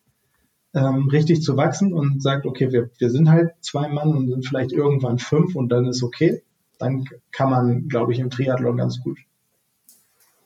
ähm, 0.74 1.10
richtig 1.10 1.42
zu 1.42 1.58
wachsen 1.58 1.94
und 1.94 2.24
sagt, 2.24 2.46
okay, 2.46 2.72
wir, 2.72 2.90
wir 2.98 3.10
sind 3.10 3.30
halt 3.30 3.52
zwei 3.60 3.90
Mann 3.90 4.10
und 4.10 4.30
sind 4.30 4.48
vielleicht 4.48 4.72
irgendwann 4.72 5.20
fünf 5.20 5.56
und 5.56 5.70
dann 5.70 5.86
ist 5.86 6.04
okay 6.04 6.42
dann 6.80 7.06
kann 7.32 7.50
man, 7.52 7.88
glaube 7.88 8.14
ich, 8.14 8.20
im 8.20 8.32
Triathlon 8.32 8.78
ganz 8.78 9.02
gut 9.02 9.20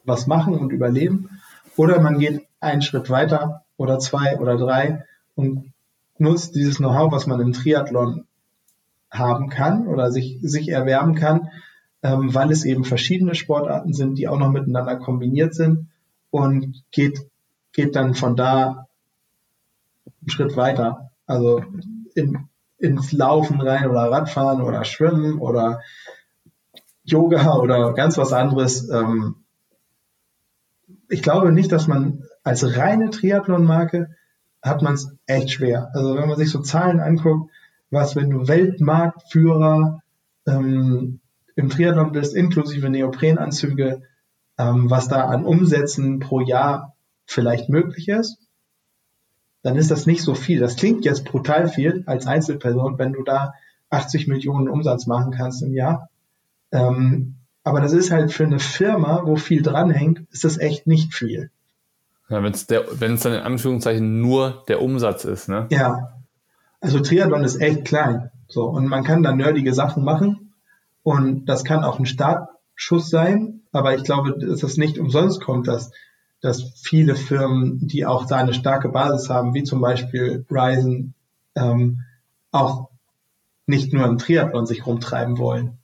was 0.03 0.28
machen 0.28 0.55
und 0.55 0.74
überleben. 0.74 1.30
Oder 1.78 2.01
man 2.01 2.20
geht 2.20 2.45
einen 2.59 2.82
Schritt 2.82 3.09
weiter 3.09 3.62
oder 3.78 4.00
zwei 4.00 4.38
oder 4.40 4.58
drei 4.58 5.06
und 5.36 5.74
nutzt 6.18 6.56
dieses 6.56 6.78
Know-how, 6.78 7.12
was 7.12 7.28
man 7.28 7.40
im 7.40 7.54
Triathlon 7.54 8.26
haben 9.12 9.50
kann 9.50 9.88
oder 9.88 10.12
sich, 10.12 10.40
sich 10.42 10.70
erwerben 10.70 11.16
kann, 11.16 11.50
ähm, 12.02 12.34
weil 12.34 12.52
es 12.52 12.66
eben 12.66 12.84
verschiedene 12.84 13.36
Sportarten 13.36 13.94
sind, 13.94 14.18
die 14.18 14.28
auch 14.28 14.38
noch 14.38 14.50
miteinander 14.50 14.96
kombiniert 14.98 15.54
sind 15.54 15.88
und 16.32 16.84
geht, 16.92 17.20
geht 17.72 17.96
dann 17.96 18.16
von 18.16 18.36
da 18.36 18.88
einen 20.22 20.30
Schritt 20.30 20.58
weiter. 20.58 21.12
Also 21.26 21.64
in, 22.16 22.48
ins 22.78 23.12
Laufen 23.12 23.62
rein 23.62 23.90
oder 23.90 24.12
Radfahren 24.12 24.62
oder 24.62 24.84
Schwimmen 24.84 25.40
oder 25.40 25.82
Yoga 27.06 27.58
oder 27.58 27.94
ganz 27.94 28.18
was 28.18 28.34
anderes. 28.34 28.90
Ähm, 28.90 29.36
ich 31.10 31.22
glaube 31.22 31.52
nicht, 31.52 31.72
dass 31.72 31.88
man 31.88 32.24
als 32.44 32.78
reine 32.78 33.10
Triathlon-Marke 33.10 34.16
hat 34.62 34.82
man 34.82 34.94
es 34.94 35.12
echt 35.26 35.52
schwer. 35.52 35.91
Also 35.94 36.16
wenn 36.16 36.28
man 36.28 36.38
sich 36.38 36.52
so 36.52 36.60
Zahlen 36.60 37.00
anguckt, 37.00 37.52
was, 37.89 38.16
wenn 38.16 38.30
du 38.30 38.48
Weltmarktführer 38.48 40.02
ähm, 40.48 41.20
im 41.56 41.70
Triathlon 41.70 42.12
bist, 42.12 42.36
inklusive 42.36 42.89
Neoprenanzüge, 42.89 44.02
ähm, 44.58 44.89
was 44.89 45.08
da 45.08 45.28
an 45.28 45.46
Umsätzen 45.46 46.20
pro 46.20 46.41
Jahr 46.41 46.96
vielleicht 47.26 47.70
möglich 47.70 48.10
ist, 48.10 48.38
dann 49.62 49.78
ist 49.78 49.91
das 49.91 50.06
nicht 50.06 50.24
so 50.24 50.36
viel. 50.36 50.60
Das 50.60 50.76
klingt 50.76 51.06
jetzt 51.06 51.26
brutal 51.26 51.70
viel 51.70 52.04
als 52.06 52.28
Einzelperson, 52.28 52.98
wenn 52.98 53.14
du 53.14 53.24
da 53.24 53.54
80 53.89 54.28
Millionen 54.28 54.68
Umsatz 54.68 55.08
machen 55.08 55.32
kannst 55.32 55.62
im 55.62 55.74
Jahr. 55.74 56.10
Ähm, 56.72 57.36
aber 57.64 57.80
das 57.80 57.94
ist 57.94 58.12
halt 58.12 58.34
für 58.34 58.46
eine 58.46 58.60
Firma, 58.60 59.22
wo 59.26 59.38
viel 59.38 59.62
dranhängt, 59.62 60.26
ist 60.32 60.44
das 60.44 60.58
echt 60.58 60.86
nicht 60.86 61.14
viel. 61.14 61.50
Ja, 62.30 62.42
wenn 62.42 62.54
es 62.54 62.66
dann 62.68 63.34
in 63.34 63.42
Anführungszeichen 63.42 64.22
nur 64.22 64.64
der 64.68 64.82
Umsatz 64.82 65.26
ist, 65.26 65.50
ne? 65.50 65.68
Ja. 65.70 66.14
Also 66.80 67.00
Triathlon 67.00 67.44
ist 67.44 67.62
echt 67.62 67.86
klein. 67.86 68.32
So, 68.48 68.66
und 68.66 68.88
man 68.88 69.04
kann 69.04 69.24
da 69.24 69.34
nerdige 69.34 69.74
Sachen 69.74 70.04
machen. 70.04 70.54
Und 71.04 71.46
das 71.46 71.64
kann 71.64 71.84
auch 71.84 72.00
ein 72.00 72.06
Startschuss 72.06 73.10
sein. 73.10 73.62
Aber 73.72 73.96
ich 73.96 74.04
glaube, 74.04 74.38
dass 74.40 74.62
das 74.62 74.78
nicht 74.78 75.00
umsonst 75.00 75.42
kommt, 75.42 75.68
dass, 75.68 75.92
dass 76.42 76.74
viele 76.82 77.16
Firmen, 77.16 77.88
die 77.88 78.06
auch 78.06 78.26
da 78.26 78.38
eine 78.38 78.54
starke 78.54 78.90
Basis 78.90 79.30
haben, 79.30 79.54
wie 79.54 79.64
zum 79.64 79.82
Beispiel 79.82 80.46
Ryzen, 80.50 81.14
ähm, 81.56 82.02
auch 82.52 82.90
nicht 83.66 83.94
nur 83.94 84.06
im 84.06 84.18
Triathlon 84.18 84.66
sich 84.66 84.86
rumtreiben 84.86 85.38
wollen. 85.38 85.78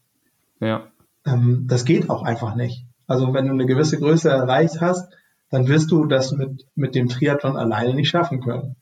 Ja. 0.59 0.87
Ähm, 1.25 1.65
das 1.67 1.85
geht 1.85 2.09
auch 2.09 2.23
einfach 2.23 2.55
nicht. 2.55 2.85
Also 3.07 3.33
wenn 3.33 3.47
du 3.47 3.53
eine 3.53 3.65
gewisse 3.65 3.97
Größe 3.99 4.29
erreicht 4.29 4.81
hast, 4.81 5.11
dann 5.49 5.67
wirst 5.67 5.91
du 5.91 6.05
das 6.05 6.31
mit, 6.31 6.65
mit 6.75 6.95
dem 6.95 7.09
Triathlon 7.09 7.57
alleine 7.57 7.93
nicht 7.93 8.09
schaffen 8.09 8.41
können. 8.41 8.75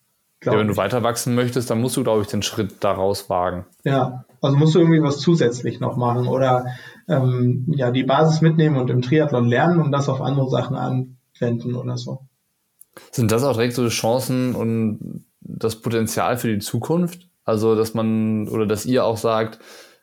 Ja, 0.43 0.57
wenn 0.57 0.67
du 0.67 0.77
weiter 0.77 1.01
wachsen 1.01 1.33
möchtest, 1.33 1.69
dann 1.69 1.81
musst 1.81 1.97
du, 1.97 2.03
glaube 2.03 2.21
ich, 2.21 2.27
den 2.27 2.43
Schritt 2.43 2.83
daraus 2.83 3.29
wagen. 3.29 3.65
Ja, 3.83 4.25
also 4.41 4.55
musst 4.55 4.75
du 4.75 4.79
irgendwie 4.79 5.01
was 5.01 5.19
zusätzlich 5.19 5.79
noch 5.79 5.97
machen 5.97 6.27
oder 6.27 6.67
ähm, 7.07 7.65
ja 7.69 7.89
die 7.89 8.03
Basis 8.03 8.41
mitnehmen 8.41 8.77
und 8.77 8.89
im 8.91 9.01
Triathlon 9.01 9.47
lernen 9.47 9.81
und 9.81 9.91
das 9.91 10.09
auf 10.09 10.21
andere 10.21 10.49
Sachen 10.49 10.75
anwenden 10.75 11.73
oder 11.73 11.97
so. 11.97 12.27
Sind 13.11 13.31
das 13.31 13.43
auch 13.43 13.53
direkt 13.53 13.73
so 13.73 13.87
Chancen 13.87 14.53
und 14.53 15.25
das 15.41 15.81
Potenzial 15.81 16.37
für 16.37 16.49
die 16.49 16.59
Zukunft? 16.59 17.27
Also, 17.43 17.75
dass 17.75 17.93
man 17.93 18.47
oder 18.47 18.67
dass 18.67 18.85
ihr 18.85 19.05
auch 19.05 19.17
sagt, 19.17 19.59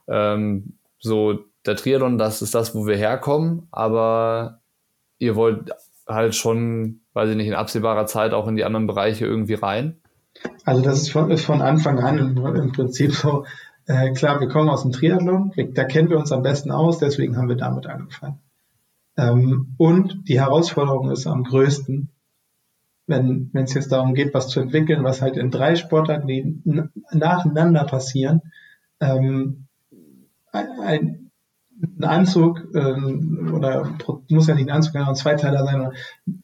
ähm, 0.08 0.78
so 0.98 1.38
der 1.64 1.76
Triathlon, 1.76 2.18
das 2.18 2.42
ist 2.42 2.54
das, 2.54 2.74
wo 2.74 2.86
wir 2.86 2.96
herkommen, 2.96 3.68
aber 3.70 4.62
ihr 5.18 5.36
wollt 5.36 5.70
halt 6.06 6.34
schon, 6.34 7.00
weiß 7.12 7.30
ich 7.30 7.36
nicht, 7.36 7.46
in 7.46 7.54
absehbarer 7.54 8.06
Zeit 8.06 8.32
auch 8.32 8.48
in 8.48 8.56
die 8.56 8.64
anderen 8.64 8.86
Bereiche 8.86 9.26
irgendwie 9.26 9.54
rein? 9.54 10.00
Also 10.64 10.82
das 10.82 11.02
ist 11.02 11.12
von, 11.12 11.30
ist 11.30 11.44
von 11.44 11.62
Anfang 11.62 11.98
an 12.00 12.18
im, 12.18 12.72
Prinzip 12.72 13.12
so, 13.12 13.44
äh, 13.86 14.12
klar, 14.12 14.40
wir 14.40 14.48
kommen 14.48 14.68
aus 14.68 14.82
dem 14.82 14.92
Triathlon, 14.92 15.52
da 15.72 15.84
kennen 15.84 16.10
wir 16.10 16.18
uns 16.18 16.32
am 16.32 16.42
besten 16.42 16.70
aus, 16.70 16.98
deswegen 16.98 17.36
haben 17.36 17.48
wir 17.48 17.56
damit 17.56 17.86
angefangen. 17.86 18.40
Ähm, 19.16 19.74
und 19.78 20.28
die 20.28 20.40
Herausforderung 20.40 21.10
ist 21.10 21.26
am 21.26 21.44
größten, 21.44 22.10
wenn 23.06 23.50
es 23.52 23.74
jetzt 23.74 23.92
darum 23.92 24.14
geht, 24.14 24.32
was 24.32 24.48
zu 24.48 24.60
entwickeln, 24.60 25.04
was 25.04 25.20
halt 25.20 25.36
in 25.36 25.50
drei 25.50 25.76
Sportarten, 25.76 26.26
die 26.26 26.62
nacheinander 27.12 27.84
passieren, 27.84 28.40
ähm, 29.00 29.66
ein 30.52 31.23
Anzug 32.00 32.66
ähm, 32.74 33.52
oder 33.54 33.96
muss 34.28 34.46
ja 34.46 34.54
nicht 34.54 34.68
ein 34.68 34.76
Anzug, 34.76 34.92
sondern 34.92 35.10
ein 35.10 35.16
Zweiteiler 35.16 35.64
sein, 35.64 35.92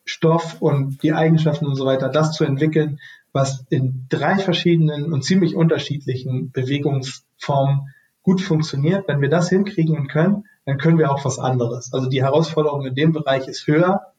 Stoff 0.05 0.61
und 0.61 1.03
die 1.03 1.12
Eigenschaften 1.12 1.66
und 1.66 1.76
so 1.76 1.86
weiter, 1.86 2.09
das 2.09 2.32
zu 2.32 2.45
entwickeln, 2.45 3.01
was 3.32 3.64
in 3.70 4.07
drei 4.09 4.36
verschiedenen 4.36 5.12
und 5.12 5.24
ziemlich 5.24 5.55
unterschiedlichen 5.55 6.51
Bewegungsformen 6.51 7.93
gut 8.22 8.41
funktioniert. 8.41 9.09
Wenn 9.09 9.20
wir 9.20 9.28
das 9.28 9.49
hinkriegen 9.49 9.97
und 9.97 10.09
können, 10.09 10.45
dann 10.64 10.78
können 10.78 10.99
wir 10.99 11.11
auch 11.11 11.24
was 11.24 11.38
anderes. 11.38 11.93
Also 11.93 12.09
die 12.09 12.22
Herausforderung 12.22 12.84
in 12.86 12.95
dem 12.95 13.12
Bereich 13.12 13.49
ist 13.49 13.66
höher, 13.66 14.12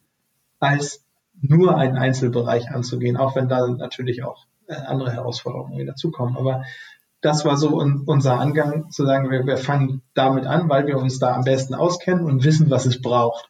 als 0.59 1.03
nur 1.41 1.77
einen 1.77 1.97
Einzelbereich 1.97 2.71
anzugehen, 2.71 3.17
auch 3.17 3.35
wenn 3.35 3.49
da 3.49 3.67
natürlich 3.67 4.23
auch 4.23 4.45
äh, 4.67 4.75
andere 4.75 5.11
Herausforderungen 5.11 5.85
dazukommen. 5.85 6.37
Aber 6.37 6.63
das 7.21 7.45
war 7.45 7.55
so 7.55 7.79
unser 8.05 8.39
Angang, 8.39 8.89
zu 8.89 9.05
sagen, 9.05 9.29
wir, 9.29 9.45
wir 9.45 9.57
fangen 9.57 10.01
damit 10.13 10.45
an, 10.45 10.69
weil 10.69 10.87
wir 10.87 10.97
uns 10.97 11.19
da 11.19 11.35
am 11.35 11.43
besten 11.43 11.75
auskennen 11.75 12.25
und 12.25 12.43
wissen, 12.43 12.69
was 12.69 12.85
es 12.85 13.01
braucht. 13.01 13.49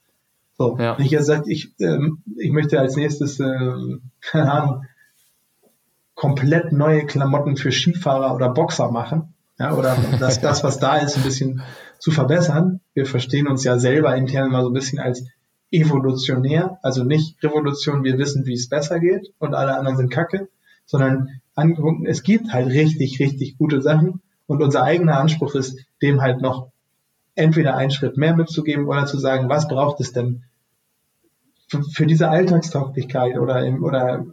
So, 0.57 0.77
ja. 0.77 0.97
wenn 0.97 1.05
ich 1.05 1.11
jetzt 1.11 1.25
sage, 1.25 1.51
ich, 1.51 1.73
ähm, 1.79 2.21
ich 2.37 2.51
möchte 2.51 2.79
als 2.79 2.95
nächstes, 2.95 3.39
ähm, 3.39 4.11
keine 4.21 4.51
Ahnung, 4.51 4.85
komplett 6.13 6.71
neue 6.71 7.05
Klamotten 7.05 7.55
für 7.55 7.71
Skifahrer 7.71 8.35
oder 8.35 8.49
Boxer 8.49 8.91
machen, 8.91 9.33
ja, 9.57 9.73
oder 9.73 9.97
das, 10.19 10.41
das, 10.41 10.63
was 10.63 10.77
da 10.79 10.97
ist, 10.97 11.17
ein 11.17 11.23
bisschen 11.23 11.61
zu 11.97 12.11
verbessern. 12.11 12.81
Wir 12.93 13.05
verstehen 13.05 13.47
uns 13.47 13.63
ja 13.63 13.79
selber 13.79 14.15
intern 14.15 14.51
mal 14.51 14.63
so 14.63 14.69
ein 14.69 14.73
bisschen 14.73 14.99
als 14.99 15.23
evolutionär, 15.71 16.77
also 16.83 17.03
nicht 17.03 17.41
Revolution, 17.41 18.03
wir 18.03 18.17
wissen, 18.17 18.45
wie 18.45 18.53
es 18.53 18.67
besser 18.67 18.99
geht 18.99 19.33
und 19.39 19.55
alle 19.55 19.77
anderen 19.77 19.97
sind 19.97 20.11
Kacke, 20.11 20.49
sondern 20.85 21.40
angucken, 21.55 22.05
es 22.05 22.23
gibt 22.23 22.53
halt 22.53 22.67
richtig, 22.67 23.19
richtig 23.19 23.57
gute 23.57 23.81
Sachen 23.81 24.21
und 24.47 24.61
unser 24.61 24.83
eigener 24.83 25.17
Anspruch 25.17 25.55
ist, 25.55 25.77
dem 26.01 26.21
halt 26.21 26.41
noch 26.41 26.71
entweder 27.35 27.75
einen 27.75 27.91
Schritt 27.91 28.17
mehr 28.17 28.35
mitzugeben 28.35 28.87
oder 28.87 29.05
zu 29.05 29.17
sagen, 29.17 29.49
was 29.49 29.67
braucht 29.67 29.99
es 29.99 30.11
denn 30.11 30.43
für, 31.67 31.83
für 31.83 32.05
diese 32.05 32.29
Alltagstauglichkeit 32.29 33.37
oder, 33.37 33.65
im, 33.65 33.83
oder 33.83 34.25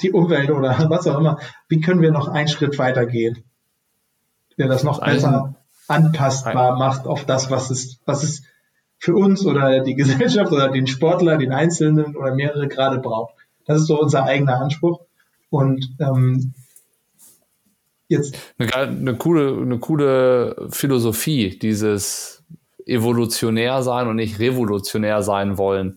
die 0.00 0.12
Umwelt 0.12 0.50
oder 0.50 0.76
was 0.90 1.06
auch 1.06 1.18
immer, 1.18 1.38
wie 1.68 1.80
können 1.80 2.02
wir 2.02 2.12
noch 2.12 2.28
einen 2.28 2.48
Schritt 2.48 2.78
weiter 2.78 3.06
gehen, 3.06 3.44
der 4.58 4.68
das 4.68 4.84
noch 4.84 5.00
besser 5.00 5.54
anpassbar 5.88 6.76
macht 6.78 7.06
auf 7.06 7.24
das, 7.24 7.50
was 7.50 7.70
es, 7.70 7.98
was 8.04 8.22
es 8.22 8.42
für 8.98 9.14
uns 9.14 9.44
oder 9.46 9.80
die 9.80 9.94
Gesellschaft 9.96 10.52
oder 10.52 10.68
den 10.70 10.86
Sportler, 10.86 11.38
den 11.38 11.52
Einzelnen 11.52 12.16
oder 12.16 12.34
mehrere 12.34 12.68
gerade 12.68 12.98
braucht. 12.98 13.34
Das 13.64 13.80
ist 13.80 13.86
so 13.86 14.00
unser 14.00 14.24
eigener 14.24 14.60
Anspruch. 14.60 15.00
Und 15.52 15.96
ähm, 16.00 16.54
jetzt. 18.08 18.38
Eine, 18.56 18.74
eine, 18.74 19.16
coole, 19.16 19.60
eine 19.60 19.78
coole 19.78 20.68
Philosophie, 20.70 21.58
dieses 21.58 22.42
evolutionär 22.86 23.82
sein 23.82 24.08
und 24.08 24.16
nicht 24.16 24.38
revolutionär 24.38 25.22
sein 25.22 25.58
wollen. 25.58 25.96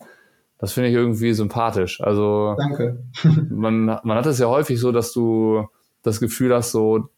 Das 0.58 0.74
finde 0.74 0.89
ich 0.89 0.95
irgendwie 0.95 1.32
sympathisch. 1.34 2.01
Also 2.01 2.56
Danke. 2.58 3.03
man, 3.49 3.86
man 3.86 4.18
hat 4.18 4.26
es 4.26 4.39
ja 4.39 4.47
häufig 4.47 4.78
so, 4.78 4.91
dass 4.91 5.14
du 5.14 5.68
das 6.03 6.20
Gefühl 6.20 6.53
hast, 6.53 6.72
so 6.72 7.10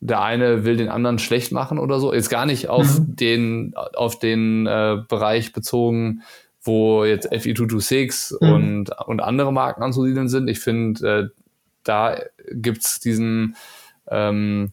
der 0.00 0.22
eine 0.22 0.64
will 0.64 0.76
den 0.76 0.90
anderen 0.90 1.18
schlecht 1.18 1.50
machen 1.50 1.78
oder 1.78 1.98
so. 1.98 2.12
Jetzt 2.12 2.28
gar 2.28 2.44
nicht 2.44 2.68
auf 2.68 2.98
mhm. 3.00 3.16
den, 3.16 3.74
auf 3.94 4.18
den 4.18 4.66
äh, 4.66 4.98
Bereich 5.08 5.54
bezogen, 5.54 6.22
wo 6.62 7.04
jetzt 7.04 7.32
FE226 7.32 8.36
mhm. 8.38 8.52
und, 8.52 8.90
und 9.06 9.20
andere 9.20 9.50
Marken 9.50 9.82
anzusiedeln 9.82 10.28
sind. 10.28 10.48
Ich 10.48 10.60
finde, 10.60 11.32
äh, 11.34 11.40
da 11.84 12.18
gibt's 12.52 13.00
diesen, 13.00 13.56
ähm, 14.08 14.72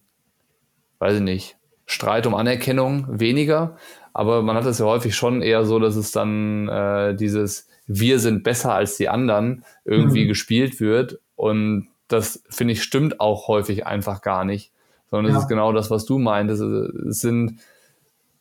weiß 1.00 1.16
ich 1.16 1.22
nicht, 1.22 1.58
Streit 1.86 2.28
um 2.28 2.36
Anerkennung 2.36 3.08
weniger. 3.20 3.78
Aber 4.14 4.42
man 4.42 4.56
hat 4.56 4.66
es 4.66 4.80
ja 4.80 4.86
häufig 4.86 5.16
schon 5.16 5.42
eher 5.42 5.66
so, 5.66 5.80
dass 5.80 5.96
es 5.96 6.12
dann 6.12 6.68
äh, 6.68 7.16
dieses 7.16 7.68
Wir 7.86 8.20
sind 8.20 8.44
besser 8.44 8.74
als 8.74 8.98
die 8.98 9.10
anderen 9.10 9.64
irgendwie 9.86 10.26
mhm. 10.26 10.30
gespielt 10.30 10.80
wird. 10.80 11.20
Und 11.36 11.88
das, 12.08 12.44
finde 12.50 12.74
ich, 12.74 12.84
stimmt 12.84 13.20
auch 13.20 13.48
häufig 13.48 13.86
einfach 13.86 14.22
gar 14.22 14.44
nicht. 14.44 14.72
Sondern 15.10 15.32
ja. 15.32 15.38
es 15.38 15.44
ist 15.44 15.50
genau 15.50 15.72
das, 15.72 15.90
was 15.90 16.06
du 16.06 16.20
meintest. 16.20 16.62
Es 16.62 17.22
sind, 17.22 17.60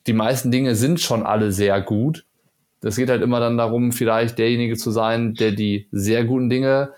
die 0.06 0.12
meisten 0.12 0.50
Dinge 0.50 0.74
sind 0.74 1.00
schon 1.00 1.24
alle 1.24 1.52
sehr 1.52 1.80
gut. 1.80 2.24
Das 2.80 2.96
geht 2.96 3.08
halt 3.08 3.22
immer 3.22 3.40
dann 3.40 3.56
darum, 3.56 3.92
vielleicht 3.92 4.38
derjenige 4.38 4.76
zu 4.76 4.90
sein, 4.90 5.34
der 5.34 5.52
die 5.52 5.88
sehr 5.92 6.24
guten 6.24 6.50
Dinge 6.50 6.90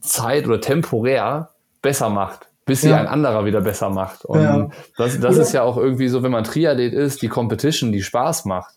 Zeit 0.00 0.46
oder 0.46 0.60
temporär 0.60 1.50
besser 1.80 2.10
macht, 2.10 2.48
bis 2.64 2.82
sie 2.82 2.90
ja. 2.90 2.96
ein 2.98 3.06
anderer 3.06 3.44
wieder 3.44 3.60
besser 3.60 3.90
macht. 3.90 4.24
Und 4.24 4.42
ja. 4.42 4.68
das, 4.96 5.18
das 5.20 5.36
ist 5.36 5.52
ja 5.52 5.62
auch 5.62 5.76
irgendwie 5.76 6.08
so, 6.08 6.22
wenn 6.22 6.32
man 6.32 6.44
Triathlet 6.44 6.92
ist, 6.92 7.22
die 7.22 7.28
Competition, 7.28 7.92
die 7.92 8.02
Spaß 8.02 8.44
macht. 8.44 8.74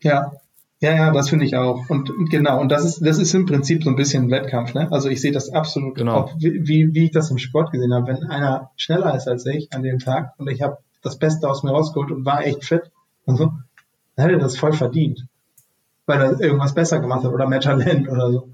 Ja, 0.00 0.32
ja, 0.80 0.94
ja, 0.94 1.10
das 1.10 1.30
finde 1.30 1.46
ich 1.46 1.56
auch. 1.56 1.88
Und 1.88 2.12
genau, 2.30 2.60
und 2.60 2.70
das 2.70 2.84
ist, 2.84 3.00
das 3.00 3.18
ist 3.18 3.32
im 3.34 3.46
Prinzip 3.46 3.82
so 3.82 3.90
ein 3.90 3.96
bisschen 3.96 4.24
ein 4.24 4.30
Wettkampf, 4.30 4.74
ne? 4.74 4.88
Also 4.92 5.08
ich 5.08 5.22
sehe 5.22 5.32
das 5.32 5.48
absolut, 5.50 5.96
genau. 5.96 6.16
auch 6.16 6.34
wie, 6.38 6.94
wie 6.94 7.04
ich 7.06 7.12
das 7.12 7.30
im 7.30 7.38
Sport 7.38 7.72
gesehen 7.72 7.94
habe. 7.94 8.08
Wenn 8.08 8.24
einer 8.24 8.70
schneller 8.76 9.14
ist 9.14 9.26
als 9.26 9.46
ich 9.46 9.72
an 9.72 9.82
dem 9.82 9.98
Tag 9.98 10.34
und 10.36 10.48
ich 10.48 10.60
habe 10.60 10.78
das 11.02 11.18
Beste 11.18 11.48
aus 11.48 11.62
mir 11.62 11.70
rausgeholt 11.70 12.10
und 12.10 12.26
war 12.26 12.44
echt 12.44 12.64
fit 12.64 12.90
und 13.24 13.36
so, 13.36 13.52
dann 14.16 14.26
hätte 14.26 14.34
er 14.34 14.40
das 14.40 14.58
voll 14.58 14.74
verdient. 14.74 15.26
Weil 16.04 16.20
er 16.20 16.40
irgendwas 16.40 16.74
besser 16.74 17.00
gemacht 17.00 17.24
hat 17.24 17.32
oder 17.32 17.48
mehr 17.48 17.60
Talent 17.60 18.08
oder 18.08 18.30
so. 18.30 18.48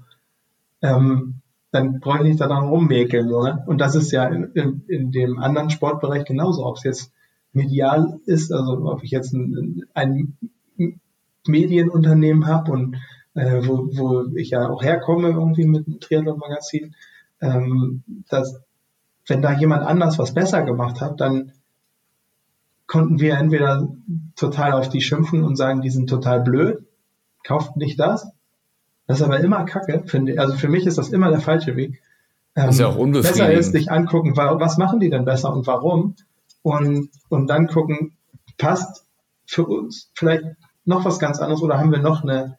Ähm, 0.81 1.41
dann 1.73 1.99
brauche 1.99 2.19
ich 2.19 2.23
nicht 2.23 2.39
daran 2.39 2.67
rummäkeln. 2.67 3.27
So, 3.27 3.43
ne? 3.43 3.63
Und 3.65 3.81
das 3.81 3.95
ist 3.95 4.11
ja 4.11 4.25
in, 4.27 4.51
in, 4.53 4.83
in 4.87 5.11
dem 5.11 5.39
anderen 5.39 5.71
Sportbereich 5.71 6.23
genauso, 6.23 6.65
ob 6.65 6.77
es 6.77 6.83
jetzt 6.83 7.11
medial 7.51 8.19
ist, 8.25 8.51
also 8.53 8.85
ob 8.85 9.03
ich 9.03 9.11
jetzt 9.11 9.33
ein, 9.33 9.83
ein 9.93 10.37
Medienunternehmen 11.47 12.45
habe 12.45 12.71
und 12.71 12.97
äh, 13.33 13.65
wo, 13.65 13.87
wo 13.91 14.35
ich 14.35 14.51
ja 14.51 14.69
auch 14.69 14.83
herkomme 14.83 15.29
irgendwie 15.29 15.65
mit 15.65 15.87
dem 15.87 15.99
Triathlon-Magazin, 15.99 16.95
ähm, 17.41 18.03
dass 18.29 18.61
wenn 19.25 19.41
da 19.41 19.53
jemand 19.53 19.83
anders 19.83 20.19
was 20.19 20.33
besser 20.33 20.61
gemacht 20.63 21.01
hat, 21.01 21.21
dann 21.21 21.53
konnten 22.85 23.19
wir 23.19 23.37
entweder 23.37 23.87
total 24.35 24.73
auf 24.73 24.89
die 24.89 25.01
schimpfen 25.01 25.43
und 25.43 25.55
sagen, 25.55 25.81
die 25.81 25.89
sind 25.89 26.07
total 26.07 26.41
blöd, 26.41 26.85
kauft 27.43 27.77
nicht 27.77 27.99
das. 27.99 28.27
Das 29.07 29.19
ist 29.19 29.23
aber 29.23 29.39
immer 29.39 29.65
Kacke, 29.65 30.03
finde 30.05 30.33
ich. 30.33 30.39
Also 30.39 30.55
für 30.55 30.69
mich 30.69 30.85
ist 30.85 30.97
das 30.97 31.09
immer 31.09 31.29
der 31.29 31.41
falsche 31.41 31.75
Weg. 31.75 32.01
Ähm, 32.55 32.69
ist 32.69 32.79
ja 32.79 32.87
auch 32.87 32.97
unbefriedigend. 32.97 33.47
Besser 33.47 33.53
ist, 33.53 33.71
sich 33.71 33.91
angucken, 33.91 34.35
was 34.35 34.77
machen 34.77 34.99
die 34.99 35.09
denn 35.09 35.25
besser 35.25 35.53
und 35.53 35.67
warum? 35.67 36.15
Und, 36.61 37.09
und 37.29 37.47
dann 37.47 37.67
gucken, 37.67 38.13
passt 38.57 39.05
für 39.45 39.65
uns 39.65 40.11
vielleicht 40.13 40.45
noch 40.85 41.03
was 41.05 41.19
ganz 41.19 41.39
anderes 41.39 41.61
oder 41.61 41.77
haben 41.77 41.91
wir 41.91 41.99
noch 41.99 42.23
eine, 42.23 42.57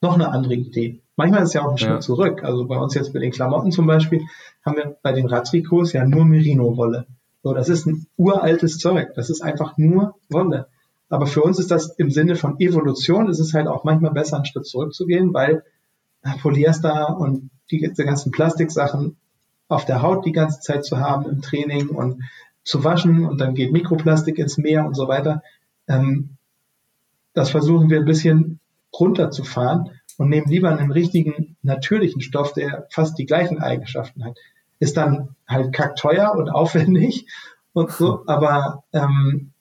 noch 0.00 0.14
eine 0.14 0.30
andere 0.30 0.54
Idee? 0.54 1.00
Manchmal 1.16 1.42
ist 1.42 1.48
es 1.48 1.54
ja 1.54 1.62
auch 1.62 1.72
ein 1.72 1.78
Schritt 1.78 1.90
ja. 1.90 2.00
zurück. 2.00 2.42
Also 2.42 2.66
bei 2.66 2.76
uns 2.76 2.94
jetzt 2.94 3.12
mit 3.14 3.22
den 3.22 3.30
Klamotten 3.30 3.70
zum 3.70 3.86
Beispiel 3.86 4.22
haben 4.64 4.76
wir 4.76 4.96
bei 5.02 5.12
den 5.12 5.26
Radtrikots 5.26 5.92
ja 5.92 6.04
nur 6.04 6.24
Merino-Wolle. 6.24 7.06
So, 7.42 7.52
das 7.52 7.68
ist 7.68 7.86
ein 7.86 8.06
uraltes 8.16 8.78
Zeug. 8.78 9.14
Das 9.14 9.28
ist 9.28 9.42
einfach 9.42 9.76
nur 9.76 10.14
Wolle. 10.30 10.68
Aber 11.12 11.26
für 11.26 11.42
uns 11.42 11.58
ist 11.58 11.70
das 11.70 11.88
im 11.98 12.10
Sinne 12.10 12.36
von 12.36 12.58
Evolution, 12.58 13.28
ist 13.28 13.38
es 13.38 13.52
halt 13.52 13.66
auch 13.66 13.84
manchmal 13.84 14.12
besser, 14.12 14.36
einen 14.36 14.46
Schritt 14.46 14.64
zurückzugehen, 14.64 15.34
weil 15.34 15.62
Polyester 16.40 17.18
und 17.18 17.50
die, 17.70 17.80
die 17.80 18.04
ganzen 18.04 18.32
Plastiksachen 18.32 19.18
auf 19.68 19.84
der 19.84 20.00
Haut 20.00 20.24
die 20.24 20.32
ganze 20.32 20.60
Zeit 20.60 20.86
zu 20.86 21.00
haben 21.00 21.28
im 21.28 21.42
Training 21.42 21.90
und 21.90 22.22
zu 22.64 22.82
waschen 22.82 23.26
und 23.26 23.42
dann 23.42 23.54
geht 23.54 23.72
Mikroplastik 23.72 24.38
ins 24.38 24.56
Meer 24.56 24.86
und 24.86 24.94
so 24.94 25.06
weiter. 25.06 25.42
Ähm, 25.86 26.38
das 27.34 27.50
versuchen 27.50 27.90
wir 27.90 27.98
ein 27.98 28.06
bisschen 28.06 28.58
runterzufahren 28.98 29.90
und 30.16 30.30
nehmen 30.30 30.48
lieber 30.48 30.70
einen 30.70 30.92
richtigen, 30.92 31.58
natürlichen 31.62 32.22
Stoff, 32.22 32.54
der 32.54 32.86
fast 32.88 33.18
die 33.18 33.26
gleichen 33.26 33.60
Eigenschaften 33.60 34.24
hat. 34.24 34.38
Ist 34.78 34.96
dann 34.96 35.36
halt 35.46 35.74
kackteuer 35.74 36.34
und 36.34 36.48
aufwendig 36.48 37.26
und 37.74 37.90
so, 37.90 38.22
aber 38.26 38.84
ähm, 38.94 39.51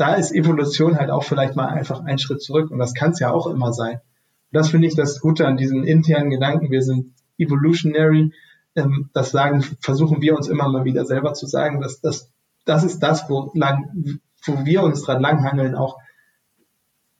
da 0.00 0.14
ist 0.14 0.32
Evolution 0.32 0.96
halt 0.96 1.10
auch 1.10 1.24
vielleicht 1.24 1.56
mal 1.56 1.66
einfach 1.66 2.02
ein 2.02 2.18
Schritt 2.18 2.40
zurück 2.40 2.70
und 2.70 2.78
das 2.78 2.94
kann 2.94 3.10
es 3.10 3.20
ja 3.20 3.30
auch 3.30 3.46
immer 3.46 3.74
sein. 3.74 3.96
Und 3.96 4.56
das 4.56 4.70
finde 4.70 4.88
ich 4.88 4.96
das 4.96 5.20
Gute 5.20 5.46
an 5.46 5.58
diesen 5.58 5.84
internen 5.84 6.30
Gedanken. 6.30 6.70
Wir 6.70 6.80
sind 6.80 7.12
evolutionary. 7.36 8.32
Ähm, 8.74 9.10
das 9.12 9.30
sagen, 9.30 9.62
versuchen 9.80 10.22
wir 10.22 10.36
uns 10.36 10.48
immer 10.48 10.68
mal 10.70 10.86
wieder 10.86 11.04
selber 11.04 11.34
zu 11.34 11.46
sagen, 11.46 11.82
dass 11.82 12.00
das, 12.00 12.30
das 12.64 12.82
ist 12.82 13.00
das, 13.00 13.28
wo 13.28 13.50
lang, 13.52 14.20
wo 14.44 14.64
wir 14.64 14.82
uns 14.82 15.02
dran 15.02 15.20
langhangeln, 15.20 15.74
auch, 15.74 15.98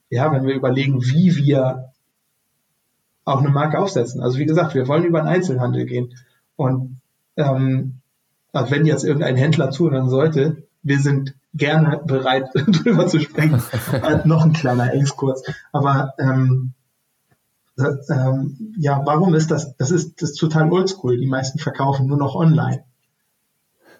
ja, 0.09 0.31
wenn 0.31 0.47
wir 0.47 0.55
überlegen, 0.55 1.03
wie 1.03 1.35
wir 1.35 1.91
auch 3.25 3.41
eine 3.41 3.49
Marke 3.49 3.77
aufsetzen. 3.77 4.21
Also 4.21 4.39
wie 4.39 4.47
gesagt, 4.47 4.73
wir 4.73 4.87
wollen 4.87 5.05
über 5.05 5.19
den 5.21 5.27
Einzelhandel 5.27 5.85
gehen. 5.85 6.15
Und 6.55 6.99
ähm, 7.37 7.99
also 8.51 8.71
wenn 8.71 8.87
jetzt 8.87 9.03
irgendein 9.03 9.35
Händler 9.35 9.69
zuhören 9.69 10.09
sollte, 10.09 10.63
wir 10.83 10.99
sind 10.99 11.35
gerne 11.53 12.01
bereit, 12.05 12.49
drüber 12.53 13.07
zu 13.07 13.19
sprechen. 13.19 13.61
äh, 13.91 14.19
noch 14.25 14.43
ein 14.45 14.53
kleiner 14.53 14.93
Exkurs. 14.93 15.43
Aber 15.71 16.13
ähm, 16.19 16.73
äh, 17.77 17.83
ähm, 18.09 18.75
ja, 18.77 19.01
warum 19.05 19.33
ist 19.33 19.51
das? 19.51 19.75
Das 19.77 19.91
ist, 19.91 20.21
das 20.21 20.31
ist 20.31 20.37
total 20.37 20.71
oldschool. 20.71 21.17
Die 21.17 21.27
meisten 21.27 21.59
verkaufen 21.59 22.07
nur 22.07 22.17
noch 22.17 22.35
online. 22.35 22.83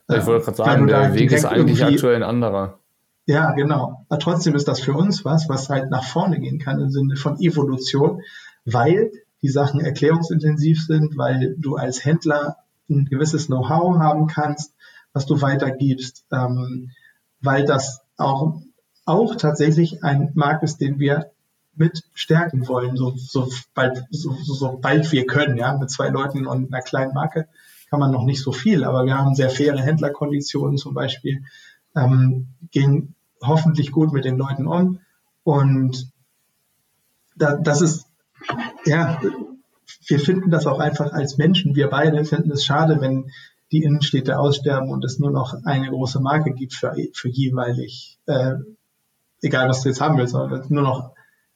Ich 0.08 0.26
wollte 0.26 0.46
gerade 0.46 0.58
sagen, 0.58 0.88
der 0.88 1.14
Weg 1.14 1.32
ist 1.32 1.46
eigentlich 1.46 1.84
aktuell 1.84 2.18
ein 2.18 2.24
anderer. 2.24 2.80
Ja, 3.28 3.52
genau. 3.52 4.06
Aber 4.10 4.20
trotzdem 4.20 4.56
ist 4.56 4.68
das 4.68 4.82
für 4.82 4.94
uns 4.94 5.24
was, 5.24 5.48
was 5.48 5.70
halt 5.70 5.90
nach 5.90 6.04
vorne 6.04 6.40
gehen 6.40 6.60
kann 6.60 6.82
im 6.82 6.90
Sinne 6.90 7.16
von 7.16 7.40
Evolution, 7.40 8.22
weil 8.66 9.12
die 9.42 9.50
Sachen 9.50 9.80
erklärungsintensiv 9.80 10.84
sind, 10.86 11.18
weil 11.18 11.56
du 11.58 11.76
als 11.76 12.04
Händler 12.04 12.58
ein 12.90 13.06
gewisses 13.06 13.48
Know-how 13.48 14.00
haben 14.00 14.28
kannst, 14.28 14.74
was 15.14 15.26
du 15.26 15.42
weitergibst, 15.42 16.26
ähm, 16.32 16.92
weil 17.42 17.66
das 17.66 18.02
auch, 18.18 18.62
auch 19.06 19.36
tatsächlich 19.36 20.04
ein 20.04 20.32
Markt 20.36 20.64
ist, 20.64 20.80
den 20.80 21.00
wir 21.00 21.32
mit 21.76 22.04
stärken 22.14 22.68
wollen, 22.68 22.98
so, 22.98 23.14
so, 23.16 23.50
so, 24.12 24.34
so 24.44 24.78
bald 24.78 25.12
wir 25.12 25.26
können. 25.26 25.58
Ja? 25.58 25.78
Mit 25.78 25.90
zwei 25.90 26.10
Leuten 26.10 26.46
und 26.46 26.74
einer 26.74 26.84
kleinen 26.84 27.14
Marke 27.14 27.48
kann 27.90 28.00
man 28.00 28.12
noch 28.12 28.24
nicht 28.24 28.42
so 28.42 28.52
viel, 28.52 28.84
aber 28.84 29.06
wir 29.06 29.18
haben 29.18 29.36
sehr 29.36 29.50
faire 29.50 29.82
Händlerkonditionen 29.82 30.78
zum 30.78 30.94
Beispiel, 30.94 31.44
ähm, 31.96 32.48
gehen 32.72 33.16
hoffentlich 33.44 33.92
gut 33.92 34.14
mit 34.14 34.24
den 34.24 34.38
Leuten 34.38 34.68
um 34.68 35.00
und 35.44 36.12
da, 37.36 37.56
das 37.56 37.82
ist, 37.82 38.06
ja, 38.86 39.20
wir 40.08 40.20
finden 40.20 40.52
das 40.52 40.68
auch 40.68 40.80
einfach 40.80 41.12
als 41.12 41.38
Menschen, 41.38 41.76
wir 41.76 41.90
beide 41.90 42.24
finden 42.24 42.52
es 42.52 42.64
schade, 42.64 43.02
wenn 43.02 43.32
die 43.72 43.84
Innenstädte 43.84 44.38
aussterben 44.38 44.90
und 44.90 45.06
es 45.06 45.20
nur 45.20 45.32
noch 45.32 45.56
eine 45.64 45.90
große 45.90 46.20
Marke 46.20 46.52
gibt 46.54 46.74
für, 46.74 46.96
für 47.14 47.30
jeweilig, 47.30 48.18
äh, 48.26 48.56
egal 49.42 49.70
was 49.70 49.82
du 49.82 49.90
jetzt 49.90 50.02
haben 50.02 50.18
willst, 50.18 50.36
aber 50.36 50.64
nur 50.70 50.84
noch 50.84 51.12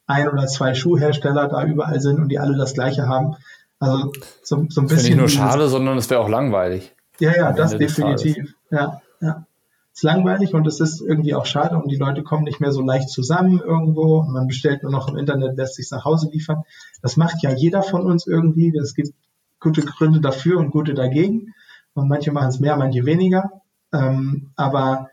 ein 0.08 0.30
oder 0.30 0.48
zwei 0.48 0.74
Schuhhersteller 0.74 1.48
da 1.48 1.66
überall 1.66 2.00
sind 2.00 2.20
und 2.20 2.30
die 2.30 2.40
alle 2.40 2.58
das 2.58 2.74
gleiche 2.74 3.08
haben. 3.08 3.36
Also 3.80 4.12
so, 4.44 4.66
so 4.70 4.82
ein 4.82 4.88
bisschen. 4.88 4.88
Das 4.88 4.98
ist 4.98 5.10
nicht 5.10 5.18
nur 5.18 5.30
schade, 5.30 5.68
sondern 5.68 5.98
es 5.98 6.10
wäre 6.10 6.22
auch 6.22 6.30
langweilig. 6.30 6.96
Ja, 7.20 7.36
ja, 7.36 7.54
das 7.54 7.78
definitiv. 7.78 8.56
Ja, 8.72 9.02
ja. 9.22 9.46
Es 9.92 10.00
ist 10.00 10.04
langweilig 10.04 10.54
und 10.54 10.68
es 10.68 10.82
ist 10.82 11.00
irgendwie 11.00 11.34
auch 11.36 11.46
schade 11.46 11.78
und 11.78 11.90
die 11.90 11.96
Leute 11.96 12.22
kommen 12.22 12.44
nicht 12.44 12.60
mehr 12.60 12.74
so 12.74 12.82
leicht 12.82 13.10
zusammen 13.10 13.62
irgendwo 13.62 14.20
und 14.20 14.34
man 14.34 14.48
bestellt 14.48 14.84
nur 14.84 14.92
noch 14.92 15.08
im 15.08 15.16
Internet, 15.16 15.56
lässt 15.56 15.76
sich 15.76 15.90
nach 15.90 16.04
Hause 16.04 16.30
liefern. 16.30 16.64
Das 17.02 17.16
macht 17.16 17.42
ja 17.42 17.52
jeder 17.52 17.82
von 17.82 18.02
uns 18.02 18.28
irgendwie. 18.28 18.76
Es 18.78 18.94
gibt 18.94 19.14
gute 19.62 19.84
Gründe 19.84 20.20
dafür 20.20 20.60
und 20.60 20.72
gute 20.72 20.94
dagegen. 20.94 21.54
Und 21.96 22.08
manche 22.08 22.32
machen 22.32 22.50
es 22.50 22.60
mehr, 22.60 22.78
manche 22.78 23.06
weniger. 23.06 23.62
Ähm, 23.92 24.52
aber 24.56 25.10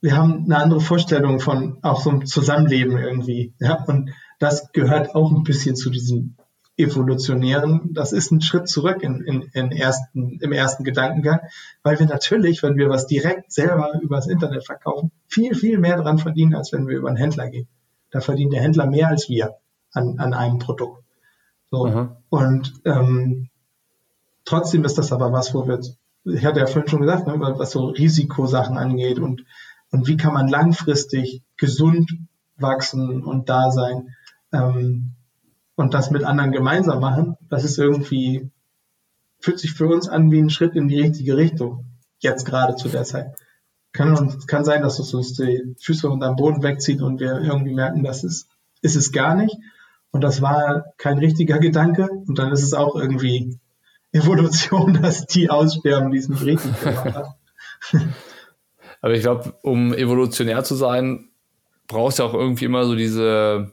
wir 0.00 0.16
haben 0.16 0.44
eine 0.44 0.58
andere 0.58 0.80
Vorstellung 0.80 1.40
von 1.40 1.78
auch 1.82 2.00
so 2.00 2.10
einem 2.10 2.24
Zusammenleben 2.24 2.96
irgendwie. 2.96 3.52
Ja? 3.58 3.84
Und 3.84 4.10
das 4.38 4.72
gehört 4.72 5.14
auch 5.14 5.32
ein 5.32 5.42
bisschen 5.42 5.76
zu 5.76 5.90
diesem 5.90 6.36
evolutionären. 6.76 7.92
Das 7.94 8.12
ist 8.12 8.30
ein 8.30 8.40
Schritt 8.40 8.68
zurück 8.68 9.02
in, 9.02 9.22
in, 9.22 9.42
in 9.52 9.72
ersten, 9.72 10.38
im 10.40 10.52
ersten 10.52 10.84
Gedankengang, 10.84 11.40
weil 11.82 11.98
wir 11.98 12.06
natürlich, 12.06 12.62
wenn 12.62 12.76
wir 12.76 12.88
was 12.88 13.06
direkt 13.06 13.52
selber 13.52 13.98
übers 14.02 14.26
Internet 14.26 14.64
verkaufen, 14.64 15.10
viel, 15.26 15.54
viel 15.54 15.78
mehr 15.78 15.96
dran 15.96 16.18
verdienen, 16.18 16.54
als 16.54 16.72
wenn 16.72 16.86
wir 16.86 16.96
über 16.96 17.08
einen 17.08 17.16
Händler 17.16 17.48
gehen. 17.48 17.68
Da 18.10 18.20
verdient 18.20 18.52
der 18.52 18.62
Händler 18.62 18.86
mehr 18.86 19.08
als 19.08 19.28
wir 19.28 19.56
an, 19.92 20.18
an 20.18 20.34
einem 20.34 20.58
Produkt. 20.58 21.02
So. 21.70 21.86
Mhm. 21.86 22.10
Und 22.28 22.74
ähm, 22.84 23.48
Trotzdem 24.46 24.84
ist 24.84 24.96
das 24.96 25.12
aber 25.12 25.32
was, 25.32 25.52
wo 25.52 25.66
wir, 25.66 25.80
ich 26.24 26.44
hatte 26.46 26.60
ja 26.60 26.66
vorhin 26.66 26.88
schon 26.88 27.02
gesagt, 27.02 27.26
ne, 27.26 27.34
was 27.38 27.72
so 27.72 27.88
Risikosachen 27.88 28.78
angeht 28.78 29.18
und, 29.18 29.44
und 29.90 30.06
wie 30.06 30.16
kann 30.16 30.32
man 30.32 30.48
langfristig 30.48 31.42
gesund 31.56 32.10
wachsen 32.56 33.24
und 33.24 33.48
da 33.48 33.70
sein 33.70 34.14
ähm, 34.52 35.12
und 35.74 35.94
das 35.94 36.10
mit 36.10 36.24
anderen 36.24 36.52
gemeinsam 36.52 37.00
machen, 37.00 37.36
das 37.50 37.64
ist 37.64 37.76
irgendwie, 37.76 38.50
fühlt 39.40 39.58
sich 39.58 39.72
für 39.72 39.88
uns 39.88 40.08
an 40.08 40.30
wie 40.30 40.40
ein 40.40 40.48
Schritt 40.48 40.76
in 40.76 40.88
die 40.88 41.00
richtige 41.00 41.36
Richtung, 41.36 41.84
jetzt 42.20 42.46
gerade 42.46 42.76
zu 42.76 42.88
der 42.88 43.04
Zeit. 43.04 43.34
Kann, 43.92 44.16
und 44.16 44.46
kann 44.46 44.64
sein, 44.64 44.82
dass 44.82 44.98
es 44.98 45.12
uns 45.12 45.34
die 45.34 45.74
Füße 45.80 46.08
unter 46.08 46.28
dem 46.28 46.36
Boden 46.36 46.62
wegzieht 46.62 47.02
und 47.02 47.18
wir 47.18 47.40
irgendwie 47.40 47.74
merken, 47.74 48.04
das 48.04 48.24
ist, 48.24 48.48
ist 48.80 48.94
es 48.94 49.10
gar 49.10 49.34
nicht. 49.34 49.56
Und 50.12 50.20
das 50.22 50.40
war 50.40 50.84
kein 50.98 51.18
richtiger 51.18 51.58
Gedanke. 51.60 52.08
Und 52.26 52.38
dann 52.38 52.52
ist 52.52 52.62
es 52.62 52.74
auch 52.74 52.94
irgendwie 52.94 53.58
Evolution, 54.16 54.94
dass 55.02 55.26
die 55.26 55.50
aussterben, 55.50 56.10
die 56.10 56.18
es 56.18 56.28
nicht 56.28 56.44
richtig 56.44 56.80
gemacht 56.80 57.14
haben. 57.14 57.34
Aber 59.00 59.14
ich 59.14 59.22
glaube, 59.22 59.54
um 59.62 59.94
evolutionär 59.94 60.64
zu 60.64 60.74
sein, 60.74 61.28
brauchst 61.86 62.18
du 62.18 62.24
auch 62.24 62.34
irgendwie 62.34 62.64
immer 62.64 62.84
so 62.84 62.94
diese 62.94 63.70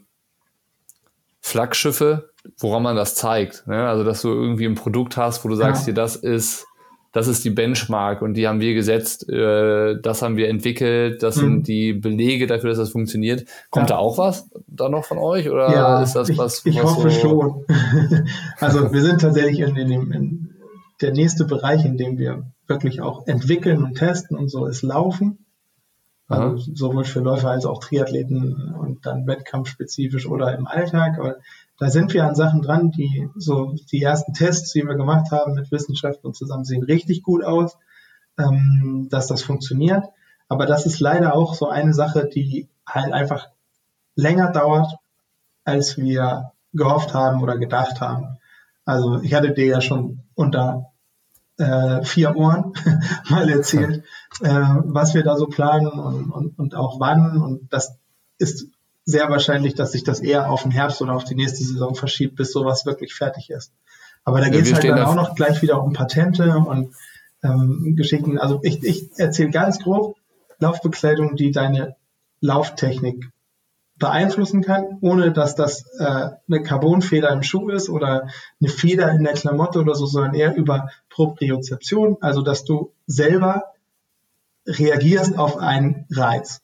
Flaggschiffe, 1.41 2.29
woran 2.59 2.83
man 2.83 2.95
das 2.95 3.15
zeigt. 3.15 3.65
Ne? 3.67 3.87
Also, 3.87 4.03
dass 4.03 4.21
du 4.21 4.29
irgendwie 4.29 4.65
ein 4.65 4.75
Produkt 4.75 5.17
hast, 5.17 5.43
wo 5.43 5.49
du 5.49 5.55
sagst, 5.55 5.87
ja. 5.87 5.93
dir, 5.93 5.93
das 5.95 6.15
ist, 6.15 6.65
das 7.13 7.27
ist 7.27 7.45
die 7.45 7.51
Benchmark 7.51 8.21
und 8.23 8.33
die 8.33 8.47
haben 8.47 8.59
wir 8.59 8.73
gesetzt, 8.73 9.29
äh, 9.29 10.01
das 10.01 10.21
haben 10.23 10.35
wir 10.35 10.49
entwickelt, 10.49 11.21
das 11.21 11.37
mhm. 11.37 11.41
sind 11.41 11.67
die 11.67 11.93
Belege 11.93 12.47
dafür, 12.47 12.69
dass 12.69 12.79
das 12.79 12.89
funktioniert. 12.89 13.45
Kommt 13.69 13.89
ja. 13.89 13.95
da 13.95 14.01
auch 14.01 14.17
was 14.17 14.49
da 14.67 14.89
noch 14.89 15.05
von 15.05 15.19
euch 15.19 15.49
oder 15.49 15.71
ja, 15.71 16.01
ist 16.01 16.13
das 16.13 16.35
was? 16.37 16.65
Ich, 16.65 16.75
ich 16.75 16.83
was 16.83 16.97
hoffe 16.97 17.11
so 17.11 17.19
schon. 17.19 17.65
also 18.59 18.91
wir 18.91 19.01
sind 19.01 19.21
tatsächlich 19.21 19.59
in, 19.59 19.75
in, 19.77 19.89
dem, 19.89 20.11
in 20.11 20.55
der 21.01 21.11
nächste 21.11 21.45
Bereich, 21.45 21.85
in 21.85 21.97
dem 21.97 22.17
wir 22.17 22.47
wirklich 22.67 22.99
auch 22.99 23.27
entwickeln 23.27 23.83
und 23.83 23.95
testen 23.95 24.35
und 24.35 24.49
so, 24.49 24.65
ist 24.65 24.81
Laufen. 24.81 25.37
Also 26.27 26.57
sowohl 26.73 27.03
für 27.03 27.19
Läufer 27.19 27.51
als 27.51 27.65
auch 27.65 27.79
Triathleten 27.79 28.73
und 28.73 29.05
dann 29.05 29.27
wettkampfspezifisch 29.27 30.25
oder 30.25 30.57
im 30.57 30.65
Alltag. 30.65 31.19
Aber 31.19 31.35
da 31.79 31.89
sind 31.89 32.13
wir 32.13 32.25
an 32.25 32.35
Sachen 32.35 32.61
dran, 32.61 32.91
die 32.91 33.29
so 33.35 33.75
die 33.91 34.01
ersten 34.01 34.33
Tests, 34.33 34.71
die 34.73 34.83
wir 34.83 34.95
gemacht 34.95 35.31
haben 35.31 35.53
mit 35.55 35.71
Wissenschaft 35.71 36.23
und 36.23 36.35
zusammen 36.35 36.65
sehen 36.65 36.83
richtig 36.83 37.23
gut 37.23 37.43
aus, 37.43 37.77
ähm, 38.37 39.07
dass 39.09 39.27
das 39.27 39.41
funktioniert. 39.41 40.05
Aber 40.47 40.65
das 40.65 40.85
ist 40.85 40.99
leider 40.99 41.35
auch 41.35 41.55
so 41.55 41.67
eine 41.67 41.93
Sache, 41.93 42.29
die 42.31 42.69
halt 42.87 43.11
einfach 43.11 43.47
länger 44.15 44.51
dauert, 44.51 44.95
als 45.63 45.97
wir 45.97 46.51
gehofft 46.73 47.13
haben 47.13 47.41
oder 47.41 47.57
gedacht 47.57 48.01
haben. 48.01 48.37
Also 48.85 49.21
ich 49.21 49.33
hatte 49.33 49.51
dir 49.51 49.65
ja 49.65 49.81
schon 49.81 50.23
unter 50.35 50.91
äh, 51.57 52.03
vier 52.03 52.35
Ohren 52.35 52.73
mal 53.29 53.49
erzählt, 53.49 54.03
äh, 54.41 54.49
was 54.49 55.13
wir 55.13 55.23
da 55.23 55.37
so 55.37 55.47
planen 55.47 55.87
und, 55.87 56.31
und, 56.31 56.59
und 56.59 56.75
auch 56.75 56.99
wann. 56.99 57.41
Und 57.41 57.71
das 57.71 57.97
ist 58.37 58.67
sehr 59.05 59.29
wahrscheinlich, 59.29 59.75
dass 59.75 59.91
sich 59.91 60.03
das 60.03 60.19
eher 60.19 60.49
auf 60.49 60.63
den 60.63 60.71
Herbst 60.71 61.01
oder 61.01 61.13
auf 61.13 61.23
die 61.23 61.35
nächste 61.35 61.63
Saison 61.63 61.95
verschiebt, 61.95 62.35
bis 62.35 62.51
sowas 62.51 62.85
wirklich 62.85 63.13
fertig 63.13 63.49
ist. 63.49 63.73
Aber 64.23 64.39
da 64.39 64.49
geht 64.49 64.65
es 64.65 64.73
halt 64.73 64.85
dann 64.85 64.99
auch 64.99 65.15
noch 65.15 65.35
gleich 65.35 65.61
wieder 65.61 65.83
um 65.83 65.93
Patente 65.93 66.55
und 66.57 66.95
ähm, 67.43 67.95
Geschichten. 67.97 68.37
Also 68.37 68.61
ich, 68.63 68.83
ich 68.83 69.09
erzähle 69.17 69.51
ganz 69.51 69.79
grob 69.79 70.15
Laufbekleidung, 70.59 71.35
die 71.35 71.51
deine 71.51 71.95
Lauftechnik 72.39 73.29
beeinflussen 73.97 74.61
kann, 74.61 74.97
ohne 75.01 75.31
dass 75.31 75.55
das 75.55 75.85
äh, 75.99 76.29
eine 76.47 76.63
Carbonfeder 76.63 77.29
im 77.29 77.43
Schuh 77.43 77.69
ist 77.69 77.89
oder 77.89 78.27
eine 78.59 78.69
Feder 78.69 79.11
in 79.11 79.23
der 79.23 79.33
Klamotte 79.33 79.79
oder 79.79 79.95
so, 79.95 80.05
sondern 80.05 80.33
eher 80.33 80.55
über 80.55 80.89
Propriozeption, 81.09 82.17
also 82.21 82.41
dass 82.41 82.63
du 82.63 82.93
selber 83.05 83.73
reagierst 84.65 85.37
auf 85.37 85.57
einen 85.57 86.05
Reiz. 86.09 86.61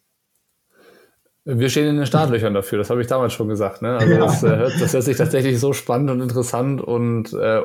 Wir 1.57 1.69
stehen 1.69 1.87
in 1.87 1.97
den 1.97 2.05
Startlöchern 2.05 2.53
dafür, 2.53 2.77
das 2.77 2.89
habe 2.89 3.01
ich 3.01 3.07
damals 3.07 3.33
schon 3.33 3.49
gesagt. 3.49 3.81
Ne? 3.81 3.97
Also 3.97 4.13
ja. 4.13 4.19
das, 4.19 4.43
äh, 4.43 4.69
das 4.79 4.93
hört 4.93 5.03
sich 5.03 5.17
tatsächlich 5.17 5.59
so 5.59 5.73
spannend 5.73 6.11
und 6.11 6.21
interessant 6.21 6.81
und 6.81 7.33
äh, 7.33 7.61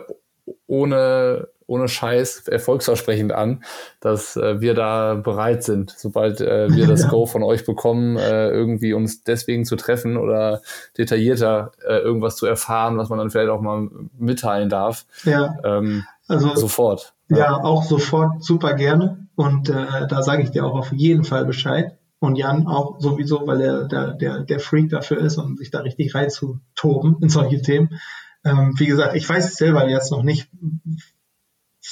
ohne 0.66 1.48
ohne 1.66 1.88
Scheiß 1.88 2.48
erfolgsversprechend 2.48 3.32
an, 3.32 3.64
dass 4.00 4.36
äh, 4.36 4.60
wir 4.60 4.74
da 4.74 5.14
bereit 5.14 5.64
sind, 5.64 5.94
sobald 5.96 6.40
äh, 6.40 6.68
wir 6.70 6.86
das 6.86 7.08
Go 7.08 7.26
von 7.26 7.42
euch 7.42 7.64
bekommen, 7.64 8.16
äh, 8.16 8.48
irgendwie 8.50 8.92
uns 8.92 9.24
deswegen 9.24 9.64
zu 9.64 9.76
treffen 9.76 10.16
oder 10.16 10.60
detaillierter 10.98 11.72
äh, 11.86 11.98
irgendwas 11.98 12.36
zu 12.36 12.46
erfahren, 12.46 12.98
was 12.98 13.08
man 13.08 13.18
dann 13.18 13.30
vielleicht 13.30 13.50
auch 13.50 13.60
mal 13.60 13.88
mitteilen 14.18 14.68
darf. 14.68 15.06
Ja. 15.24 15.54
Ähm, 15.64 16.04
also 16.28 16.54
sofort. 16.54 17.14
Ja, 17.28 17.36
ja, 17.38 17.56
auch 17.56 17.84
sofort 17.84 18.42
super 18.42 18.74
gerne. 18.74 19.26
Und 19.34 19.68
äh, 19.68 20.06
da 20.08 20.22
sage 20.22 20.42
ich 20.42 20.50
dir 20.50 20.64
auch 20.64 20.74
auf 20.74 20.92
jeden 20.92 21.24
Fall 21.24 21.44
Bescheid. 21.44 21.96
Und 22.24 22.36
Jan 22.36 22.66
auch 22.66 22.98
sowieso, 23.00 23.46
weil 23.46 23.60
er 23.60 23.84
der, 23.86 24.14
der, 24.14 24.40
der 24.40 24.58
Freak 24.58 24.88
dafür 24.88 25.18
ist 25.18 25.36
und 25.36 25.58
sich 25.58 25.70
da 25.70 25.80
richtig 25.80 26.14
reinzutoben 26.14 27.16
in 27.20 27.28
solche 27.28 27.60
Themen. 27.60 28.00
Ähm, 28.44 28.74
wie 28.78 28.86
gesagt, 28.86 29.14
ich 29.14 29.28
weiß 29.28 29.56
selber 29.56 29.86
jetzt 29.88 30.10
noch 30.10 30.22
nicht, 30.22 30.48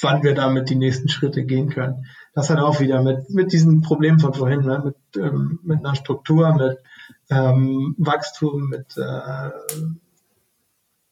wann 0.01 0.23
wir 0.23 0.33
damit 0.33 0.71
die 0.71 0.75
nächsten 0.75 1.07
Schritte 1.07 1.45
gehen 1.45 1.69
können. 1.69 2.07
Das 2.33 2.49
hat 2.49 2.57
auch 2.57 2.79
wieder 2.79 3.03
mit, 3.03 3.29
mit 3.29 3.53
diesen 3.53 3.81
Problemen 3.81 4.19
von 4.19 4.33
vorhin, 4.33 4.61
ne? 4.61 4.81
mit, 4.83 5.23
ähm, 5.23 5.59
mit 5.61 5.79
einer 5.79 5.93
Struktur, 5.93 6.51
mit 6.55 6.79
ähm, 7.29 7.95
Wachstum, 7.99 8.69
mit 8.69 8.97
äh, 8.97 9.51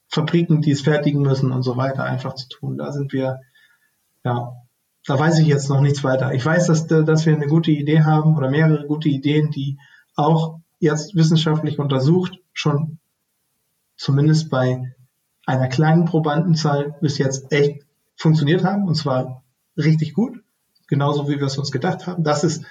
Fabriken, 0.08 0.62
die 0.62 0.72
es 0.72 0.82
fertigen 0.82 1.22
müssen 1.22 1.52
und 1.52 1.62
so 1.62 1.78
weiter 1.78 2.04
einfach 2.04 2.34
zu 2.34 2.50
tun. 2.50 2.80
Da 2.80 2.92
sind 2.92 3.14
wir, 3.14 3.42
ja, 4.24 4.54
da 5.06 5.18
weiß 5.18 5.40
ich 5.40 5.48
jetzt 5.48 5.70
noch 5.70 5.82
nichts 5.82 6.04
weiter. 6.04 6.34
Ich 6.34 6.46
weiß, 6.46 6.68
dass, 6.68 6.88
dass 6.88 7.26
wir 7.26 7.36
eine 7.36 7.48
gute 7.48 7.72
Idee 7.72 8.02
haben 8.04 8.38
oder 8.38 8.50
mehrere 8.50 8.86
gute 8.86 9.10
Ideen, 9.10 9.50
die 9.50 9.78
auch 10.16 10.60
jetzt 10.80 11.16
wissenschaftlich 11.16 11.80
untersucht 11.80 12.40
schon 12.54 13.00
zumindest 13.98 14.50
bei 14.50 14.96
einer 15.46 15.68
kleinen 15.68 16.06
Probandenzahl 16.06 16.96
bis 17.02 17.18
jetzt 17.18 17.52
echt 17.52 17.84
funktioniert 18.16 18.64
haben 18.64 18.88
und 18.88 18.96
zwar 18.96 19.44
richtig 19.78 20.14
gut, 20.14 20.44
genauso 20.88 21.28
wie 21.28 21.40
wir 21.40 21.48
es 21.48 21.58
uns 21.58 21.72
gedacht 21.72 22.08
haben. 22.08 22.24
Das 22.24 22.44
ist, 22.44 22.64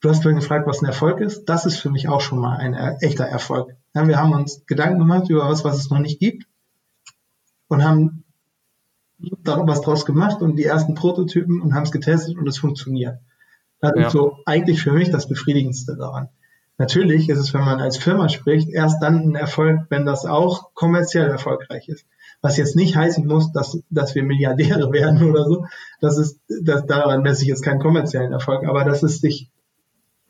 du 0.00 0.08
hast 0.08 0.22
vorhin 0.22 0.40
gefragt, 0.40 0.66
was 0.66 0.82
ein 0.82 0.86
Erfolg 0.86 1.20
ist. 1.20 1.44
Das 1.44 1.66
ist 1.66 1.78
für 1.78 1.90
mich 1.90 2.08
auch 2.08 2.20
schon 2.20 2.40
mal 2.40 2.56
ein 2.56 2.74
echter 3.00 3.24
Erfolg. 3.24 3.76
Ja, 3.94 4.06
wir 4.06 4.18
haben 4.18 4.32
uns 4.32 4.66
Gedanken 4.66 4.98
gemacht 4.98 5.28
über 5.28 5.48
was, 5.48 5.64
was 5.64 5.78
es 5.78 5.90
noch 5.90 5.98
nicht 5.98 6.18
gibt 6.18 6.46
und 7.68 7.84
haben 7.84 8.24
was 9.18 9.80
draus 9.80 10.06
gemacht 10.06 10.42
und 10.42 10.56
die 10.56 10.64
ersten 10.64 10.94
Prototypen 10.94 11.60
und 11.60 11.74
haben 11.74 11.82
es 11.82 11.90
getestet 11.90 12.36
und 12.36 12.48
es 12.48 12.58
funktioniert. 12.58 13.18
Das 13.80 13.92
ja. 13.96 14.06
ist 14.06 14.12
so 14.12 14.38
eigentlich 14.46 14.82
für 14.82 14.92
mich 14.92 15.10
das 15.10 15.28
Befriedigendste 15.28 15.96
daran. 15.96 16.28
Natürlich 16.78 17.28
ist 17.28 17.38
es, 17.38 17.52
wenn 17.54 17.64
man 17.64 17.80
als 17.80 17.96
Firma 17.96 18.28
spricht, 18.28 18.68
erst 18.68 19.02
dann 19.02 19.30
ein 19.30 19.34
Erfolg, 19.34 19.80
wenn 19.88 20.06
das 20.06 20.24
auch 20.24 20.74
kommerziell 20.74 21.28
erfolgreich 21.28 21.88
ist. 21.88 22.06
Was 22.40 22.56
jetzt 22.56 22.76
nicht 22.76 22.94
heißen 22.94 23.26
muss, 23.26 23.50
dass, 23.50 23.80
dass 23.90 24.14
wir 24.14 24.22
Milliardäre 24.22 24.92
werden 24.92 25.28
oder 25.28 25.44
so. 25.44 25.66
Das 26.00 26.18
ist, 26.18 26.40
das, 26.62 26.86
daran 26.86 27.22
messe 27.22 27.42
ich 27.42 27.48
jetzt 27.48 27.64
keinen 27.64 27.80
kommerziellen 27.80 28.32
Erfolg, 28.32 28.64
aber 28.64 28.84
dass 28.84 29.02
es 29.02 29.20
sich 29.20 29.50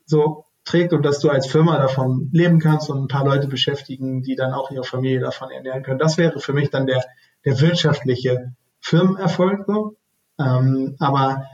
so 0.07 0.47
trägt 0.65 0.95
und 0.95 1.05
dass 1.05 1.21
du 1.21 1.29
als 1.29 1.47
Firma 1.47 1.79
davon 1.79 2.31
leben 2.33 2.61
kannst 2.61 2.89
und 2.89 2.99
ein 2.99 3.09
paar 3.09 3.27
Leute 3.27 3.49
beschäftigen, 3.49 4.23
die 4.23 4.35
dann 4.35 4.55
auch 4.55 4.71
ihre 4.71 4.85
Familie 4.85 5.21
davon 5.21 5.51
ernähren 5.51 5.83
können. 5.83 5.99
Das 5.99 6.17
wäre 6.17 6.41
für 6.41 6.55
mich 6.55 6.71
dann 6.71 6.87
der, 6.87 7.05
der 7.45 7.61
wirtschaftliche 7.61 8.55
Firmenerfolg 8.89 9.67
so. 9.67 9.97
Ähm, 10.39 10.97
aber 10.99 11.47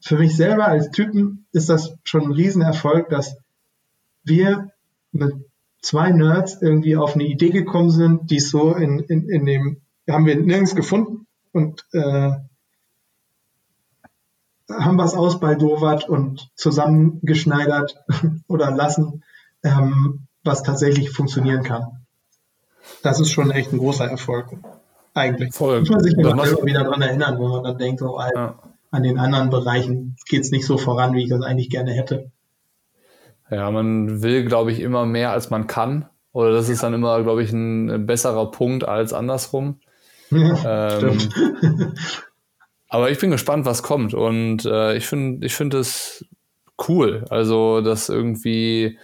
für 0.00 0.18
mich 0.18 0.36
selber 0.36 0.66
als 0.66 0.90
Typen 0.90 1.46
ist 1.52 1.68
das 1.68 1.94
schon 2.02 2.22
ein 2.22 2.32
Riesenerfolg, 2.32 3.08
dass 3.10 3.36
wir 4.24 4.70
mit 5.12 5.34
zwei 5.82 6.10
Nerds 6.10 6.60
irgendwie 6.60 6.96
auf 6.96 7.14
eine 7.14 7.24
Idee 7.24 7.50
gekommen 7.50 7.90
sind, 7.90 8.30
die 8.30 8.40
so 8.40 8.74
in, 8.74 8.98
in, 9.00 9.28
in 9.28 9.46
dem, 9.46 9.82
haben 10.10 10.26
wir 10.26 10.36
nirgends 10.36 10.74
gefunden 10.74 11.26
und 11.52 11.86
äh, 11.92 12.32
haben 14.68 14.98
was 14.98 15.14
ausbaldowert 15.14 16.08
und 16.08 16.50
zusammengeschneidert 16.56 18.02
oder 18.48 18.72
lassen, 18.72 19.22
ähm, 19.62 20.26
was 20.42 20.64
tatsächlich 20.64 21.10
funktionieren 21.10 21.62
kann. 21.62 22.04
Das 23.02 23.20
ist 23.20 23.30
schon 23.30 23.52
echt 23.52 23.72
ein 23.72 23.78
großer 23.78 24.06
Erfolg. 24.06 24.58
Eigentlich. 25.14 25.54
Voll. 25.54 25.80
Muss 25.80 25.90
man 25.90 26.00
sich 26.00 26.14
immer 26.14 26.36
wieder 26.36 26.84
daran 26.84 27.02
erinnern, 27.02 27.38
wo 27.38 27.48
man 27.48 27.62
dann 27.62 27.78
denkt, 27.78 28.02
oh, 28.02 28.20
ja. 28.34 28.58
an 28.90 29.02
den 29.02 29.18
anderen 29.18 29.48
Bereichen 29.48 30.16
geht 30.28 30.42
es 30.42 30.50
nicht 30.50 30.66
so 30.66 30.76
voran, 30.76 31.14
wie 31.14 31.22
ich 31.22 31.30
das 31.30 31.42
eigentlich 31.42 31.70
gerne 31.70 31.92
hätte. 31.92 32.30
Ja, 33.50 33.70
man 33.70 34.22
will, 34.22 34.44
glaube 34.44 34.72
ich, 34.72 34.80
immer 34.80 35.06
mehr, 35.06 35.30
als 35.30 35.50
man 35.50 35.66
kann. 35.66 36.08
Oder 36.32 36.52
das 36.52 36.68
ist 36.68 36.82
dann 36.82 36.94
immer, 36.94 37.22
glaube 37.22 37.44
ich, 37.44 37.52
ein 37.52 38.06
besserer 38.06 38.50
Punkt 38.50 38.86
als 38.86 39.12
andersrum. 39.12 39.80
Ja, 40.30 40.98
ähm, 40.98 41.18
aber 42.88 43.10
ich 43.10 43.18
bin 43.20 43.30
gespannt, 43.30 43.66
was 43.66 43.84
kommt. 43.84 44.14
Und 44.14 44.64
äh, 44.64 44.96
ich 44.96 45.06
finde 45.06 45.46
ich 45.46 45.54
finde 45.54 45.78
es 45.78 46.24
cool. 46.88 47.24
Also, 47.28 47.82
dass 47.82 48.08
irgendwie 48.08 48.98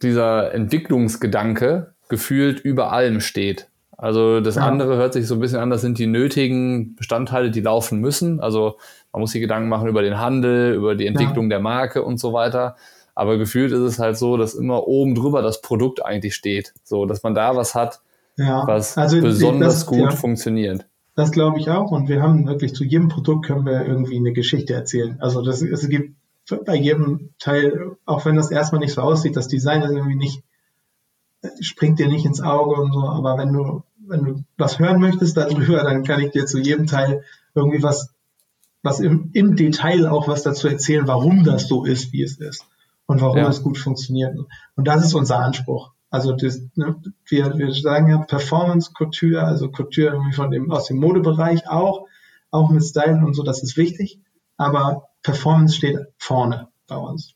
dieser 0.00 0.54
Entwicklungsgedanke 0.54 1.94
gefühlt 2.08 2.60
über 2.60 2.92
allem 2.92 3.20
steht. 3.20 3.69
Also 4.00 4.40
das 4.40 4.54
ja. 4.54 4.62
andere 4.62 4.96
hört 4.96 5.12
sich 5.12 5.26
so 5.26 5.34
ein 5.34 5.40
bisschen 5.40 5.58
an, 5.58 5.68
das 5.68 5.82
sind 5.82 5.98
die 5.98 6.06
nötigen 6.06 6.96
Bestandteile, 6.96 7.50
die 7.50 7.60
laufen 7.60 8.00
müssen. 8.00 8.40
Also 8.40 8.78
man 9.12 9.20
muss 9.20 9.32
sich 9.32 9.42
Gedanken 9.42 9.68
machen 9.68 9.88
über 9.88 10.00
den 10.00 10.18
Handel, 10.18 10.72
über 10.72 10.94
die 10.94 11.06
Entwicklung 11.06 11.46
ja. 11.46 11.50
der 11.50 11.60
Marke 11.60 12.02
und 12.02 12.18
so 12.18 12.32
weiter. 12.32 12.76
Aber 13.14 13.36
gefühlt 13.36 13.72
ist 13.72 13.80
es 13.80 13.98
halt 13.98 14.16
so, 14.16 14.38
dass 14.38 14.54
immer 14.54 14.88
oben 14.88 15.14
drüber 15.14 15.42
das 15.42 15.60
Produkt 15.60 16.02
eigentlich 16.02 16.34
steht. 16.34 16.72
So, 16.82 17.04
dass 17.04 17.22
man 17.22 17.34
da 17.34 17.56
was 17.56 17.74
hat, 17.74 18.00
ja. 18.38 18.66
was 18.66 18.96
also 18.96 19.20
besonders 19.20 19.80
das, 19.80 19.86
gut 19.86 20.14
funktioniert. 20.14 20.86
Das 21.14 21.30
glaube 21.30 21.58
ich 21.58 21.68
auch. 21.68 21.90
Und 21.90 22.08
wir 22.08 22.22
haben 22.22 22.46
wirklich 22.46 22.74
zu 22.74 22.84
jedem 22.84 23.08
Produkt 23.08 23.44
können 23.44 23.66
wir 23.66 23.84
irgendwie 23.84 24.16
eine 24.16 24.32
Geschichte 24.32 24.72
erzählen. 24.72 25.18
Also 25.20 25.42
das, 25.42 25.60
es 25.60 25.86
gibt 25.90 26.14
bei 26.64 26.74
jedem 26.74 27.34
Teil, 27.38 27.98
auch 28.06 28.24
wenn 28.24 28.36
das 28.36 28.50
erstmal 28.50 28.80
nicht 28.80 28.94
so 28.94 29.02
aussieht, 29.02 29.36
das 29.36 29.48
Design 29.48 29.82
ist 29.82 29.90
irgendwie 29.90 30.16
nicht, 30.16 30.42
springt 31.60 31.98
dir 31.98 32.08
nicht 32.08 32.24
ins 32.24 32.40
Auge 32.40 32.80
und 32.80 32.94
so, 32.94 33.00
aber 33.00 33.36
wenn 33.36 33.52
du, 33.52 33.82
wenn 34.10 34.24
du 34.24 34.44
was 34.58 34.78
hören 34.78 35.00
möchtest 35.00 35.36
darüber, 35.36 35.82
dann 35.84 36.04
kann 36.04 36.20
ich 36.20 36.32
dir 36.32 36.46
zu 36.46 36.58
jedem 36.58 36.86
Teil 36.86 37.22
irgendwie 37.54 37.82
was 37.82 38.14
was 38.82 39.00
im, 39.00 39.30
im 39.32 39.56
Detail 39.56 40.08
auch 40.08 40.28
was 40.28 40.42
dazu 40.42 40.68
erzählen, 40.68 41.06
warum 41.06 41.44
das 41.44 41.68
so 41.68 41.84
ist, 41.84 42.12
wie 42.12 42.22
es 42.22 42.38
ist 42.38 42.66
und 43.06 43.20
warum 43.20 43.38
ja. 43.38 43.48
es 43.48 43.62
gut 43.62 43.78
funktioniert. 43.78 44.36
Und 44.74 44.88
das 44.88 45.04
ist 45.04 45.14
unser 45.14 45.38
Anspruch. 45.38 45.92
Also 46.10 46.32
das, 46.32 46.60
ne, 46.74 46.96
wir, 47.26 47.56
wir 47.58 47.72
sagen 47.72 48.10
ja 48.10 48.18
Performance 48.18 48.92
Couture, 48.92 49.44
also 49.44 49.70
Couture 49.70 50.12
irgendwie 50.12 50.32
von 50.32 50.50
dem, 50.50 50.70
aus 50.70 50.86
dem 50.86 50.98
Modebereich 50.98 51.68
auch, 51.68 52.06
auch 52.50 52.70
mit 52.70 52.82
Style 52.82 53.24
und 53.24 53.34
so, 53.34 53.42
das 53.42 53.62
ist 53.62 53.76
wichtig. 53.76 54.20
Aber 54.56 55.08
Performance 55.22 55.76
steht 55.76 55.98
vorne 56.18 56.68
bei 56.88 56.96
uns. 56.96 57.34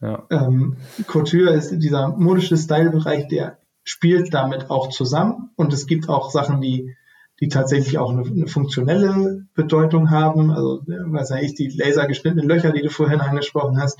Ja. 0.00 0.26
Ähm, 0.30 0.76
Couture 1.06 1.52
ist 1.52 1.70
dieser 1.70 2.08
modische 2.08 2.56
Style-Bereich, 2.56 3.28
der 3.28 3.58
spielt 3.86 4.34
damit 4.34 4.68
auch 4.68 4.90
zusammen. 4.90 5.50
Und 5.56 5.72
es 5.72 5.86
gibt 5.86 6.10
auch 6.10 6.30
Sachen, 6.30 6.60
die 6.60 6.94
die 7.40 7.48
tatsächlich 7.48 7.98
auch 7.98 8.10
eine, 8.10 8.22
eine 8.22 8.46
funktionelle 8.46 9.46
Bedeutung 9.54 10.10
haben. 10.10 10.50
Also, 10.50 10.82
was 10.86 11.30
weiß 11.30 11.42
ich, 11.42 11.54
die 11.54 11.68
lasergeschnittenen 11.68 12.48
Löcher, 12.48 12.72
die 12.72 12.82
du 12.82 12.90
vorhin 12.90 13.20
angesprochen 13.20 13.80
hast, 13.80 13.98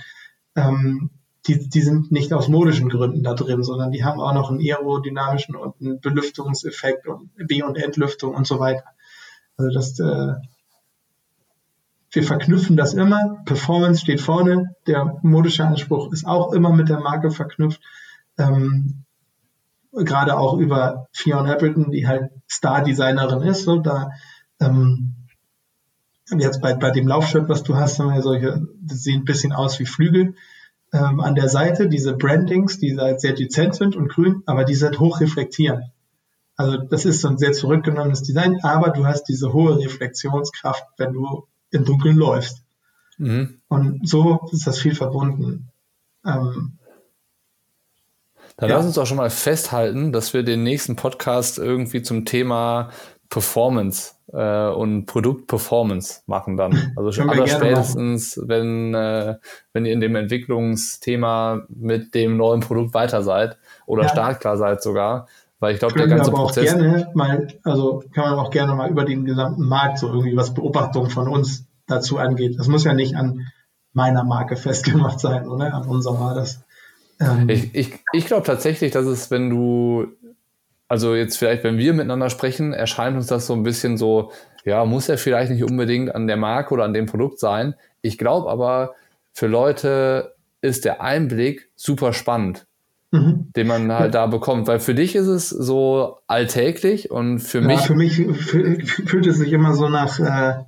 ähm, 0.55 1.11
die, 1.47 1.69
die 1.69 1.81
sind 1.81 2.11
nicht 2.11 2.33
aus 2.33 2.49
modischen 2.49 2.89
Gründen 2.89 3.23
da 3.23 3.35
drin, 3.35 3.63
sondern 3.63 3.93
die 3.93 4.05
haben 4.05 4.21
auch 4.21 4.35
noch 4.35 4.51
einen 4.51 4.61
aerodynamischen 4.61 5.55
und 5.55 5.75
einen 5.81 6.01
Belüftungseffekt 6.01 7.07
und 7.07 7.31
B- 7.37 7.63
und 7.63 7.77
Entlüftung 7.77 8.35
und 8.35 8.47
so 8.47 8.59
weiter. 8.59 8.85
Also 9.57 9.71
das, 9.73 10.01
äh, 10.01 10.35
wir 12.11 12.23
verknüpfen 12.23 12.77
das 12.77 12.95
immer. 12.95 13.43
Performance 13.45 14.01
steht 14.01 14.21
vorne. 14.21 14.75
Der 14.87 15.19
modische 15.23 15.65
Anspruch 15.65 16.11
ist 16.13 16.27
auch 16.27 16.53
immer 16.53 16.73
mit 16.73 16.89
der 16.89 17.01
Marke 17.01 17.31
verknüpft. 17.31 17.81
Ähm, 18.39 19.05
gerade 19.97 20.37
auch 20.37 20.59
über 20.59 21.09
Fionn 21.13 21.47
Appleton, 21.47 21.91
die 21.91 22.07
halt 22.07 22.31
Star-Designerin 22.49 23.43
ist, 23.43 23.65
so 23.65 23.79
da 23.79 24.11
ähm, 24.61 25.15
jetzt 26.37 26.61
bei, 26.61 26.75
bei 26.75 26.91
dem 26.91 27.07
Laufshirt, 27.07 27.49
was 27.49 27.63
du 27.63 27.77
hast, 27.77 27.99
haben 27.99 28.15
wir 28.15 28.23
solche, 28.23 28.67
das 28.81 29.03
sehen 29.03 29.23
ein 29.23 29.25
bisschen 29.25 29.53
aus 29.53 29.79
wie 29.79 29.87
Flügel 29.87 30.35
ähm, 30.93 31.21
an 31.21 31.35
der 31.35 31.49
Seite, 31.49 31.89
diese 31.89 32.15
Brandings, 32.15 32.79
die 32.79 32.97
halt 32.99 33.21
sehr 33.21 33.33
dezent 33.33 33.75
sind 33.75 33.97
und 33.97 34.09
grün, 34.09 34.43
aber 34.47 34.65
die 34.65 34.75
sind 34.75 34.99
hochreflektierend. 34.99 35.85
Also 36.57 36.79
das 36.79 37.05
ist 37.05 37.21
so 37.21 37.29
ein 37.29 37.39
sehr 37.39 37.53
zurückgenommenes 37.53 38.23
Design, 38.23 38.61
aber 38.63 38.91
du 38.91 39.07
hast 39.07 39.25
diese 39.25 39.53
hohe 39.53 39.79
Reflexionskraft, 39.79 40.85
wenn 40.97 41.13
du 41.13 41.47
im 41.71 41.85
Dunkeln 41.85 42.17
läufst. 42.17 42.63
Mhm. 43.19 43.61
Und 43.69 44.09
so 44.09 44.49
ist 44.53 44.67
das 44.67 44.79
viel 44.79 44.95
verbunden. 44.95 45.69
Ähm, 46.25 46.79
dann 48.57 48.71
ja. 48.71 48.77
lass 48.77 48.87
uns 48.87 48.99
auch 48.99 49.07
schon 49.07 49.19
mal 49.19 49.31
festhalten, 49.31 50.13
dass 50.13 50.33
wir 50.33 50.43
den 50.43 50.63
nächsten 50.63 50.97
Podcast 50.97 51.59
irgendwie 51.59 52.03
zum 52.03 52.25
Thema 52.25 52.91
Performance 53.29 54.15
äh, 54.33 54.69
und 54.69 55.07
Produktperformance 55.07 56.23
machen 56.27 56.57
dann. 56.57 56.93
Also 56.97 57.13
schon 57.13 57.29
aller 57.29 57.47
spätestens, 57.47 58.41
wenn, 58.43 58.95
äh, 58.95 59.37
wenn 59.73 59.85
ihr 59.85 59.93
in 59.93 60.01
dem 60.01 60.17
Entwicklungsthema 60.17 61.63
mit 61.69 62.15
dem 62.15 62.37
neuen 62.37 62.61
Produkt 62.61 62.95
weiter 62.95 63.23
seid 63.23 63.59
oder 63.87 64.05
ja. 64.05 64.09
startklar 64.09 64.57
seid 64.57 64.83
sogar. 64.83 65.27
Weil 65.59 65.75
ich 65.75 65.79
glaube, 65.79 65.95
der 65.95 66.07
ganze 66.07 66.31
aber 66.31 66.45
Prozess. 66.45 66.75
Auch 66.75 66.79
gerne 66.79 67.11
mal, 67.15 67.49
also 67.65 68.05
kann 68.13 68.31
man 68.31 68.39
auch 68.39 68.51
gerne 68.51 68.75
mal 68.75 68.91
über 68.91 69.05
den 69.05 69.25
gesamten 69.25 69.67
Markt 69.67 69.99
so 69.99 70.09
irgendwie 70.09 70.37
was 70.37 70.53
Beobachtungen 70.53 71.11
von 71.11 71.29
uns 71.29 71.67
dazu 71.87 72.19
angeht. 72.19 72.59
Das 72.59 72.69
muss 72.69 72.85
ja 72.85 72.93
nicht 72.93 73.17
an 73.17 73.47
meiner 73.93 74.25
Marke 74.25 74.57
festgemacht 74.57 75.19
sein, 75.21 75.49
oder? 75.49 75.73
An 75.73 75.87
unserer 75.89 76.35
das. 76.35 76.66
Ähm, 77.21 77.49
ich 77.49 77.75
ich, 77.75 77.95
ich 78.13 78.27
glaube 78.27 78.47
tatsächlich, 78.47 78.93
dass 78.93 79.07
es, 79.07 79.31
wenn 79.31 79.51
du 79.51 80.07
also 80.89 81.15
jetzt 81.15 81.37
vielleicht, 81.37 81.65
wenn 81.65 81.79
wir 81.79 81.93
miteinander 81.93 82.31
sprechen, 82.31 82.73
erscheint 82.73 83.17
uns 83.17 83.27
das 83.27 83.47
so 83.47 83.55
ein 83.55 83.63
bisschen 83.63 83.97
so, 83.97 84.31
ja, 84.65 84.85
muss 84.85 85.09
ja 85.09 85.17
vielleicht 85.17 85.51
nicht 85.51 85.65
unbedingt 85.65 86.15
an 86.15 86.27
der 86.27 86.37
Marke 86.37 86.75
oder 86.75 86.85
an 86.85 86.95
dem 86.95 87.07
Produkt 87.07 87.39
sein. 87.39 87.75
Ich 88.03 88.19
glaube 88.19 88.51
aber, 88.51 88.95
für 89.33 89.47
Leute 89.47 90.35
ist 90.61 90.85
der 90.85 91.01
Einblick 91.01 91.71
super 91.75 92.13
spannend, 92.13 92.67
mhm. 93.11 93.51
den 93.57 93.67
man 93.67 93.93
halt 93.93 94.15
da 94.15 94.27
bekommt. 94.27 94.69
Weil 94.69 94.81
für 94.81 94.95
dich 94.95 95.17
ist 95.17 95.27
es 95.27 95.49
so 95.51 96.19
alltäglich 96.27 97.11
und 97.11 97.41
für 97.41 97.61
ja, 97.61 97.67
mich. 97.67 97.81
Für 97.81 97.95
mich 97.95 98.17
fühlt 98.17 99.27
es 99.27 99.39
sich 99.39 99.53
immer 99.53 99.75
so 99.75 99.89
nach 99.89 100.19
äh, 100.21 100.65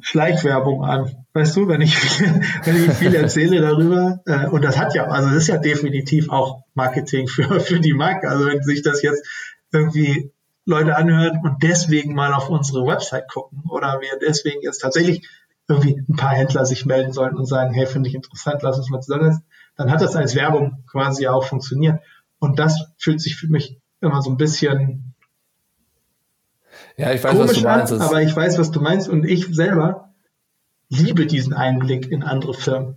Schleichwerbung 0.00 0.84
an. 0.84 1.25
Weißt 1.36 1.54
du, 1.54 1.68
wenn 1.68 1.82
ich, 1.82 1.94
wenn 2.64 2.76
ich 2.76 2.92
viel 2.92 3.14
erzähle 3.14 3.60
darüber, 3.60 4.20
äh, 4.24 4.46
und 4.46 4.64
das 4.64 4.78
hat 4.78 4.94
ja, 4.94 5.04
also 5.08 5.28
das 5.28 5.36
ist 5.36 5.48
ja 5.48 5.58
definitiv 5.58 6.30
auch 6.30 6.62
Marketing 6.72 7.28
für, 7.28 7.60
für 7.60 7.78
die 7.78 7.92
Marke. 7.92 8.26
Also 8.30 8.46
wenn 8.46 8.62
sich 8.62 8.80
das 8.80 9.02
jetzt 9.02 9.22
irgendwie 9.70 10.32
Leute 10.64 10.96
anhören 10.96 11.42
und 11.44 11.62
deswegen 11.62 12.14
mal 12.14 12.32
auf 12.32 12.48
unsere 12.48 12.86
Website 12.86 13.28
gucken 13.28 13.64
oder 13.68 14.00
wir 14.00 14.18
deswegen 14.18 14.62
jetzt 14.62 14.78
tatsächlich 14.78 15.28
irgendwie 15.68 16.02
ein 16.08 16.16
paar 16.16 16.30
Händler 16.30 16.64
sich 16.64 16.86
melden 16.86 17.12
sollten 17.12 17.36
und 17.36 17.44
sagen, 17.44 17.74
hey, 17.74 17.84
finde 17.84 18.08
ich 18.08 18.14
interessant, 18.14 18.62
lass 18.62 18.78
uns 18.78 18.88
mal 18.88 19.02
zusammen, 19.02 19.42
dann 19.76 19.90
hat 19.90 20.00
das 20.00 20.16
als 20.16 20.34
Werbung 20.36 20.84
quasi 20.90 21.26
auch 21.26 21.44
funktioniert. 21.44 22.00
Und 22.38 22.58
das 22.58 22.82
fühlt 22.96 23.20
sich 23.20 23.36
für 23.36 23.48
mich 23.48 23.78
immer 24.00 24.22
so 24.22 24.30
ein 24.30 24.38
bisschen 24.38 25.14
ja, 26.96 27.12
ich 27.12 27.22
weiß, 27.22 27.38
was 27.38 27.52
du 27.52 27.60
meinst. 27.60 27.92
An, 27.92 28.00
aber 28.00 28.22
ich 28.22 28.34
weiß, 28.34 28.58
was 28.58 28.70
du 28.70 28.80
meinst 28.80 29.06
und 29.10 29.24
ich 29.24 29.54
selber 29.54 30.06
liebe 30.88 31.26
diesen 31.26 31.52
Einblick 31.52 32.10
in 32.10 32.22
andere 32.22 32.54
Firmen. 32.54 32.96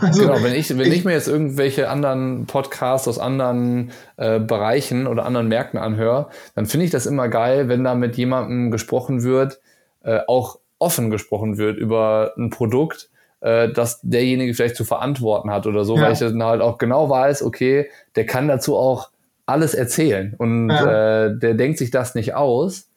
Also, 0.00 0.22
genau, 0.22 0.42
wenn 0.42 0.54
ich, 0.54 0.70
wenn 0.70 0.80
ich, 0.80 0.98
ich, 0.98 1.04
mir 1.04 1.12
jetzt 1.12 1.28
irgendwelche 1.28 1.88
anderen 1.88 2.46
Podcasts 2.46 3.06
aus 3.06 3.18
anderen 3.18 3.92
äh, 4.16 4.40
Bereichen 4.40 5.06
oder 5.06 5.24
anderen 5.24 5.48
Märkten 5.48 5.78
anhöre, 5.78 6.30
dann 6.54 6.66
finde 6.66 6.86
ich 6.86 6.90
das 6.90 7.06
immer 7.06 7.28
geil, 7.28 7.68
wenn 7.68 7.84
da 7.84 7.94
mit 7.94 8.16
jemandem 8.16 8.70
gesprochen 8.70 9.22
wird, 9.22 9.60
äh, 10.02 10.20
auch 10.26 10.58
offen 10.78 11.10
gesprochen 11.10 11.58
wird 11.58 11.78
über 11.78 12.32
ein 12.36 12.50
Produkt, 12.50 13.08
äh, 13.40 13.70
das 13.72 14.00
derjenige 14.02 14.54
vielleicht 14.54 14.76
zu 14.76 14.84
verantworten 14.84 15.50
hat 15.50 15.66
oder 15.66 15.84
so, 15.84 15.96
ja. 15.96 16.02
weil 16.02 16.12
ich 16.12 16.18
dann 16.18 16.42
halt 16.42 16.60
auch 16.60 16.78
genau 16.78 17.08
weiß, 17.08 17.42
okay, 17.42 17.88
der 18.16 18.26
kann 18.26 18.48
dazu 18.48 18.76
auch 18.76 19.10
alles 19.46 19.74
erzählen 19.74 20.34
und 20.38 20.70
ja. 20.70 21.26
äh, 21.26 21.38
der 21.38 21.54
denkt 21.54 21.78
sich 21.78 21.90
das 21.90 22.14
nicht 22.14 22.34
aus, 22.34 22.88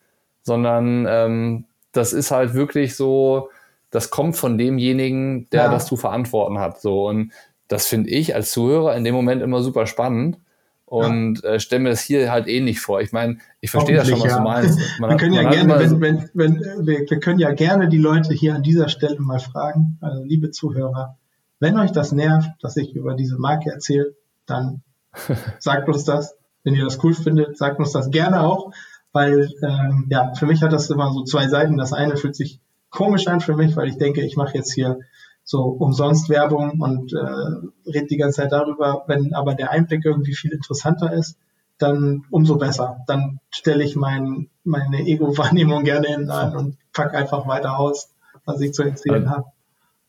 sondern 0.42 1.06
ähm, 1.10 1.66
das 1.92 2.14
ist 2.14 2.32
halt 2.32 2.54
wirklich 2.54 2.96
so, 2.96 3.50
das 3.98 4.12
kommt 4.12 4.38
von 4.38 4.60
demjenigen, 4.60 5.50
der 5.50 5.64
ja. 5.64 5.72
das 5.72 5.88
zu 5.88 5.98
verantworten 5.98 6.60
hat. 6.60 6.80
So 6.80 7.08
und 7.08 7.32
das 7.68 7.88
finde 7.88 8.12
ich 8.12 8.36
als 8.36 8.52
Zuhörer 8.52 8.96
in 8.96 9.04
dem 9.04 9.16
Moment 9.16 9.42
immer 9.42 9.64
super 9.64 9.88
spannend 9.88 10.38
und 10.86 11.42
ja. 11.42 11.54
äh, 11.54 11.60
stelle 11.60 11.82
mir 11.82 11.90
das 11.90 12.02
hier 12.02 12.32
halt 12.32 12.48
ähnlich 12.48 12.80
vor. 12.80 13.02
Ich 13.02 13.12
meine, 13.12 13.40
ich 13.60 13.72
verstehe 13.72 13.96
das 13.96 14.08
schon, 14.08 14.20
was 14.20 14.30
ja. 14.32 14.38
du 14.38 14.44
meinst. 14.44 14.80
Man 15.00 15.10
wir 15.10 15.18
können 15.18 15.34
ja 15.34 15.50
gerne, 15.50 15.80
wenn, 15.80 16.00
wenn, 16.00 16.30
wenn, 16.36 16.60
wir, 16.86 17.10
wir 17.10 17.20
können 17.20 17.40
ja 17.40 17.52
gerne 17.54 17.90
die 17.90 17.98
Leute 17.98 18.36
hier 18.36 18.54
an 18.54 18.62
dieser 18.62 18.88
Stelle 18.88 19.20
mal 19.20 19.40
fragen, 19.40 19.98
also 20.00 20.24
liebe 20.24 20.52
Zuhörer, 20.52 21.18
wenn 21.60 21.80
euch 21.80 21.92
das 21.92 22.12
nervt, 22.12 22.52
dass 22.62 22.78
ich 22.78 22.96
über 22.96 23.16
diese 23.16 23.40
Marke 23.40 23.72
erzähle, 23.72 24.14
dann 24.46 24.84
sagt 25.60 25.88
uns 25.88 26.04
das. 26.04 26.36
Wenn 26.64 26.76
ihr 26.76 26.84
das 26.84 27.04
cool 27.04 27.16
findet, 27.16 27.58
sagt 27.58 27.80
uns 27.80 27.94
das 27.94 28.12
gerne 28.12 28.42
auch, 28.42 28.72
weil 29.12 29.50
ähm, 29.64 30.06
ja, 30.10 30.36
für 30.36 30.46
mich 30.46 30.62
hat 30.62 30.72
das 30.72 30.92
immer 30.92 31.12
so 31.14 31.24
zwei 31.24 31.48
Seiten. 31.48 31.78
Das 31.78 31.94
eine 31.94 32.16
fühlt 32.16 32.36
sich 32.36 32.60
komisch 32.90 33.28
an 33.28 33.42
für 33.42 33.56
mich, 33.56 33.76
weil 33.76 33.88
ich 33.88 33.98
denke, 33.98 34.22
ich 34.22 34.38
mache 34.38 34.56
jetzt 34.56 34.74
hier 34.74 35.00
so 35.44 35.64
umsonst 35.64 36.30
Werbung 36.30 36.82
und 36.82 37.14
äh, 37.14 37.90
rede 37.90 38.08
die 38.08 38.18
ganze 38.18 38.42
Zeit 38.42 38.52
darüber. 38.52 39.06
Wenn 39.08 39.34
aber 39.34 39.56
der 39.56 39.72
Einblick 39.72 40.04
irgendwie 40.04 40.36
viel 40.36 40.52
interessanter 40.52 41.14
ist, 41.14 41.38
dann 41.78 42.26
umso 42.32 42.58
besser. 42.58 42.98
Dann 43.08 43.40
stelle 43.50 43.84
ich 43.84 43.96
mein, 43.96 44.50
meine 44.64 45.00
Ego-Wahrnehmung 45.06 45.84
gerne 45.84 46.08
hinten 46.08 46.32
an 46.32 46.56
und 46.56 46.78
pack 46.94 47.14
einfach 47.14 47.48
weiter 47.48 47.80
aus, 47.80 48.14
was 48.46 48.60
ich 48.62 48.74
zu 48.74 48.84
erzählen 48.84 49.30
habe. 49.30 49.46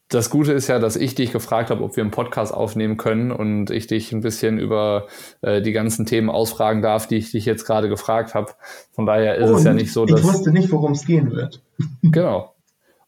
Das 0.08 0.30
Gute 0.30 0.52
ist 0.54 0.68
ja, 0.68 0.78
dass 0.78 0.96
ich 0.96 1.14
dich 1.14 1.32
gefragt 1.32 1.68
habe, 1.68 1.84
ob 1.84 1.94
wir 1.94 2.02
einen 2.02 2.10
Podcast 2.10 2.54
aufnehmen 2.54 2.96
können 2.96 3.30
und 3.30 3.70
ich 3.70 3.86
dich 3.86 4.10
ein 4.12 4.22
bisschen 4.22 4.58
über 4.58 5.06
äh, 5.42 5.60
die 5.60 5.72
ganzen 5.72 6.06
Themen 6.06 6.30
ausfragen 6.30 6.80
darf, 6.80 7.06
die 7.06 7.16
ich 7.16 7.30
dich 7.30 7.44
jetzt 7.44 7.66
gerade 7.66 7.90
gefragt 7.90 8.34
habe. 8.34 8.52
Von 8.92 9.04
daher 9.04 9.36
ist 9.36 9.50
und 9.50 9.56
es 9.56 9.64
ja 9.64 9.74
nicht 9.74 9.92
so, 9.92 10.06
dass. 10.06 10.20
Ich 10.20 10.26
wusste 10.26 10.50
nicht, 10.50 10.72
worum 10.72 10.92
es 10.92 11.04
gehen 11.04 11.30
wird. 11.30 11.62
Genau. 12.02 12.54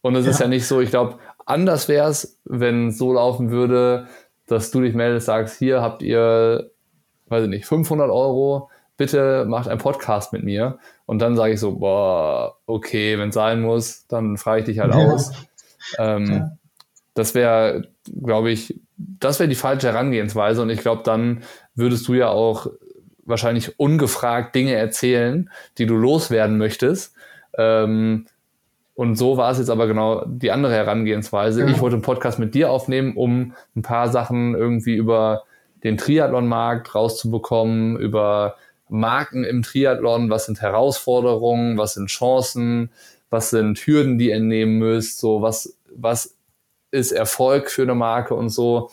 Und 0.01 0.15
es 0.15 0.25
ja. 0.25 0.31
ist 0.31 0.39
ja 0.39 0.47
nicht 0.47 0.65
so, 0.65 0.81
ich 0.81 0.89
glaube, 0.89 1.17
anders 1.45 1.87
wäre 1.87 2.09
es, 2.09 2.39
wenn 2.45 2.89
es 2.89 2.97
so 2.97 3.13
laufen 3.13 3.51
würde, 3.51 4.07
dass 4.47 4.71
du 4.71 4.81
dich 4.81 4.93
meldest, 4.93 5.27
sagst, 5.27 5.57
hier 5.57 5.81
habt 5.81 6.01
ihr, 6.01 6.71
weiß 7.27 7.43
ich 7.43 7.49
nicht, 7.49 7.65
500 7.65 8.09
Euro, 8.09 8.69
bitte 8.97 9.45
macht 9.45 9.67
einen 9.67 9.79
Podcast 9.79 10.33
mit 10.33 10.43
mir. 10.43 10.77
Und 11.05 11.19
dann 11.19 11.35
sage 11.35 11.53
ich 11.53 11.59
so, 11.59 11.77
boah, 11.77 12.57
okay, 12.65 13.17
wenn 13.17 13.29
es 13.29 13.35
sein 13.35 13.61
muss, 13.61 14.05
dann 14.07 14.37
frage 14.37 14.59
ich 14.59 14.65
dich 14.65 14.79
halt 14.79 14.93
ja. 14.93 14.99
aus. 14.99 15.31
Ähm, 15.97 16.25
ja. 16.25 16.51
Das 17.13 17.33
wäre, 17.33 17.87
glaube 18.23 18.51
ich, 18.51 18.79
das 18.97 19.39
wäre 19.39 19.49
die 19.49 19.55
falsche 19.55 19.87
Herangehensweise. 19.87 20.61
Und 20.61 20.69
ich 20.69 20.79
glaube, 20.79 21.01
dann 21.03 21.43
würdest 21.75 22.07
du 22.07 22.13
ja 22.13 22.29
auch 22.29 22.67
wahrscheinlich 23.23 23.79
ungefragt 23.79 24.55
Dinge 24.55 24.75
erzählen, 24.75 25.49
die 25.77 25.85
du 25.85 25.95
loswerden 25.95 26.57
möchtest. 26.57 27.15
Ähm, 27.57 28.27
und 29.01 29.15
so 29.15 29.35
war 29.35 29.49
es 29.49 29.57
jetzt 29.57 29.71
aber 29.71 29.87
genau 29.87 30.23
die 30.27 30.51
andere 30.51 30.75
Herangehensweise. 30.75 31.61
Ja. 31.61 31.67
Ich 31.69 31.79
wollte 31.79 31.95
einen 31.95 32.03
Podcast 32.03 32.37
mit 32.37 32.53
dir 32.53 32.69
aufnehmen, 32.69 33.13
um 33.15 33.53
ein 33.75 33.81
paar 33.81 34.09
Sachen 34.09 34.53
irgendwie 34.53 34.93
über 34.93 35.41
den 35.83 35.97
Triathlon-Markt 35.97 36.93
rauszubekommen, 36.93 37.97
über 37.97 38.57
Marken 38.89 39.43
im 39.43 39.63
Triathlon, 39.63 40.29
was 40.29 40.45
sind 40.45 40.61
Herausforderungen, 40.61 41.79
was 41.79 41.95
sind 41.95 42.11
Chancen, 42.11 42.91
was 43.31 43.49
sind 43.49 43.79
Hürden, 43.79 44.19
die 44.19 44.29
ihr 44.29 44.39
nehmen 44.39 44.77
müsst, 44.77 45.17
so 45.17 45.41
was, 45.41 45.75
was 45.95 46.35
ist 46.91 47.11
Erfolg 47.11 47.71
für 47.71 47.81
eine 47.81 47.95
Marke 47.95 48.35
und 48.35 48.49
so. 48.49 48.91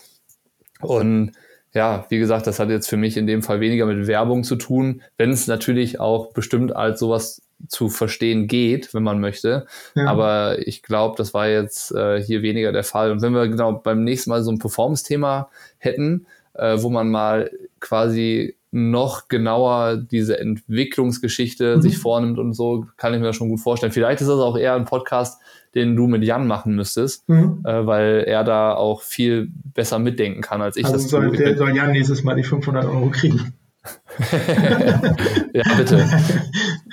Und 0.80 1.32
ja, 1.74 2.06
wie 2.09 2.18
gesagt, 2.18 2.47
das 2.47 2.59
hat 2.59 2.70
jetzt 2.70 2.89
für 2.89 2.97
mich 2.97 3.18
in 3.18 3.26
dem 3.26 3.43
Fall 3.43 3.60
weniger 3.60 3.85
mit 3.85 4.06
Werbung 4.06 4.43
zu 4.43 4.56
tun, 4.56 5.02
wenn 5.18 5.32
es 5.32 5.48
natürlich 5.48 6.01
auch 6.01 6.32
bestimmt 6.32 6.74
als 6.74 6.98
sowas 6.98 7.43
zu 7.66 7.89
verstehen 7.89 8.47
geht, 8.47 8.94
wenn 8.94 9.02
man 9.02 9.20
möchte. 9.20 9.66
Ja. 9.94 10.06
Aber 10.06 10.66
ich 10.66 10.82
glaube, 10.82 11.16
das 11.16 11.35
war 11.35 11.48
jetzt 11.48 11.93
äh, 11.93 12.22
hier 12.22 12.43
weniger 12.43 12.72
der 12.72 12.85
Fall. 12.85 13.10
Und 13.10 13.22
wenn 13.22 13.35
wir 13.35 13.48
genau 13.48 13.72
beim 13.72 14.05
nächsten 14.05 14.30
Mal 14.30 14.43
so 14.43 14.51
ein 14.51 14.59
Performance-Thema 14.59 15.48
hätten, 15.78 16.26
äh, 16.55 16.76
wo 16.80 16.90
man 16.90 17.10
mal 17.10 17.51
quasi 17.80 18.56
noch 18.70 19.28
genauer 19.28 19.97
diese 19.97 20.39
Entwicklungsgeschichte 20.39 21.76
mhm. 21.76 21.82
sich 21.82 21.98
vornimmt 21.98 22.39
und 22.39 22.52
so, 22.52 22.86
kann 22.97 23.14
ich 23.14 23.20
mir 23.20 23.26
das 23.26 23.36
schon 23.36 23.48
gut 23.48 23.60
vorstellen. 23.60 23.93
Vielleicht 23.93 24.20
ist 24.20 24.28
das 24.28 24.39
auch 24.39 24.59
eher 24.59 24.74
ein 24.74 24.85
Podcast, 24.85 25.40
den 25.74 25.97
du 25.97 26.06
mit 26.06 26.22
Jan 26.22 26.47
machen 26.47 26.74
müsstest, 26.74 27.28
mhm. 27.28 27.62
äh, 27.64 27.86
weil 27.86 28.24
er 28.26 28.44
da 28.44 28.74
auch 28.74 29.02
viel 29.02 29.51
besser 29.74 29.98
mitdenken 29.98 30.43
kann, 30.43 30.60
als 30.60 30.76
ich 30.76 30.85
also 30.85 30.97
das 30.97 31.09
soll. 31.09 31.30
Der, 31.36 31.56
soll 31.56 31.74
Jan 31.74 31.93
nächstes 31.93 32.24
Mal 32.24 32.35
die 32.35 32.44
500 32.44 32.85
Euro 32.85 33.09
kriegen. 33.10 33.55
ja, 35.52 35.62
bitte. 35.76 36.06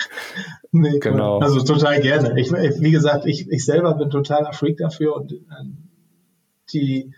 nee, 0.81 0.99
genau. 0.99 1.39
Also 1.39 1.61
total 1.61 2.01
gerne. 2.01 2.39
Ich, 2.39 2.51
wie 2.51 2.91
gesagt, 2.91 3.25
ich, 3.25 3.49
ich 3.49 3.65
selber 3.65 3.93
bin 3.95 4.09
totaler 4.09 4.53
Freak 4.53 4.77
dafür 4.77 5.15
und 5.15 5.31
äh, 5.31 5.37
die, 6.73 7.13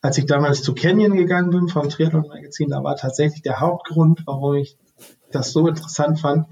als 0.00 0.18
ich 0.18 0.26
damals 0.26 0.62
zu 0.62 0.74
Canyon 0.74 1.16
gegangen 1.16 1.50
bin 1.50 1.68
vom 1.68 1.88
Triathlon-Magazin, 1.88 2.70
da 2.70 2.82
war 2.82 2.96
tatsächlich 2.96 3.42
der 3.42 3.60
Hauptgrund, 3.60 4.22
warum 4.26 4.56
ich 4.56 4.76
das 5.32 5.52
so 5.52 5.66
interessant 5.68 6.20
fand, 6.20 6.46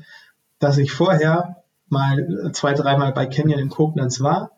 dass 0.58 0.78
ich 0.78 0.92
vorher 0.92 1.62
mal 1.88 2.50
zwei, 2.52 2.74
dreimal 2.74 3.12
bei 3.12 3.26
Canyon 3.26 3.60
in 3.60 3.68
Koblenz 3.68 4.20
war 4.20 4.52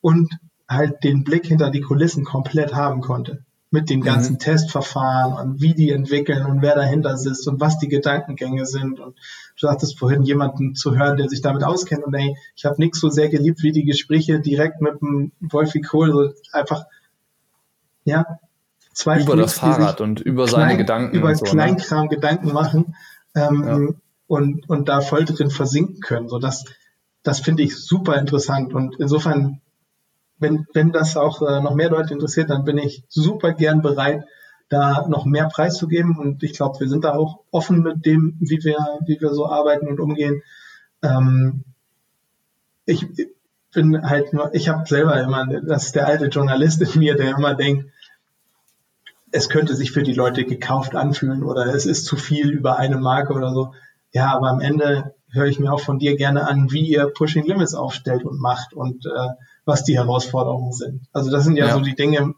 und 0.00 0.30
halt 0.68 1.04
den 1.04 1.24
Blick 1.24 1.46
hinter 1.46 1.70
die 1.70 1.80
Kulissen 1.80 2.24
komplett 2.24 2.74
haben 2.74 3.00
konnte. 3.00 3.44
Mit 3.74 3.90
den 3.90 4.02
ganzen 4.02 4.34
mhm. 4.34 4.38
Testverfahren 4.38 5.34
und 5.34 5.60
wie 5.60 5.74
die 5.74 5.90
entwickeln 5.90 6.46
und 6.46 6.62
wer 6.62 6.76
dahinter 6.76 7.16
sitzt 7.16 7.48
und 7.48 7.58
was 7.58 7.76
die 7.78 7.88
Gedankengänge 7.88 8.66
sind. 8.66 9.00
Und 9.00 9.16
du 9.16 9.66
sagtest 9.66 9.98
vorhin, 9.98 10.22
jemanden 10.22 10.76
zu 10.76 10.96
hören, 10.96 11.16
der 11.16 11.28
sich 11.28 11.42
damit 11.42 11.64
auskennt. 11.64 12.04
Und 12.04 12.14
ey, 12.14 12.36
ich 12.54 12.66
habe 12.66 12.76
nichts 12.78 13.00
so 13.00 13.08
sehr 13.08 13.28
geliebt 13.28 13.64
wie 13.64 13.72
die 13.72 13.84
Gespräche 13.84 14.38
direkt 14.38 14.80
mit 14.80 15.00
dem 15.00 15.32
Wolfi 15.40 15.80
Kohl. 15.80 16.12
So 16.12 16.32
einfach, 16.52 16.84
ja, 18.04 18.38
zwei 18.92 19.16
Über 19.20 19.32
Freaks, 19.32 19.42
das 19.42 19.58
Fahrrad 19.58 20.00
und 20.00 20.20
über 20.20 20.46
seine 20.46 20.66
klein, 20.66 20.78
Gedanken. 20.78 21.16
Über 21.16 21.34
so, 21.34 21.44
ne? 21.44 21.50
Kleinkram 21.50 22.04
ne? 22.04 22.08
Gedanken 22.10 22.52
machen. 22.52 22.94
Ähm, 23.34 23.64
ja. 23.66 23.94
und, 24.28 24.70
und 24.70 24.88
da 24.88 25.00
voll 25.00 25.24
drin 25.24 25.50
versinken 25.50 25.98
können. 25.98 26.28
So 26.28 26.38
das, 26.38 26.64
das 27.24 27.40
finde 27.40 27.64
ich 27.64 27.76
super 27.76 28.20
interessant. 28.20 28.72
Und 28.72 29.00
insofern 29.00 29.62
wenn, 30.38 30.66
wenn 30.72 30.92
das 30.92 31.16
auch 31.16 31.42
äh, 31.42 31.60
noch 31.60 31.74
mehr 31.74 31.90
Leute 31.90 32.14
interessiert, 32.14 32.50
dann 32.50 32.64
bin 32.64 32.78
ich 32.78 33.04
super 33.08 33.52
gern 33.52 33.82
bereit, 33.82 34.24
da 34.68 35.06
noch 35.08 35.24
mehr 35.24 35.48
preiszugeben. 35.48 36.18
Und 36.18 36.42
ich 36.42 36.54
glaube, 36.54 36.80
wir 36.80 36.88
sind 36.88 37.04
da 37.04 37.14
auch 37.14 37.40
offen 37.50 37.82
mit 37.82 38.04
dem, 38.04 38.36
wie 38.40 38.62
wir, 38.64 38.78
wie 39.06 39.20
wir 39.20 39.30
so 39.32 39.46
arbeiten 39.46 39.88
und 39.88 40.00
umgehen. 40.00 40.42
Ähm, 41.02 41.64
ich 42.86 43.06
bin 43.72 44.08
halt 44.08 44.32
nur, 44.32 44.54
ich 44.54 44.68
habe 44.68 44.86
selber 44.86 45.20
immer, 45.20 45.46
das 45.46 45.86
ist 45.86 45.94
der 45.94 46.06
alte 46.06 46.26
Journalist 46.26 46.80
in 46.82 47.00
mir, 47.00 47.16
der 47.16 47.36
immer 47.36 47.54
denkt, 47.54 47.90
es 49.32 49.48
könnte 49.48 49.74
sich 49.74 49.90
für 49.90 50.04
die 50.04 50.12
Leute 50.12 50.44
gekauft 50.44 50.94
anfühlen 50.94 51.42
oder 51.42 51.66
es 51.74 51.86
ist 51.86 52.06
zu 52.06 52.16
viel 52.16 52.50
über 52.50 52.78
eine 52.78 52.98
Marke 52.98 53.32
oder 53.32 53.52
so. 53.52 53.74
Ja, 54.12 54.32
aber 54.32 54.48
am 54.48 54.60
Ende 54.60 55.14
höre 55.28 55.46
ich 55.46 55.58
mir 55.58 55.72
auch 55.72 55.80
von 55.80 55.98
dir 55.98 56.16
gerne 56.16 56.46
an, 56.46 56.70
wie 56.70 56.88
ihr 56.88 57.06
Pushing 57.06 57.44
Limits 57.44 57.74
aufstellt 57.74 58.24
und 58.24 58.40
macht 58.40 58.74
und 58.74 59.06
äh, 59.06 59.30
was 59.64 59.84
die 59.84 59.96
Herausforderungen 59.96 60.72
sind. 60.72 61.02
Also 61.12 61.30
das 61.30 61.44
sind 61.44 61.56
ja, 61.56 61.66
ja. 61.66 61.74
so 61.74 61.80
die 61.80 61.94
Dinge, 61.94 62.34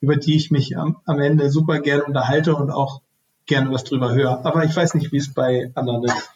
über 0.00 0.16
die 0.16 0.36
ich 0.36 0.50
mich 0.50 0.76
am, 0.76 0.98
am 1.04 1.20
Ende 1.20 1.50
super 1.50 1.80
gerne 1.80 2.04
unterhalte 2.04 2.54
und 2.54 2.70
auch 2.70 3.00
gerne 3.46 3.70
was 3.72 3.84
drüber 3.84 4.12
höre. 4.12 4.44
Aber 4.44 4.64
ich 4.64 4.74
weiß 4.74 4.94
nicht, 4.94 5.12
wie 5.12 5.18
es 5.18 5.32
bei 5.32 5.70
anderen 5.74 6.04
ist. 6.04 6.30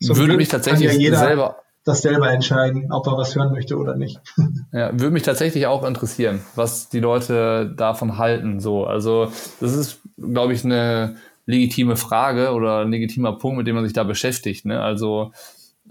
Zum 0.00 0.16
würde 0.16 0.28
Glück 0.28 0.38
mich 0.38 0.48
tatsächlich 0.48 0.92
ja 0.92 0.98
jeder 0.98 1.18
selber 1.18 1.56
das 1.86 2.02
selber 2.02 2.30
entscheiden, 2.32 2.90
ob 2.90 3.06
er 3.06 3.16
was 3.16 3.34
hören 3.36 3.52
möchte 3.52 3.78
oder 3.78 3.96
nicht. 3.96 4.20
Ja, 4.72 4.90
würde 4.92 5.12
mich 5.12 5.22
tatsächlich 5.22 5.66
auch 5.66 5.84
interessieren, 5.84 6.40
was 6.54 6.90
die 6.90 7.00
Leute 7.00 7.72
davon 7.74 8.18
halten. 8.18 8.60
So, 8.60 8.84
also 8.84 9.32
das 9.60 9.74
ist, 9.74 10.00
glaube 10.18 10.52
ich, 10.52 10.64
eine 10.64 11.16
legitime 11.46 11.96
Frage 11.96 12.52
oder 12.52 12.80
ein 12.80 12.90
legitimer 12.90 13.38
Punkt, 13.38 13.56
mit 13.56 13.66
dem 13.66 13.76
man 13.76 13.84
sich 13.84 13.94
da 13.94 14.02
beschäftigt. 14.02 14.66
Ne? 14.66 14.82
Also 14.82 15.32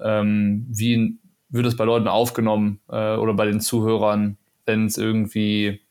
ähm, 0.04 0.68
wie 0.70 1.18
wird 1.56 1.66
es 1.66 1.76
bei 1.76 1.86
Leuten 1.86 2.08
aufgenommen 2.08 2.80
äh, 2.90 3.16
oder 3.16 3.34
bei 3.34 3.46
den 3.46 3.62
Zuhörern, 3.62 4.38
wenn 4.66 4.86
es 4.86 4.98
irgendwie 4.98 5.82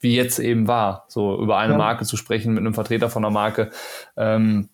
wie 0.00 0.14
jetzt 0.14 0.38
eben 0.38 0.68
war, 0.68 1.06
so 1.08 1.40
über 1.40 1.56
eine 1.56 1.72
ja. 1.72 1.78
Marke 1.78 2.04
zu 2.04 2.16
sprechen 2.16 2.52
mit 2.52 2.60
einem 2.60 2.74
Vertreter 2.74 3.08
von 3.08 3.24
einer 3.24 3.32
Marke. 3.32 3.70
Ähm, 4.16 4.68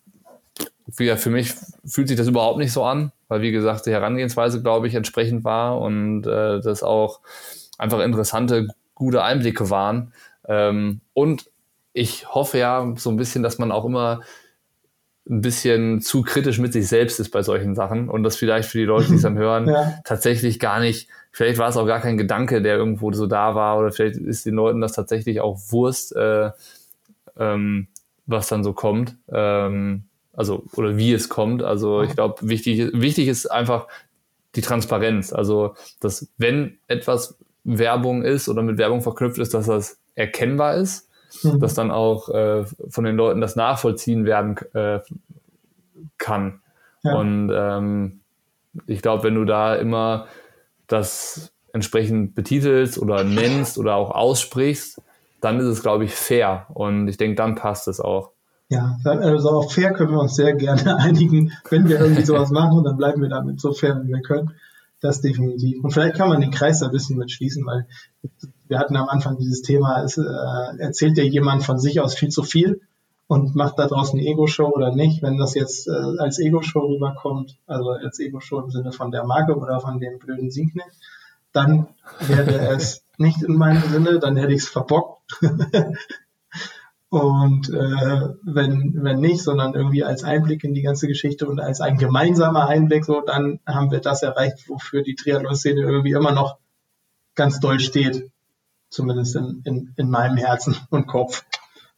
für, 0.89 1.17
für 1.17 1.29
mich 1.29 1.53
fühlt 1.85 2.09
sich 2.09 2.17
das 2.17 2.27
überhaupt 2.27 2.59
nicht 2.59 2.73
so 2.73 2.83
an, 2.83 3.11
weil 3.29 3.41
wie 3.41 3.51
gesagt 3.51 3.85
die 3.85 3.91
Herangehensweise, 3.91 4.61
glaube 4.61 4.87
ich, 4.87 4.95
entsprechend 4.95 5.43
war 5.43 5.79
und 5.79 6.27
äh, 6.27 6.59
das 6.59 6.83
auch 6.83 7.21
einfach 7.77 7.99
interessante, 8.01 8.67
gute 8.93 9.23
Einblicke 9.23 9.69
waren. 9.69 10.13
Ähm, 10.47 10.99
und 11.13 11.49
ich 11.93 12.33
hoffe 12.33 12.57
ja 12.57 12.93
so 12.97 13.09
ein 13.09 13.17
bisschen, 13.17 13.43
dass 13.43 13.59
man 13.59 13.71
auch 13.71 13.85
immer 13.85 14.21
ein 15.29 15.41
bisschen 15.41 16.01
zu 16.01 16.21
kritisch 16.21 16.59
mit 16.59 16.73
sich 16.73 16.87
selbst 16.87 17.19
ist 17.19 17.29
bei 17.29 17.43
solchen 17.43 17.75
Sachen 17.75 18.09
und 18.09 18.23
das 18.23 18.35
vielleicht 18.35 18.69
für 18.69 18.77
die 18.77 18.83
Leute, 18.83 19.07
die 19.07 19.15
es 19.15 19.21
dann 19.23 19.37
hören, 19.37 19.67
ja. 19.67 19.93
tatsächlich 20.03 20.59
gar 20.59 20.79
nicht, 20.79 21.07
vielleicht 21.31 21.57
war 21.57 21.69
es 21.69 21.77
auch 21.77 21.87
gar 21.87 22.01
kein 22.01 22.17
Gedanke, 22.17 22.61
der 22.61 22.75
irgendwo 22.75 23.11
so 23.13 23.25
da 23.25 23.55
war 23.55 23.79
oder 23.79 23.91
vielleicht 23.91 24.17
ist 24.17 24.45
den 24.45 24.55
Leuten 24.55 24.81
das 24.81 24.93
tatsächlich 24.93 25.39
auch 25.39 25.59
Wurst, 25.69 26.15
äh, 26.15 26.51
ähm, 27.37 27.87
was 28.25 28.47
dann 28.47 28.63
so 28.63 28.73
kommt, 28.73 29.15
ähm, 29.31 30.03
also 30.33 30.65
oder 30.75 30.97
wie 30.97 31.13
es 31.13 31.29
kommt. 31.29 31.63
Also 31.63 32.01
ich 32.01 32.13
glaube, 32.15 32.35
wichtig, 32.41 32.91
wichtig 32.93 33.27
ist 33.27 33.45
einfach 33.47 33.87
die 34.55 34.61
Transparenz. 34.61 35.33
Also, 35.33 35.75
dass 35.99 36.27
wenn 36.37 36.77
etwas 36.87 37.37
Werbung 37.63 38.23
ist 38.23 38.49
oder 38.49 38.61
mit 38.61 38.77
Werbung 38.77 39.01
verknüpft 39.01 39.39
ist, 39.39 39.53
dass 39.53 39.67
das 39.67 39.99
erkennbar 40.15 40.75
ist 40.75 41.09
mhm. 41.41 41.59
dass 41.59 41.73
dann 41.73 41.91
auch 41.91 42.29
äh, 42.29 42.65
von 42.89 43.03
den 43.03 43.15
Leuten 43.15 43.41
das 43.41 43.55
nachvollziehen 43.55 44.25
werden 44.25 44.57
äh, 44.73 44.99
kann. 46.17 46.61
Ja. 47.03 47.15
Und 47.15 47.51
ähm, 47.53 48.21
ich 48.87 49.01
glaube, 49.01 49.23
wenn 49.23 49.35
du 49.35 49.45
da 49.45 49.75
immer 49.75 50.27
das 50.87 51.51
entsprechend 51.73 52.35
betitelst 52.35 52.99
oder 52.99 53.23
nennst 53.23 53.77
oder 53.77 53.95
auch 53.95 54.11
aussprichst, 54.11 55.01
dann 55.41 55.59
ist 55.59 55.65
es, 55.65 55.81
glaube 55.81 56.05
ich, 56.05 56.13
fair. 56.13 56.67
Und 56.73 57.07
ich 57.07 57.17
denke, 57.17 57.35
dann 57.35 57.55
passt 57.55 57.87
es 57.87 57.99
auch. 57.99 58.31
Ja, 58.69 58.97
also 59.03 59.49
auf 59.49 59.73
fair 59.73 59.93
können 59.93 60.11
wir 60.11 60.19
uns 60.19 60.35
sehr 60.35 60.53
gerne 60.53 60.97
einigen. 60.97 61.51
Wenn 61.69 61.89
wir 61.89 61.99
irgendwie 61.99 62.23
sowas 62.23 62.49
machen, 62.49 62.83
dann 62.83 62.97
bleiben 62.97 63.21
wir 63.21 63.29
damit 63.29 63.59
so 63.59 63.73
fair, 63.73 64.01
wie 64.03 64.09
wir 64.09 64.21
können. 64.21 64.51
Das 65.01 65.19
definitiv. 65.19 65.83
Und 65.83 65.91
vielleicht 65.91 66.15
kann 66.15 66.29
man 66.29 66.39
den 66.39 66.51
Kreis 66.51 66.81
ein 66.81 66.91
bisschen 66.91 67.17
mit 67.17 67.29
schließen, 67.29 67.65
weil 67.65 67.87
wir 68.67 68.79
hatten 68.79 68.95
am 68.95 69.09
Anfang 69.09 69.37
dieses 69.37 69.61
Thema, 69.61 70.03
es, 70.03 70.17
äh, 70.17 70.23
erzählt 70.79 71.17
dir 71.17 71.27
jemand 71.27 71.63
von 71.63 71.79
sich 71.79 71.99
aus 71.99 72.15
viel 72.15 72.29
zu 72.29 72.43
viel 72.43 72.81
und 73.27 73.55
macht 73.55 73.79
da 73.79 73.87
draußen 73.87 74.19
eine 74.19 74.27
Ego-Show 74.27 74.67
oder 74.67 74.93
nicht. 74.93 75.21
Wenn 75.21 75.37
das 75.37 75.55
jetzt 75.55 75.87
äh, 75.87 75.91
als 76.19 76.39
Ego-Show 76.39 76.79
rüberkommt, 76.79 77.57
also 77.67 77.91
als 77.91 78.19
Ego-Show 78.19 78.59
im 78.59 78.71
Sinne 78.71 78.91
von 78.91 79.11
der 79.11 79.25
Marke 79.25 79.55
oder 79.55 79.79
von 79.79 79.99
dem 79.99 80.19
blöden 80.19 80.51
Sinknick, 80.51 80.91
dann 81.51 81.87
wäre 82.19 82.51
es 82.75 83.03
nicht 83.17 83.43
in 83.43 83.55
meinem 83.55 83.83
Sinne, 83.83 84.19
dann 84.19 84.35
hätte 84.35 84.53
ich 84.53 84.63
es 84.63 84.69
verbockt. 84.69 85.39
Und 87.09 87.69
äh, 87.69 88.29
wenn, 88.41 89.03
wenn 89.03 89.19
nicht, 89.19 89.43
sondern 89.43 89.75
irgendwie 89.75 90.03
als 90.03 90.23
Einblick 90.23 90.63
in 90.63 90.73
die 90.73 90.81
ganze 90.81 91.07
Geschichte 91.07 91.47
und 91.47 91.59
als 91.59 91.79
ein 91.79 91.99
gemeinsamer 91.99 92.67
Einblick, 92.67 93.05
so, 93.05 93.21
dann 93.21 93.59
haben 93.67 93.91
wir 93.91 93.99
das 93.99 94.23
erreicht, 94.23 94.67
wofür 94.67 95.03
die 95.03 95.13
Triathlon-Szene 95.13 95.79
irgendwie 95.79 96.13
immer 96.13 96.31
noch 96.31 96.57
ganz 97.35 97.59
doll 97.59 97.79
steht. 97.79 98.31
Zumindest 98.93 99.35
in, 99.35 99.61
in, 99.65 99.93
in 99.97 100.09
meinem 100.11 100.37
Herzen 100.37 100.77
und 100.91 101.07
Kopf. 101.07 101.43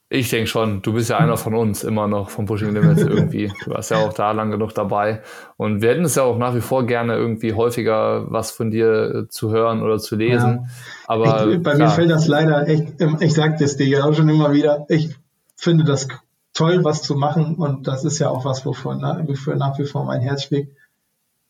Ich 0.08 0.30
denke 0.30 0.46
schon, 0.46 0.80
du 0.80 0.94
bist 0.94 1.10
ja 1.10 1.18
einer 1.18 1.36
von 1.36 1.54
uns 1.54 1.84
immer 1.84 2.06
noch 2.06 2.30
vom 2.30 2.46
Pushing 2.46 2.72
Limits 2.72 3.02
irgendwie. 3.02 3.52
Du 3.64 3.72
warst 3.72 3.90
ja 3.90 3.98
auch 3.98 4.14
da 4.14 4.32
lang 4.32 4.50
genug 4.50 4.72
dabei. 4.72 5.20
Und 5.58 5.82
wir 5.82 5.90
hätten 5.90 6.04
es 6.04 6.14
ja 6.14 6.22
auch 6.22 6.38
nach 6.38 6.54
wie 6.54 6.62
vor 6.62 6.86
gerne 6.86 7.16
irgendwie 7.16 7.52
häufiger 7.52 8.24
was 8.30 8.50
von 8.50 8.70
dir 8.70 9.26
zu 9.28 9.50
hören 9.50 9.82
oder 9.82 9.98
zu 9.98 10.16
lesen. 10.16 10.60
Ja. 10.62 10.68
Aber 11.06 11.48
ich, 11.48 11.62
bei 11.62 11.74
klar. 11.74 11.88
mir 11.88 11.94
fällt 11.94 12.10
das 12.10 12.28
leider 12.28 12.66
echt, 12.66 12.94
ich 13.20 13.34
sag 13.34 13.58
das 13.58 13.76
dir 13.76 13.86
ja 13.86 14.04
auch 14.04 14.14
schon 14.14 14.30
immer 14.30 14.52
wieder, 14.52 14.86
ich 14.88 15.14
finde 15.54 15.84
das 15.84 16.08
toll, 16.54 16.82
was 16.82 17.02
zu 17.02 17.16
machen. 17.16 17.56
Und 17.56 17.86
das 17.86 18.04
ist 18.06 18.18
ja 18.18 18.30
auch 18.30 18.46
was, 18.46 18.64
wofür 18.64 18.94
nach 18.94 19.78
wie 19.78 19.84
vor 19.84 20.04
mein 20.06 20.22
Herz 20.22 20.44
schlägt. 20.44 20.74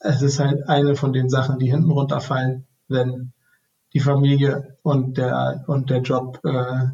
Es 0.01 0.23
ist 0.23 0.41
halt 0.41 0.69
eine 0.69 0.97
von 0.97 1.13
den 1.13 1.29
Sachen, 1.29 1.61
die 1.61 1.71
hinten 1.71 1.93
runterfallen, 1.93 2.67
wenn 2.89 3.33
die 3.97 4.01
Familie 4.01 4.77
und 4.83 5.17
der, 5.17 5.65
und 5.69 5.89
der 5.89 6.03
Job 6.03 6.39
äh, 6.45 6.89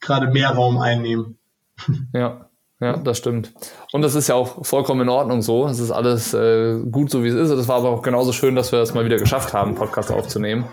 gerade 0.00 0.28
mehr 0.28 0.50
Raum 0.50 0.78
einnehmen. 0.78 1.38
Ja, 2.14 2.48
ja, 2.80 2.96
das 2.96 3.18
stimmt. 3.18 3.52
Und 3.92 4.00
das 4.00 4.14
ist 4.14 4.28
ja 4.28 4.34
auch 4.36 4.64
vollkommen 4.64 5.02
in 5.02 5.08
Ordnung 5.10 5.42
so. 5.42 5.66
Es 5.66 5.78
ist 5.78 5.90
alles 5.90 6.32
äh, 6.32 6.78
gut 6.90 7.10
so, 7.10 7.22
wie 7.22 7.28
es 7.28 7.34
ist. 7.34 7.50
Das 7.50 7.68
war 7.68 7.76
aber 7.76 7.90
auch 7.90 8.00
genauso 8.00 8.32
schön, 8.32 8.54
dass 8.54 8.72
wir 8.72 8.78
das 8.78 8.94
mal 8.94 9.04
wieder 9.04 9.18
geschafft 9.18 9.52
haben, 9.52 9.74
Podcast 9.74 10.10
aufzunehmen. 10.10 10.64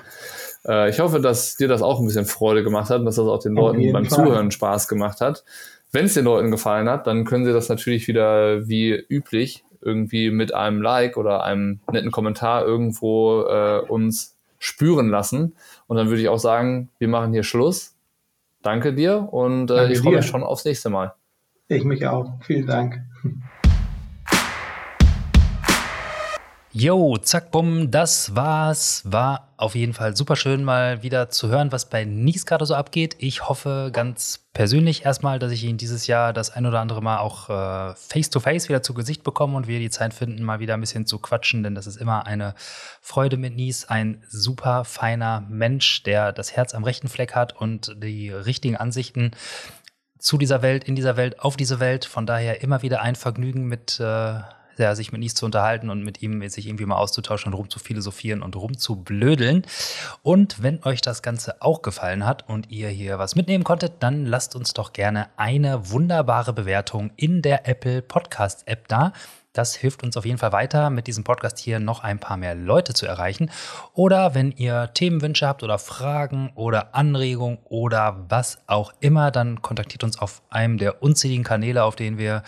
Äh, 0.66 0.90
ich 0.90 1.02
hoffe, 1.02 1.20
dass 1.20 1.58
dir 1.58 1.68
das 1.68 1.82
auch 1.82 2.00
ein 2.00 2.06
bisschen 2.06 2.26
Freude 2.26 2.64
gemacht 2.64 2.90
hat 2.90 3.00
und 3.00 3.06
dass 3.06 3.16
das 3.16 3.28
auch 3.28 3.40
den 3.40 3.56
Leuten 3.56 3.92
beim 3.92 4.06
Fall. 4.06 4.26
Zuhören 4.26 4.52
Spaß 4.52 4.88
gemacht 4.88 5.20
hat. 5.20 5.44
Wenn 5.92 6.06
es 6.06 6.14
den 6.14 6.24
Leuten 6.24 6.50
gefallen 6.50 6.88
hat, 6.88 7.08
dann 7.08 7.26
können 7.26 7.44
sie 7.44 7.52
das 7.52 7.68
natürlich 7.68 8.08
wieder 8.08 8.70
wie 8.70 8.94
üblich 8.94 9.66
irgendwie 9.82 10.32
mit 10.32 10.54
einem 10.54 10.82
Like 10.82 11.18
oder 11.18 11.44
einem 11.44 11.82
netten 11.92 12.12
Kommentar 12.12 12.66
irgendwo 12.66 13.42
äh, 13.42 13.80
uns 13.80 14.34
spüren 14.64 15.10
lassen. 15.10 15.56
Und 15.88 15.98
dann 15.98 16.08
würde 16.08 16.22
ich 16.22 16.30
auch 16.30 16.40
sagen, 16.40 16.90
wir 17.00 17.08
machen 17.08 17.34
hier 17.34 17.44
Schluss 17.44 17.94
danke 18.64 18.94
dir 18.94 19.32
und 19.32 19.70
äh, 19.70 19.92
ich 19.92 20.00
freue 20.00 20.16
mich 20.16 20.26
schon 20.26 20.44
aufs 20.44 20.66
nächste 20.66 20.90
Mal. 20.90 21.14
Ich 21.68 21.84
mich 21.84 22.08
auch. 22.08 22.34
Vielen 22.42 22.66
Dank. 22.66 23.02
Jo, 26.72 27.18
zack, 27.18 27.52
bumm, 27.52 27.92
das 27.92 28.36
war's. 28.36 29.04
War 29.06 29.53
auf 29.64 29.76
jeden 29.76 29.94
Fall 29.94 30.14
super 30.14 30.35
schön, 30.35 30.65
mal 30.65 31.03
wieder 31.03 31.30
zu 31.30 31.48
hören, 31.48 31.72
was 31.72 31.90
bei 31.90 32.03
Nies 32.03 32.45
gerade 32.45 32.65
so 32.65 32.76
abgeht. 32.76 33.15
Ich 33.19 33.48
hoffe 33.48 33.91
ganz 33.94 34.45
persönlich 34.52 35.06
erstmal, 35.06 35.40
dass 35.40 35.53
ich 35.53 35.64
ihn 35.64 35.77
dieses 35.77 36.06
Jahr 36.06 36.34
das 36.34 36.49
ein 36.49 36.65
oder 36.65 36.81
andere 36.81 37.02
Mal 37.02 37.19
auch 37.19 37.49
äh, 37.49 37.95
face-to-face 37.95 38.65
-face 38.65 38.69
wieder 38.69 38.84
zu 38.84 38.94
Gesicht 38.94 39.23
bekomme 39.23 39.56
und 39.56 39.68
wir 39.68 39.80
die 39.80 39.90
Zeit 39.90 40.14
finden, 40.14 40.44
mal 40.44 40.60
wieder 40.60 40.73
ein 40.73 40.81
bisschen 40.81 41.06
zu 41.06 41.18
quatschen, 41.18 41.64
denn 41.64 41.76
das 41.76 41.88
ist 41.88 41.95
immer 41.95 42.27
eine 42.27 42.56
Freude 42.99 43.38
mit 43.38 43.56
Nies. 43.56 43.85
Ein 43.85 44.22
super 44.27 44.84
feiner 44.84 45.45
Mensch, 45.48 46.03
der 46.03 46.34
das 46.34 46.52
Herz 46.57 46.76
am 46.76 46.84
rechten 46.84 47.07
Fleck 47.07 47.34
hat 47.34 47.56
und 47.56 47.95
die 48.03 48.31
richtigen 48.31 48.76
Ansichten 48.76 49.31
zu 50.19 50.38
dieser 50.38 50.61
Welt, 50.61 50.84
in 50.84 50.95
dieser 50.95 51.15
Welt, 51.15 51.40
auf 51.40 51.56
diese 51.56 51.80
Welt. 51.80 52.03
Von 52.03 52.26
daher 52.26 52.61
immer 52.61 52.81
wieder 52.81 53.02
ein 53.02 53.15
Vergnügen 53.15 53.64
mit. 53.64 53.98
Äh, 54.02 54.41
ja, 54.78 54.95
sich 54.95 55.12
mit 55.12 55.20
Nies 55.20 55.36
zu 55.36 55.45
unterhalten 55.45 55.90
und 55.90 56.04
mit 56.04 56.22
ihm 56.22 56.48
sich 56.50 56.68
irgendwie 56.68 56.86
mal 56.86 56.98
auszutauschen 56.98 57.52
und 57.52 57.58
rum 57.58 57.70
zu 57.70 57.80
philosophieren 57.80 58.41
und 58.41 58.56
rum 58.56 58.78
zu 58.78 58.98
blödeln. 58.98 59.64
Und 60.22 60.62
wenn 60.62 60.84
euch 60.84 61.02
das 61.02 61.22
Ganze 61.22 61.62
auch 61.62 61.82
gefallen 61.82 62.26
hat 62.26 62.48
und 62.48 62.72
ihr 62.72 62.90
hier 62.90 63.20
was 63.20 63.36
mitnehmen 63.36 63.64
konntet, 63.64 63.94
dann 64.02 64.26
lasst 64.26 64.56
uns 64.56 64.74
doch 64.74 64.94
gerne 64.94 65.30
eine 65.38 65.91
wunderbare 65.91 66.54
Bewertung 66.54 67.12
in 67.16 67.41
der 67.41 67.68
Apple 67.68 68.02
Podcast 68.02 68.68
App 68.68 68.88
da. 68.88 69.14
Das 69.54 69.76
hilft 69.76 70.02
uns 70.02 70.18
auf 70.18 70.26
jeden 70.26 70.40
Fall 70.40 70.52
weiter, 70.52 70.90
mit 70.90 71.06
diesem 71.06 71.24
Podcast 71.24 71.60
hier 71.60 71.80
noch 71.80 72.04
ein 72.04 72.18
paar 72.18 72.38
mehr 72.38 72.56
Leute 72.56 72.95
zu 72.95 73.06
erreichen. 73.06 73.52
Oder 73.94 74.34
wenn 74.34 74.52
ihr 74.52 74.90
Themenwünsche 74.95 75.48
habt 75.48 75.62
oder 75.62 75.78
Fragen 75.78 76.52
oder 76.56 76.95
Anregungen 76.95 77.60
oder 77.66 78.26
was 78.30 78.64
auch 78.66 78.94
immer, 79.00 79.30
dann 79.30 79.62
kontaktiert 79.62 80.04
uns 80.04 80.18
auf 80.18 80.41
einem 80.50 80.80
der 80.80 81.04
unzähligen 81.04 81.44
Kanäle, 81.44 81.84
auf 81.84 81.95
denen 81.95 82.18
wir 82.18 82.41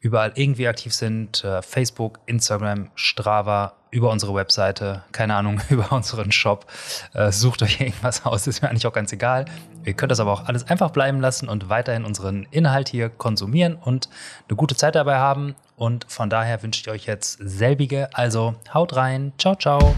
überall 0.00 0.32
irgendwie 0.34 0.68
aktiv 0.68 0.94
sind. 0.94 1.44
Äh, 1.44 1.62
Facebook, 1.62 2.20
Instagram, 2.26 2.90
Strava, 2.94 3.74
über 3.90 4.10
unsere 4.10 4.34
Webseite, 4.34 5.02
keine 5.12 5.34
Ahnung, 5.34 5.60
über 5.70 5.92
unseren 5.92 6.32
Shop. 6.32 6.66
Äh, 7.14 7.32
sucht 7.32 7.62
euch 7.62 7.80
irgendwas 7.80 8.24
aus, 8.24 8.46
ist 8.46 8.62
mir 8.62 8.68
eigentlich 8.68 8.86
auch 8.86 8.92
ganz 8.92 9.12
egal. 9.12 9.46
Ihr 9.84 9.94
könnt 9.94 10.12
das 10.12 10.20
aber 10.20 10.32
auch 10.32 10.46
alles 10.46 10.68
einfach 10.68 10.90
bleiben 10.90 11.20
lassen 11.20 11.48
und 11.48 11.68
weiterhin 11.68 12.04
unseren 12.04 12.46
Inhalt 12.50 12.88
hier 12.88 13.08
konsumieren 13.08 13.76
und 13.76 14.08
eine 14.48 14.56
gute 14.56 14.76
Zeit 14.76 14.94
dabei 14.94 15.16
haben. 15.16 15.54
Und 15.76 16.06
von 16.08 16.28
daher 16.28 16.62
wünsche 16.62 16.80
ich 16.80 16.90
euch 16.90 17.06
jetzt 17.06 17.38
selbige. 17.40 18.10
Also 18.12 18.54
haut 18.74 18.96
rein. 18.96 19.32
Ciao, 19.38 19.54
ciao. 19.54 19.94